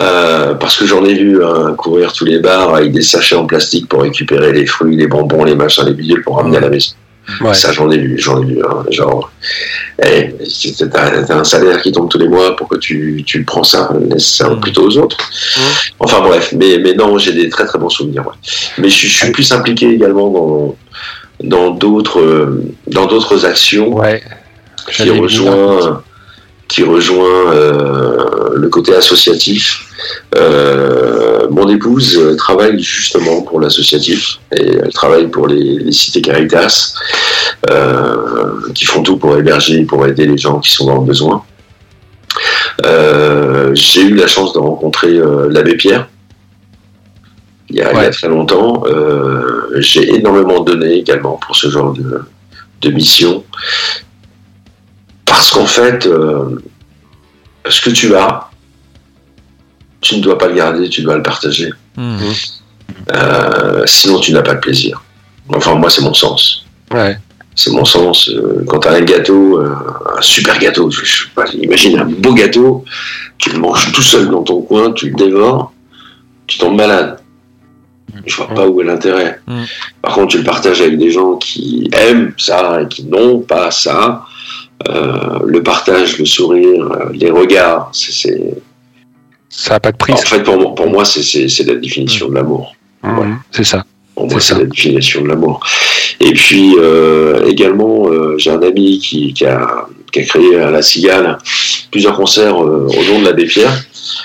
Euh, 0.00 0.54
parce 0.54 0.76
que 0.76 0.86
j'en 0.86 1.04
ai 1.04 1.14
vu 1.14 1.44
hein, 1.44 1.74
courir 1.76 2.12
tous 2.12 2.24
les 2.24 2.40
bars 2.40 2.74
avec 2.74 2.90
des 2.90 3.02
sachets 3.02 3.36
en 3.36 3.46
plastique 3.46 3.88
pour 3.88 4.02
récupérer 4.02 4.52
les 4.52 4.66
fruits, 4.66 4.96
les 4.96 5.06
bonbons, 5.06 5.44
les 5.44 5.54
machins, 5.54 5.84
les 5.84 5.92
bidules 5.92 6.22
pour 6.24 6.36
ramener 6.36 6.56
à 6.56 6.60
la 6.60 6.68
maison. 6.68 6.94
Ça, 7.54 7.72
j'en 7.72 7.90
ai 7.90 7.98
vu, 7.98 8.18
j'en 8.18 8.42
ai 8.42 8.46
vu. 8.46 8.58
hein, 8.64 8.84
genre, 8.90 9.30
eh, 10.04 10.34
t'as 10.92 11.22
t'as 11.22 11.36
un 11.38 11.44
salaire 11.44 11.80
qui 11.82 11.90
tombe 11.92 12.08
tous 12.08 12.18
les 12.18 12.28
mois, 12.28 12.54
pourquoi 12.56 12.78
tu, 12.78 13.22
tu 13.26 13.38
le 13.38 13.44
prends 13.44 13.64
ça? 13.64 13.90
Laisse 14.10 14.26
ça 14.36 14.50
plutôt 14.56 14.86
aux 14.88 14.98
autres. 14.98 15.16
Enfin 15.98 16.20
bref, 16.20 16.52
mais, 16.56 16.78
mais 16.78 16.94
non, 16.94 17.16
j'ai 17.18 17.32
des 17.32 17.48
très 17.48 17.64
très 17.66 17.78
bons 17.78 17.88
souvenirs. 17.88 18.26
ouais. 18.26 18.34
Mais 18.78 18.88
je, 18.88 19.06
je 19.06 19.16
suis 19.24 19.32
plus 19.32 19.50
impliqué 19.52 19.88
également 19.90 20.28
dans 20.30 20.76
dans 21.42 21.70
d'autres 21.70 22.20
euh, 22.20 22.62
dans 22.86 23.06
d'autres 23.06 23.44
actions 23.44 23.96
qui 24.86 24.92
J'allais 24.92 25.18
rejoint 25.18 26.02
qui 26.74 26.82
rejoint 26.82 27.52
euh, 27.52 28.48
le 28.56 28.68
côté 28.68 28.96
associatif. 28.96 29.86
Euh, 30.36 31.46
mon 31.48 31.68
épouse 31.68 32.18
euh, 32.18 32.34
travaille 32.34 32.80
justement 32.82 33.42
pour 33.42 33.60
l'associatif 33.60 34.40
et 34.56 34.78
elle 34.82 34.92
travaille 34.92 35.28
pour 35.28 35.46
les, 35.46 35.78
les 35.78 35.92
cités 35.92 36.20
Caritas 36.20 36.94
qui 38.74 38.84
font 38.86 39.02
tout 39.04 39.18
pour 39.18 39.36
héberger 39.38 39.76
et 39.82 39.84
pour 39.84 40.04
aider 40.04 40.26
les 40.26 40.36
gens 40.36 40.58
qui 40.58 40.72
sont 40.72 40.86
dans 40.86 40.98
le 40.98 41.06
besoin. 41.06 41.44
Euh, 42.84 43.70
J'ai 43.74 44.02
eu 44.02 44.14
la 44.16 44.26
chance 44.26 44.52
de 44.52 44.58
rencontrer 44.58 45.12
euh, 45.16 45.48
l'abbé 45.50 45.76
Pierre 45.76 46.08
il 47.70 47.76
y 47.76 47.82
a, 47.82 47.92
il 47.92 48.02
y 48.02 48.04
a 48.04 48.10
très 48.10 48.28
longtemps. 48.28 48.82
Euh, 48.86 49.76
J'ai 49.76 50.12
énormément 50.16 50.60
donné 50.60 50.94
également 50.94 51.38
pour 51.46 51.54
ce 51.54 51.70
genre 51.70 51.92
de, 51.92 52.22
de 52.82 52.90
mission. 52.90 53.44
Parce 55.34 55.50
qu'en 55.50 55.66
fait, 55.66 56.06
euh, 56.06 56.62
ce 57.68 57.80
que 57.80 57.90
tu 57.90 58.14
as, 58.14 58.48
tu 60.00 60.16
ne 60.16 60.22
dois 60.22 60.38
pas 60.38 60.46
le 60.46 60.54
garder, 60.54 60.88
tu 60.88 61.02
dois 61.02 61.16
le 61.16 61.24
partager. 61.24 61.70
Euh, 63.10 63.82
sinon, 63.84 64.20
tu 64.20 64.32
n'as 64.32 64.42
pas 64.42 64.54
de 64.54 64.60
plaisir. 64.60 65.02
Enfin, 65.48 65.74
moi, 65.74 65.90
c'est 65.90 66.02
mon 66.02 66.14
sens. 66.14 66.64
Ouais. 66.92 67.18
C'est 67.56 67.72
mon 67.72 67.84
sens. 67.84 68.28
Euh, 68.28 68.64
quand 68.68 68.78
tu 68.78 68.88
as 68.88 68.92
un 68.92 69.00
gâteau, 69.00 69.60
un 69.60 70.22
super 70.22 70.56
gâteau, 70.60 70.88
je, 70.88 71.04
je 71.04 71.24
sais 71.24 71.28
pas, 71.34 71.46
imagine 71.52 71.98
un 71.98 72.04
beau 72.04 72.32
gâteau, 72.32 72.84
tu 73.38 73.50
le 73.50 73.58
manges 73.58 73.90
tout 73.90 74.02
seul 74.02 74.30
dans 74.30 74.44
ton 74.44 74.62
coin, 74.62 74.92
tu 74.92 75.10
le 75.10 75.16
dévores, 75.16 75.72
tu 76.46 76.58
tombes 76.58 76.76
malade. 76.76 77.18
Je 78.24 78.36
vois 78.36 78.48
pas 78.54 78.68
où 78.68 78.80
est 78.80 78.84
l'intérêt. 78.84 79.40
Par 80.00 80.14
contre, 80.14 80.28
tu 80.28 80.38
le 80.38 80.44
partages 80.44 80.80
avec 80.80 80.96
des 80.96 81.10
gens 81.10 81.34
qui 81.38 81.90
aiment 81.92 82.32
ça 82.38 82.82
et 82.82 82.86
qui 82.86 83.04
n'ont 83.04 83.40
pas 83.40 83.72
ça. 83.72 84.24
Euh, 84.90 85.38
le 85.46 85.62
partage, 85.62 86.18
le 86.18 86.24
sourire, 86.26 86.84
euh, 86.92 87.10
les 87.12 87.30
regards, 87.30 87.90
c'est- 87.92 88.12
c'est. 88.12 88.40
Ça 89.48 89.74
n'a 89.74 89.80
pas 89.80 89.92
de 89.92 89.96
prix. 89.96 90.12
En 90.12 90.16
fait, 90.16 90.42
pour 90.42 90.58
moi, 90.60 90.74
pour 90.74 90.88
moi 90.88 91.04
c'est- 91.04 91.22
c'est 91.22 91.48
c'est 91.48 91.64
la 91.64 91.76
définition 91.76 92.28
de 92.28 92.34
l'amour. 92.34 92.74
C'est 93.50 93.64
ça. 93.64 93.84
Pour 94.14 94.28
moi, 94.30 94.40
c'est 94.40 94.56
la 94.58 94.64
définition 94.64 95.22
de 95.22 95.28
l'amour. 95.28 95.60
Et 96.20 96.32
puis, 96.32 96.74
euh, 96.78 97.44
également, 97.46 98.08
euh, 98.08 98.36
j'ai 98.38 98.50
un 98.50 98.62
ami 98.62 98.98
qui, 99.00 99.32
qui 99.34 99.44
a, 99.44 99.86
qui 100.12 100.20
a 100.20 100.24
créé 100.24 100.56
à 100.56 100.70
La 100.70 100.82
Cigale 100.82 101.38
plusieurs 101.90 102.16
concerts 102.16 102.56
au 102.56 102.88
nom 103.08 103.18
de 103.20 103.24
l'abbé 103.24 103.44
Pierre. 103.46 103.72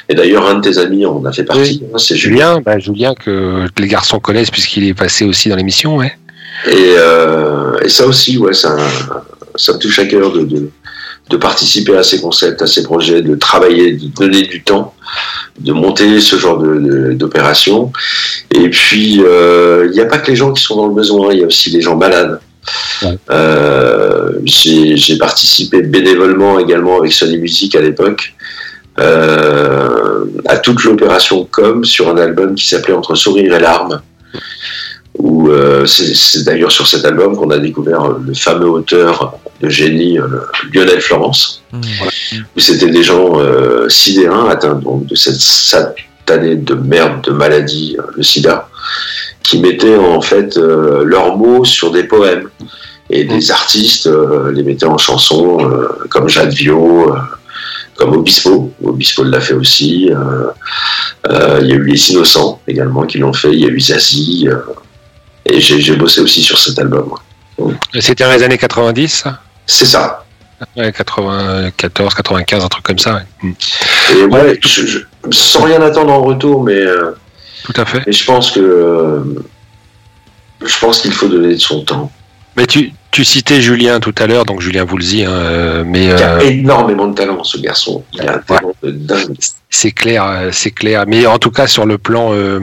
Et 0.07 0.13
d'ailleurs, 0.15 0.45
un 0.47 0.55
de 0.55 0.61
tes 0.69 0.77
amis 0.77 1.05
en 1.05 1.23
a 1.25 1.31
fait 1.31 1.43
partie. 1.43 1.81
hein, 1.93 1.97
c'est 1.97 2.15
Julien, 2.15 2.61
bah, 2.61 2.77
Julien 2.79 3.13
que 3.15 3.65
les 3.79 3.87
garçons 3.87 4.19
connaissent 4.19 4.51
puisqu'il 4.51 4.87
est 4.87 4.93
passé 4.93 5.25
aussi 5.25 5.49
dans 5.49 5.55
l'émission, 5.55 5.97
ouais. 5.97 6.13
Et, 6.71 6.93
et 7.83 7.89
ça 7.89 8.05
aussi, 8.05 8.37
ouais, 8.37 8.53
ça, 8.53 8.77
ça 9.59 9.73
me 9.73 9.77
touche 9.79 9.99
à 9.99 10.05
cœur 10.05 10.31
de, 10.31 10.43
de, 10.43 10.69
de 11.29 11.37
participer 11.37 11.95
à 11.97 12.03
ces 12.03 12.19
concepts, 12.21 12.61
à 12.61 12.67
ces 12.67 12.83
projets, 12.83 13.21
de 13.21 13.35
travailler, 13.35 13.93
de 13.93 14.07
donner 14.07 14.43
du 14.43 14.63
temps, 14.63 14.93
de 15.59 15.71
monter 15.73 16.19
ce 16.21 16.37
genre 16.37 16.57
de- 16.57 17.13
d'opération. 17.13 17.91
Et 18.53 18.69
puis, 18.69 19.21
euh, 19.23 19.87
il 19.89 19.91
n'y 19.91 19.99
a 19.99 20.05
pas 20.05 20.17
que 20.17 20.29
les 20.31 20.35
gens 20.35 20.51
qui 20.53 20.63
sont 20.63 20.75
dans 20.77 20.87
le 20.87 20.95
besoin, 20.95 21.33
il 21.33 21.39
y 21.39 21.43
a 21.43 21.47
aussi 21.47 21.69
les 21.69 21.81
gens 21.81 21.95
malades. 21.95 22.39
Euh, 23.31 24.31
J'ai 24.43 24.95
j'ai 24.97 25.17
participé 25.17 25.81
bénévolement 25.81 26.59
également 26.59 26.99
avec 26.99 27.11
Sony 27.13 27.37
Music 27.37 27.75
à 27.75 27.81
l'époque 27.81 28.33
euh, 28.99 30.25
à 30.47 30.57
toute 30.57 30.83
l'opération 30.83 31.47
com 31.49 31.85
sur 31.85 32.09
un 32.09 32.17
album 32.17 32.55
qui 32.55 32.67
s'appelait 32.67 32.93
Entre 32.93 33.15
sourire 33.15 33.53
et 33.55 33.59
larmes 33.59 34.01
où 35.19 35.49
euh, 35.49 35.85
c'est 35.85 36.43
d'ailleurs 36.43 36.71
sur 36.71 36.87
cet 36.87 37.03
album 37.05 37.35
qu'on 37.35 37.49
a 37.51 37.57
découvert 37.59 38.03
euh, 38.05 38.19
le 38.25 38.33
fameux 38.33 38.69
auteur 38.69 39.33
de 39.61 39.67
génie 39.69 40.17
euh, 40.17 40.27
Lionel 40.73 41.01
Florence, 41.01 41.61
où 42.55 42.59
c'était 42.59 42.89
des 42.89 43.03
gens 43.03 43.39
euh, 43.39 43.89
sidérins 43.89 44.47
atteints 44.49 44.75
donc 44.75 45.05
de 45.07 45.15
cette 45.15 45.39
satanée 45.41 46.55
de 46.55 46.73
merde 46.73 47.21
de 47.25 47.31
maladie, 47.31 47.97
le 48.15 48.23
sida, 48.23 48.69
qui 49.43 49.59
mettaient 49.59 49.97
en 49.97 50.21
fait 50.21 50.55
leurs 50.57 51.35
mots 51.37 51.65
sur 51.65 51.91
des 51.91 52.03
poèmes. 52.03 52.47
Et 53.11 53.23
des 53.23 53.49
artistes 53.49 54.05
euh, 54.05 54.51
les 54.51 54.61
mettaient 54.61 54.85
en 54.85 54.99
chansons, 54.99 55.57
comme 56.11 56.29
Jacques 56.29 56.53
Viau, 56.53 57.11
comme 57.95 58.13
Obispo. 58.13 58.71
Obispo 58.83 59.23
l'a 59.23 59.41
fait 59.41 59.55
aussi. 59.55 60.11
euh, 60.11 60.45
euh, 61.27 61.57
Il 61.63 61.69
y 61.69 61.71
a 61.71 61.75
eu 61.75 61.83
Les 61.85 62.11
Innocents 62.11 62.61
également 62.67 63.07
qui 63.07 63.17
l'ont 63.17 63.33
fait. 63.33 63.51
Il 63.51 63.61
y 63.61 63.65
a 63.65 63.69
eu 63.69 63.79
Zazie. 63.79 64.47
euh, 64.47 64.57
et 65.55 65.59
j'ai 65.61 65.95
bossé 65.95 66.21
aussi 66.21 66.41
sur 66.41 66.57
cet 66.59 66.79
album. 66.79 67.13
C'était 67.99 68.23
dans 68.23 68.31
les 68.31 68.43
années 68.43 68.57
90, 68.57 69.07
ça? 69.09 69.41
C'est 69.65 69.85
ça. 69.85 70.25
Ouais, 70.75 70.91
94, 70.91 72.13
95, 72.13 72.63
un 72.63 72.67
truc 72.67 72.83
comme 72.83 72.99
ça. 72.99 73.15
ouais. 73.15 73.21
Mm. 73.49 73.53
Et 74.17 74.23
ouais, 74.25 74.59
je- 74.61 74.85
je- 74.85 74.99
sans 75.31 75.61
rien 75.63 75.81
attendre 75.81 76.11
en 76.11 76.21
retour, 76.21 76.63
mais, 76.63 76.73
euh, 76.73 77.11
Tout 77.63 77.73
à 77.77 77.85
fait. 77.85 78.01
mais 78.05 78.11
je 78.11 78.25
pense 78.25 78.51
que 78.51 78.59
euh, 78.59 79.21
je 80.65 80.79
pense 80.79 80.99
qu'il 80.99 81.11
faut 81.13 81.27
donner 81.27 81.53
de 81.55 81.59
son 81.59 81.83
temps. 81.83 82.11
Mais 82.57 82.65
tu, 82.65 82.91
tu 83.11 83.23
citais 83.23 83.61
Julien 83.61 83.99
tout 84.01 84.13
à 84.17 84.27
l'heure, 84.27 84.43
donc 84.45 84.59
Julien 84.59 84.85
Woolsey, 84.85 85.23
hein, 85.23 85.31
euh, 85.31 85.83
mais 85.85 86.05
Il 86.05 86.11
a 86.11 86.33
euh, 86.35 86.39
énormément 86.41 87.07
de 87.07 87.15
talent, 87.15 87.43
ce 87.43 87.57
garçon. 87.57 88.03
Il 88.13 88.21
a 88.27 88.35
un 88.35 88.37
talent 88.39 88.73
de 88.83 88.91
dingue. 88.91 89.35
c'est 89.69 89.91
clair, 89.91 90.49
c'est 90.51 90.71
clair. 90.71 91.05
Mais 91.07 91.25
en 91.25 91.37
tout 91.37 91.51
cas, 91.51 91.67
sur 91.67 91.85
le 91.85 91.97
plan 91.97 92.33
euh, 92.33 92.59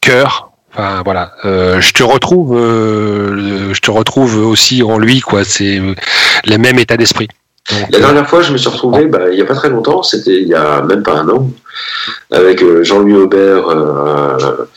cœur, 0.00 0.50
enfin 0.74 1.02
voilà, 1.04 1.32
euh, 1.44 1.80
je 1.80 1.92
te 1.92 2.02
retrouve, 2.02 2.56
euh, 2.56 3.72
je 3.72 3.80
te 3.80 3.90
retrouve 3.90 4.46
aussi 4.46 4.82
en 4.82 4.98
lui, 4.98 5.20
quoi. 5.20 5.44
C'est 5.44 5.78
euh, 5.78 5.94
le 6.46 6.58
même 6.58 6.78
état 6.78 6.96
d'esprit. 6.96 7.28
La 7.90 7.98
euh, 7.98 8.00
dernière 8.00 8.28
fois, 8.28 8.42
je 8.42 8.52
me 8.52 8.58
suis 8.58 8.68
retrouvé, 8.68 9.06
bah, 9.06 9.30
il 9.30 9.36
n'y 9.36 9.40
a 9.40 9.46
pas 9.46 9.54
très 9.54 9.70
longtemps, 9.70 10.02
c'était 10.02 10.42
il 10.42 10.48
y 10.48 10.54
a 10.54 10.82
même 10.82 11.02
pas 11.02 11.14
un 11.20 11.28
an, 11.30 11.50
avec 12.30 12.62
euh, 12.62 12.84
Jean-Louis 12.84 13.14
Aubert 13.14 13.68
euh, 13.68 14.68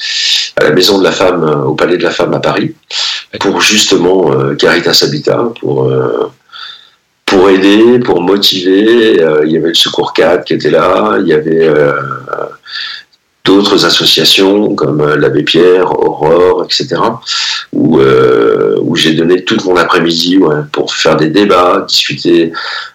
à 0.55 0.63
la 0.63 0.69
Maison 0.71 0.97
de 0.97 1.03
la 1.03 1.11
Femme, 1.11 1.43
euh, 1.43 1.63
au 1.63 1.73
Palais 1.73 1.97
de 1.97 2.03
la 2.03 2.11
Femme 2.11 2.33
à 2.33 2.39
Paris, 2.39 2.75
pour 3.41 3.59
justement 3.59 4.31
euh, 4.31 4.55
Caritas 4.55 5.03
Habitat, 5.05 5.49
pour, 5.59 5.89
euh, 5.89 6.31
pour 7.25 7.49
aider, 7.49 7.99
pour 7.99 8.21
motiver. 8.21 9.21
Euh, 9.21 9.41
il 9.45 9.51
y 9.51 9.57
avait 9.57 9.69
le 9.69 9.73
Secours 9.73 10.13
4 10.13 10.45
qui 10.45 10.53
était 10.53 10.71
là, 10.71 11.17
il 11.19 11.27
y 11.27 11.33
avait 11.33 11.67
euh, 11.67 11.91
d'autres 13.47 13.85
associations 13.85 14.75
comme 14.75 14.99
euh, 15.01 15.15
l'Abbé 15.21 15.43
Pierre, 15.43 15.87
Aurore, 16.05 16.65
etc., 16.65 16.87
où, 17.71 17.99
euh, 17.99 18.75
où 18.81 18.95
j'ai 18.95 19.13
donné 19.13 19.43
toute 19.45 19.63
mon 19.65 19.75
après-midi 19.77 20.37
ouais, 20.37 20.61
pour 20.73 20.93
faire 20.93 21.15
des 21.15 21.29
débats, 21.29 21.85
discuter 21.87 22.51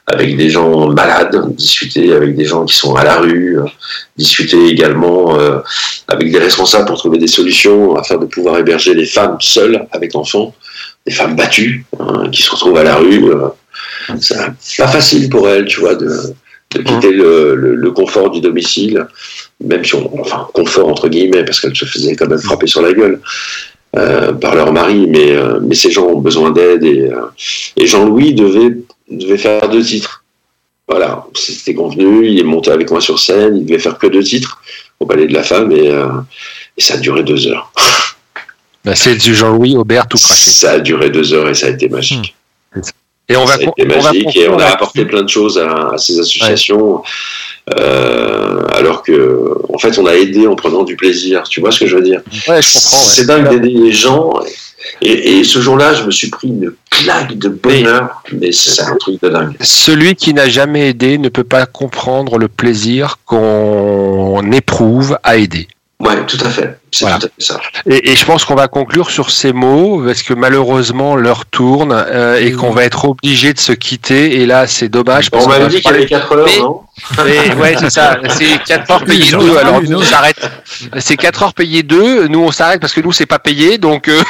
avec 0.07 0.37
des 0.37 0.51
gens 0.51 0.89
malades, 1.01 1.37
discuter 1.57 2.13
avec 2.13 2.37
des 2.37 2.45
gens 2.45 2.65
qui 2.67 2.77
sont 2.77 2.95
à 2.95 3.05
la 3.05 3.17
rue, 3.25 3.59
euh, 3.61 3.65
discuter 4.17 4.61
également 4.75 5.39
euh, 5.41 5.59
avec 6.09 6.31
des 6.31 6.39
responsables 6.39 6.87
pour 6.87 6.99
trouver 6.99 7.19
des 7.19 7.33
solutions 7.39 7.97
afin 7.97 8.17
de 8.19 8.27
pouvoir 8.27 8.59
héberger 8.59 8.95
les 8.95 9.07
femmes 9.07 9.39
seules 9.41 9.87
avec 9.93 10.15
enfants, 10.15 10.55
des 11.07 11.13
femmes 11.13 11.35
battues 11.37 11.85
hein, 11.99 12.25
qui 12.31 12.43
se 12.43 12.51
retrouvent 12.51 12.77
à 12.79 12.85
la 12.85 12.97
rue. 12.97 13.25
euh. 13.33 13.49
c'est 14.21 14.83
pas 14.85 14.89
facile 14.89 15.29
pour 15.31 15.49
elles, 15.49 15.65
tu 15.67 15.81
vois, 15.81 15.95
de, 15.95 16.11
de 16.75 16.79
quitter 16.83 17.13
le, 17.13 17.55
le- 17.55 17.75
le 17.75 17.91
confort 17.93 18.31
du 18.31 18.41
domicile, 18.41 19.07
même 19.65 19.85
si 19.85 19.95
on, 19.95 20.21
enfin, 20.21 20.49
confort 20.55 20.89
entre 20.89 21.09
guillemets, 21.09 21.45
parce 21.45 21.61
qu'elles 21.61 21.77
se 21.77 21.85
faisaient 21.85 22.15
quand 22.17 22.29
même 22.29 22.39
frapper 22.39 22.67
sur 22.67 22.83
la 22.83 22.93
gueule. 22.93 23.21
euh, 23.95 24.33
par 24.33 24.55
leur 24.55 24.73
mari, 24.73 25.07
mais, 25.07 25.33
euh, 25.33 25.61
mais 25.61 25.75
ces 25.75 25.91
gens 25.91 26.07
ont 26.07 26.19
besoin 26.19 26.51
d'aide 26.51 26.83
et, 26.83 27.03
euh, 27.11 27.27
et 27.77 27.87
Jean-Louis 27.87 28.33
devait, 28.33 28.75
devait 29.11 29.37
faire 29.37 29.69
deux 29.69 29.83
titres. 29.83 30.25
Voilà, 30.89 31.27
c'était 31.35 31.75
convenu, 31.75 32.27
il 32.27 32.39
est 32.39 32.43
monté 32.43 32.71
avec 32.71 32.91
moi 32.91 33.03
sur 33.03 33.19
scène, 33.19 33.55
il 33.59 33.67
devait 33.67 33.79
faire 33.79 33.99
que 33.99 34.07
deux 34.07 34.23
titres 34.23 34.63
au 34.99 35.05
Palais 35.05 35.27
de 35.27 35.35
la 35.35 35.43
Femme 35.43 35.71
et, 35.73 35.89
et 36.79 36.81
ça 36.81 36.95
a 36.95 36.97
duré 36.97 37.23
deux 37.23 37.47
heures. 37.49 37.71
bah, 38.85 38.95
c'est 38.97 39.17
du 39.17 39.35
Jean-Louis 39.35 39.77
Aubert 39.77 40.09
tout 40.09 40.17
craché. 40.17 40.51
Ça 40.51 40.73
a 40.73 40.79
duré 40.81 41.11
deux 41.11 41.35
heures 41.35 41.51
et 41.51 41.55
ça 41.55 41.67
a 41.67 41.71
été 41.71 41.89
magique. 41.91 42.35
Et 43.29 43.37
on 43.37 43.45
va, 43.45 43.57
ça 43.57 43.63
a 43.63 43.65
con- 43.67 43.75
été 43.77 43.87
on 43.95 44.01
va 44.01 44.09
magique 44.13 44.37
et 44.37 44.49
on 44.49 44.59
a 44.59 44.67
apporté 44.67 45.05
plein 45.05 45.23
de 45.23 45.29
choses 45.29 45.59
à, 45.59 45.91
à 45.91 45.99
ces 45.99 46.19
associations. 46.19 47.03
Euh, 47.79 48.63
alors 48.75 49.03
que, 49.03 49.55
en 49.73 49.79
fait, 49.79 49.99
on 49.99 50.07
a 50.07 50.15
aidé 50.15 50.47
en 50.47 50.57
prenant 50.57 50.83
du 50.83 50.97
plaisir. 50.97 51.45
Tu 51.45 51.61
vois 51.61 51.71
ce 51.71 51.81
que 51.81 51.87
je 51.87 51.97
veux 51.97 52.03
dire? 52.03 52.23
Ouais, 52.49 52.61
je 52.61 52.73
comprends. 52.73 52.97
ouais. 52.99 53.13
C'est 53.15 53.27
dingue 53.27 53.49
d'aider 53.49 53.71
les 53.71 53.93
gens. 53.93 54.33
Et, 55.01 55.39
et 55.39 55.45
ce 55.45 55.61
jour-là, 55.61 55.95
je 55.95 56.03
me 56.03 56.11
suis 56.11 56.29
pris 56.29 56.49
une 56.49 56.73
claque 56.91 57.39
de 57.39 57.49
bonheur, 57.49 58.23
mais 58.33 58.51
c'est 58.53 58.83
un 58.83 58.97
truc 58.97 59.23
de 59.23 59.29
dingue. 59.29 59.55
Celui 59.61 60.15
qui 60.17 60.35
n'a 60.35 60.49
jamais 60.49 60.89
aidé 60.89 61.19
ne 61.19 61.29
peut 61.29 61.45
pas 61.45 61.67
comprendre 61.67 62.39
le 62.39 62.49
plaisir 62.49 63.17
qu'on 63.25 64.51
éprouve 64.53 65.19
à 65.23 65.37
aider. 65.37 65.69
Ouais, 66.03 66.27
tout 66.27 66.39
à 66.45 66.49
fait. 66.51 66.79
C'est 66.91 67.05
Voilà. 67.05 67.19
tout 67.21 67.27
à 67.27 67.29
fait 67.29 67.43
ça. 67.47 67.61
Et, 67.87 68.11
et 68.11 68.17
je 68.17 68.25
pense 68.25 68.45
qu'on 68.45 68.57
va 68.57 68.67
conclure 68.67 69.09
sur 69.09 69.31
ces 69.31 69.53
mots 69.53 70.03
parce 70.05 70.23
que 70.25 70.35
malheureusement 70.35 71.15
l'heure 71.15 71.47
tourne 71.47 71.93
euh, 71.93 72.41
et 72.41 72.51
qu'on 72.53 72.71
va 72.71 72.83
être 72.85 73.05
obligé 73.09 73.55
de 73.55 73.61
se 73.61 73.71
quitter. 73.73 74.41
Et 74.41 74.47
là, 74.47 74.67
c'est 74.67 74.89
dommage. 74.89 75.31
parce 75.31 75.45
On 75.45 75.49
m'avait 75.49 75.63
va 75.65 75.69
dit 75.69 75.81
qu'il 75.81 75.91
y 75.93 75.95
avait 75.95 76.07
4 76.07 76.33
heures, 76.37 76.45
Mais- 76.47 76.59
non 76.59 76.81
Mais 77.25 77.55
ouais, 77.55 77.77
c'est 77.79 77.89
ça. 77.91 78.19
C'est 78.31 78.59
4 78.67 78.91
heures 78.91 79.05
payées 79.05 79.31
2. 79.31 79.57
Alors 79.59 79.81
nous, 79.81 79.99
on 79.99 80.03
s'arrête. 80.03 80.41
C'est 80.99 81.17
4 81.17 81.43
heures 81.45 81.55
payées 81.55 81.85
2. 81.85 82.27
Nous, 82.27 82.41
on 82.41 82.51
s'arrête 82.51 82.81
parce 82.81 82.93
que 82.95 83.01
nous, 83.01 83.13
c'est 83.13 83.27
pas 83.27 83.39
payé. 83.39 83.79
Donc, 83.79 84.09
euh, 84.09 84.21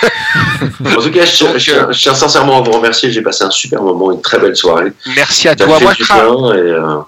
En 0.95 1.01
tout 1.01 1.11
cas, 1.11 1.25
je, 1.25 1.33
tiens- 1.35 1.53
je 1.57 1.65
tiens- 1.73 1.89
je 1.91 1.99
tiens 2.01 2.15
sincèrement 2.15 2.59
à 2.59 2.61
vous 2.63 2.73
remercier. 2.73 3.11
J'ai 3.11 3.23
passé 3.23 3.45
un 3.45 3.51
super 3.51 3.83
moment, 3.83 4.13
une 4.13 4.21
très 4.21 4.39
belle 4.39 4.57
soirée. 4.57 4.93
merci 5.17 5.49
à 5.49 5.57
toi. 5.57 5.79
Moi, 5.81 5.93
je 5.99 6.03
et, 6.05 6.07
euh, 6.71 6.99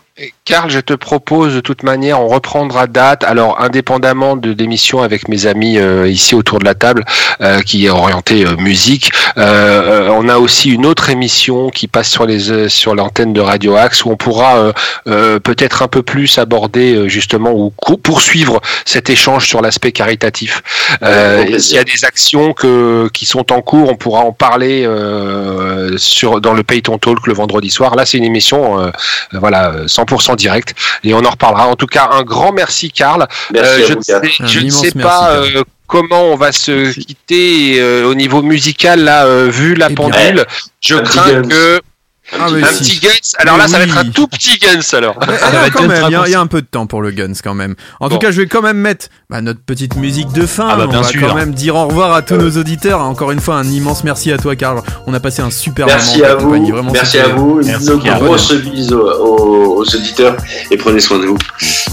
Karl, 0.45 0.71
je 0.71 0.79
te 0.79 0.93
propose 0.93 1.57
de 1.57 1.61
toute 1.61 1.83
manière, 1.83 2.21
on 2.21 2.29
reprendra 2.29 2.87
date. 2.87 3.25
Alors, 3.25 3.61
indépendamment 3.61 4.37
de 4.37 4.53
d'émissions 4.53 5.03
avec 5.03 5.27
mes 5.27 5.47
amis 5.47 5.77
euh, 5.77 6.09
ici 6.09 6.37
autour 6.37 6.61
de 6.61 6.65
la 6.65 6.77
table, 6.77 7.05
euh, 7.41 7.61
qui 7.63 7.87
est 7.87 7.91
orientée 7.91 8.47
euh, 8.47 8.57
musique, 8.57 9.11
on 9.37 10.29
a 10.29 10.37
aussi 10.39 10.71
une 10.71 10.87
autre 10.87 11.11
émission 11.11 11.69
qui 11.71 11.89
passe 11.89 12.09
sur 12.09 12.27
les 12.27 12.53
euh, 12.53 12.69
sur 12.69 12.95
l'antenne 12.95 13.33
de 13.33 13.41
Radio 13.41 13.75
Axe 13.75 14.05
où 14.05 14.11
on 14.11 14.17
pourra 14.17 14.57
euh, 14.59 14.73
euh, 15.09 15.41
peut-être 15.41 15.83
un 15.83 15.89
peu 15.89 16.05
plus 16.05 16.39
aborder 16.39 16.95
euh, 16.95 17.09
justement 17.09 17.51
ou 17.51 17.73
poursuivre 17.97 18.61
cet 18.85 19.11
échange 19.11 19.49
sur 19.49 19.63
l'aspect 19.63 19.91
caritatif. 19.91 20.63
Euh, 21.03 21.59
S'il 21.59 21.75
y 21.75 21.79
a 21.81 21.85
des 21.85 22.05
actions 22.05 22.53
que 22.53 23.09
qui 23.13 23.27
sont 23.27 23.51
en 23.53 23.63
cours, 23.63 23.91
on 23.91 23.97
pourra 23.97 24.21
en 24.21 24.33
parler 24.33 24.85
euh, 24.87 25.99
sur 25.99 26.41
dans 26.41 26.53
le 26.55 26.63
Payton 26.63 26.99
Talk 26.99 27.27
le 27.27 27.35
vendredi 27.35 27.71
soir. 27.71 27.97
Là, 27.97 28.07
c'est 28.07 28.19
une 28.19 28.25
émission, 28.25 28.93
voilà, 29.33 29.73
euh, 29.73 29.89
100% 30.05 30.37
direct, 30.37 30.75
et 31.03 31.15
on 31.15 31.25
en 31.25 31.31
reparlera. 31.31 31.69
En 31.69 31.77
tout 31.77 31.87
cas, 31.87 32.11
un 32.13 32.23
grand 32.23 32.53
merci, 32.53 32.91
Karl. 32.91 33.27
Merci 33.53 33.71
Euh, 33.83 33.87
je 33.89 33.93
vous 33.95 34.03
sais, 34.03 34.15
je 34.47 34.61
ne 34.61 34.71
sais 34.71 34.93
merci, 34.95 34.99
pas 34.99 35.31
euh, 35.31 35.63
comment 35.87 36.25
on 36.25 36.37
va 36.37 36.53
se 36.53 36.93
quitter 36.93 37.81
euh, 37.81 38.07
au 38.07 38.15
niveau 38.15 38.43
musical 38.43 39.01
là, 39.05 39.27
euh, 39.27 39.49
vu 39.51 39.75
la 39.75 39.87
Eh 39.87 39.95
bien, 39.95 39.97
pendule. 39.97 40.47
Je 40.81 40.95
un 40.97 41.03
petit 41.03 41.19
crains 41.19 41.43
que 41.43 41.81
Ah, 42.33 42.47
un 42.47 42.65
si. 42.73 42.79
petit 42.99 43.01
Guns. 43.01 43.11
Alors 43.39 43.57
Mais 43.57 43.63
là, 43.65 43.69
ça 43.69 43.79
va 43.79 43.85
être 43.85 43.93
oui. 43.93 43.99
un 44.09 44.11
tout 44.11 44.27
petit 44.29 44.59
Guns 44.59 44.81
alors. 44.97 45.17
Mais, 45.29 45.37
Ça 45.39 45.47
ah, 45.47 45.51
va 45.51 45.67
être 45.67 45.73
quand 45.75 45.81
bien 45.87 45.89
même, 45.89 46.05
il 46.09 46.13
y, 46.13 46.17
a- 46.17 46.29
y 46.31 46.35
un 46.35 46.47
peu 46.47 46.63
de 46.63 46.67
temps 46.67 46.87
pour 46.87 47.03
le 47.03 47.11
Guns 47.11 47.35
quand 47.43 47.55
même. 47.55 47.75
En 48.01 48.09
Bon. 48.09 48.15
tout 48.15 48.19
cas, 48.19 48.31
je 48.31 48.41
vais 48.41 48.47
quand 48.47 48.63
même 48.63 48.79
mettre 48.79 49.09
bah, 49.29 49.41
notre 49.43 49.61
petite 49.61 49.97
musique 49.97 50.33
de 50.33 50.47
fin. 50.47 50.69
Ah 50.71 50.77
bah, 50.77 50.87
On 50.89 50.93
va 51.01 51.03
sûr. 51.05 51.21
quand 51.29 51.35
même 51.35 51.53
dire 51.53 51.77
au 51.77 51.87
revoir 51.87 52.15
à 52.15 52.23
tous 52.23 52.37
nos 52.37 52.51
auditeurs. 52.59 53.01
Encore 53.01 53.31
une 53.31 53.41
fois, 53.41 53.57
un 53.57 53.65
immense 53.65 54.05
merci 54.05 54.33
à 54.33 54.39
toi, 54.39 54.57
Karl. 54.57 54.81
On 55.07 55.13
a 55.15 55.21
passé 55.21 55.43
un 55.43 55.51
super 55.51 55.87
Merci 55.87 56.19
moment. 56.21 56.29
en 56.29 56.33
à 56.33 56.35
vous, 56.37 56.47
compagnie. 56.47 56.71
Vraiment, 56.71 56.93
merci 56.93 57.19
à 57.19 57.29
vous. 57.29 57.61
Merci, 57.63 57.91
Une 57.91 57.99
grosse 57.99 58.53
bise 58.55 58.93
aux, 58.93 59.03
aux- 59.07 59.77
aux 59.83 59.95
auditeurs 59.95 60.37
et 60.71 60.77
prenez 60.79 61.01
soin 61.01 61.19
de 61.19 61.27
vous. 61.27 61.39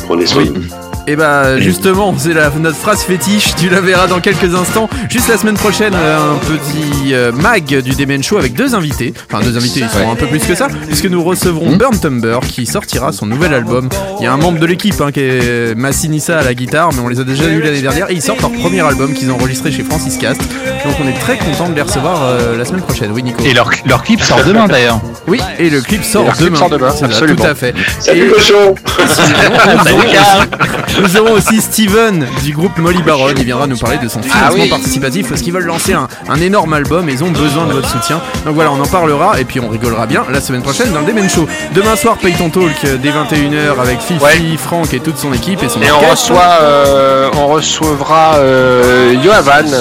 Prenez 0.06 0.26
soin 0.26 0.44
Oui. 0.44 0.50
de 0.50 0.60
vous. 0.60 0.91
Et 1.08 1.16
bah 1.16 1.60
justement, 1.60 2.14
c'est 2.18 2.34
notre 2.60 2.78
phrase 2.78 3.02
fétiche, 3.02 3.56
tu 3.56 3.70
la 3.70 3.82
verras 3.82 4.08
dans 4.08 4.20
quelques 4.20 4.54
instants. 4.56 4.88
Juste 5.10 5.28
la 5.30 5.38
semaine 5.38 5.56
prochaine, 5.56 5.94
euh, 5.96 6.34
un 6.34 6.38
petit 6.38 7.14
euh, 7.14 7.32
mag 7.32 7.66
du 7.66 7.96
Demen 7.96 8.22
Show 8.24 8.38
avec 8.38 8.54
deux 8.54 8.76
invités. 8.76 9.14
Enfin 9.30 9.44
deux 9.44 9.58
invités, 9.58 9.82
ils 9.82 9.90
sont 9.90 10.10
un 10.12 10.16
peu 10.16 10.28
plus 10.28 10.40
que 10.40 10.54
ça, 10.56 10.68
puisque 10.88 11.06
nous 11.08 11.24
recevrons 11.24 11.76
Burn 11.76 12.00
Tumber 12.00 12.40
qui 12.48 12.66
sortira 12.66 13.12
son 13.12 13.26
nouvel 13.26 13.54
album. 13.54 13.90
Il 14.20 14.24
y 14.24 14.28
a 14.28 14.32
un 14.34 14.38
membre 14.38 14.60
de 14.60 14.66
l'équipe 14.68 14.94
hein, 15.02 15.12
qui 15.12 15.22
est 15.22 15.76
Massinissa 15.76 16.40
à 16.40 16.44
la 16.44 16.54
guitare, 16.54 16.94
mais 16.94 17.00
on 17.04 17.08
les 17.08 17.20
a 17.20 17.24
déjà 17.24 17.46
vus 17.46 17.62
l'année 17.62 17.82
dernière. 17.82 18.10
Et 18.12 18.14
ils 18.14 18.22
sortent 18.22 18.42
leur 18.42 18.52
premier 18.52 18.82
album 18.82 19.14
qu'ils 19.14 19.32
ont 19.32 19.36
enregistré 19.36 19.72
chez 19.72 19.84
Francis 19.84 20.18
Cast. 20.18 20.40
Donc 20.40 20.96
on 21.04 21.08
est 21.08 21.20
très 21.20 21.38
content 21.38 21.68
de 21.70 21.76
les 21.76 21.82
recevoir 21.82 22.22
euh, 22.24 22.58
la 22.58 22.64
semaine 22.66 22.82
prochaine. 22.82 23.12
Oui 23.12 23.24
Nico 23.24 23.44
Et 23.44 23.54
leur, 23.54 23.70
leur 23.86 24.04
clip 24.04 24.22
sort 24.22 24.44
demain 24.46 24.68
d'ailleurs. 24.68 25.02
Oui, 25.28 25.42
et 25.60 25.70
le 25.70 25.82
clip 25.82 26.04
sort 26.04 26.24
Et 26.24 26.26
leur 26.28 26.36
clip 26.36 26.48
demain. 26.48 26.58
sort 26.60 26.70
demain, 26.70 26.92
C'est 26.92 27.00
ça, 27.00 27.06
absolument. 27.08 27.44
Tout 27.44 27.50
à 27.50 27.56
fait. 27.56 27.74
Salut 28.00 28.28
Et- 28.28 28.32
cochon 28.32 28.76
nous 28.98 29.92
aurons 29.92 30.00
aussi- 30.00 30.91
Nous 31.00 31.18
aurons 31.18 31.34
aussi 31.34 31.62
Steven 31.62 32.26
du 32.44 32.54
groupe 32.54 32.78
Molly 32.78 33.02
Baron. 33.02 33.30
Il 33.36 33.44
viendra 33.46 33.66
nous 33.68 33.78
parler 33.78 33.98
de 33.98 34.08
son 34.08 34.22
financement 34.22 34.42
Ah 34.50 34.52
oui. 34.54 34.70
participatif 34.70 35.30
parce 35.30 35.42
qu'ils 35.42 35.54
veulent 35.54 35.66
lancer 35.66 35.94
un, 35.94 36.08
un 36.30 36.40
énorme 36.42 36.74
album 36.74 37.08
et 37.10 37.14
ils 37.14 37.24
ont 37.24 37.32
besoin 37.32 37.66
de 37.66 37.74
votre 37.74 37.90
soutien. 37.90 38.22
Donc 38.46 38.56
voilà, 38.56 38.72
on 38.72 38.80
en 38.80 38.86
parlera 38.86 39.40
et 39.40 39.46
puis 39.46 39.60
on 39.60 39.70
rigolera 39.70 40.06
bien 40.06 40.24
la 40.32 40.42
semaine 40.42 40.62
prochaine 40.62 40.92
dans 40.92 41.00
le 41.00 41.06
Demen 41.06 41.30
Show. 41.30 41.48
Demain 41.74 41.96
soir, 41.96 42.18
Payton 42.18 42.50
Talk 42.50 42.72
euh, 42.86 42.98
dès 43.02 43.10
21h 43.10 43.80
avec 43.82 44.00
Fifi, 44.02 44.22
Ouais. 44.24 44.58
Franck 44.58 44.94
et 44.94 45.00
toute 45.00 45.18
son 45.18 45.34
équipe 45.34 45.64
et 45.64 45.70
son 45.70 45.82
Et 45.82 45.92
on 45.92 46.10
reçoit, 46.12 46.58
euh, 46.62 47.30
on 47.38 47.48
recevra 47.48 48.36
euh, 48.36 49.16
Yoavan, 49.24 49.74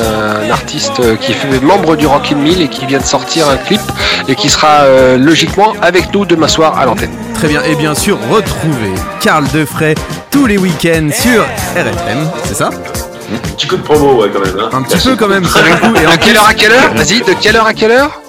un 0.47 0.51
artiste 0.51 1.01
qui 1.21 1.33
fait 1.33 1.61
membre 1.61 1.97
du 1.97 2.07
Rockin' 2.07 2.39
Mill 2.39 2.61
et 2.63 2.69
qui 2.69 2.87
vient 2.87 2.99
de 3.01 3.05
sortir 3.05 3.49
un 3.49 3.57
clip 3.57 3.81
et 4.29 4.35
qui 4.35 4.49
sera 4.49 4.83
euh, 4.83 5.19
logiquement 5.19 5.73
avec 5.83 6.13
nous 6.15 6.25
demain 6.25 6.49
soir 6.49 6.79
à 6.79 6.87
l'antenne. 6.87 7.11
Très 7.41 7.49
bien. 7.49 7.63
Et 7.65 7.75
bien 7.75 7.95
sûr, 7.95 8.19
retrouvez 8.31 8.93
Karl 9.21 9.47
Defray 9.49 9.95
tous 10.31 10.47
les 10.47 10.59
week-ends 10.59 11.09
sur 11.13 11.43
RFM. 11.75 12.29
C'est 12.45 12.55
ça? 12.55 12.71
Petit 13.57 13.67
coup 13.67 13.77
de 13.77 13.83
promo, 13.83 14.21
ouais, 14.23 14.31
quand 14.33 14.41
même. 14.41 14.59
hein. 14.59 14.69
Un 14.73 14.83
petit 14.83 14.93
Merci. 14.95 15.09
peu 15.09 15.17
quand 15.17 15.29
même, 15.29 15.45
ça 15.47 15.63
vaut 15.63 15.69
le 15.69 15.77
coup. 15.77 15.97
Et 16.03 16.07
en 16.07 16.11
De 16.13 16.17
quelle 16.19 16.37
heure 16.37 16.47
à 16.49 16.55
quelle 16.55 16.73
heure? 16.73 16.93
Vas-y, 16.95 17.21
de 17.23 17.33
quelle 17.41 17.57
heure 17.57 17.67
à 17.67 17.73
quelle 17.75 17.93
heure? 17.93 18.21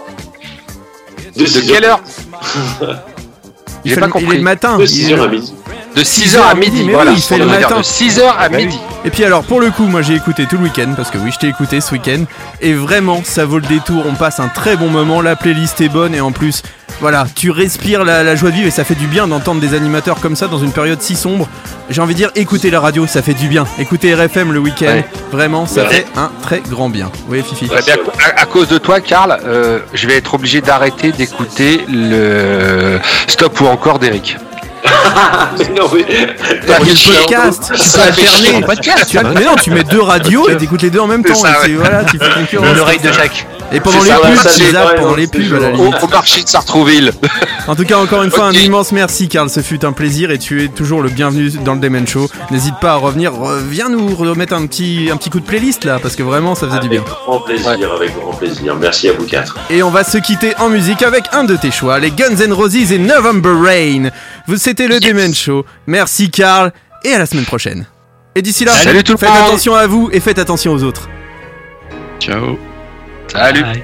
De 1.35 1.41
De 1.41 1.45
6 1.45 1.67
quelle 1.67 1.85
heure? 1.85 1.99
Il, 2.85 2.87
J'ai 3.89 3.95
fait 3.95 3.99
pas 4.01 4.07
le- 4.07 4.11
il 4.15 4.17
est 4.17 4.21
compris. 4.23 4.37
le 4.37 4.43
matin. 4.43 4.77
De 4.77 4.83
Il- 4.85 4.87
6h 5.13 5.21
à 5.23 5.27
midi. 5.27 5.53
De 5.95 6.03
6h 6.03 6.39
à 6.49 6.53
midi, 6.55 6.83
mais 6.85 6.93
voilà. 6.93 7.11
oui, 7.11 7.17
il 7.17 7.23
fait 7.23 7.37
le 7.37 7.45
matin. 7.45 7.77
De 7.77 7.83
6h 7.83 8.21
à 8.25 8.47
Bah 8.49 8.55
oui. 8.57 8.65
midi. 8.65 8.79
Et 9.03 9.09
puis 9.09 9.25
alors 9.25 9.43
pour 9.43 9.59
le 9.59 9.71
coup 9.71 9.85
moi 9.87 10.01
j'ai 10.03 10.13
écouté 10.13 10.45
tout 10.45 10.57
le 10.57 10.63
week-end 10.65 10.93
parce 10.95 11.09
que 11.09 11.17
oui 11.17 11.31
je 11.33 11.39
t'ai 11.39 11.47
écouté 11.47 11.81
ce 11.81 11.91
week-end 11.91 12.23
et 12.61 12.73
vraiment 12.73 13.21
ça 13.25 13.45
vaut 13.45 13.57
le 13.57 13.65
détour, 13.65 14.05
on 14.07 14.13
passe 14.13 14.39
un 14.39 14.47
très 14.47 14.75
bon 14.77 14.89
moment, 14.89 15.21
la 15.21 15.35
playlist 15.35 15.81
est 15.81 15.89
bonne 15.89 16.13
et 16.13 16.21
en 16.21 16.31
plus 16.31 16.61
voilà 16.99 17.25
tu 17.35 17.49
respires 17.49 18.03
la, 18.05 18.21
la 18.23 18.35
joie 18.35 18.51
de 18.51 18.55
vivre 18.57 18.67
et 18.67 18.71
ça 18.71 18.83
fait 18.83 18.93
du 18.93 19.07
bien 19.07 19.27
d'entendre 19.27 19.59
des 19.59 19.73
animateurs 19.73 20.19
comme 20.21 20.35
ça 20.35 20.47
dans 20.47 20.59
une 20.59 20.71
période 20.71 21.01
si 21.01 21.15
sombre. 21.15 21.49
J'ai 21.89 21.99
envie 21.99 22.13
de 22.13 22.19
dire 22.19 22.29
écoutez 22.35 22.69
la 22.69 22.79
radio 22.79 23.07
ça 23.07 23.23
fait 23.23 23.33
du 23.33 23.47
bien, 23.47 23.65
écoutez 23.79 24.13
RFM 24.13 24.51
le 24.53 24.59
week-end, 24.59 24.85
Ouais. 24.85 25.05
vraiment 25.31 25.65
ça 25.65 25.81
Ouais. 25.81 25.89
fait 25.89 26.05
un 26.15 26.29
très 26.43 26.59
grand 26.61 26.89
bien. 26.89 27.09
Oui 27.27 27.41
Fifi. 27.43 27.65
Ouais, 27.71 27.79
à 28.37 28.45
cause 28.45 28.67
de 28.67 28.77
toi, 28.77 29.01
Karl, 29.01 29.35
euh, 29.45 29.79
je 29.95 30.05
vais 30.07 30.15
être 30.15 30.35
obligé 30.35 30.61
d'arrêter 30.61 31.11
d'écouter 31.11 31.83
le 31.91 32.99
Stop 33.27 33.59
ou 33.61 33.65
encore 33.65 33.97
d'Eric. 33.97 34.37
mais 35.59 35.69
non, 35.69 35.89
mais. 35.93 36.05
T'as 36.65 36.79
le 36.79 36.85
podcast, 36.85 37.71
tu 37.75 37.89
peux 37.91 38.01
alterner. 38.01 38.65
podcast. 38.65 39.05
Tu 39.09 39.17
mais 39.17 39.45
non, 39.45 39.55
tu 39.61 39.71
mets 39.71 39.83
deux 39.83 40.01
radios 40.01 40.49
et 40.49 40.57
t'écoutes 40.57 40.81
les 40.81 40.89
deux 40.89 40.99
en 40.99 41.07
même 41.07 41.23
temps. 41.23 41.35
ça, 41.35 41.67
et 41.67 41.71
ouais. 41.71 41.75
voilà, 41.75 42.03
tu 42.05 42.17
fais 42.17 42.29
concurrence. 42.33 42.75
L'oreille 42.77 42.99
de 42.99 43.11
Jacques. 43.11 43.45
Et 43.73 43.79
pendant 43.79 44.01
les 44.03 44.09
ça, 44.09 44.15
pubs, 44.17 44.29
ouais, 44.29 44.35
ça, 44.35 44.49
tu 44.49 44.71
zappes 44.71 44.83
vrai, 44.83 44.95
pendant 44.97 45.15
les 45.15 45.27
pubs. 45.27 45.53
Au, 45.79 46.05
au 46.05 46.07
marché 46.09 46.43
de 46.43 46.49
Sartrouville. 46.49 47.11
En 47.67 47.75
tout 47.75 47.83
cas, 47.85 47.97
encore 47.99 48.23
une 48.23 48.31
fois, 48.31 48.45
un 48.47 48.53
immense 48.53 48.91
merci, 48.91 49.29
Karl. 49.29 49.47
Ce 49.47 49.59
fut 49.59 49.85
un 49.85 49.91
plaisir 49.91 50.31
et 50.31 50.39
tu 50.39 50.63
es 50.65 50.67
toujours 50.67 51.03
le 51.03 51.09
bienvenu 51.09 51.51
dans 51.63 51.75
le 51.75 51.79
Demen 51.79 52.07
Show. 52.07 52.27
N'hésite 52.49 52.73
pas 52.81 52.93
à 52.93 52.95
revenir. 52.95 53.33
Re- 53.33 53.59
Viens 53.69 53.87
nous 53.87 54.15
remettre 54.15 54.53
un 54.55 54.65
petit, 54.65 55.09
un 55.13 55.15
petit 55.15 55.29
coup 55.29 55.39
de 55.39 55.45
playlist 55.45 55.85
là, 55.85 55.99
parce 56.01 56.15
que 56.15 56.23
vraiment, 56.23 56.55
ça 56.55 56.67
faisait 56.67 56.79
du 56.79 56.87
Avec 56.87 57.03
bien. 57.03 57.13
grand 57.27 57.39
plaisir, 57.41 57.69
avec 57.95 58.15
grand 58.19 58.33
plaisir. 58.33 58.75
Merci 58.81 59.09
à 59.09 59.13
vous 59.13 59.25
quatre. 59.25 59.57
Et 59.69 59.83
on 59.83 59.91
va 59.91 60.03
se 60.03 60.17
quitter 60.17 60.53
en 60.57 60.69
musique 60.69 61.03
avec 61.03 61.25
un 61.33 61.43
de 61.43 61.55
tes 61.55 61.69
choix, 61.69 61.99
les 61.99 62.09
Guns 62.09 62.35
N' 62.43 62.51
Roses 62.51 62.91
et 62.91 62.97
November 62.97 63.51
Rain. 63.63 64.09
Vous, 64.47 64.57
c'était 64.71 64.87
le 64.87 65.01
Demen 65.01 65.35
Show. 65.35 65.65
Merci, 65.85 66.31
Karl, 66.31 66.71
et 67.03 67.13
à 67.13 67.19
la 67.19 67.25
semaine 67.25 67.43
prochaine. 67.43 67.87
Et 68.35 68.41
d'ici 68.41 68.63
là, 68.63 68.71
Salut 68.71 69.03
tout 69.03 69.11
le 69.11 69.17
faites 69.17 69.29
attention 69.29 69.75
à 69.75 69.85
vous 69.85 70.09
et 70.13 70.21
faites 70.21 70.39
attention 70.39 70.71
aux 70.71 70.83
autres. 70.83 71.09
Ciao. 72.21 72.57
Salut. 73.27 73.63
Bye. 73.63 73.83